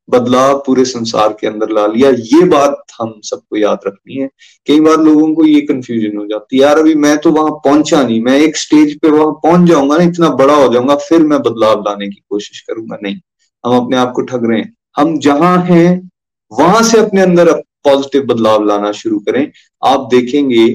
बदलाव 0.09 0.57
पूरे 0.65 0.85
संसार 0.85 1.37
के 1.39 1.47
अंदर 1.47 1.69
ला 1.69 1.85
लिया। 1.87 2.09
ये 2.09 2.43
बात 2.43 2.83
हम 3.01 3.13
सबको 3.23 3.57
याद 3.57 3.79
रखनी 3.87 4.15
है। 4.15 4.27
कई 4.67 4.79
बार 4.79 4.97
लोगों 4.97 5.33
को 5.35 5.45
ये 5.45 5.61
कंफ्यूजन 5.61 6.17
हो 6.17 6.25
जाती 6.25 6.55
है। 6.55 6.61
यार, 6.61 6.79
अभी 6.79 6.95
मैं 6.95 7.17
तो 7.17 7.31
वहाँ 7.31 7.51
पहुँचा 7.65 8.03
नहीं। 8.03 8.21
मैं 8.23 8.37
एक 8.39 8.57
स्टेज 8.57 8.97
पे 8.99 9.09
वहाँ 9.09 9.31
पहुँच 9.43 9.69
जाऊँगा 9.69 9.97
ना, 9.97 10.03
इतना 10.03 10.29
बड़ा 10.29 10.55
हो 10.55 10.73
जाऊँगा, 10.73 10.95
फिर 10.95 11.21
मैं 11.21 11.39
बदलाव 11.39 11.81
लाने 11.81 12.07
की 12.07 12.21
कोशिश 12.29 12.61
करूँगा। 12.61 12.97
नहीं, 13.03 13.15
हम 13.63 13.77
अपने 13.77 13.97
आप 13.97 14.11
को 14.15 14.21
ठग 14.21 14.49
रहे 14.49 14.59
हैं। 14.59 14.73
हम 14.97 15.19
जहाँ 15.19 15.57
हैं, 15.65 16.09
वहाँ 16.51 16.83
से 16.83 16.99
अपने 16.99 17.21
अंदर 17.21 17.51
पॉजिटिव 17.83 18.23
बदलाव 18.23 18.65
लाना 18.65 18.91
शुरू 18.91 19.19
करें। 19.19 19.51
आप 19.83 20.07
देखेंगे 20.11 20.67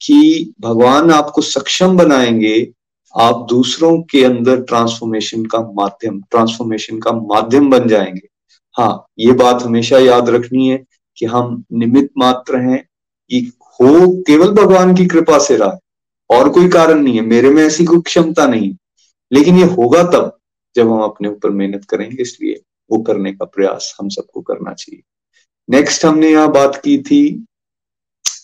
कि 0.00 0.52
भगवान 0.60 1.10
आपको 1.10 1.42
सक्षम 1.42 1.96
बनाएँगे 1.96 2.72
आप 3.14 3.46
दूसरों 3.50 3.96
के 4.02 4.24
अंदर 4.24 4.60
ट्रांसफॉर्मेशन 4.60 5.44
का 5.44 5.58
माध्यम 5.72 6.20
ट्रांसफॉर्मेशन 6.20 6.98
का 6.98 7.12
माध्यम 7.12 7.70
बन 7.70 7.88
जाएँगे। 7.88 8.28
हाँ 8.76 9.06
ये 9.18 9.32
बात 9.34 9.62
हमेशा 9.62 9.98
याद 9.98 10.28
रखनी 10.30 10.68
है 10.68 10.82
कि 11.18 11.26
हम 11.26 11.62
निमित 11.72 12.10
मात्र 12.18 12.60
हैं 12.60 12.84
ये 13.30 13.40
हो 13.72 14.08
केवल 14.22 14.52
भगवान 14.54 14.94
की 14.96 15.06
कृपा 15.06 15.38
से 15.38 15.56
रहा 15.56 15.70
है। 15.70 15.78
और 16.30 16.48
कोई 16.48 16.68
कारण 16.68 17.00
नहीं 17.00 17.14
है, 17.14 17.20
मेरे 17.22 17.50
में 17.50 17.62
ऐसी 17.62 17.84
कोई 17.84 18.00
क्षमता 18.02 18.46
नहीं 18.46 18.74
लेकिन 19.32 19.58
ये 19.58 19.64
होगा 19.66 20.02
तब 20.10 20.36
जब 20.76 20.90
हम 20.90 21.02
अपने 21.02 21.28
ऊपर 21.28 21.50
मेहनत 21.50 21.84
करेंगे, 21.84 22.22
इसलिए 22.22 22.60
वो 22.90 22.98
करने 23.02 23.32
का 23.32 23.44
प्रयास 23.46 23.94
हम 24.00 24.08
सबको 24.08 24.40
करना 24.40 24.72
चाहिए। 24.72 25.02
नेक्स्ट 25.68 26.04
हमने 26.04 26.30
यहाँ 26.30 26.50
बात 26.52 26.76
की 26.76 26.96
थी 27.00 27.22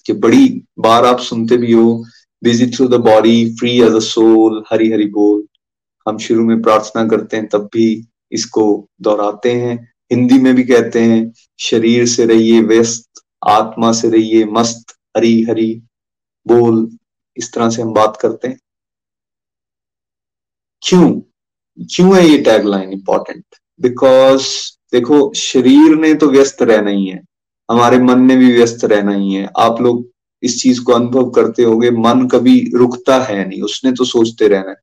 कि 0.07 0.13
बड़ी 0.15 0.47
बार 0.79 1.05
आप 1.05 1.19
सुनते 1.21 1.57
भी 1.57 1.73
हो 1.73 2.05
busy 2.43 2.71
through 2.71 2.87
the 2.89 3.01
body 3.03 3.55
free 3.57 3.71
as 3.83 3.95
a 3.95 3.99
soul 4.01 4.63
Hari 4.71 4.91
Hari 4.93 5.07
बोल। 5.11 5.47
हम 6.07 6.19
शुरू 6.19 6.45
में 6.45 6.61
प्रार्थना 6.63 7.07
करते 7.09 7.37
हैं, 7.37 7.47
तब 7.49 7.69
भी 7.75 8.07
इसको 8.33 8.89
दोहराते 9.03 9.53
हैं। 9.53 9.77
हिंदी 10.13 10.39
में 10.39 10.55
भी 10.55 10.63
कहते 10.65 11.01
हैं, 11.01 11.33
शरीर 11.59 12.07
से 12.07 12.27
रहिए 12.27 12.61
व्यस्त, 12.61 13.11
आत्मा 13.49 13.93
से 13.93 14.11
रहिए 14.11 14.45
मस्त, 14.45 14.95
हरी 15.17 15.43
हरी, 15.43 15.83
बोल, 16.47 16.97
इस 17.37 17.53
तरह 17.53 17.71
से 17.71 17.83
हम 17.83 17.93
बात 17.93 18.19
करते 18.21 18.49
हैं। 18.49 18.61
क्यों? 20.83 21.21
क्यों 21.79 22.17
है 22.17 22.29
ये 22.29 22.39
टैगलाइन 22.39 22.93
इंपॉर्टेंट 22.93 23.45
बिकॉज़ 23.81 24.47
देखो, 24.93 25.33
शरीर 25.35 25.97
ने 25.97 26.15
तो 26.15 26.29
व्यस्त 26.29 26.63
रहना 26.63 26.91
ही 26.91 27.07
है, 27.07 27.25
हमारे 27.71 27.99
मन 27.99 28.21
ने 28.21 28.37
भी 28.37 28.53
व्यस्त 28.53 28.85
रहना 28.85 29.15
ही 29.15 29.33
है। 29.33 29.49
आप 29.59 29.81
लोग 29.81 30.09
इस 30.43 30.63
चीज़ 30.63 30.83
को 30.83 30.93
अनुभव 30.93 31.31
करते 31.31 31.63
होगे, 31.63 31.91
मन 31.91 32.29
कभी 32.29 32.71
रुकता 32.75 33.23
है 33.25 33.49
नहीं, 33.49 33.63
उसने 33.63 33.93
तो 33.93 34.05
सोचते 34.05 34.49
रहना 34.49 34.71
है। 34.71 34.77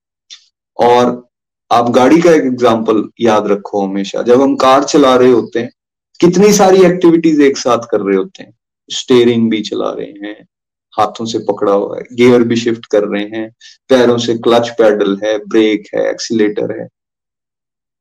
और 0.77 1.24
आप 1.71 1.89
गाड़ी 1.89 2.19
का 2.21 2.31
एक 2.31 2.43
एग्ज़ाम्पल 2.43 3.03
याद 3.21 3.47
रखो 3.47 3.81
हमेशा। 3.81 4.21
जब 4.21 4.41
हम 4.41 4.55
कार 4.55 4.83
चला 4.83 5.15
रहे 5.15 5.31
होते 5.31 5.59
हैं, 5.59 5.71
कितनी 6.19 6.51
सारी 6.53 6.83
एक्टिविटीज़ 6.85 7.41
एक 7.41 7.57
साथ 7.57 7.87
कर 7.91 8.01
रहे 8.01 8.17
होते 8.17 8.43
हैं। 8.43 8.53
स्टेयरिंग 8.89 9.49
भी 9.51 9.61
चला 9.61 9.89
रहे 9.89 10.07
हैं, 10.23 10.45
हाथों 10.93 11.25
से 11.25 11.39
पकड़ा 11.39 11.71
हुआ 11.71 11.97
है 11.97 12.03
गियर 12.13 12.43
भी 12.43 12.55
शिफ्ट 12.55 12.85
कर 12.85 13.03
रहे 13.03 13.23
हैं, 13.23 13.49
पैरों 13.89 14.17
से 14.17 14.37
क्लच 14.37 14.69
पैडल 14.69 15.17
है 15.23 15.37
ब्रेक 15.45 15.87
है 15.95 16.09
एक्सीटर 16.09 16.79
है। 16.81 16.87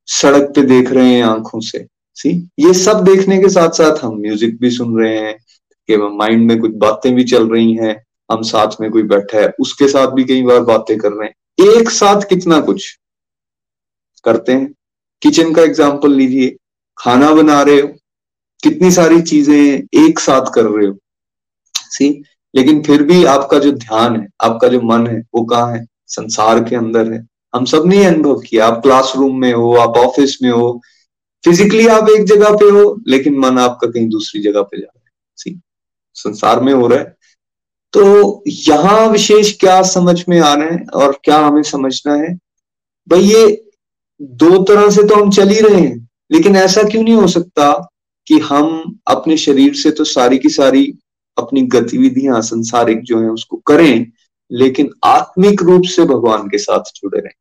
सड़क 0.08 0.52
पे 0.54 0.62
देख 0.62 0.90
रहे 0.90 1.14
हैं 1.14 1.22
आँखों 1.22 1.60
से। 1.60 1.86
सी 2.16 2.30
ये 2.60 2.72
सब 2.74 3.04
देखने 3.04 3.38
के 3.38 3.48
साथ 3.48 3.70
साथ 3.70 4.04
हम 4.04 4.16
म्यूज़िक 4.16 4.58
भी 4.60 4.70
सुन 4.70 4.98
रहे 4.98 5.18
हैं, 5.18 5.36
कि 5.88 5.96
माइंड 5.96 6.46
में 6.48 6.58
कुछ 6.60 6.72
बातें 6.74 7.14
भी 7.14 7.24
चल 7.24 7.48
रही 7.48 7.72
हैं, 7.74 7.94
हम 8.32 8.42
साथ 8.42 8.80
में 8.80 8.90
कोई 8.90 9.02
बैठा 9.04 9.38
है, 9.38 9.48
उसके 9.60 9.88
साथ 9.88 10.12
भी 10.12 10.24
कई 10.24 10.42
बार 10.42 10.60
बातें 10.60 10.96
कर 10.98 11.12
रहे 11.12 11.28
हैं। 11.28 11.76
एक 11.76 11.90
साथ 11.90 12.28
कितना 12.28 12.60
कुछ। 12.60 12.86
करते 14.24 14.52
हैं। 14.52 14.74
किचन 15.22 15.52
का 15.54 15.62
एग्ज़ाम्पल 15.62 16.12
लीजिए। 16.12 16.56
खाना 16.98 17.32
बना 17.32 17.62
रहे 17.62 17.80
हो। 17.80 17.88
कितनी 18.62 18.90
सारी 18.90 19.22
चीज़ें 19.22 19.82
एक 20.06 20.18
साथ 20.18 20.52
कर 20.54 20.64
रहे 20.64 20.86
हो। 20.86 20.96
सी 21.74 22.24
लेकिन 22.54 22.82
फिर 22.82 23.02
भी 23.02 23.24
आपका 23.24 23.58
जो 23.58 23.72
ध्यान 23.72 24.16
है, 24.16 24.28
आपका 24.40 24.68
जो 24.68 24.80
मन 24.80 25.06
है, 25.06 25.22
वो 25.34 25.44
कहाँ 25.44 25.72
है? 25.72 25.86
संसार 26.06 26.64
के 26.64 26.76
अंदर 26.76 27.12
है। 27.12 27.26
हम 27.54 27.64
सबने 27.64 28.04
अनुभव 28.04 28.40
किया। 28.40 28.66
आप 28.66 28.82
क्लासरूम 28.82 29.40
में 29.40 29.52
हो, 29.52 29.74
आप 29.74 29.96
ऑफ़िस 29.96 30.38
में 30.42 30.50
हो। 30.50 30.80
फिजिकली 31.44 31.86
आप 31.86 32.08
एक 32.08 32.24
जगह 32.24 32.50
पे 32.50 32.64
हो, 32.64 33.00
लेकिन 33.08 33.38
मन 33.38 33.58
आपका 33.58 33.88
कहीं 33.88 34.08
दूसरी 34.08 34.42
जगह 34.42 34.62
पे 34.62 34.76
जा 34.76 34.86
रहा 34.86 35.04
है। 35.04 35.12
सी 35.36 35.60
संसार 36.14 36.60
में 36.60 36.72
हो 36.72 36.86
रहा 36.86 36.98
है। 36.98 37.16
तो 37.92 38.44
यहाँ 38.46 39.08
विशेष 39.08 39.58
क्या 39.58 39.82
समझ 39.82 40.24
में 40.28 40.40
आ 40.40 40.54
रहे 40.54 40.70
हैं 40.70 40.86
और 40.86 41.20
क्या 41.24 41.38
हमें 41.38 41.62
समझना 41.62 42.14
है? 42.14 42.34
भाई 43.08 43.20
ये 43.20 43.63
दो 44.20 44.62
तरह 44.62 44.88
से 44.90 45.02
तो 45.02 45.14
हम 45.14 45.30
चल 45.30 45.48
ही 45.48 45.60
रहे 45.60 45.80
हैं, 45.80 46.08
लेकिन 46.32 46.56
ऐसा 46.56 46.82
क्यों 46.82 47.02
नहीं 47.02 47.14
हो 47.14 47.26
सकता 47.26 47.72
कि 48.26 48.38
हम 48.38 48.98
अपने 49.06 49.36
शरीर 49.36 49.74
से 49.74 49.90
तो 49.90 50.04
सारी 50.04 50.38
की 50.38 50.48
सारी 50.48 50.92
अपनी 51.36 51.62
गतिविधियाँ, 51.62 52.40
संसारिक 52.42 53.02
जो 53.02 53.20
है, 53.20 53.28
उसको 53.28 53.56
करें, 53.56 54.06
लेकिन 54.50 54.90
आत्मिक 55.04 55.62
रूप 55.62 55.82
से 55.84 56.04
भगवान 56.04 56.48
के 56.48 56.58
साथ 56.58 56.80
जुड़े 56.96 57.20
रहें। 57.20 57.32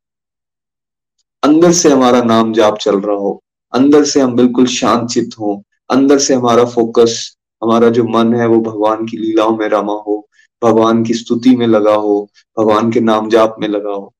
अंदर 1.44 1.72
से 1.72 1.90
हमारा 1.90 2.22
नाम 2.22 2.54
जाप 2.54 2.78
चल 2.78 3.00
रहा 3.00 3.16
हो, 3.16 3.44
अंदर 3.74 4.04
से 4.04 4.20
हम 4.20 4.36
बिल्कुल 4.36 4.66
शांत 4.66 5.10
चित 5.10 5.30
हो, 5.40 5.64
अंदर 5.92 6.20
से 6.20 6.34
हमारा 6.34 6.66
फोकस, 6.66 7.36
हमारा 7.62 7.90
जो 7.90 8.04
मन 8.04 8.34
है, 8.34 8.48
वो 8.48 8.60
भगवान 8.62 9.06
की 9.06 9.18
लीलाओं 9.18 9.58
में 9.58 9.68
रमा 9.68 9.94
हो, 9.94 10.28
भगवान 10.62 11.04
की 11.04 11.14
स्तुति 11.14 11.56
में 11.56 11.68
लगा 11.68 11.94
हो, 11.94 12.30
भगवान 12.58 12.92
के 12.92 13.00
नाम 13.00 13.30
जाप 13.30 13.56
में 13.60 13.68
लगा 13.68 13.92
हो। 13.92 14.14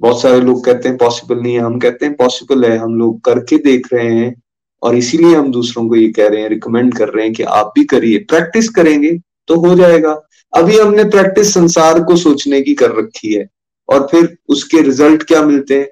बहुत 0.00 0.20
सारे 0.22 0.40
लोग 0.40 0.64
कहते 0.64 0.88
हैं 0.88 0.96
पॉसिबल 0.98 1.40
नहीं 1.40 1.54
है। 1.54 1.60
हम 1.60 1.78
कहते 1.78 2.06
हैं 2.06 2.14
पॉसिबल 2.16 2.64
है। 2.64 2.76
हम 2.76 2.94
लोग 2.94 3.20
करके 3.20 3.58
देख 3.58 3.88
रहे 3.92 4.14
हैं 4.14 4.34
और 4.82 4.96
इसीलिए 4.96 5.34
हम 5.34 5.50
दूसरों 5.52 5.88
को 5.88 5.96
ये 5.96 6.08
कह 6.08 6.28
रहे 6.28 6.42
हैं 6.42 6.48
रिकमेंड 6.48 6.94
कर 6.94 7.08
रहे 7.08 7.24
हैं 7.24 7.34
कि 7.34 7.42
आप 7.42 7.72
भी 7.74 7.84
करिए। 7.84 8.18
प्रैक्टिस 8.18 8.68
करेंगे 8.68 9.10
तो 9.48 9.56
हो 9.60 9.74
जाएगा। 9.74 10.20
अभी 10.52 10.78
हमने 10.78 11.04
प्रैक्टिस 11.04 11.54
संसार 11.54 12.02
को 12.02 12.16
सोचने 12.16 12.60
की 12.60 12.74
कर 12.74 12.90
रखी 12.90 13.34
है 13.34 13.48
और 13.88 14.08
फिर 14.10 14.36
उसके 14.48 14.82
रिज़ल्ट 14.82 15.22
क्या 15.22 15.42
मिलते 15.42 15.78
हैं? 15.78 15.88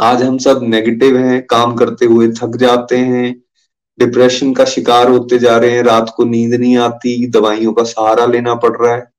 आज 0.00 0.22
हम 0.22 0.38
सब 0.38 0.60
नेगेटिव 0.62 1.16
हैं, 1.16 1.42
काम 1.42 1.74
करते 1.74 2.06
हुए 2.06 2.28
थक 2.28 2.56
जाते 2.56 2.96
हैं 2.96 3.34
डिप्रेशन 3.98 4.52
का 4.54 4.64
शिकार 4.64 5.08
होते 5.08 5.38
जा 5.38 5.56
रहे 5.56 5.70
हैं, 5.70 5.82
रात 5.82 6.12
को 6.16 6.24
नींद 6.24 6.54
नहीं 6.54 6.76
आती, 6.76 7.26
दवाइयों 7.26 7.72
का 7.72 7.82
सहारा 7.82 8.26
लेना 8.26 8.54
पड़ 8.54 8.76
रहा 8.76 8.94
है। 8.94 9.13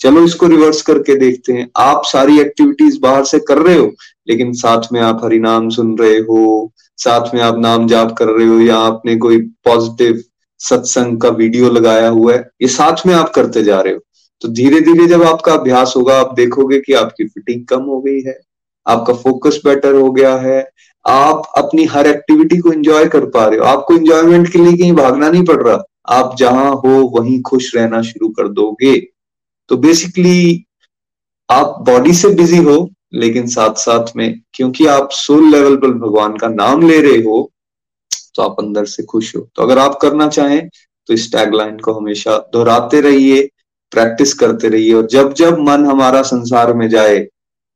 चलो 0.00 0.22
इसको 0.24 0.46
रिवर्स 0.46 0.82
करके 0.82 1.14
देखते 1.14 1.52
हैं। 1.52 1.68
आप 1.76 2.02
सारी 2.04 2.40
एक्टिविटीज़ 2.40 2.98
बाहर 3.00 3.24
से 3.24 3.38
कर 3.38 3.58
रहे 3.58 3.76
हो, 3.76 3.90
लेकिन 4.28 4.52
साथ 4.52 4.92
में 4.92 5.00
आप 5.00 5.20
हरिनाम 5.24 5.68
सुन 5.68 5.96
रहे 5.98 6.18
हो, 6.18 6.72
साथ 6.98 7.34
में 7.34 7.40
आप 7.42 7.58
नाम 7.58 7.86
जाप 7.86 8.14
कर 8.18 8.28
रहे 8.28 8.46
हो, 8.46 8.60
या 8.60 8.76
आपने 8.76 9.16
कोई 9.16 9.40
पॉजिटिव 9.64 10.22
सत्संग 10.60 11.20
का 11.20 11.28
वीडियो 11.28 11.70
लगाया 11.70 12.08
हुआ 12.08 12.34
है, 12.34 12.50
ये 12.62 12.68
साथ 12.68 13.06
में 13.06 13.14
आप 13.14 13.30
करते 13.30 13.62
जा 13.62 13.80
रहे 13.80 13.94
हो। 13.94 14.00
तो 14.42 14.48
धीरे 14.48 14.80
धीरे 14.80 15.06
जब 15.06 15.22
आपका 15.22 15.52
अभ्यास 15.52 15.94
होगा, 15.96 16.20
आप 16.20 16.34
देखोगे 16.34 16.78
कि 16.80 16.92
आपकी 16.92 17.26
फिटिंग 17.26 17.64
कम 17.66 17.82
हो 17.82 18.00
गई 18.00 18.20
है, 18.20 18.38
आपका 18.86 19.14
फोकस 19.14 19.60
बेटर 19.64 19.94
हो 19.94 20.10
गया 20.12 20.34
है, 20.36 20.68
आप 21.04 21.42
अपनी 21.56 21.84
हर 21.84 22.06
एक्टिविटी 22.06 22.58
को 22.58 22.72
एंजॉय 22.72 23.06
कर 23.06 23.24
पा 23.26 23.46
रहे 23.46 23.58
हो। 23.58 23.64
आपको 23.64 23.94
एंजॉयमेंट 23.94 24.52
के 24.52 24.58
लिए 24.58 24.76
कहीं 24.76 24.92
भागना 24.92 25.30
नहीं 25.30 25.44
पड़ 25.44 25.62
रहा। 25.62 25.82
आप 26.08 26.34
जहाँ 26.38 26.70
हो, 26.74 26.90
वहीं 27.18 27.40
खुश 27.42 27.74
रहना 27.76 28.02
शुरू 28.02 28.28
कर 28.28 28.48
दोगे। 28.48 28.96
तो 29.70 29.76
बेसिकली 29.76 30.64
आप 31.48 31.76
बॉडी 31.80 32.12
से 32.12 32.28
बिज़ी 32.34 32.56
हो, 32.58 32.88
लेकिन 33.14 33.46
साथ 33.48 33.74
साथ 33.78 34.16
में 34.16 34.40
क्योंकि 34.54 34.86
आप 34.86 35.10
सोल 35.12 35.50
लेवल 35.50 35.76
पर 35.76 35.92
भगवान 35.98 36.36
का 36.36 36.48
नाम 36.48 36.86
ले 36.88 37.00
रहे 37.00 37.22
हो 37.22 37.50
तो 38.34 38.42
आप 38.42 38.56
अंदर 38.60 38.84
से 38.86 39.02
खुश 39.02 39.34
हो। 39.36 39.40
तो 39.56 39.62
अगर 39.62 39.78
आप 39.78 39.98
करना 40.02 40.28
चाहें 40.28 40.68
तो 41.08 41.14
इस 41.14 41.30
टैगलाइन 41.32 41.78
को 41.78 41.92
हमेशा 41.92 42.36
दोहराते 42.52 43.00
रहिए 43.00 43.48
प्रैक्टिस 43.92 44.34
करते 44.34 44.68
रहिए 44.68 44.92
और 44.94 45.06
जब 45.06 45.32
जब 45.34 45.58
मन 45.60 45.86
हमारा 45.86 46.22
संसार 46.24 46.72
में 46.74 46.88
जाए 46.88 47.18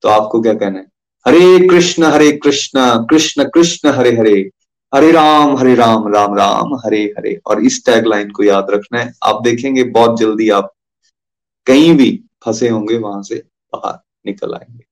तो 0.02 0.08
आपको 0.08 0.40
क्या 0.42 0.54
कहना 0.54 0.78
है? 0.78 0.86
हरे 1.26 1.68
कृष्ण 1.68 2.04
हरे 2.04 2.30
कृष्ण 2.34 2.80
कृष्ण 3.10 3.44
कृष्ण, 3.44 3.88
हरे 3.90 4.16
हरे 4.16 4.50
हरे 4.92 5.10
राम 5.12 5.56
हरे 5.56 5.74
राम 5.74 6.12
राम 6.14 6.34
राम, 6.38 6.74
हरे 6.76 7.02
हरे। 7.18 7.38
और 7.46 7.64
इस 7.64 7.84
टैगलाइन 7.86 8.30
को 8.30 8.44
याद 8.44 8.66
रखना 8.70 9.00
है। 9.00 9.12
आप 9.24 9.42
देखेंगे 9.44 9.84
बहुत 9.90 10.18
जल्दी 10.20 10.48
आप 10.50 10.72
कहीं 11.66 11.94
भी 11.94 12.24
फंसे 12.44 12.68
होंगे, 12.68 12.98
वहाँ 12.98 13.22
से 13.22 13.34
बाहर 13.74 13.98
निकल 14.26 14.54
आएँगे। 14.54 14.84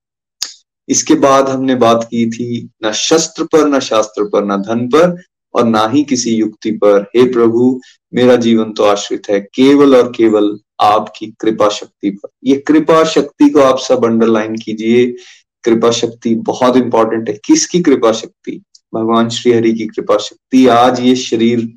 इसके 0.89 1.13
बाद 1.13 1.49
हमने 1.49 1.75
बात 1.75 2.03
की 2.03 2.29
थी 2.29 2.69
न 2.85 2.91
शस्त्र 2.91 3.43
पर, 3.43 3.67
न 3.67 3.79
शास्त्र 3.79 4.23
पर, 4.23 4.45
न 4.45 4.57
धन 4.57 4.87
पर 4.87 5.21
और 5.53 5.63
ना 5.63 5.87
ही 5.87 6.03
किसी 6.03 6.35
युक्ति 6.35 6.71
पर। 6.71 7.01
हे 7.01 7.33
प्रभु, 7.33 7.81
मेरा 8.13 8.35
जीवन 8.35 8.73
तो 8.73 8.83
आश्रित 8.83 9.23
है 9.29 9.39
केवल 9.39 9.95
और 9.95 10.13
केवल 10.17 10.59
आपकी 10.81 11.27
कृपा 11.27 11.69
शक्ति 11.69 12.09
पर। 12.09 12.29
ये 12.43 12.55
कृपा 12.55 13.03
शक्ति 13.03 13.49
को 13.49 13.59
आप 13.59 13.79
सब 13.79 14.05
अंडरलाइन 14.05 14.55
कीजिए। 14.55 15.15
कृपा 15.63 15.91
शक्ति 15.91 16.35
बहुत 16.35 16.77
इंपॉर्टेंट 16.77 17.29
है। 17.29 17.39
किसकी 17.45 17.81
कृपा 17.81 18.11
शक्ति? 18.11 18.63
भगवान 18.95 19.29
श्री 19.29 19.51
हरि 19.51 19.73
की 19.73 19.87
कृपा 19.87 20.17
शक्ति। 20.17 20.67
आज 20.67 20.99
ये 20.99 21.15
शरीर 21.15 21.73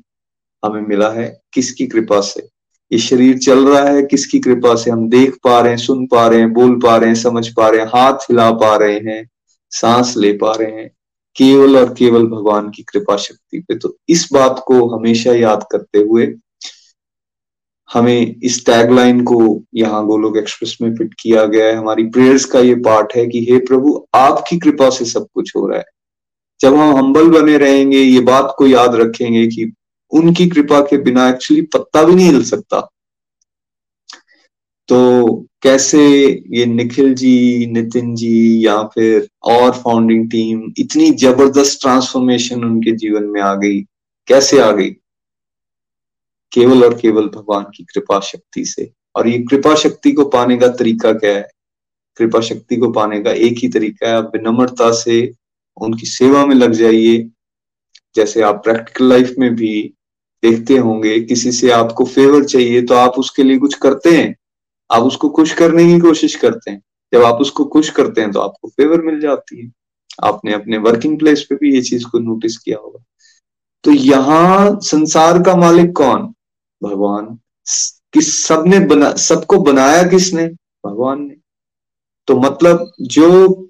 हमें 0.65 0.81
मिला 0.81 1.11
है। 1.11 1.41
किसकी 1.53 1.87
कृपा 1.87 2.21
से? 2.21 2.49
ये 2.95 2.99
शरीर 2.99 3.37
चल 3.37 3.67
रहा 3.67 3.89
है, 3.89 4.03
किसकी 4.03 4.39
कृपा 4.39 4.75
से 4.75 4.91
हम 4.91 5.09
देख 5.09 5.37
पा 5.43 5.59
रहे 5.59 5.69
हैं, 5.69 5.77
सुन 5.77 6.07
पा 6.07 6.27
रहे 6.27 6.39
हैं, 6.39 6.53
बोल 6.53 6.79
पा 6.79 6.97
रहे 6.97 7.09
हैं, 7.09 7.15
समझ 7.15 7.47
पा 7.47 7.69
रहे 7.69 7.81
हैं, 7.81 7.87
हाथ 7.87 8.13
हिला 8.13 8.51
पा 8.51 8.75
रहे 8.75 8.99
हैं, 8.99 9.29
सांस 9.71 10.13
ले 10.17 10.33
पा 10.33 10.51
रहे 10.51 10.71
हैं, 10.71 10.89
केवल 11.35 11.77
और 11.77 11.93
केवल 11.93 12.27
भगवान 12.27 12.69
की 12.69 12.83
कृपा 12.83 13.17
शक्ति 13.17 13.59
पे। 13.59 13.75
तो 13.75 13.97
इस 14.09 14.29
बात 14.33 14.63
को 14.67 14.87
हमेशा 14.87 15.33
याद 15.33 15.65
करते 15.71 15.99
हुए 15.99 16.35
हमें 17.93 18.35
इस 18.43 18.65
टैगलाइन 18.65 19.23
को 19.23 19.63
यहाँ 19.75 20.05
गोलोक 20.05 20.37
एक्सप्रेस 20.37 20.77
में 20.81 20.95
फिट 20.95 21.13
किया 21.19 21.45
गया 21.45 21.65
है। 21.65 21.75
हमारी 21.75 22.03
प्रेयर्स 22.03 22.45
का 22.45 22.59
ये 22.59 22.75
पार्ट 22.75 23.13
है 23.15 23.27
कि, 23.27 23.47
हे 23.51 23.57
प्रभु, 23.57 24.07
आपकी 24.15 24.57
कृपा 24.57 24.89
से 24.89 25.05
सब 25.05 25.27
कुछ 25.33 25.51
हो 25.55 25.67
रहा 25.67 25.79
है। 25.79 25.85
जब 26.61 26.75
हम 26.75 26.97
हम्बल 26.97 27.29
बने 27.29 27.57
रहेंगे, 27.57 27.97
ये 27.97 28.19
बात 28.19 28.55
को 28.57 28.67
याद 28.67 28.95
रखेंगे 28.95 29.47
कि 29.47 29.73
उनकी 30.15 30.47
कृपा 30.49 30.81
के 30.81 30.97
बिना 30.97 31.29
एक्चुअली 31.29 31.61
पत्ता 31.61 32.03
भी 32.03 32.15
नहीं 32.15 32.25
हिल 32.25 32.43
सकता। 32.43 32.91
तो 34.87 35.45
कैसे 35.61 35.99
ये 36.49 36.65
निखिल 36.65 37.13
जी, 37.13 37.65
नितिन 37.65 38.15
जी 38.15 38.67
या 38.67 38.83
फिर 38.83 39.27
और 39.43 39.71
फाउंडिंग 39.71 40.31
टीम 40.31 40.73
इतनी 40.77 41.11
ज़बरदस्त 41.11 41.81
ट्रांसफॉर्मेशन 41.81 42.63
उनके 42.63 42.91
जीवन 42.91 43.23
में 43.23 43.41
आ 43.41 43.55
गई, 43.55 43.81
कैसे 44.27 44.59
आ 44.59 44.71
गई? 44.71 44.89
केवल 46.51 46.83
और 46.83 46.99
केवल 46.99 47.27
भगवान 47.27 47.63
की 47.63 47.83
कृपा 47.83 48.19
शक्ति 48.19 48.65
से। 48.65 48.91
और 49.15 49.27
ये 49.27 49.39
कृपा 49.39 49.75
शक्ति 49.75 50.11
को 50.11 50.25
पाने 50.25 50.57
का 50.57 50.67
तरीका 50.67 51.13
क्या 51.13 51.35
है? 51.35 51.47
कृपा 52.17 52.39
शक्ति 52.39 52.77
को 52.77 52.91
पाने 52.91 53.23
का 53.23 53.31
एक 53.31 53.57
ही 53.57 53.69
तरीका 53.69 54.07
है, 54.07 54.15
आप 54.15 54.31
विनम्रता 54.35 54.91
से 54.91 55.31
उनकी 55.81 56.05
सेवा 56.05 56.45
में 56.45 56.55
लग 56.55 56.71
जाइए। 56.71 57.29
जैसे 58.15 58.41
आप 58.41 58.63
प्रैक्टिकल 58.63 59.09
लाइफ 59.09 59.35
में 59.39 59.55
भी 59.55 59.94
देखते 60.45 60.77
होंगे, 60.77 61.19
किसी 61.19 61.51
से 61.51 61.71
आपको 61.71 62.05
फेवर 62.05 62.43
चाहिए 62.45 62.81
तो 62.81 62.95
आप 62.95 63.19
उसके 63.19 63.43
लिए 63.43 63.57
कुछ 63.57 63.73
करते 63.77 64.17
हैं। 64.17 64.35
आप 64.89 65.03
उसको 65.03 65.29
खुश 65.29 65.53
करने 65.53 65.85
की 65.85 65.99
कोशिश 65.99 66.35
करते 66.35 66.71
हैं। 66.71 66.81
जब 67.13 67.23
आप 67.23 67.41
उसको 67.41 67.65
खुश 67.65 67.89
करते 67.89 68.21
हैं 68.21 68.31
तो 68.31 68.39
आपको 68.39 68.67
फेवर 68.67 69.01
मिल 69.01 69.19
जाती 69.19 69.61
है। 69.61 69.71
आपने 70.23 70.53
अपने 70.53 70.77
वर्किंग 70.77 71.17
प्लेस 71.19 71.41
पे 71.43 71.55
भी 71.55 71.73
ये 71.75 71.81
चीज़ 71.81 72.05
को 72.05 72.19
नोटिस 72.19 72.57
किया 72.57 72.77
होगा। 72.77 73.03
तो 73.83 73.91
यहाँ 73.91 74.79
संसार 74.81 75.41
का 75.43 75.55
मालिक 75.55 75.95
कौन? 75.95 76.21
भगवान। 76.81 77.25
किस 78.13 78.45
सबने 78.45 78.79
बना, 78.79 79.11
सबको 79.11 79.57
बनाया 79.57 80.03
किसने? 80.03 80.47
भगवान 80.85 81.21
ने। 81.21 81.35
तो 82.27 82.37
मतलब 82.37 82.91
जो 83.01 83.69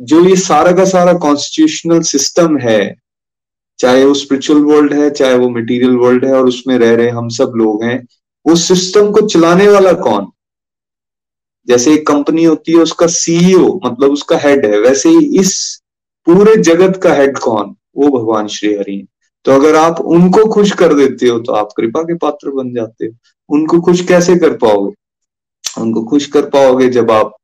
जो 0.00 0.24
ये 0.24 0.36
सारा 0.36 0.72
का 0.72 0.84
सारा 0.84 1.12
कॉन्स्टिट्यूशनल 1.12 2.00
सिस्टम 2.00 2.58
है 2.58 2.96
चाहे 3.80 4.04
वो 4.04 4.14
स्पिरिचुअल 4.14 4.60
वर्ल्ड 4.60 4.92
है, 4.94 5.10
चाहे 5.10 5.34
वो 5.34 5.48
मटेरियल 5.50 5.96
वर्ल्ड 5.96 6.24
है 6.24 6.34
और 6.34 6.48
उसमें 6.48 6.78
रह 6.78 6.94
रहे 6.94 7.08
हम 7.08 7.28
सब 7.28 7.52
लोग 7.56 7.84
हैं 7.84 8.06
उस 8.44 8.68
सिस्टम 8.68 9.10
को 9.10 9.20
चलाने 9.20 9.68
वाला 9.68 9.92
कौन? 9.92 10.26
जैसे 11.68 11.94
एक 11.94 12.06
कंपनी 12.06 12.44
होती 12.44 12.72
है, 12.72 12.78
उसका 12.78 13.06
सीईओ 13.06 13.80
मतलब 13.84 14.10
उसका 14.10 14.38
हेड 14.38 14.66
है, 14.66 14.78
वैसे 14.80 15.08
ही 15.08 15.40
इस 15.40 15.82
पूरे 16.26 16.56
जगत 16.56 17.00
का 17.02 17.14
हेड 17.14 17.38
कौन? 17.38 17.74
वो 17.96 18.08
भगवान 18.08 18.48
श्री 18.48 18.74
हरि 18.74 18.96
है। 18.96 19.06
तो 19.44 19.52
अगर 19.52 19.76
आप 19.76 20.00
उनको 20.00 20.44
खुश 20.52 20.72
कर 20.72 20.94
देते 20.94 21.28
हो 21.28 21.38
तो 21.38 21.52
आप 21.52 21.68
कृपा 21.76 22.02
के 22.02 22.14
पात्र 22.14 22.50
बन 22.50 22.74
जाते 22.74 23.06
हो। 23.06 23.12
उनको 23.48 23.80
खुश 23.80 24.00
कैसे 24.06 24.36
कर 24.36 24.56
पाओगे? 24.56 24.94
उनको 25.80 26.04
खुश 26.04 26.26
कर 26.26 26.48
पाओगे 26.48 26.88
जब 26.88 27.10
आप 27.10 27.36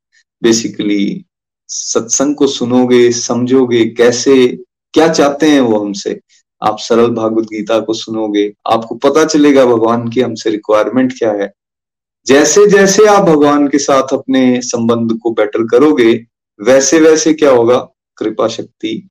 बेसिकली 0.43 1.25
सत्संग 1.67 2.35
को 2.35 2.47
सुनोगे, 2.47 3.11
समझोगे 3.11 3.85
कैसे 3.85 4.59
क्या 4.93 5.13
चाहते 5.13 5.51
हैं 5.51 5.61
वो 5.61 5.79
हमसे? 5.79 6.19
आप 6.63 6.77
सरल 6.79 7.07
भागवत 7.07 7.43
गीता 7.43 7.79
को 7.79 7.93
सुनोगे, 7.93 8.53
आपको 8.67 8.95
पता 8.95 9.25
चलेगा 9.25 9.65
भगवान 9.65 10.09
की 10.09 10.21
हमसे 10.21 10.49
रिक्वायरमेंट 10.49 11.17
क्या 11.17 11.31
है। 11.31 11.53
जैसे 12.27 12.67
जैसे 12.67 13.05
आप 13.05 13.23
भगवान 13.23 13.67
के 13.67 13.79
साथ 13.79 14.13
अपने 14.13 14.61
संबंध 14.61 15.19
को 15.19 15.31
बेटर 15.31 15.63
करोगे, 15.63 16.25
वैसे 16.61 16.99
वैसे 16.99 17.33
क्या 17.33 17.49
होगा? 17.49 17.89
कृपा 18.17 18.47
शक्ति 18.47 19.09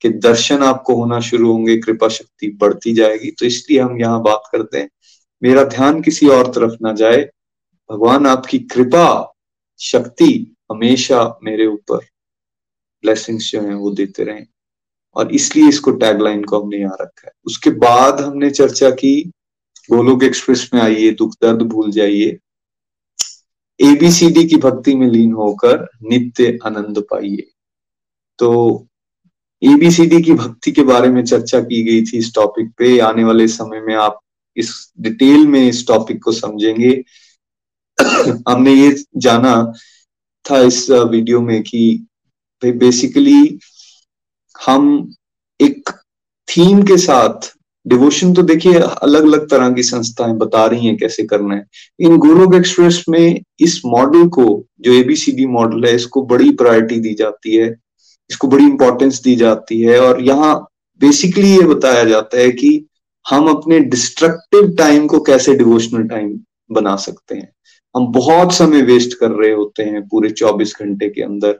के 0.00 0.08
दर्शन 0.08 0.62
आपको 0.62 0.94
होना 0.94 1.20
शुरू 1.20 1.52
होंगे, 1.52 1.76
कृपा 1.76 2.08
शक्ति 2.08 2.56
बढ़ती 2.60 2.94
जाएगी। 2.94 3.30
तो 3.30 3.46
इसलिए 3.46 3.80
हम 3.80 4.00
यहाँ 4.00 4.22
बात 4.22 4.42
करते 4.52 4.78
हैं। 4.78 4.90
मेरा 5.42 5.64
ध्यान 5.64 6.02
किसी 6.02 6.28
और 6.28 6.46
तरफ़ 6.46 6.72
ना 6.82 6.92
जाए। 6.92 7.30
भगवान 7.92 8.26
आपकी 8.26 8.58
कृपा, 8.58 9.34
शक्ति 9.80 10.56
हमेशा 10.70 11.38
मेरे 11.44 11.66
ऊपर। 11.66 11.96
ब्लेसिंग्स 13.02 13.52
जो 13.52 13.60
है 13.60 13.74
वो 13.74 13.90
देते 13.90 14.24
रहें। 14.24 14.46
और 15.16 15.34
इसलिए 15.34 15.68
इसको 15.68 15.90
टैगलाइन 15.90 16.44
को 16.44 16.60
हमने 16.60 16.76
यहाँ 16.76 16.96
रखा 17.00 17.26
है। 17.26 17.32
उसके 17.46 17.70
बाद 17.70 18.20
हमने 18.20 18.50
चर्चा 18.50 18.90
की 18.90 19.30
गोलोक 19.90 20.24
एक्सप्रेस 20.24 20.70
में 20.74 20.80
आइए, 20.80 21.10
दुख 21.10 21.34
दर्द 21.42 21.62
भूल 21.62 21.90
जाइए। 21.90 22.38
एबीसीडी 23.80 24.44
की 24.44 24.56
भक्ति 24.56 24.94
में 24.94 25.06
लीन 25.06 25.32
होकर 25.32 25.88
नित्य 26.02 26.58
आनंद 26.66 26.98
पाइए। 26.98 27.50
तो 28.38 28.86
एबीसीडी 29.62 30.22
की 30.22 30.32
भक्ति 30.32 30.72
के 30.72 30.82
बारे 30.82 31.08
में 31.08 31.24
चर्चा 31.24 31.60
की 31.60 31.82
गई 31.82 32.02
थी 32.02 32.18
इस 32.18 32.34
टॉपिक 32.34 32.70
पे। 32.78 32.98
आने 32.98 33.24
वाले 33.24 33.48
समय 33.48 33.80
में 33.80 33.94
आप 33.94 34.20
इस 34.56 34.92
डिटेल 35.00 35.46
में 35.46 35.68
इस 35.68 35.86
टॉपिक 35.86 36.22
को 36.22 36.32
समझेंगे। 36.32 37.04
हमने 38.48 38.74
ये 38.74 39.04
जाना 39.16 39.72
था 40.44 40.58
इस 40.58 40.90
वीडियो 40.90 41.40
में 41.40 41.62
कि 41.62 42.06
बेसिकली 42.64 43.58
हम 44.66 45.14
एक 45.60 45.90
थीम 46.48 46.82
के 46.82 46.96
साथ 46.96 47.50
डिवोशन 47.86 48.32
तो 48.34 48.42
देखिए 48.42 48.74
अलग 48.74 49.22
अलग 49.22 49.48
तरह 49.50 49.70
की 49.70 49.82
संस्थाएँ 49.82 50.34
बता 50.34 50.66
रही 50.66 50.86
हैं 50.86 50.96
कैसे 50.96 51.22
करना 51.22 51.54
है। 51.54 51.64
इन 52.00 52.16
गुरुग 52.16 52.54
एक्सप्रेस 52.54 53.04
में 53.08 53.40
इस 53.60 53.80
मॉडल 53.86 54.26
को, 54.28 54.64
जो 54.80 54.92
एबीसीडी 54.92 55.46
मॉडल 55.46 55.84
है, 55.84 55.94
इसको 55.94 56.22
बड़ी 56.22 56.50
प्रायोरिटी 56.50 57.00
दी 57.00 57.14
जाती 57.14 57.56
है, 57.56 57.76
इसको 58.30 58.48
बड़ी 58.48 58.64
इंपॉर्टेंस 58.64 59.20
दी 59.22 59.36
जाती 59.36 59.80
है 59.80 59.98
और 60.00 60.22
यहाँ 60.22 60.54
बेसिकली 61.00 61.50
ये 61.50 61.62
बताया 61.62 62.04
जाता 62.04 62.38
है 62.38 62.50
कि 62.50 62.86
हम 63.26 63.48
अपने 63.48 63.80
डिस्ट्रक्टिव 63.80 64.74
टाइम 64.78 65.06
को 65.06 65.20
कैसे 65.20 65.54
डिवोशनल 65.54 66.02
टाइम 66.02 66.38
बना 66.72 66.96
सकते 66.96 67.34
हैं। 67.34 67.52
हम 67.96 68.06
बहुत 68.12 68.54
समय 68.54 68.82
वेस्ट 68.82 69.18
कर 69.18 69.30
रहे 69.30 69.52
होते 69.52 69.82
हैं 69.82 70.08
पूरे 70.08 70.30
24 70.30 70.74
घंटे 70.80 71.08
के 71.08 71.22
अंदर। 71.22 71.58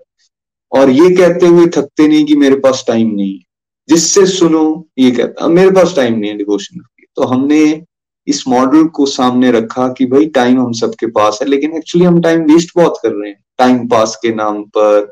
और 0.73 0.90
ये 0.90 1.09
कहते 1.16 1.47
हुए 1.47 1.66
थकते 1.66 2.07
नहीं 2.09 2.24
कि 2.24 2.36
मेरे 2.36 2.57
पास 2.57 2.85
टाइम 2.89 3.15
नहीं 3.15 3.32
है। 3.32 3.44
जिससे 3.89 4.27
सुनो, 4.27 4.89
ये 4.99 5.11
कहता 5.11 5.49
मेरे 5.49 5.70
पास 5.70 5.94
टाइम 5.97 6.19
नहीं 6.19 6.31
है 6.31 6.36
डिवोशन 6.36 6.78
के 6.78 7.07
तो 7.16 7.24
हमने 7.24 7.82
इस 8.27 8.43
मॉडल 8.49 8.85
को 8.86 9.07
सामने 9.07 9.51
रखा 9.51 9.89
कि 9.89 10.07
भाई 10.07 10.27
टाइम 10.27 10.61
हम 10.61 10.73
सबके 10.73 11.07
पास 11.07 11.39
है, 11.43 11.49
लेकिन 11.49 11.73
एक्चुअली 11.77 12.07
हम 12.07 12.20
टाइम 12.20 12.43
वेस्ट 12.44 12.70
बहुत 12.77 12.99
कर 13.03 13.12
रहे 13.12 13.31
हैं। 13.31 13.44
टाइम 13.59 13.86
पास 13.89 14.16
के 14.23 14.35
नाम 14.35 14.62
पर, 14.62 15.11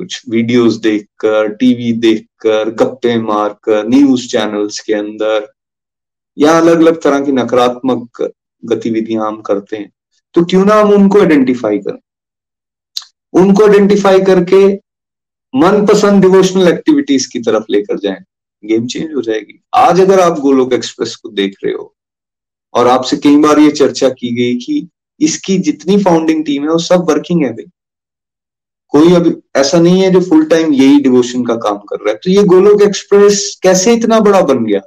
कुछ 0.00 0.22
वीडियोस 0.28 0.74
देखकर 0.74 1.48
टीवी 1.48 1.92
देखकर, 1.92 2.70
गप्पे 2.70 3.16
मारकर 3.18 3.88
न्यूज़ 3.88 4.26
चैनल्स 4.28 4.78
के 4.80 4.94
अंदर, 4.94 5.46
या 6.38 6.58
अलग 6.58 6.80
अलग 6.80 7.00
तरह 7.00 7.20
की 7.20 7.32
नकारात्मक 7.32 8.28
गतिविधियाँ 8.64 9.26
हम 9.26 9.40
करते 9.40 9.76
हैं। 9.76 9.90
तो 10.34 10.44
क्यों 10.44 10.64
ना 10.64 10.74
हम 10.74 10.90
उनको 10.90 11.20
आइडेंटिफाई 11.20 11.78
करें? 11.78 11.98
उनको 13.36 13.66
आइडेंटिफाई 13.66 14.20
करके 14.20 14.74
मनपसंद 15.54 16.22
डिवोशनल 16.22 16.68
एक्टिविटीज़ 16.68 17.28
की 17.32 17.38
तरफ़ 17.38 17.64
लेकर 17.70 17.98
जाए। 17.98 18.24
गेम 18.64 18.86
चेंज 18.86 19.14
हो 19.14 19.22
जाएगी। 19.22 19.62
आज 19.74 20.00
अगर 20.00 20.20
आप 20.20 20.38
गोलोक 20.38 20.72
एक्सप्रेस 20.72 21.16
को 21.16 21.28
देख 21.28 21.56
रहे 21.64 21.74
हो, 21.74 21.96
और 22.74 22.86
आपसे 22.86 23.16
कई 23.16 23.36
बार 23.36 23.58
ये 23.58 23.70
चर्चा 23.70 24.08
की 24.08 24.34
गई 24.34 24.56
कि 24.56 24.88
इसकी 25.20 25.58
जितनी 25.58 26.02
फाउंडिंग 26.02 26.44
टीम 26.44 26.62
है, 26.62 26.68
वो 26.68 26.78
सब 26.78 27.06
वर्किंग 27.10 27.44
है 27.44 27.52
भाई। 27.52 27.70
कोई 28.88 29.14
अभी, 29.14 29.34
ऐसा 29.56 29.80
नहीं 29.80 30.02
है 30.02 30.10
जो 30.10 30.20
फुल 30.20 30.44
टाइम 30.44 30.72
यही 30.72 31.00
डिवोशन 31.00 31.44
का 31.44 31.54
काम 31.54 31.76
कर 31.76 31.96
रहा 31.96 32.10
है। 32.10 32.16
तो 32.16 32.30
ये 32.30 32.42
गोलोक 32.42 32.82
एक्सप्रेस 32.82 33.60
कैसे 33.62 33.94
इतना 33.94 34.20
बड़ा 34.20 34.40
बन 34.40 34.64
गया? 34.64 34.80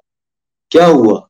क्या 0.72 0.86
हुआ? 0.86 1.29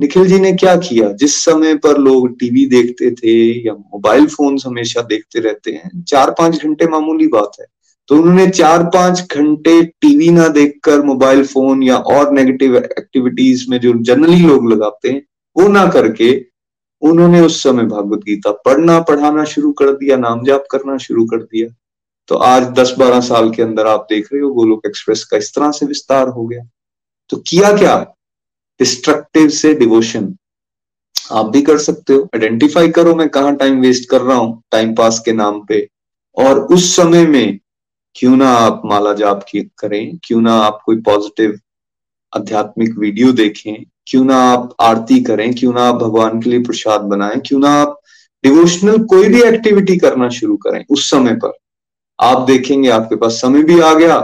निखिल 0.00 0.26
जी 0.26 0.38
ने 0.38 0.52
क्या 0.52 0.76
किया? 0.76 1.12
जिस 1.12 1.44
समय 1.44 1.74
पर 1.74 1.98
लोग 1.98 2.38
टीवी 2.38 2.66
देखते 2.66 3.10
थे 3.10 3.66
या 3.66 3.72
मोबाइल 3.72 4.26
फ़ोन 4.26 4.58
हमेशा 4.66 5.02
देखते 5.02 5.40
रहते 5.40 5.70
हैं 5.70 6.02
चार 6.02 6.30
पाँच 6.30 6.62
घंटे 6.64 6.86
मामूली 6.86 7.26
बात 7.26 7.52
है। 7.60 7.66
तो 8.08 8.16
उन्होंने 8.16 8.46
चार 8.50 8.82
पाँच 8.82 9.26
घंटे 9.32 9.82
टीवी 9.82 10.30
ना 10.30 10.48
देखकर 10.48 11.02
मोबाइल 11.02 11.44
फ़ोन 11.46 11.82
या 11.82 11.96
और 11.96 12.32
नेगेटिव 12.32 12.76
एक्टिविटीज़ 12.76 13.70
में 13.70 13.80
जो 13.80 13.92
जनरली 13.92 14.46
लोग 14.46 14.72
लगाते 14.72 15.10
हैं, 15.10 15.22
वो 15.56 15.68
ना 15.68 15.86
करके 15.86 16.46
उन्होंने 17.02 17.40
उस 17.40 17.62
समय 17.62 17.84
भागवत 17.84 18.18
गीता 18.18 18.50
पढ़ना, 18.50 19.00
पढ़ाना 19.00 19.44
शुरू 19.44 19.72
कर 19.72 19.86
दिया 19.86 20.16
नाम 20.16 20.44
जाप 20.44 20.64
करना 20.70 20.98
शुरू 20.98 21.24
कर 21.24 21.36
दिया। 21.36 21.74
तो 22.28 22.34
आज 22.34 22.62
दस 22.62 22.94
बारह 22.98 23.20
साल 23.20 23.50
के 23.50 23.62
अंदर 23.62 23.86
आप 23.86 24.06
देख 24.10 24.28
रहे 24.32 24.42
हो, 24.42 24.54
गोलोक 24.54 24.82
एक्सप्रेस 24.86 25.24
का 25.24 25.36
इस 25.36 25.54
तरह 25.54 25.70
से 25.70 25.86
विस्तार 25.86 26.28
हो 26.28 26.46
गया। 26.46 26.62
तो 27.28 27.36
किया 27.36 27.72
क्या? 27.76 28.14
डिस्ट्रक्टिव 28.82 29.48
से 29.52 29.74
डिवोशन 29.74 30.34
आप 31.32 31.46
भी 31.46 31.62
कर 31.62 31.78
सकते 31.80 32.12
हो। 32.12 32.22
आइडेंटिफाई 32.34 32.88
करो 32.90 33.14
मैं 33.14 33.28
कहा 33.30 33.50
टाइम 33.56 33.80
वेस्ट 33.80 34.08
कर 34.10 34.20
रहा 34.20 34.36
हूँ 34.36 34.62
टाइम 34.72 34.94
पास 34.94 35.18
के 35.24 35.32
नाम 35.32 35.60
पे। 35.66 35.86
और 36.36 36.60
उस 36.66 36.94
समय 36.96 37.26
में 37.26 37.58
क्यों 38.16 38.36
ना 38.36 38.48
आप 38.48 38.82
माला 38.84 39.12
जाप 39.14 39.44
की 39.48 39.60
करें, 39.78 40.18
क्यों 40.24 40.40
ना 40.40 40.54
आप 40.54 40.80
कोई 40.86 41.00
पॉजिटिव 41.02 41.58
आध्यात्मिक 42.32 42.98
वीडियो 42.98 43.32
देखें, 43.32 43.84
क्यों 44.06 44.24
ना 44.24 44.36
आप 44.44 44.74
आरती 44.80 45.20
करें, 45.22 45.54
क्यों 45.54 45.72
ना 45.72 45.82
आप 45.82 45.94
भगवान 45.94 46.40
के 46.40 46.50
लिए 46.50 46.62
प्रसाद 46.62 47.00
बनाएँ, 47.02 47.40
क्यों 47.46 47.60
ना 47.60 47.70
आप 47.72 47.98
डिवोशनल 48.44 48.98
कोई 49.06 49.28
भी 49.28 49.42
एक्टिविटी 49.44 49.96
करना 49.98 50.28
शुरू 50.30 50.56
करें 50.56 50.84
उस 50.90 51.08
समय 51.10 51.34
पर। 51.34 51.52
आप 52.18 52.46
देखेंगे 52.46 52.88
आपके 52.90 53.16
पास 53.16 53.40
समय 53.42 53.62
भी 53.62 53.80
आ 53.80 53.94
गया, 53.94 54.16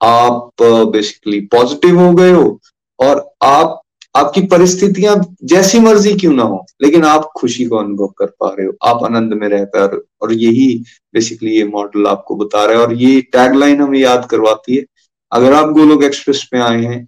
आप 0.00 0.50
बेसिकली 0.62 1.40
पॉजिटिव 1.52 2.00
हो 2.00 2.12
गए 2.14 2.32
हो, 2.32 2.60
और 2.98 3.30
आप 3.44 3.79
आपकी 4.14 4.40
परिस्थितियाँ 4.42 5.16
जैसी 5.44 5.78
मर्ज़ी 5.80 6.12
क्यों 6.14 6.32
ना 6.32 6.42
हो, 6.42 6.64
लेकिन 6.82 7.04
आप 7.04 7.30
खुशी 7.36 7.64
को 7.64 7.76
अनुभव 7.76 8.06
कर 8.18 8.26
पा 8.40 8.48
रहे 8.48 8.66
हो, 8.66 8.72
आप 8.82 9.04
आनंद 9.04 9.32
में 9.32 9.48
रह 9.48 9.64
पा 9.64 9.84
रहे 9.84 9.96
हो 9.96 10.02
और 10.22 10.32
यही 10.32 10.74
बेसिकली 11.14 11.54
ये 11.56 11.64
मॉडल 11.64 12.06
आपको 12.06 12.36
बता 12.36 12.64
रहा 12.64 12.76
है, 12.76 12.86
और 12.86 12.94
ये 12.94 13.20
टैगलाइन 13.22 13.80
हमें 13.80 13.98
याद 13.98 14.26
करवाती 14.30 14.76
है, 14.76 14.84
अगर 15.32 15.52
आप 15.52 15.70
गोलोक 15.70 16.02
एक्सप्रेस 16.02 16.48
में 16.54 16.60
आए 16.60 16.84
हैं, 16.84 17.06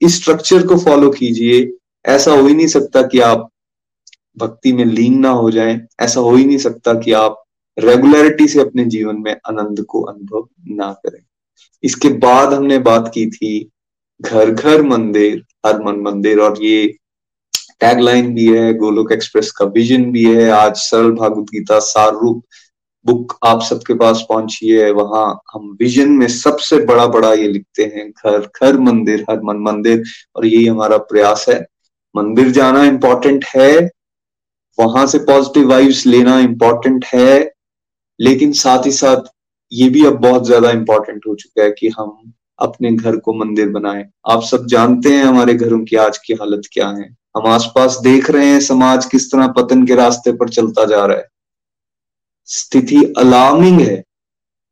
इस 0.00 0.20
स्ट्रक्चर 0.22 0.66
को 0.66 0.78
फॉलो 0.78 1.10
कीजिए, 1.10 1.72
ऐसा 2.04 2.32
हो 2.32 2.46
ही 2.46 2.54
नहीं 2.54 2.66
सकता 2.66 3.02
कि 3.02 3.20
आप 3.20 3.48
भक्ति 4.38 4.72
में 4.72 4.84
लीन 4.84 5.18
ना 5.18 5.30
हो 5.30 5.50
जाए, 5.50 5.80
ऐसा 6.00 6.20
हो 6.20 6.34
ही 6.34 6.44
नहीं 6.44 6.58
सकता 6.58 6.94
कि 6.94 7.12
आप 7.12 7.42
रेगुलरिटी 7.78 8.46
से 8.48 8.60
अपने 8.60 8.84
जीवन 8.84 9.16
में 9.16 9.32
आनंद 9.32 9.84
को 9.88 10.02
अनुभव 10.02 10.48
ना 10.68 10.92
करें। 11.06 11.20
इसके 11.82 12.08
बाद 12.18 12.52
हमने 12.54 12.78
बात 12.78 13.10
की 13.14 13.26
थी 13.30 13.70
घर 14.20 14.50
घर 14.50 14.82
मंदिर, 14.82 15.42
हर 15.66 15.82
मन 15.82 16.00
मंदिर 16.00 16.40
और 16.40 16.62
ये 16.62 16.86
टैगलाइन 17.80 18.34
भी 18.34 18.46
है, 18.46 18.72
गोलोक 18.74 19.12
एक्सप्रेस 19.12 19.50
का 19.50 19.64
विजन 19.66 20.10
भी 20.12 20.24
है। 20.24 20.48
आज 20.50 20.76
सरल 20.76 21.10
भागवत 21.10 21.46
गीता 21.50 21.78
सार 21.78 22.12
रूप 22.12 22.42
बुक 23.06 23.38
आप 23.44 23.62
सबके 23.62 23.94
पास 23.94 24.24
पहुँची 24.28 24.68
है। 24.68 24.90
वहाँ 24.90 25.26
हम 25.54 25.76
विजन 25.80 26.10
में 26.10 26.26
सबसे 26.28 26.78
बड़ा 26.86 27.06
बड़ा 27.06 27.32
ये 27.32 27.48
लिखते 27.48 27.84
हैं। 27.84 28.10
घर 28.10 28.48
घर 28.62 28.78
मंदिर, 28.78 29.24
हर 29.30 29.40
मन 29.42 29.56
मंदिर 29.56 30.02
और 30.36 30.46
यही 30.46 30.66
हमारा 30.66 30.96
प्रयास 30.96 31.46
है। 31.48 31.60
मंदिर 32.14 32.50
जाना 32.50 32.84
इंपॉर्टेंट 32.84 33.44
है। 33.56 33.88
वहाँ 34.78 35.06
से 35.06 35.18
पॉजिटिव 35.18 35.68
वाइब्स 35.68 36.06
लेना 36.06 36.38
इंपॉर्टेंट 36.40 37.04
है। 37.14 37.50
लेकिन 38.20 38.52
साथ 38.52 38.86
ही 38.86 38.92
साथ 38.92 39.30
ये 39.72 39.88
भी 39.88 40.04
अब 40.06 40.20
बहुत 40.20 40.46
ज़्यादा 40.46 40.70
इंपॉर्टेंट 40.70 41.22
हो 41.28 41.34
चुका 41.34 41.62
है 41.62 41.70
कि 41.70 41.88
हम 41.88 42.32
अपने 42.60 42.92
घर 42.92 43.16
को 43.16 43.32
मंदिर 43.34 43.68
बनाएँ। 43.68 44.04
आप 44.30 44.42
सब 44.42 44.66
जानते 44.66 45.08
हैं 45.08 45.24
हमारे 45.24 45.54
घरों 45.54 45.84
की 45.84 45.96
आज 45.96 46.18
की 46.18 46.34
हालत 46.34 46.62
क्या 46.72 46.88
है। 46.88 47.16
हम 47.36 47.46
आसपास 47.46 47.98
देख 48.02 48.30
रहे 48.30 48.46
हैं 48.46 48.60
समाज 48.60 49.06
किस 49.06 49.30
तरह 49.32 49.48
पतन 49.48 49.86
के 49.86 49.94
रास्ते 49.94 50.32
पर 50.32 50.48
चलता 50.48 50.84
जा 50.84 51.04
रहा 51.06 51.16
है। 51.16 51.28
स्थिति 52.48 53.14
अलार्मिंग 53.18 53.80
है। 53.80 54.02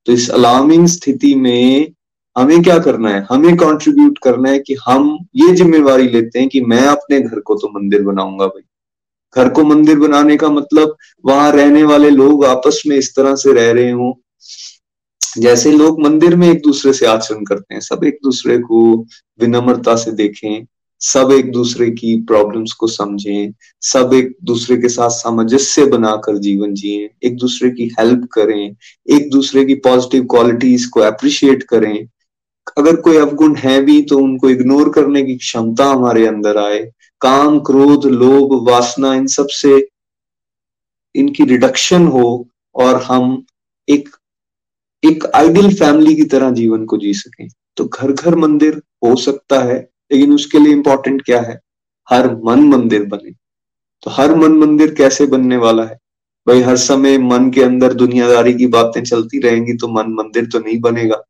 तो 0.07 0.13
इस 0.13 0.31
अलार्मिंग 0.31 0.87
स्थिति 0.87 1.35
में 1.35 1.93
हमें 2.37 2.63
क्या 2.63 2.79
करना 2.79 3.11
है? 3.11 3.27
हमें 3.31 3.57
कंट्रीब्यूट 3.57 4.19
करना 4.19 4.51
है 4.51 4.59
कि 4.59 4.77
हम 4.87 5.19
ये 5.37 5.53
जिम्मेवारी 5.55 6.09
लेते 6.09 6.39
हैं 6.39 6.49
कि 6.49 6.61
मैं 6.61 6.83
अपने 6.83 7.21
घर 7.21 7.41
को 7.41 7.55
तो 7.55 7.69
मंदिर 7.69 8.03
बनाऊँगा 8.03 8.47
भाई। 8.47 8.63
घर 9.37 9.49
को 9.49 9.65
मंदिर 9.65 9.99
बनाने 9.99 10.37
का 10.37 10.49
मतलब 10.49 10.97
वहाँ 11.27 11.51
रहने 11.53 11.83
वाले 11.83 12.11
लोग 12.11 12.45
आपस 12.45 12.83
में 12.87 12.97
इस 12.97 13.15
तरह 13.17 13.35
से 13.35 13.53
रह 13.53 13.73
रहे 13.73 13.91
हों। 13.91 14.13
जैसे 15.39 15.73
लोग 15.73 16.01
मंदिर 16.01 16.37
में 16.37 16.51
एक 16.51 16.63
दूसरे 16.63 16.93
से 16.93 17.07
आचरण 17.07 17.45
करते 17.45 17.75
हैं, 17.75 17.81
सब 17.81 18.05
एक 18.05 18.19
दूसरे 18.23 18.59
को 18.59 19.07
विनम्रता 19.41 19.97
से 19.97 20.13
देखें, 20.13 20.67
सब 21.01 21.33
एक 21.33 21.53
दूसरे 21.53 21.91
की 21.91 22.21
प्रॉब्लम्स 22.21 22.73
को 22.73 22.87
समझें, 22.87 23.53
सब 23.81 24.11
एक 24.15 24.37
दूसरे 24.45 24.77
के 24.77 24.89
साथ 24.89 25.11
सामंजस्य 25.11 25.85
बनाकर 25.87 26.39
जीवन 26.39 26.75
जिए, 26.75 27.11
एक 27.23 27.37
दूसरे 27.37 27.71
की 27.71 27.95
हेल्प 28.01 28.29
करें, 28.33 28.77
एक 29.11 29.31
दूसरे 29.31 29.65
की 29.65 29.75
पॉजिटिव 29.75 30.25
क्वालिटीज 30.25 30.85
को 30.85 31.01
अप्रिशिएट 31.01 31.63
करें। 31.63 32.09
अगर 32.79 32.97
कोई 32.97 33.17
अवगुण 33.17 33.55
है 33.57 33.81
भी 33.83 34.03
तो 34.03 34.19
उनको 34.19 34.51
इग्नोर 34.51 34.89
करने 34.89 35.23
की 35.23 35.37
क्षमता 35.37 35.87
हमारे 35.87 36.27
अंदर 36.27 36.57
आए। 36.57 36.93
काम, 37.21 37.61
क्रोध, 37.61 38.07
लोभ, 38.07 38.71
वासना, 38.71 39.15
इन 39.15 39.27
सबसे 39.27 39.89
इनकी 41.15 41.45
रिडक्शन 41.45 42.07
हो 42.07 42.49
और 42.75 43.03
हम 43.03 43.45
एक 43.89 44.09
एक 45.05 45.25
आइडियल 45.35 45.75
फैमिली 45.75 46.15
की 46.15 46.25
तरह 46.25 46.51
जीवन 46.51 46.85
को 46.85 46.97
जी 46.97 47.15
सकें। 47.15 47.49
तो 47.77 47.85
घर 47.85 48.13
घर 48.13 48.35
मंदिर 48.35 48.83
हो 49.05 49.17
सकता 49.17 49.61
है, 49.61 49.89
लेकिन 50.13 50.35
उसके 50.35 50.59
लिए 50.59 50.73
इंपॉर्टेंट 50.73 51.23
क्या 51.23 51.41
है? 51.41 51.61
हर 52.11 52.37
मन 52.45 52.61
मंदिर 52.61 53.05
बने। 53.05 53.31
तो 54.03 54.11
हर 54.11 54.35
मन 54.35 54.53
मंदिर 54.53 54.95
कैसे 54.95 55.27
बनने 55.27 55.57
वाला 55.57 55.85
है? 55.85 55.99
भाई, 56.49 56.61
हर 56.61 56.77
समय 56.77 57.19
मन 57.19 57.51
के 57.51 57.63
अंदर 57.63 57.93
दुनियादारी 57.93 58.55
की 58.55 58.67
बातें 58.67 59.05
चलती 59.05 59.39
रहेंगी 59.39 59.73
तो 59.73 59.89
मन 59.89 60.05
मंदिर 60.09 60.47
तो 60.47 60.59
नहीं 60.59 60.81
बनेगा। 60.81 61.23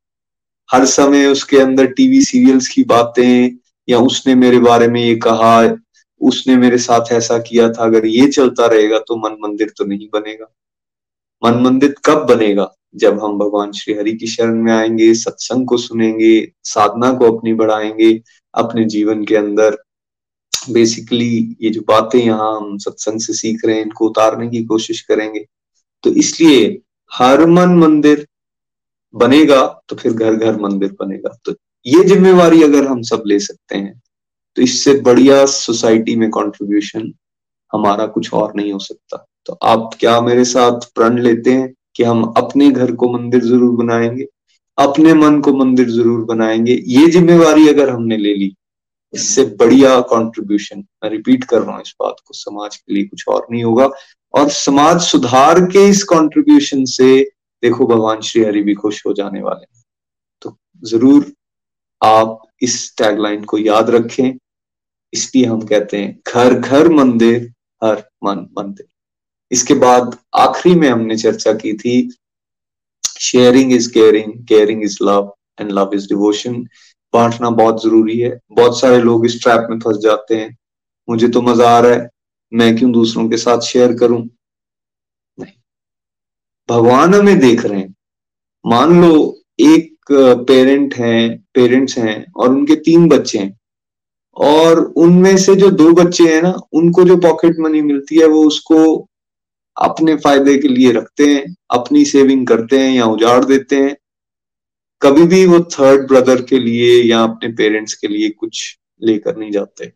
हर 0.72 0.84
समय 0.84 1.26
उसके 1.26 1.58
अंदर 1.58 1.86
टीवी 1.86 2.20
सीरियल्स 2.20 2.68
की 2.68 2.84
बातें, 2.84 3.50
या 3.88 3.98
उसने 3.98 4.34
मेरे 4.34 4.58
बारे 4.58 4.88
में 4.88 5.04
ये 5.04 5.14
कहा, 5.16 5.76
उसने 6.20 6.56
मेरे 6.56 6.78
साथ 6.78 7.12
ऐसा 7.12 7.38
किया 7.38 7.68
था, 7.68 7.84
अगर 7.84 8.06
ये 8.06 8.28
चलता 8.28 8.66
रहेगा 8.66 8.98
तो 8.98 9.16
मन 9.16 9.36
मंदिर 9.40 9.72
तो 9.76 9.84
नहीं 9.84 10.08
बनेगा। 10.14 10.54
मन 11.44 11.62
मंदिर 11.62 11.94
कब 12.04 12.26
बनेगा? 12.26 12.74
जब 12.94 13.18
हम 13.24 13.38
भगवान 13.38 13.72
श्री 13.72 13.94
हरि 13.94 14.12
की 14.12 14.26
शरण 14.26 14.62
में 14.62 14.72
आएँगे, 14.72 15.12
सत्संग 15.14 15.66
को 15.66 15.76
सुनेंगे, 15.76 16.52
साधना 16.64 17.12
को 17.12 17.36
अपनी 17.36 17.52
बढ़ाएँगे, 17.54 18.12
अपने 18.54 18.84
जीवन 18.86 19.24
के 19.24 19.36
अंदर 19.36 19.76
बेसिकली 20.70 21.56
ये 21.62 21.70
जो 21.70 21.80
बातें 21.80 22.18
यहाँ 22.18 22.56
हम 22.56 22.76
सत्संग 22.78 23.20
से 23.20 23.32
सीख 23.32 23.64
रहे 23.66 23.76
हैं, 23.76 23.82
इनको 23.82 24.08
उतारने 24.08 24.48
की 24.48 24.64
कोशिश 24.64 25.00
करेंगे। 25.00 25.44
तो 26.04 26.10
इसलिए 26.14 26.66
हर 27.10 27.46
मन 27.46 27.74
मंदिर 27.78 28.26
बनेगा 29.14 29.64
तो 29.88 29.96
फिर 29.96 30.12
घर 30.12 30.34
घर 30.34 30.56
मंदिर 30.60 30.92
बनेगा। 31.00 31.36
तो 31.44 31.54
ये 31.86 32.04
जिम्मेवारी 32.04 32.62
अगर 32.62 32.86
हम 32.86 33.02
सब 33.02 33.22
ले 33.26 33.38
सकते 33.40 33.76
हैं 33.76 34.00
तो 34.56 34.62
इससे 34.62 34.94
बढ़िया 35.00 35.44
सोसाइटी 35.46 36.16
में 36.16 36.28
कंट्रीब्यूशन 36.30 37.12
हमारा 37.72 38.06
कुछ 38.06 38.32
और 38.32 38.52
नहीं 38.56 38.72
हो 38.72 38.78
सकता। 38.78 39.26
तो 39.46 39.58
आप 39.62 39.90
क्या 40.00 40.20
मेरे 40.20 40.44
साथ 40.44 40.90
प्रण 40.94 41.18
लेते 41.18 41.52
हैं? 41.52 41.74
कि 41.98 42.04
हम 42.04 42.22
अपने 42.36 42.70
घर 42.70 42.92
को 42.92 43.08
मंदिर 43.08 43.40
ज़रूर 43.44 43.74
बनाएँगे, 43.76 44.26
अपने 44.78 45.14
मन 45.14 45.40
को 45.40 45.52
मंदिर 45.54 45.88
ज़रूर 45.90 46.24
बनाएँगे। 46.24 46.74
ये 46.88 47.06
जिम्मेवारी 47.10 47.68
अगर 47.68 47.90
हमने 47.90 48.16
ले 48.16 48.34
ली, 48.34 48.54
इससे 49.14 49.44
बढ़िया 49.60 50.00
कंट्रीब्यूशन 50.10 50.84
मैं 51.04 51.10
रिपीट 51.10 51.44
कर 51.44 51.60
रहा 51.62 51.72
हूँ 51.72 51.82
इस 51.82 51.94
बात 52.02 52.16
को, 52.26 52.34
समाज 52.34 52.76
के 52.76 52.94
लिए 52.94 53.04
कुछ 53.04 53.24
और 53.28 53.46
नहीं 53.50 53.62
होगा। 53.64 53.88
और 54.34 54.48
समाज 54.48 55.00
सुधार 55.00 55.60
के 55.66 55.86
इस 55.88 56.02
कंट्रीब्यूशन 56.04 56.84
से 56.84 57.20
देखो 57.62 57.86
भगवान 57.86 58.20
श्री 58.20 58.42
हरि 58.44 58.62
भी 58.62 58.74
खुश 58.74 59.02
हो 59.06 59.12
जाने 59.12 59.42
वाले 59.42 59.60
हैं। 59.60 59.82
तो 60.42 60.56
ज़रूर 60.82 61.32
आप 62.02 62.38
इस 62.62 62.94
टैगलाइन 62.98 63.44
को 63.44 63.58
याद 63.58 63.90
रखें। 63.90 64.38
इसलिए 65.12 65.44
हम 65.44 65.60
कहते 65.60 65.96
हैं 65.96 66.18
घर 66.28 66.54
घर 66.54 66.88
मंदिर, 66.88 67.52
हर 67.82 68.04
मन 68.24 68.46
मंदिर। 68.58 68.86
इसके 69.50 69.74
बाद 69.74 70.18
आखिरी 70.36 70.74
में 70.74 70.88
हमने 70.88 71.16
चर्चा 71.16 71.52
की 71.52 71.72
थी 71.72 72.10
sharing 73.20 73.72
is 73.72 73.92
caring 73.92 74.46
caring 74.46 74.82
is 74.84 74.98
love 75.02 75.32
and 75.60 75.72
love 75.72 75.90
is 75.94 76.08
devotion 76.08 76.62
बांटना 77.12 77.50
बहुत 77.50 77.82
ज़रूरी 77.82 78.18
है। 78.18 78.38
बहुत 78.52 78.80
सारे 78.80 78.98
लोग 78.98 79.26
इस 79.26 79.42
ट्रैप 79.42 79.66
में 79.70 79.78
फंस 79.78 79.96
जाते 79.96 80.36
हैं। 80.36 80.56
मुझे 81.10 81.28
तो 81.28 81.42
मज़ा 81.42 81.70
आ 81.70 81.80
रहा 81.80 81.92
है। 81.92 82.08
मैं 82.52 82.76
क्यों 82.76 82.92
दूसरों 82.92 83.28
के 83.28 83.36
साथ 83.36 83.60
शेयर 83.60 83.92
करूँ? 83.92 84.28
नहीं। 85.38 85.52
भगवान 86.68 87.14
हमें 87.14 87.38
देख 87.38 87.64
रहे 87.66 87.80
हैं। 87.80 87.94
मान 88.66 89.02
लो 89.02 89.40
एक 89.60 89.94
पेरेंट 90.48 90.94
है 90.94 91.38
पेरेंट्स 91.54 91.98
हैं 91.98 92.32
और 92.36 92.48
उनके 92.48 92.76
तीन 92.76 93.08
बच्चे 93.08 93.38
हैं। 93.38 93.58
और 94.36 94.80
उनमें 94.80 95.36
से 95.36 95.54
जो 95.54 95.70
दो 95.70 95.92
बच्चे 95.92 96.34
हैं 96.34 96.42
ना, 96.42 96.54
उनको 96.72 97.04
जो 97.04 97.16
पॉकेट 97.16 97.56
मनी 97.60 97.82
मिलती 97.82 98.16
है, 98.16 98.26
वो 98.26 98.44
उसको 98.44 99.07
अपने 99.78 100.16
फ़ायदे 100.16 100.58
के 100.58 100.68
लिए 100.68 100.92
रखते 100.92 101.26
हैं, 101.26 101.56
अपनी 101.70 102.04
सेविंग 102.04 102.46
करते 102.46 102.78
हैं 102.78 102.92
या 102.92 103.06
उजाड़ 103.06 103.44
देते 103.44 103.76
हैं। 103.76 103.96
कभी 105.02 105.22
भी 105.22 105.46
वो 105.46 105.60
थर्ड 105.60 106.08
ब्रदर 106.08 106.42
के 106.42 106.58
लिए 106.58 107.02
या 107.02 107.22
अपने 107.22 107.48
पेरेंट्स 107.48 107.94
के 107.94 108.08
लिए 108.08 108.30
कुछ 108.30 108.78
लेकर 109.02 109.36
नहीं 109.36 109.50
जाते। 109.50 109.92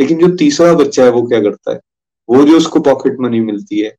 लेकिन 0.00 0.18
जो 0.18 0.36
तीसरा 0.36 0.74
बच्चा 0.74 1.04
है, 1.04 1.10
वो 1.10 1.22
क्या 1.22 1.40
करता 1.40 1.72
है? 1.72 1.80
वो 2.28 2.44
जो 2.44 2.56
उसको 2.56 2.80
पॉकेट 2.80 3.16
मनी 3.20 3.40
मिलती 3.40 3.80
है, 3.80 3.96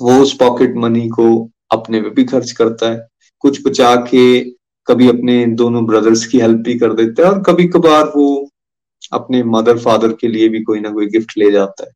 वो 0.00 0.22
उस 0.22 0.36
पॉकेट 0.36 0.74
मनी 0.76 1.08
को 1.08 1.50
अपने 1.70 2.00
पे 2.00 2.10
भी 2.10 2.24
खर्च 2.24 2.52
करता 2.52 2.90
है। 2.90 3.08
कुछ 3.38 3.66
बचा 3.66 3.96
के 3.96 4.40
कभी 4.86 5.08
अपने 5.08 5.46
दोनों 5.46 5.86
ब्रदर्स 5.86 6.26
की 6.26 6.38
हेल्प 6.38 6.58
भी 6.58 6.78
कर 6.78 6.92
देता 6.92 7.22
है 7.22 7.32
और 7.32 7.42
कभी 7.42 7.68
कभार 7.68 8.12
वो 8.16 8.50
अपने 9.12 9.42
मदर 9.42 9.78
फादर 9.78 10.12
के 10.12 10.28
लिए 10.28 10.48
भी 10.48 10.62
कोई 10.62 10.80
ना 10.80 10.90
कोई 10.90 11.06
गिफ्ट 11.06 11.38
ले 11.38 11.50
जाता 11.50 11.84
है। 11.84 11.90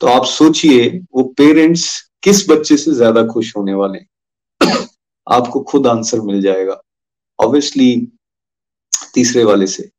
तो 0.00 0.06
आप 0.06 0.24
सोचिए, 0.24 0.88
वो 1.14 1.22
पेरेंट्स 1.22 2.10
किस 2.22 2.48
बच्चे 2.50 2.76
से 2.76 2.92
ज़्यादा 2.92 3.26
खुश 3.26 3.56
होने 3.56 3.74
वाले 3.74 3.98
आपको 5.26 5.60
खुद 5.60 5.86
आंसर 5.86 6.20
मिल 6.20 6.40
जाएगा। 6.42 6.80
ऑब्वियसली 7.38 7.90
तीसरे 9.14 9.44
वाले 9.44 9.66
से। 9.66 9.90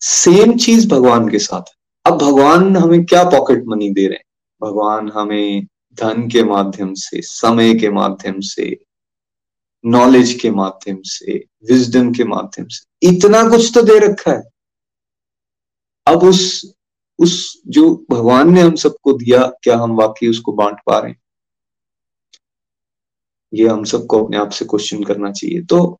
सेम 0.00 0.56
चीज़ 0.56 0.88
भगवान 0.88 1.28
के 1.28 1.38
साथ। 1.38 1.74
अब 2.06 2.18
भगवान 2.18 2.76
हमें 2.76 3.04
क्या 3.04 3.24
पॉकेट 3.24 3.64
मनी 3.66 3.90
दे 3.90 4.06
रहे 4.06 4.16
हैं? 4.16 4.24
भगवान 4.60 5.10
हमें 5.10 5.66
धन 5.98 6.28
के 6.28 6.42
माध्यम 6.42 6.94
से, 6.94 7.20
समय 7.22 7.74
के 7.74 7.90
माध्यम 7.90 8.40
से 8.40 8.78
नॉलेज 9.84 10.32
के 10.32 10.50
माध्यम 10.50 10.98
से 11.04 11.44
विजडम 11.70 12.12
के 12.12 12.24
माध्यम 12.24 12.66
से। 12.68 13.08
इतना 13.08 13.42
कुछ 13.48 13.70
तो 13.74 13.82
दे 13.82 13.98
रखा 13.98 14.30
है। 14.30 14.42
अब 16.06 16.22
उस 16.22 16.72
उस 17.20 17.62
जो 17.68 17.88
भगवान 18.10 18.52
ने 18.54 18.60
हम 18.60 18.74
सबको 18.76 19.12
दिया, 19.12 19.46
क्या 19.62 19.76
हम 19.78 19.96
वाकई 19.96 20.28
उसको 20.28 20.52
बांट 20.52 20.76
पा 20.86 20.98
रहे 20.98 21.10
हैं? 21.10 21.18
ये 23.52 23.68
हम 23.68 23.84
सबको 23.84 24.24
अपने 24.24 24.36
आप 24.36 24.50
से 24.50 24.64
क्वेश्चन 24.64 25.02
करना 25.04 25.30
चाहिए। 25.32 25.62
तो 25.62 25.98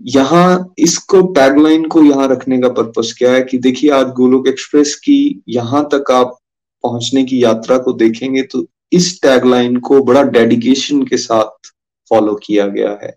यहाँ 0.00 0.74
इसको 0.78 1.20
टैगलाइन 1.32 1.84
को 1.88 2.02
यहाँ 2.02 2.28
रखने 2.28 2.58
का 2.60 2.68
पर्पस 2.70 3.14
क्या 3.18 3.32
है 3.32 3.42
कि 3.42 3.58
देखिए, 3.58 3.90
आज 3.90 4.06
गोलोक 4.12 4.48
एक्सप्रेस 4.48 4.94
की 4.96 5.42
यहाँ 5.48 5.84
तक 5.92 6.10
आप 6.12 6.38
पहुँचने 6.84 7.24
की 7.24 7.42
यात्रा 7.44 7.78
को 7.78 7.92
देखेंगे 7.94 8.42
तो 8.42 8.66
इस 8.92 9.20
टैगलाइन 9.22 9.76
को 9.80 10.02
बड़ा 10.04 10.22
डेडिकेशन 10.24 11.02
के 11.04 11.16
साथ 11.16 11.70
फॉलो 12.10 12.34
किया 12.36 12.66
गया 12.66 12.90
है। 13.02 13.16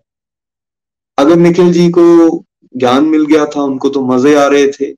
अगर 1.18 1.36
निखिल 1.36 1.72
जी 1.74 1.90
को 1.90 2.46
ज्ञान 2.76 3.06
मिल 3.06 3.26
गया 3.26 3.46
था, 3.46 3.62
उनको 3.62 3.90
तो 3.90 4.02
मज़े 4.06 4.36
आ 4.36 4.48
रहे 4.48 4.68
थे। 4.70 4.92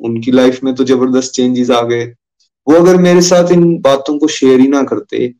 उनकी 0.00 0.30
लाइफ 0.30 0.62
में 0.64 0.74
तो 0.74 0.84
ज़बरदस्त 0.84 1.32
चेंजेस 1.32 1.70
आ 1.70 1.80
गए। 1.82 2.04
वो 2.66 2.74
अगर 2.74 2.96
मेरे 2.96 3.20
साथ 3.20 3.52
इन 3.52 3.78
बातों 3.80 4.18
को 4.18 4.28
शेयर 4.28 4.60
ही 4.60 4.68
ना 4.68 4.82
करते 4.82 5.32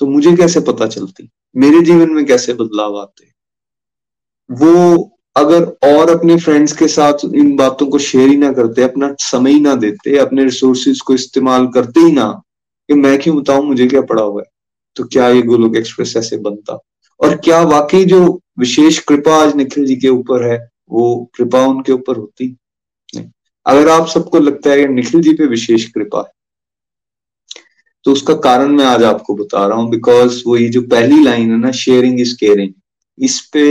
तो 0.00 0.06
मुझे 0.06 0.34
कैसे 0.36 0.60
पता 0.60 0.86
चलती? 0.86 1.28
मेरे 1.56 1.80
जीवन 1.80 2.10
में 2.10 2.24
कैसे 2.26 2.52
बदलाव 2.52 2.98
आते? 2.98 3.24
वो 4.50 5.10
अगर 5.36 5.64
और 5.84 6.10
अपने 6.10 6.36
फ्रेंड्स 6.36 6.72
के 6.72 6.88
साथ 6.88 7.24
इन 7.34 7.54
बातों 7.56 7.86
को 7.86 7.98
शेयर 7.98 8.28
ही 8.28 8.36
ना 8.36 8.52
करते, 8.52 8.82
अपना 8.82 9.14
समय 9.20 9.52
ही 9.52 9.60
ना 9.60 9.74
देते, 9.74 10.16
अपने 10.18 10.44
रिसोर्सेज 10.44 11.00
को 11.00 11.14
इस्तेमाल 11.14 11.66
करते 11.66 12.00
ही 12.00 12.12
ना, 12.12 12.26
कि 12.88 12.94
मैं 12.94 13.18
क्यों 13.18 13.36
बताऊँ, 13.36 13.66
मुझे 13.66 13.86
क्या 13.86 14.00
पड़ा 14.00 14.22
हुआ 14.22 14.42
है? 14.42 14.48
तो 14.96 15.04
क्या 15.04 15.28
ये 15.28 15.42
गोलोक 15.42 15.76
एक्सप्रेस 15.76 16.16
ऐसे 16.16 16.36
बनता? 16.36 16.78
और 17.20 17.36
क्या 17.36 17.62
वाकई 17.62 18.04
जो 18.04 18.40
विशेष 18.58 18.98
कृपा 18.98 19.36
आज 19.36 19.54
निखिल 19.56 19.86
जी 19.86 19.96
के 19.96 20.08
ऊपर 20.08 20.42
है, 20.42 20.58
वो 20.90 21.30
कृपा 21.34 21.66
उनके 21.66 21.92
ऊपर 21.92 22.16
होती? 22.16 22.56
अगर 23.66 23.88
आप 23.88 24.06
सबको 24.08 24.38
लगता 24.38 24.70
है 24.70 24.76
कि 24.76 24.92
निखिल 24.92 25.20
जी 25.22 25.32
पे 25.34 25.46
विशेष 25.46 25.84
कृपा 25.90 26.18
है 26.18 26.32
तो 28.04 28.12
उसका 28.12 28.34
कारण 28.44 28.72
मैं 28.76 28.84
आज 28.84 29.02
आपको 29.04 29.34
बता 29.34 29.66
रहा 29.66 29.78
हूँ 29.78 29.90
बिकॉज़ 29.90 30.42
वो 30.46 30.56
ये 30.56 30.68
जो 30.68 30.82
पहली 30.88 31.22
लाइन 31.24 31.50
है 31.50 31.58
ना 31.58 31.70
शेयरिंग 31.74 32.20
इज़ 32.20 32.36
केयरिंग 32.36 32.72
इस 33.18 33.40
पे 33.52 33.64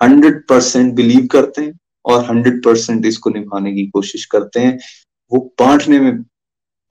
हंड्रेड 0.00 0.42
परसेंट 0.48 0.92
बिलीव 0.94 1.26
करते 1.26 1.62
हैं 1.62 1.78
और 2.04 2.24
हंड्रेड 2.24 2.62
परसेंट 2.64 3.06
इसको 3.06 3.30
निभाने 3.30 3.72
की 3.72 3.86
कोशिश 3.86 4.24
करते 4.24 4.60
हैं, 4.60 4.78
वो 5.32 5.38
बांटने 5.58 6.00
में 6.00 6.22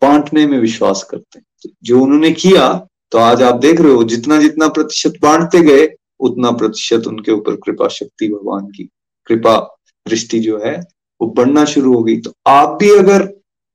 बांटने 0.02 0.46
में 0.48 0.58
विश्वास 0.60 1.04
करते 1.12 1.40
हैं। 1.40 1.46
तो 1.64 1.70
जो 1.84 2.02
उन्होंने 2.04 2.32
किया 2.34 2.68
तो 3.12 3.18
आज 3.18 3.42
आप 3.44 3.56
देख 3.56 3.82
रहे 3.82 3.92
हो, 3.94 4.04
जितना 4.04 4.40
जितना 4.42 4.68
प्रतिशत 4.68 5.14
बांटते 5.22 5.62
गए, 5.62 5.88
उतना 6.20 6.52
प्रतिशत 6.52 7.08
उनके 7.08 7.32
ऊपर 7.32 7.56
कृपा 7.56 7.88
शक्ति 7.90 8.28
भगवान 8.30 8.66
की 8.68 8.90
कृपा 9.28 9.58
दृष्टि 10.06 10.40
जो 10.40 10.62
है 10.66 10.80
वो 11.22 11.28
बढ़ना 11.28 11.66
शुरू 11.66 11.94
हो 11.94 12.04
गई। 12.04 12.18
तो 12.18 12.34
आप 12.48 12.78
भी 12.80 12.90
अगर 12.90 13.28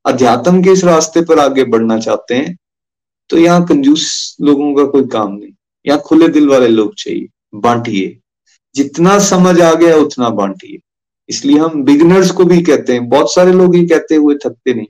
अध्यात्म 0.05 0.63
के 0.63 0.71
इस 0.71 0.85
रास्ते 0.85 1.21
पर 1.21 1.39
आगे 1.39 1.65
बढ़ना 1.65 1.99
चाहते 1.99 2.35
हैं 2.35 2.57
तो 3.31 3.39
यहाँ 3.39 3.65
कंजूस 3.67 4.37
लोगों 4.41 4.75
का 4.75 4.85
कोई 4.85 5.07
काम 5.09 5.33
नहीं। 5.33 5.53
यहाँ 5.87 6.01
खुले 6.01 6.29
दिल 6.29 6.49
वाले 6.49 6.69
लोग 6.69 6.95
चाहिए, 6.95 7.27
बांटिए। 7.55 8.19
जितना 8.75 9.19
समझ 9.19 9.61
आ 9.61 9.73
गया, 9.75 9.97
उतना 9.97 10.29
बांटिए। 10.31 10.79
इसलिए 11.29 11.59
हम 11.59 11.83
बिगनर्स 11.85 12.31
को 12.31 12.45
भी 12.45 12.61
कहते 12.63 12.93
हैं। 12.93 13.09
बहुत 13.09 13.33
सारे 13.35 13.53
लोग 13.53 13.75
ही 13.75 13.87
कहते 13.87 14.15
हुए 14.15 14.35
थकते 14.37 14.75
नहीं। 14.75 14.87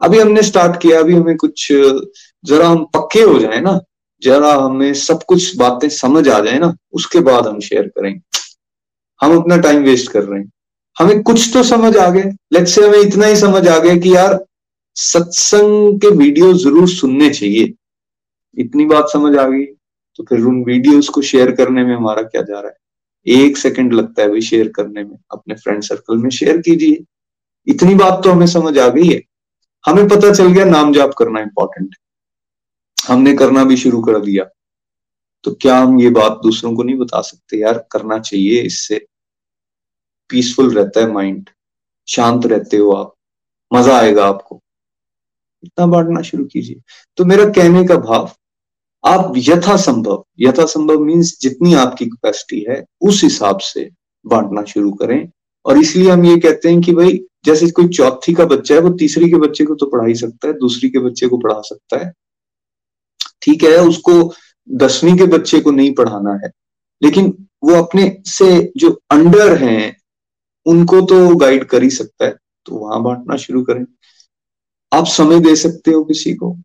अभी 0.00 0.18
हमने 0.18 0.42
स्टार्ट 0.42 0.80
किया, 0.80 0.98
अभी 1.00 1.14
हमें 1.14 1.36
कुछ, 1.36 1.68
जरा 1.72 2.68
हम 2.68 2.84
पक्के 2.94 3.20
हो 3.20 3.38
जाए 3.38 3.60
ना, 3.60 3.78
जरा 4.22 4.52
हमें 4.54 4.92
सब 4.94 5.22
कुछ 5.22 5.56
बातें 5.56 5.88
समझ 5.88 6.28
आ 6.28 6.40
जाए 6.40 6.58
ना, 6.58 6.74
उसके 6.92 7.20
बाद 7.20 7.46
हम 7.46 7.60
शेयर 7.60 7.86
करेंगे 7.88 8.20
हम 9.20 9.36
अपना 9.38 9.56
टाइम 9.56 9.82
वेस्ट 9.82 10.10
कर 10.10 10.24
रहे 10.24 10.40
हैं। 10.40 10.50
हमें 10.96 11.22
कुछ 11.22 11.50
तो 11.52 11.62
समझ 11.62 11.96
आ 11.96 12.08
गए। 12.10 12.30
लेट 12.52 12.66
से 12.68 12.86
हमें 12.86 13.00
इतना 13.00 13.26
ही 13.26 13.36
समझ 13.36 13.66
आ 13.68 13.78
गया 13.78 13.96
कि 13.96 14.14
यार, 14.14 14.38
सत्संग 14.96 16.00
के 16.00 16.10
वीडियो 16.16 16.52
ज़रूर 16.54 16.88
सुनने 16.88 17.30
चाहिए। 17.30 17.72
इतनी 18.56 18.84
बात 18.86 19.08
समझ 19.12 19.36
आ 19.36 19.46
गई 19.48 19.64
तो 20.18 20.24
फिर 20.24 20.40
उन 20.40 20.62
वीडियोस 20.64 21.08
को 21.08 21.22
शेयर 21.22 21.50
करने 21.52 21.84
में 21.84 21.94
हमारा 21.96 22.22
क्या 22.22 22.42
जा 22.42 22.58
रहा 22.60 22.68
है? 22.68 22.76
एक 23.26 23.56
सेकंड 23.56 23.92
लगता 23.92 24.22
है 24.22 24.28
भाई 24.28 24.40
शेयर 24.40 24.68
करने 24.68 25.04
में। 25.04 25.16
अपने 25.32 25.54
फ्रेंड 25.54 25.82
सर्कल 25.82 26.16
में 26.16 26.28
शेयर 26.30 26.58
कीजिए। 26.58 27.04
इतनी 27.66 27.94
बात 27.94 28.20
तो 28.24 28.30
हमें 28.30 28.46
समझ 28.46 28.76
आ 28.78 28.88
गई 28.88 29.08
है। 29.08 29.20
हमें 29.84 30.08
पता 30.08 30.32
चल 30.32 30.52
गया 30.52 30.64
नाम 30.64 30.92
जाप 30.92 31.14
करना 31.14 31.40
इंपॉर्टेंट 31.40 31.88
है। 31.88 32.02
हमने 33.08 33.34
करना 33.36 33.64
भी 33.64 33.76
शुरू 33.76 34.02
कर 34.02 34.18
दिया। 34.20 34.44
तो 35.44 35.52
क्या 35.52 35.78
हम 35.78 35.98
ये 36.00 36.10
बात 36.10 36.40
दूसरों 36.42 36.74
को 36.76 36.82
नहीं 36.82 36.96
बता 36.96 37.20
सकते? 37.20 37.58
यार, 37.58 37.86
करना 37.92 38.18
चाहिए 38.18 38.60
इससे। 38.62 39.04
पीसफुल 40.34 40.74
रहता 40.74 41.00
है 41.00 41.10
माइंड 41.12 41.50
शांत 42.08 42.46
रहते 42.46 42.76
हो 42.76 42.90
आप, 42.92 43.12
मज़ा 43.70 43.98
आएगा 43.98 44.24
आपको। 44.26 44.60
इतना 45.62 45.86
बांटना 45.86 46.22
शुरू 46.22 46.44
कीजिए। 46.44 46.80
तो 47.18 47.24
मेरा 47.24 47.44
कहने 47.50 47.84
का 47.84 47.96
भाव, 47.98 48.30
आप 49.04 49.32
यथासंभव 49.38 50.24
यथासंभव 50.40 50.98
मीन्स 51.00 51.38
जितनी 51.40 51.74
आपकी 51.76 52.06
कैपेसिटी 52.06 52.64
है, 52.68 52.84
उस 53.00 53.22
हिसाब 53.24 53.58
से 53.60 53.88
बांटना 54.24 54.62
शुरू 54.64 54.92
करें। 54.92 55.28
और 55.66 55.78
इसलिए 55.78 56.10
हम 56.10 56.24
ये 56.24 56.36
कहते 56.38 56.68
हैं 56.68 56.80
कि 56.80 56.92
भाई, 56.94 57.18
जैसे 57.44 57.70
कोई 57.70 57.88
चौथी 57.88 58.32
का 58.34 58.44
बच्चा 58.46 58.74
है, 58.74 58.80
वो 58.80 58.90
तीसरी 58.90 59.30
के 59.30 59.36
बच्चे 59.38 59.64
को 59.64 59.74
तो 59.74 59.86
पढ़ा 59.86 60.06
ही 60.06 60.14
सकता 60.14 60.48
है, 60.48 60.52
दूसरी 60.54 60.90
के 60.90 60.98
बच्चे 61.00 61.28
को 61.28 61.38
पढ़ा 61.38 61.60
सकता 61.60 62.04
है। 62.04 62.12
ठीक 63.42 63.64
है, 63.64 63.76
उसको 63.78 64.34
दसवीं 64.68 65.16
के 65.18 65.24
बच्चे 65.28 65.60
को 65.60 65.70
नहीं 65.70 65.92
पढ़ाना 65.94 66.34
है, 66.44 66.50
लेकिन 67.02 67.32
वो 67.64 67.74
अपने 67.74 68.16
से 68.26 68.72
जो 68.76 68.90
अंडर 69.10 69.56
हैं 69.56 69.96
उनको 70.66 71.00
तो 71.02 71.34
गाइड 71.36 71.64
कर 71.64 71.82
ही 71.82 71.90
सकता 71.92 72.24
है 72.24 72.34
तो 72.66 72.76
वहाँ 72.76 73.02
बांटना 73.02 73.36
शुरू 73.36 73.62
करें। 73.62 73.84
आप 74.92 75.06
समय 75.06 75.40
दे 75.40 75.54
सकते 75.56 75.90
हो 75.90 76.02
किसी 76.04 76.34
को। 76.34 76.56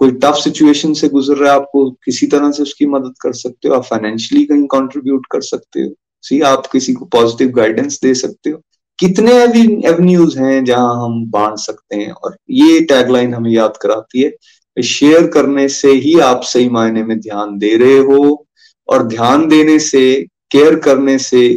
कोई 0.00 0.10
टफ 0.12 0.34
सिचुएशन 0.34 0.92
से 0.94 1.08
गुजर 1.08 1.36
रहा 1.36 1.52
है, 1.52 1.58
आपको 1.58 1.90
किसी 2.04 2.26
तरह 2.26 2.50
से 2.50 2.62
उसकी 2.62 2.86
मदद 2.86 3.14
कर 3.22 3.32
सकते 3.34 3.68
हो, 3.68 3.74
आप 3.74 3.84
फाइनेंशियली 3.84 4.44
कहीं 4.46 4.66
कंट्रीब्यूट 4.68 5.26
कर 5.32 5.40
सकते 5.42 5.80
हो। 5.80 5.94
सी 6.24 6.40
आप 6.42 6.66
किसी 6.66 6.92
को 6.94 7.04
पॉजिटिव 7.06 7.50
गाइडेंस 7.50 7.98
दे 8.02 8.14
सकते 8.14 8.50
हो। 8.50 8.60
कितने 8.98 9.32
एवेन्यूज 9.32 10.36
हैं 10.38 10.64
जहाँ 10.64 10.94
हम 11.04 11.24
बांट 11.30 11.58
सकते 11.58 11.96
हैं, 11.96 12.10
और 12.10 12.36
ये 12.50 12.80
टैगलाइन 12.82 13.34
हमें 13.34 13.50
याद 13.50 13.76
कराती 13.82 14.22
है 14.22 14.82
शेयर 14.82 15.26
करने 15.26 15.68
से 15.68 15.92
ही 15.92 16.18
आप 16.20 16.42
सही 16.44 16.68
मायने 16.70 17.02
में 17.04 17.18
ध्यान 17.20 17.56
दे 17.58 17.76
रहे 17.76 17.98
हो, 18.00 18.46
और 18.88 19.06
ध्यान 19.06 19.48
देने 19.48 19.78
से 19.80 20.02
केयर 20.50 20.78
करने 20.78 21.18
से 21.20 21.48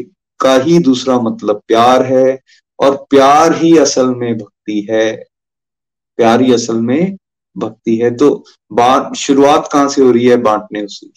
का 0.44 0.56
ही 0.56 0.80
दूसरा 0.80 1.20
मतलब 1.20 1.62
प्यार 1.68 2.04
है 2.06 2.40
और 2.80 2.96
प्यार 3.10 3.54
ही 3.56 3.78
असल 3.78 4.16
में 4.16 4.38
भक्ति 4.38 4.88
है। 4.90 5.12
प्यार 6.20 6.42
ही 6.42 6.54
असल 6.54 6.80
में 6.82 7.18
भक्ति 7.56 7.96
है। 7.98 8.16
तो 8.18 8.30
बांट, 8.74 9.16
शुरुआत 9.16 9.70
कहाँ 9.74 9.88
से 9.90 10.02
हो 10.02 10.12
रही 10.12 10.28
है? 10.28 10.38
बांटने 10.38 10.86
से 10.88 11.08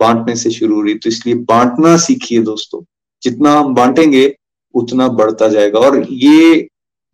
बांटने 0.00 0.34
से 0.36 0.50
शुरू 0.50 0.74
हो 0.74 0.82
रही 0.82 0.94
तो 0.94 1.08
इसलिए 1.08 1.34
बांटना 1.34 1.96
सीखिए 1.96 2.42
दोस्तों। 2.42 2.82
जितना 3.22 3.52
हम 3.52 3.74
बांटेंगे, 3.74 4.34
उतना 4.74 5.08
बढ़ता 5.08 5.48
जाएगा। 5.48 5.78
और 5.78 6.06
ये 6.12 6.68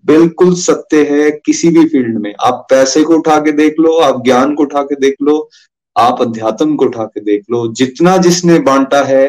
बिल्कुल 0.05 0.55
सत्य 0.55 1.05
है 1.05 1.31
किसी 1.47 1.69
भी 1.69 1.85
फ़ील्ड 1.89 2.19
में। 2.19 2.35
आप 2.41 2.67
पैसे 2.71 3.03
को 3.05 3.15
उठा 3.15 3.39
के 3.41 3.53
देख 3.53 3.75
लो, 3.81 3.99
आप 3.99 4.25
ज्ञान 4.25 4.55
को 4.55 4.63
उठा 4.63 4.83
के 4.83 4.95
देख 4.95 5.15
लो, 5.23 5.49
आप 5.97 6.23
अध्यात्म 6.23 6.77
को 6.77 6.85
उठा 6.85 7.05
के 7.05 7.21
देख 7.21 7.45
लो। 7.51 7.67
जितना 7.73 8.17
जिसने 8.17 8.59
बांटा 8.59 9.03
है 9.05 9.27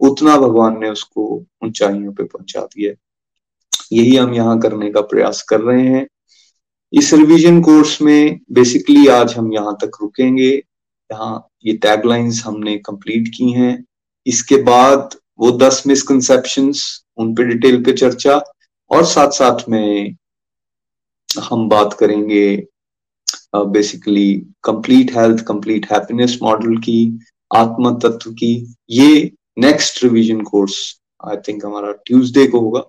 उतना 0.00 0.36
भगवान 0.36 0.78
ने 0.80 0.90
उसको 0.90 1.24
ऊंचाइयों 1.64 2.12
पे 2.12 2.24
पहुँचा 2.24 2.60
दिया। 2.62 2.92
यही 3.92 4.16
हम 4.16 4.34
यहाँ 4.34 4.58
करने 4.60 4.90
का 4.92 5.00
प्रयास 5.02 5.42
कर 5.42 5.60
रहे 5.60 5.86
हैं। 5.86 6.06
इस 6.92 7.12
रिवीजन 7.14 7.60
कोर्स 7.62 8.00
में 8.02 8.40
बेसिकली 8.52 9.06
आज 9.08 9.34
हम 9.34 9.52
यहाँ 9.52 9.76
तक 9.82 9.98
रुकेंगे। 10.02 10.50
यहाँ 10.50 11.48
ये 11.64 11.72
टैगलाइंस 11.78 12.42
हमने 12.46 12.76
कंप्लीट 12.78 13.28
की 13.28 13.50
हैं। 13.52 13.84
इसके 14.26 14.56
बाद 14.62 15.16
वो 15.38 15.50
दस 15.58 15.82
मिसकंसेप्शन 15.86 16.72
उन 17.18 17.34
पे 17.34 17.44
डिटेल 17.44 17.82
पे 17.84 17.92
चर्चा 17.92 18.40
और 18.90 19.04
साथ 19.06 19.30
साथ 19.32 19.68
में 19.68 20.16
हम 21.28 21.68
बात 21.68 21.92
करेंगे 21.92 22.44
basically 23.56 24.34
complete 24.64 25.16
health 25.16 25.44
complete 25.46 25.86
happiness 25.92 26.38
model 26.42 26.76
की 26.78 27.00
आत्म 27.50 27.94
तत्व 27.98 28.30
की। 28.32 28.52
ये 28.90 29.30
next 29.60 30.02
revision 30.04 30.40
course 30.40 30.76
I 31.28 31.36
think 31.36 31.64
हमारा 31.64 31.92
ट्यूसडे 31.92 32.46
को 32.46 32.60
होगा। 32.60 32.82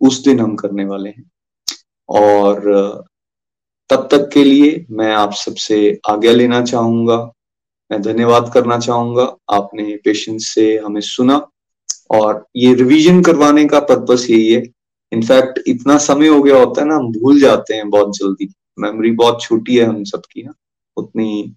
उस 0.00 0.24
दिन 0.24 0.40
हम 0.40 0.54
करने 0.56 0.84
वाले 0.84 1.10
हैं। 1.10 1.30
और 2.08 3.06
तब 3.90 4.08
तक 4.10 4.28
के 4.34 4.44
लिए 4.44 4.86
मैं 4.90 5.12
आप 5.14 5.32
सबसे 5.32 6.00
आज्ञा 6.08 6.32
लेना 6.32 6.62
चाहूँगा। 6.62 7.16
मैं 7.90 8.02
धन्यवाद 8.02 8.50
करना 8.54 8.78
चाहूँगा। 8.78 9.36
आपने 9.50 9.96
पेशेंस 10.04 10.46
से 10.54 10.76
हमें 10.78 11.00
सुना। 11.00 11.46
और 12.10 12.46
ये 12.56 12.74
रिवीजन 12.74 13.22
करवाने 13.22 13.64
का 13.64 13.80
पर्पस 13.80 14.26
यही 14.30 14.52
है। 14.52 14.62
इनफैक्ट 15.12 15.58
इतना 15.68 15.98
समय 15.98 16.28
हो 16.28 16.42
गया 16.42 16.56
होता 16.56 16.80
है 16.80 16.88
ना, 16.88 16.96
हम 16.96 17.12
भूल 17.12 17.40
जाते 17.40 17.74
हैं 17.74 17.90
बहुत 17.90 18.16
जल्दी। 18.16 18.48
मेमोरी 18.78 19.10
बहुत 19.10 19.42
छोटी 19.42 19.76
है 19.76 19.84
हम 19.84 20.04
सबकी 20.04 20.42
ना। 20.42 20.52
उतनी 20.96 21.54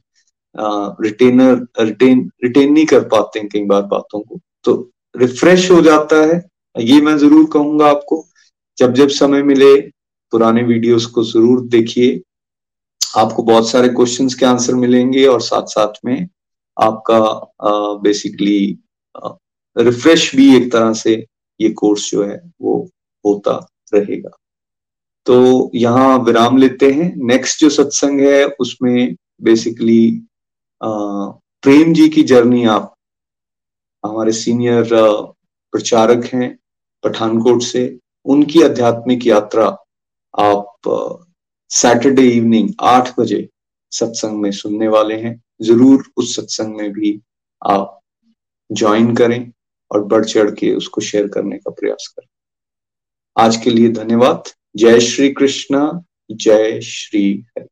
रिटेनर 1.01 1.67
रिटेन 1.79 2.31
रिटेन 2.43 2.73
नहीं 2.73 2.85
कर 2.85 3.03
पाते 3.03 3.39
हैं 3.39 3.49
कई 3.49 3.63
बार 3.65 3.81
बातों 3.81 4.21
को। 4.21 4.39
तो 4.65 4.73
रिफ्रेश 5.15 5.69
हो 5.71 5.81
जाता 5.81 6.15
है। 6.25 6.41
ये 6.75 6.99
मैं 7.01 7.17
ज़रूर 7.17 7.49
कहूँगा 7.53 7.87
आपको, 7.87 8.25
जब 8.77 8.93
जब 8.93 9.09
समय 9.11 9.43
मिले, 9.43 9.75
पुराने 10.33 10.63
वीडियोस 10.63 11.05
को 11.05 11.23
ज़रूर 11.23 11.61
देखिए। 11.67 12.21
आपको 13.01 13.43
बहुत 13.43 13.69
सारे 13.69 13.87
क्वेश्चंस 13.89 14.33
के 14.33 14.45
आंसर 14.45 14.75
मिलेंगे 14.75 15.25
और 15.27 15.41
साथ 15.41 15.65
साथ 15.67 15.93
में 16.05 16.27
आपका 16.77 17.19
बेसिकली 18.03 18.77
रिफ्रेश 19.75 20.35
भी 20.35 20.55
एक 20.55 20.71
तरह 20.71 20.93
से 20.93 21.13
ये 21.59 21.69
कोर्स 21.71 22.09
जो 22.11 22.23
है, 22.23 22.41
वो 22.61 22.89
होता 23.25 23.55
रहेगा। 23.93 24.29
तो 25.27 25.71
यहाँ 25.75 26.17
विराम 26.19 26.57
लेते 26.57 26.91
हैं। 26.91 27.13
नेक्स्ट 27.27 27.59
जो 27.59 27.69
सत्संग 27.69 28.19
है, 28.19 28.45
उसमें 28.45 29.15
बेसिकली 29.41 30.21
प्रेम 30.81 31.93
जी 31.93 32.07
की 32.09 32.23
जर्नी 32.23 32.63
आप 32.67 32.93
हमारे 34.03 34.31
सीनियर 34.31 34.89
प्रचारक 35.73 36.25
हैं 36.33 36.57
पठानकोट 37.03 37.61
से। 37.63 37.83
उनकी 38.25 38.61
आध्यात्मिक 38.63 39.25
यात्रा 39.27 39.65
आप 40.33 40.89
सैटरडे 41.71 42.27
इवनिंग 42.29 42.69
आठ 42.81 43.13
बजे 43.19 43.47
सत्संग 43.91 44.41
में 44.41 44.51
सुनने 44.51 44.87
वाले 44.87 45.15
हैं। 45.15 45.41
ज़रूर 45.61 46.03
उस 46.17 46.35
सत्संग 46.35 46.75
में 46.75 46.91
भी 46.93 47.19
आप 47.61 47.99
ज्वाइन 48.69 49.15
करें 49.15 49.51
और 49.91 50.03
बढ़ 50.03 50.25
चढ़ 50.25 50.49
के 50.51 50.73
उसको 50.75 51.01
शेयर 51.01 51.27
करने 51.27 51.57
का 51.57 51.71
प्रयास 51.71 52.13
करें। 52.17 52.27
आज 53.35 53.57
के 53.63 53.69
लिए 53.69 53.89
धन्यवाद। 53.89 54.43
जय 54.75 54.99
श्री 54.99 55.29
कृष्ण, 55.33 55.89
जय 56.31 56.79
श्री 56.81 57.23
हरे। 57.49 57.67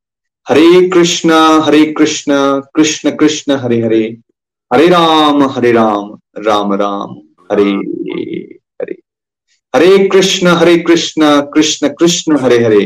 हरे 0.47 0.89
कृष्ण 0.89 1.33
हरे 1.63 1.85
कृष्ण 1.93 2.33
कृष्ण 2.75 3.15
कृष्ण, 3.15 3.55
हरे 3.55 3.81
हरे। 3.81 4.17
हरे 4.71 4.87
राम 4.87 5.43
हरे 5.49 5.71
राम 5.71 6.11
राम 6.37 6.73
राम, 6.73 7.15
हरे 7.51 7.71
हरे। 8.81 8.93
हरे 9.73 10.07
कृष्ण 10.07 10.47
हरे 10.47 10.77
कृष्ण 10.79 11.29
कृष्ण 11.53 11.89
कृष्ण, 11.89 12.37
हरे 12.39 12.57
हरे। 12.63 12.83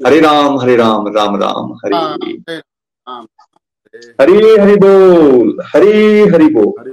हरे 0.00 0.20
राम 0.20 0.58
हरे 0.60 0.76
राम 0.76 1.06
राम 1.16 1.36
राम, 1.36 1.72
हरे। 1.84 2.56
हरे, 4.20 4.36
हरि 4.62 4.76
बोल, 4.76 5.58
हरे, 5.66 6.22
हरि 6.24 6.48
बोल। 6.54 6.92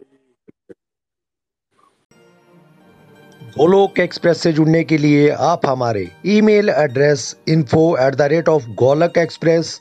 गोलोक 3.57 3.99
एक्सप्रेस 3.99 4.41
से 4.41 4.53
जुड़ने 4.53 4.83
के 4.83 4.97
लिए 4.97 5.29
आप 5.29 5.65
हमारे 5.65 6.07
email 6.25 6.69
address 6.69 7.35
info 7.47 7.95
at 8.01 8.15
the 8.15 8.21
rate 8.21 8.49
of 8.49 8.67
Golok 8.79 9.17
Express 9.17 9.79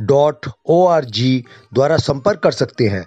dot 0.00 0.46
O 0.66 0.84
R 0.86 1.04
G 1.04 1.44
द्वारा 1.74 1.96
संपर्क 1.96 2.40
कर 2.40 2.52
सकते 2.52 2.84
हैं। 2.84 3.06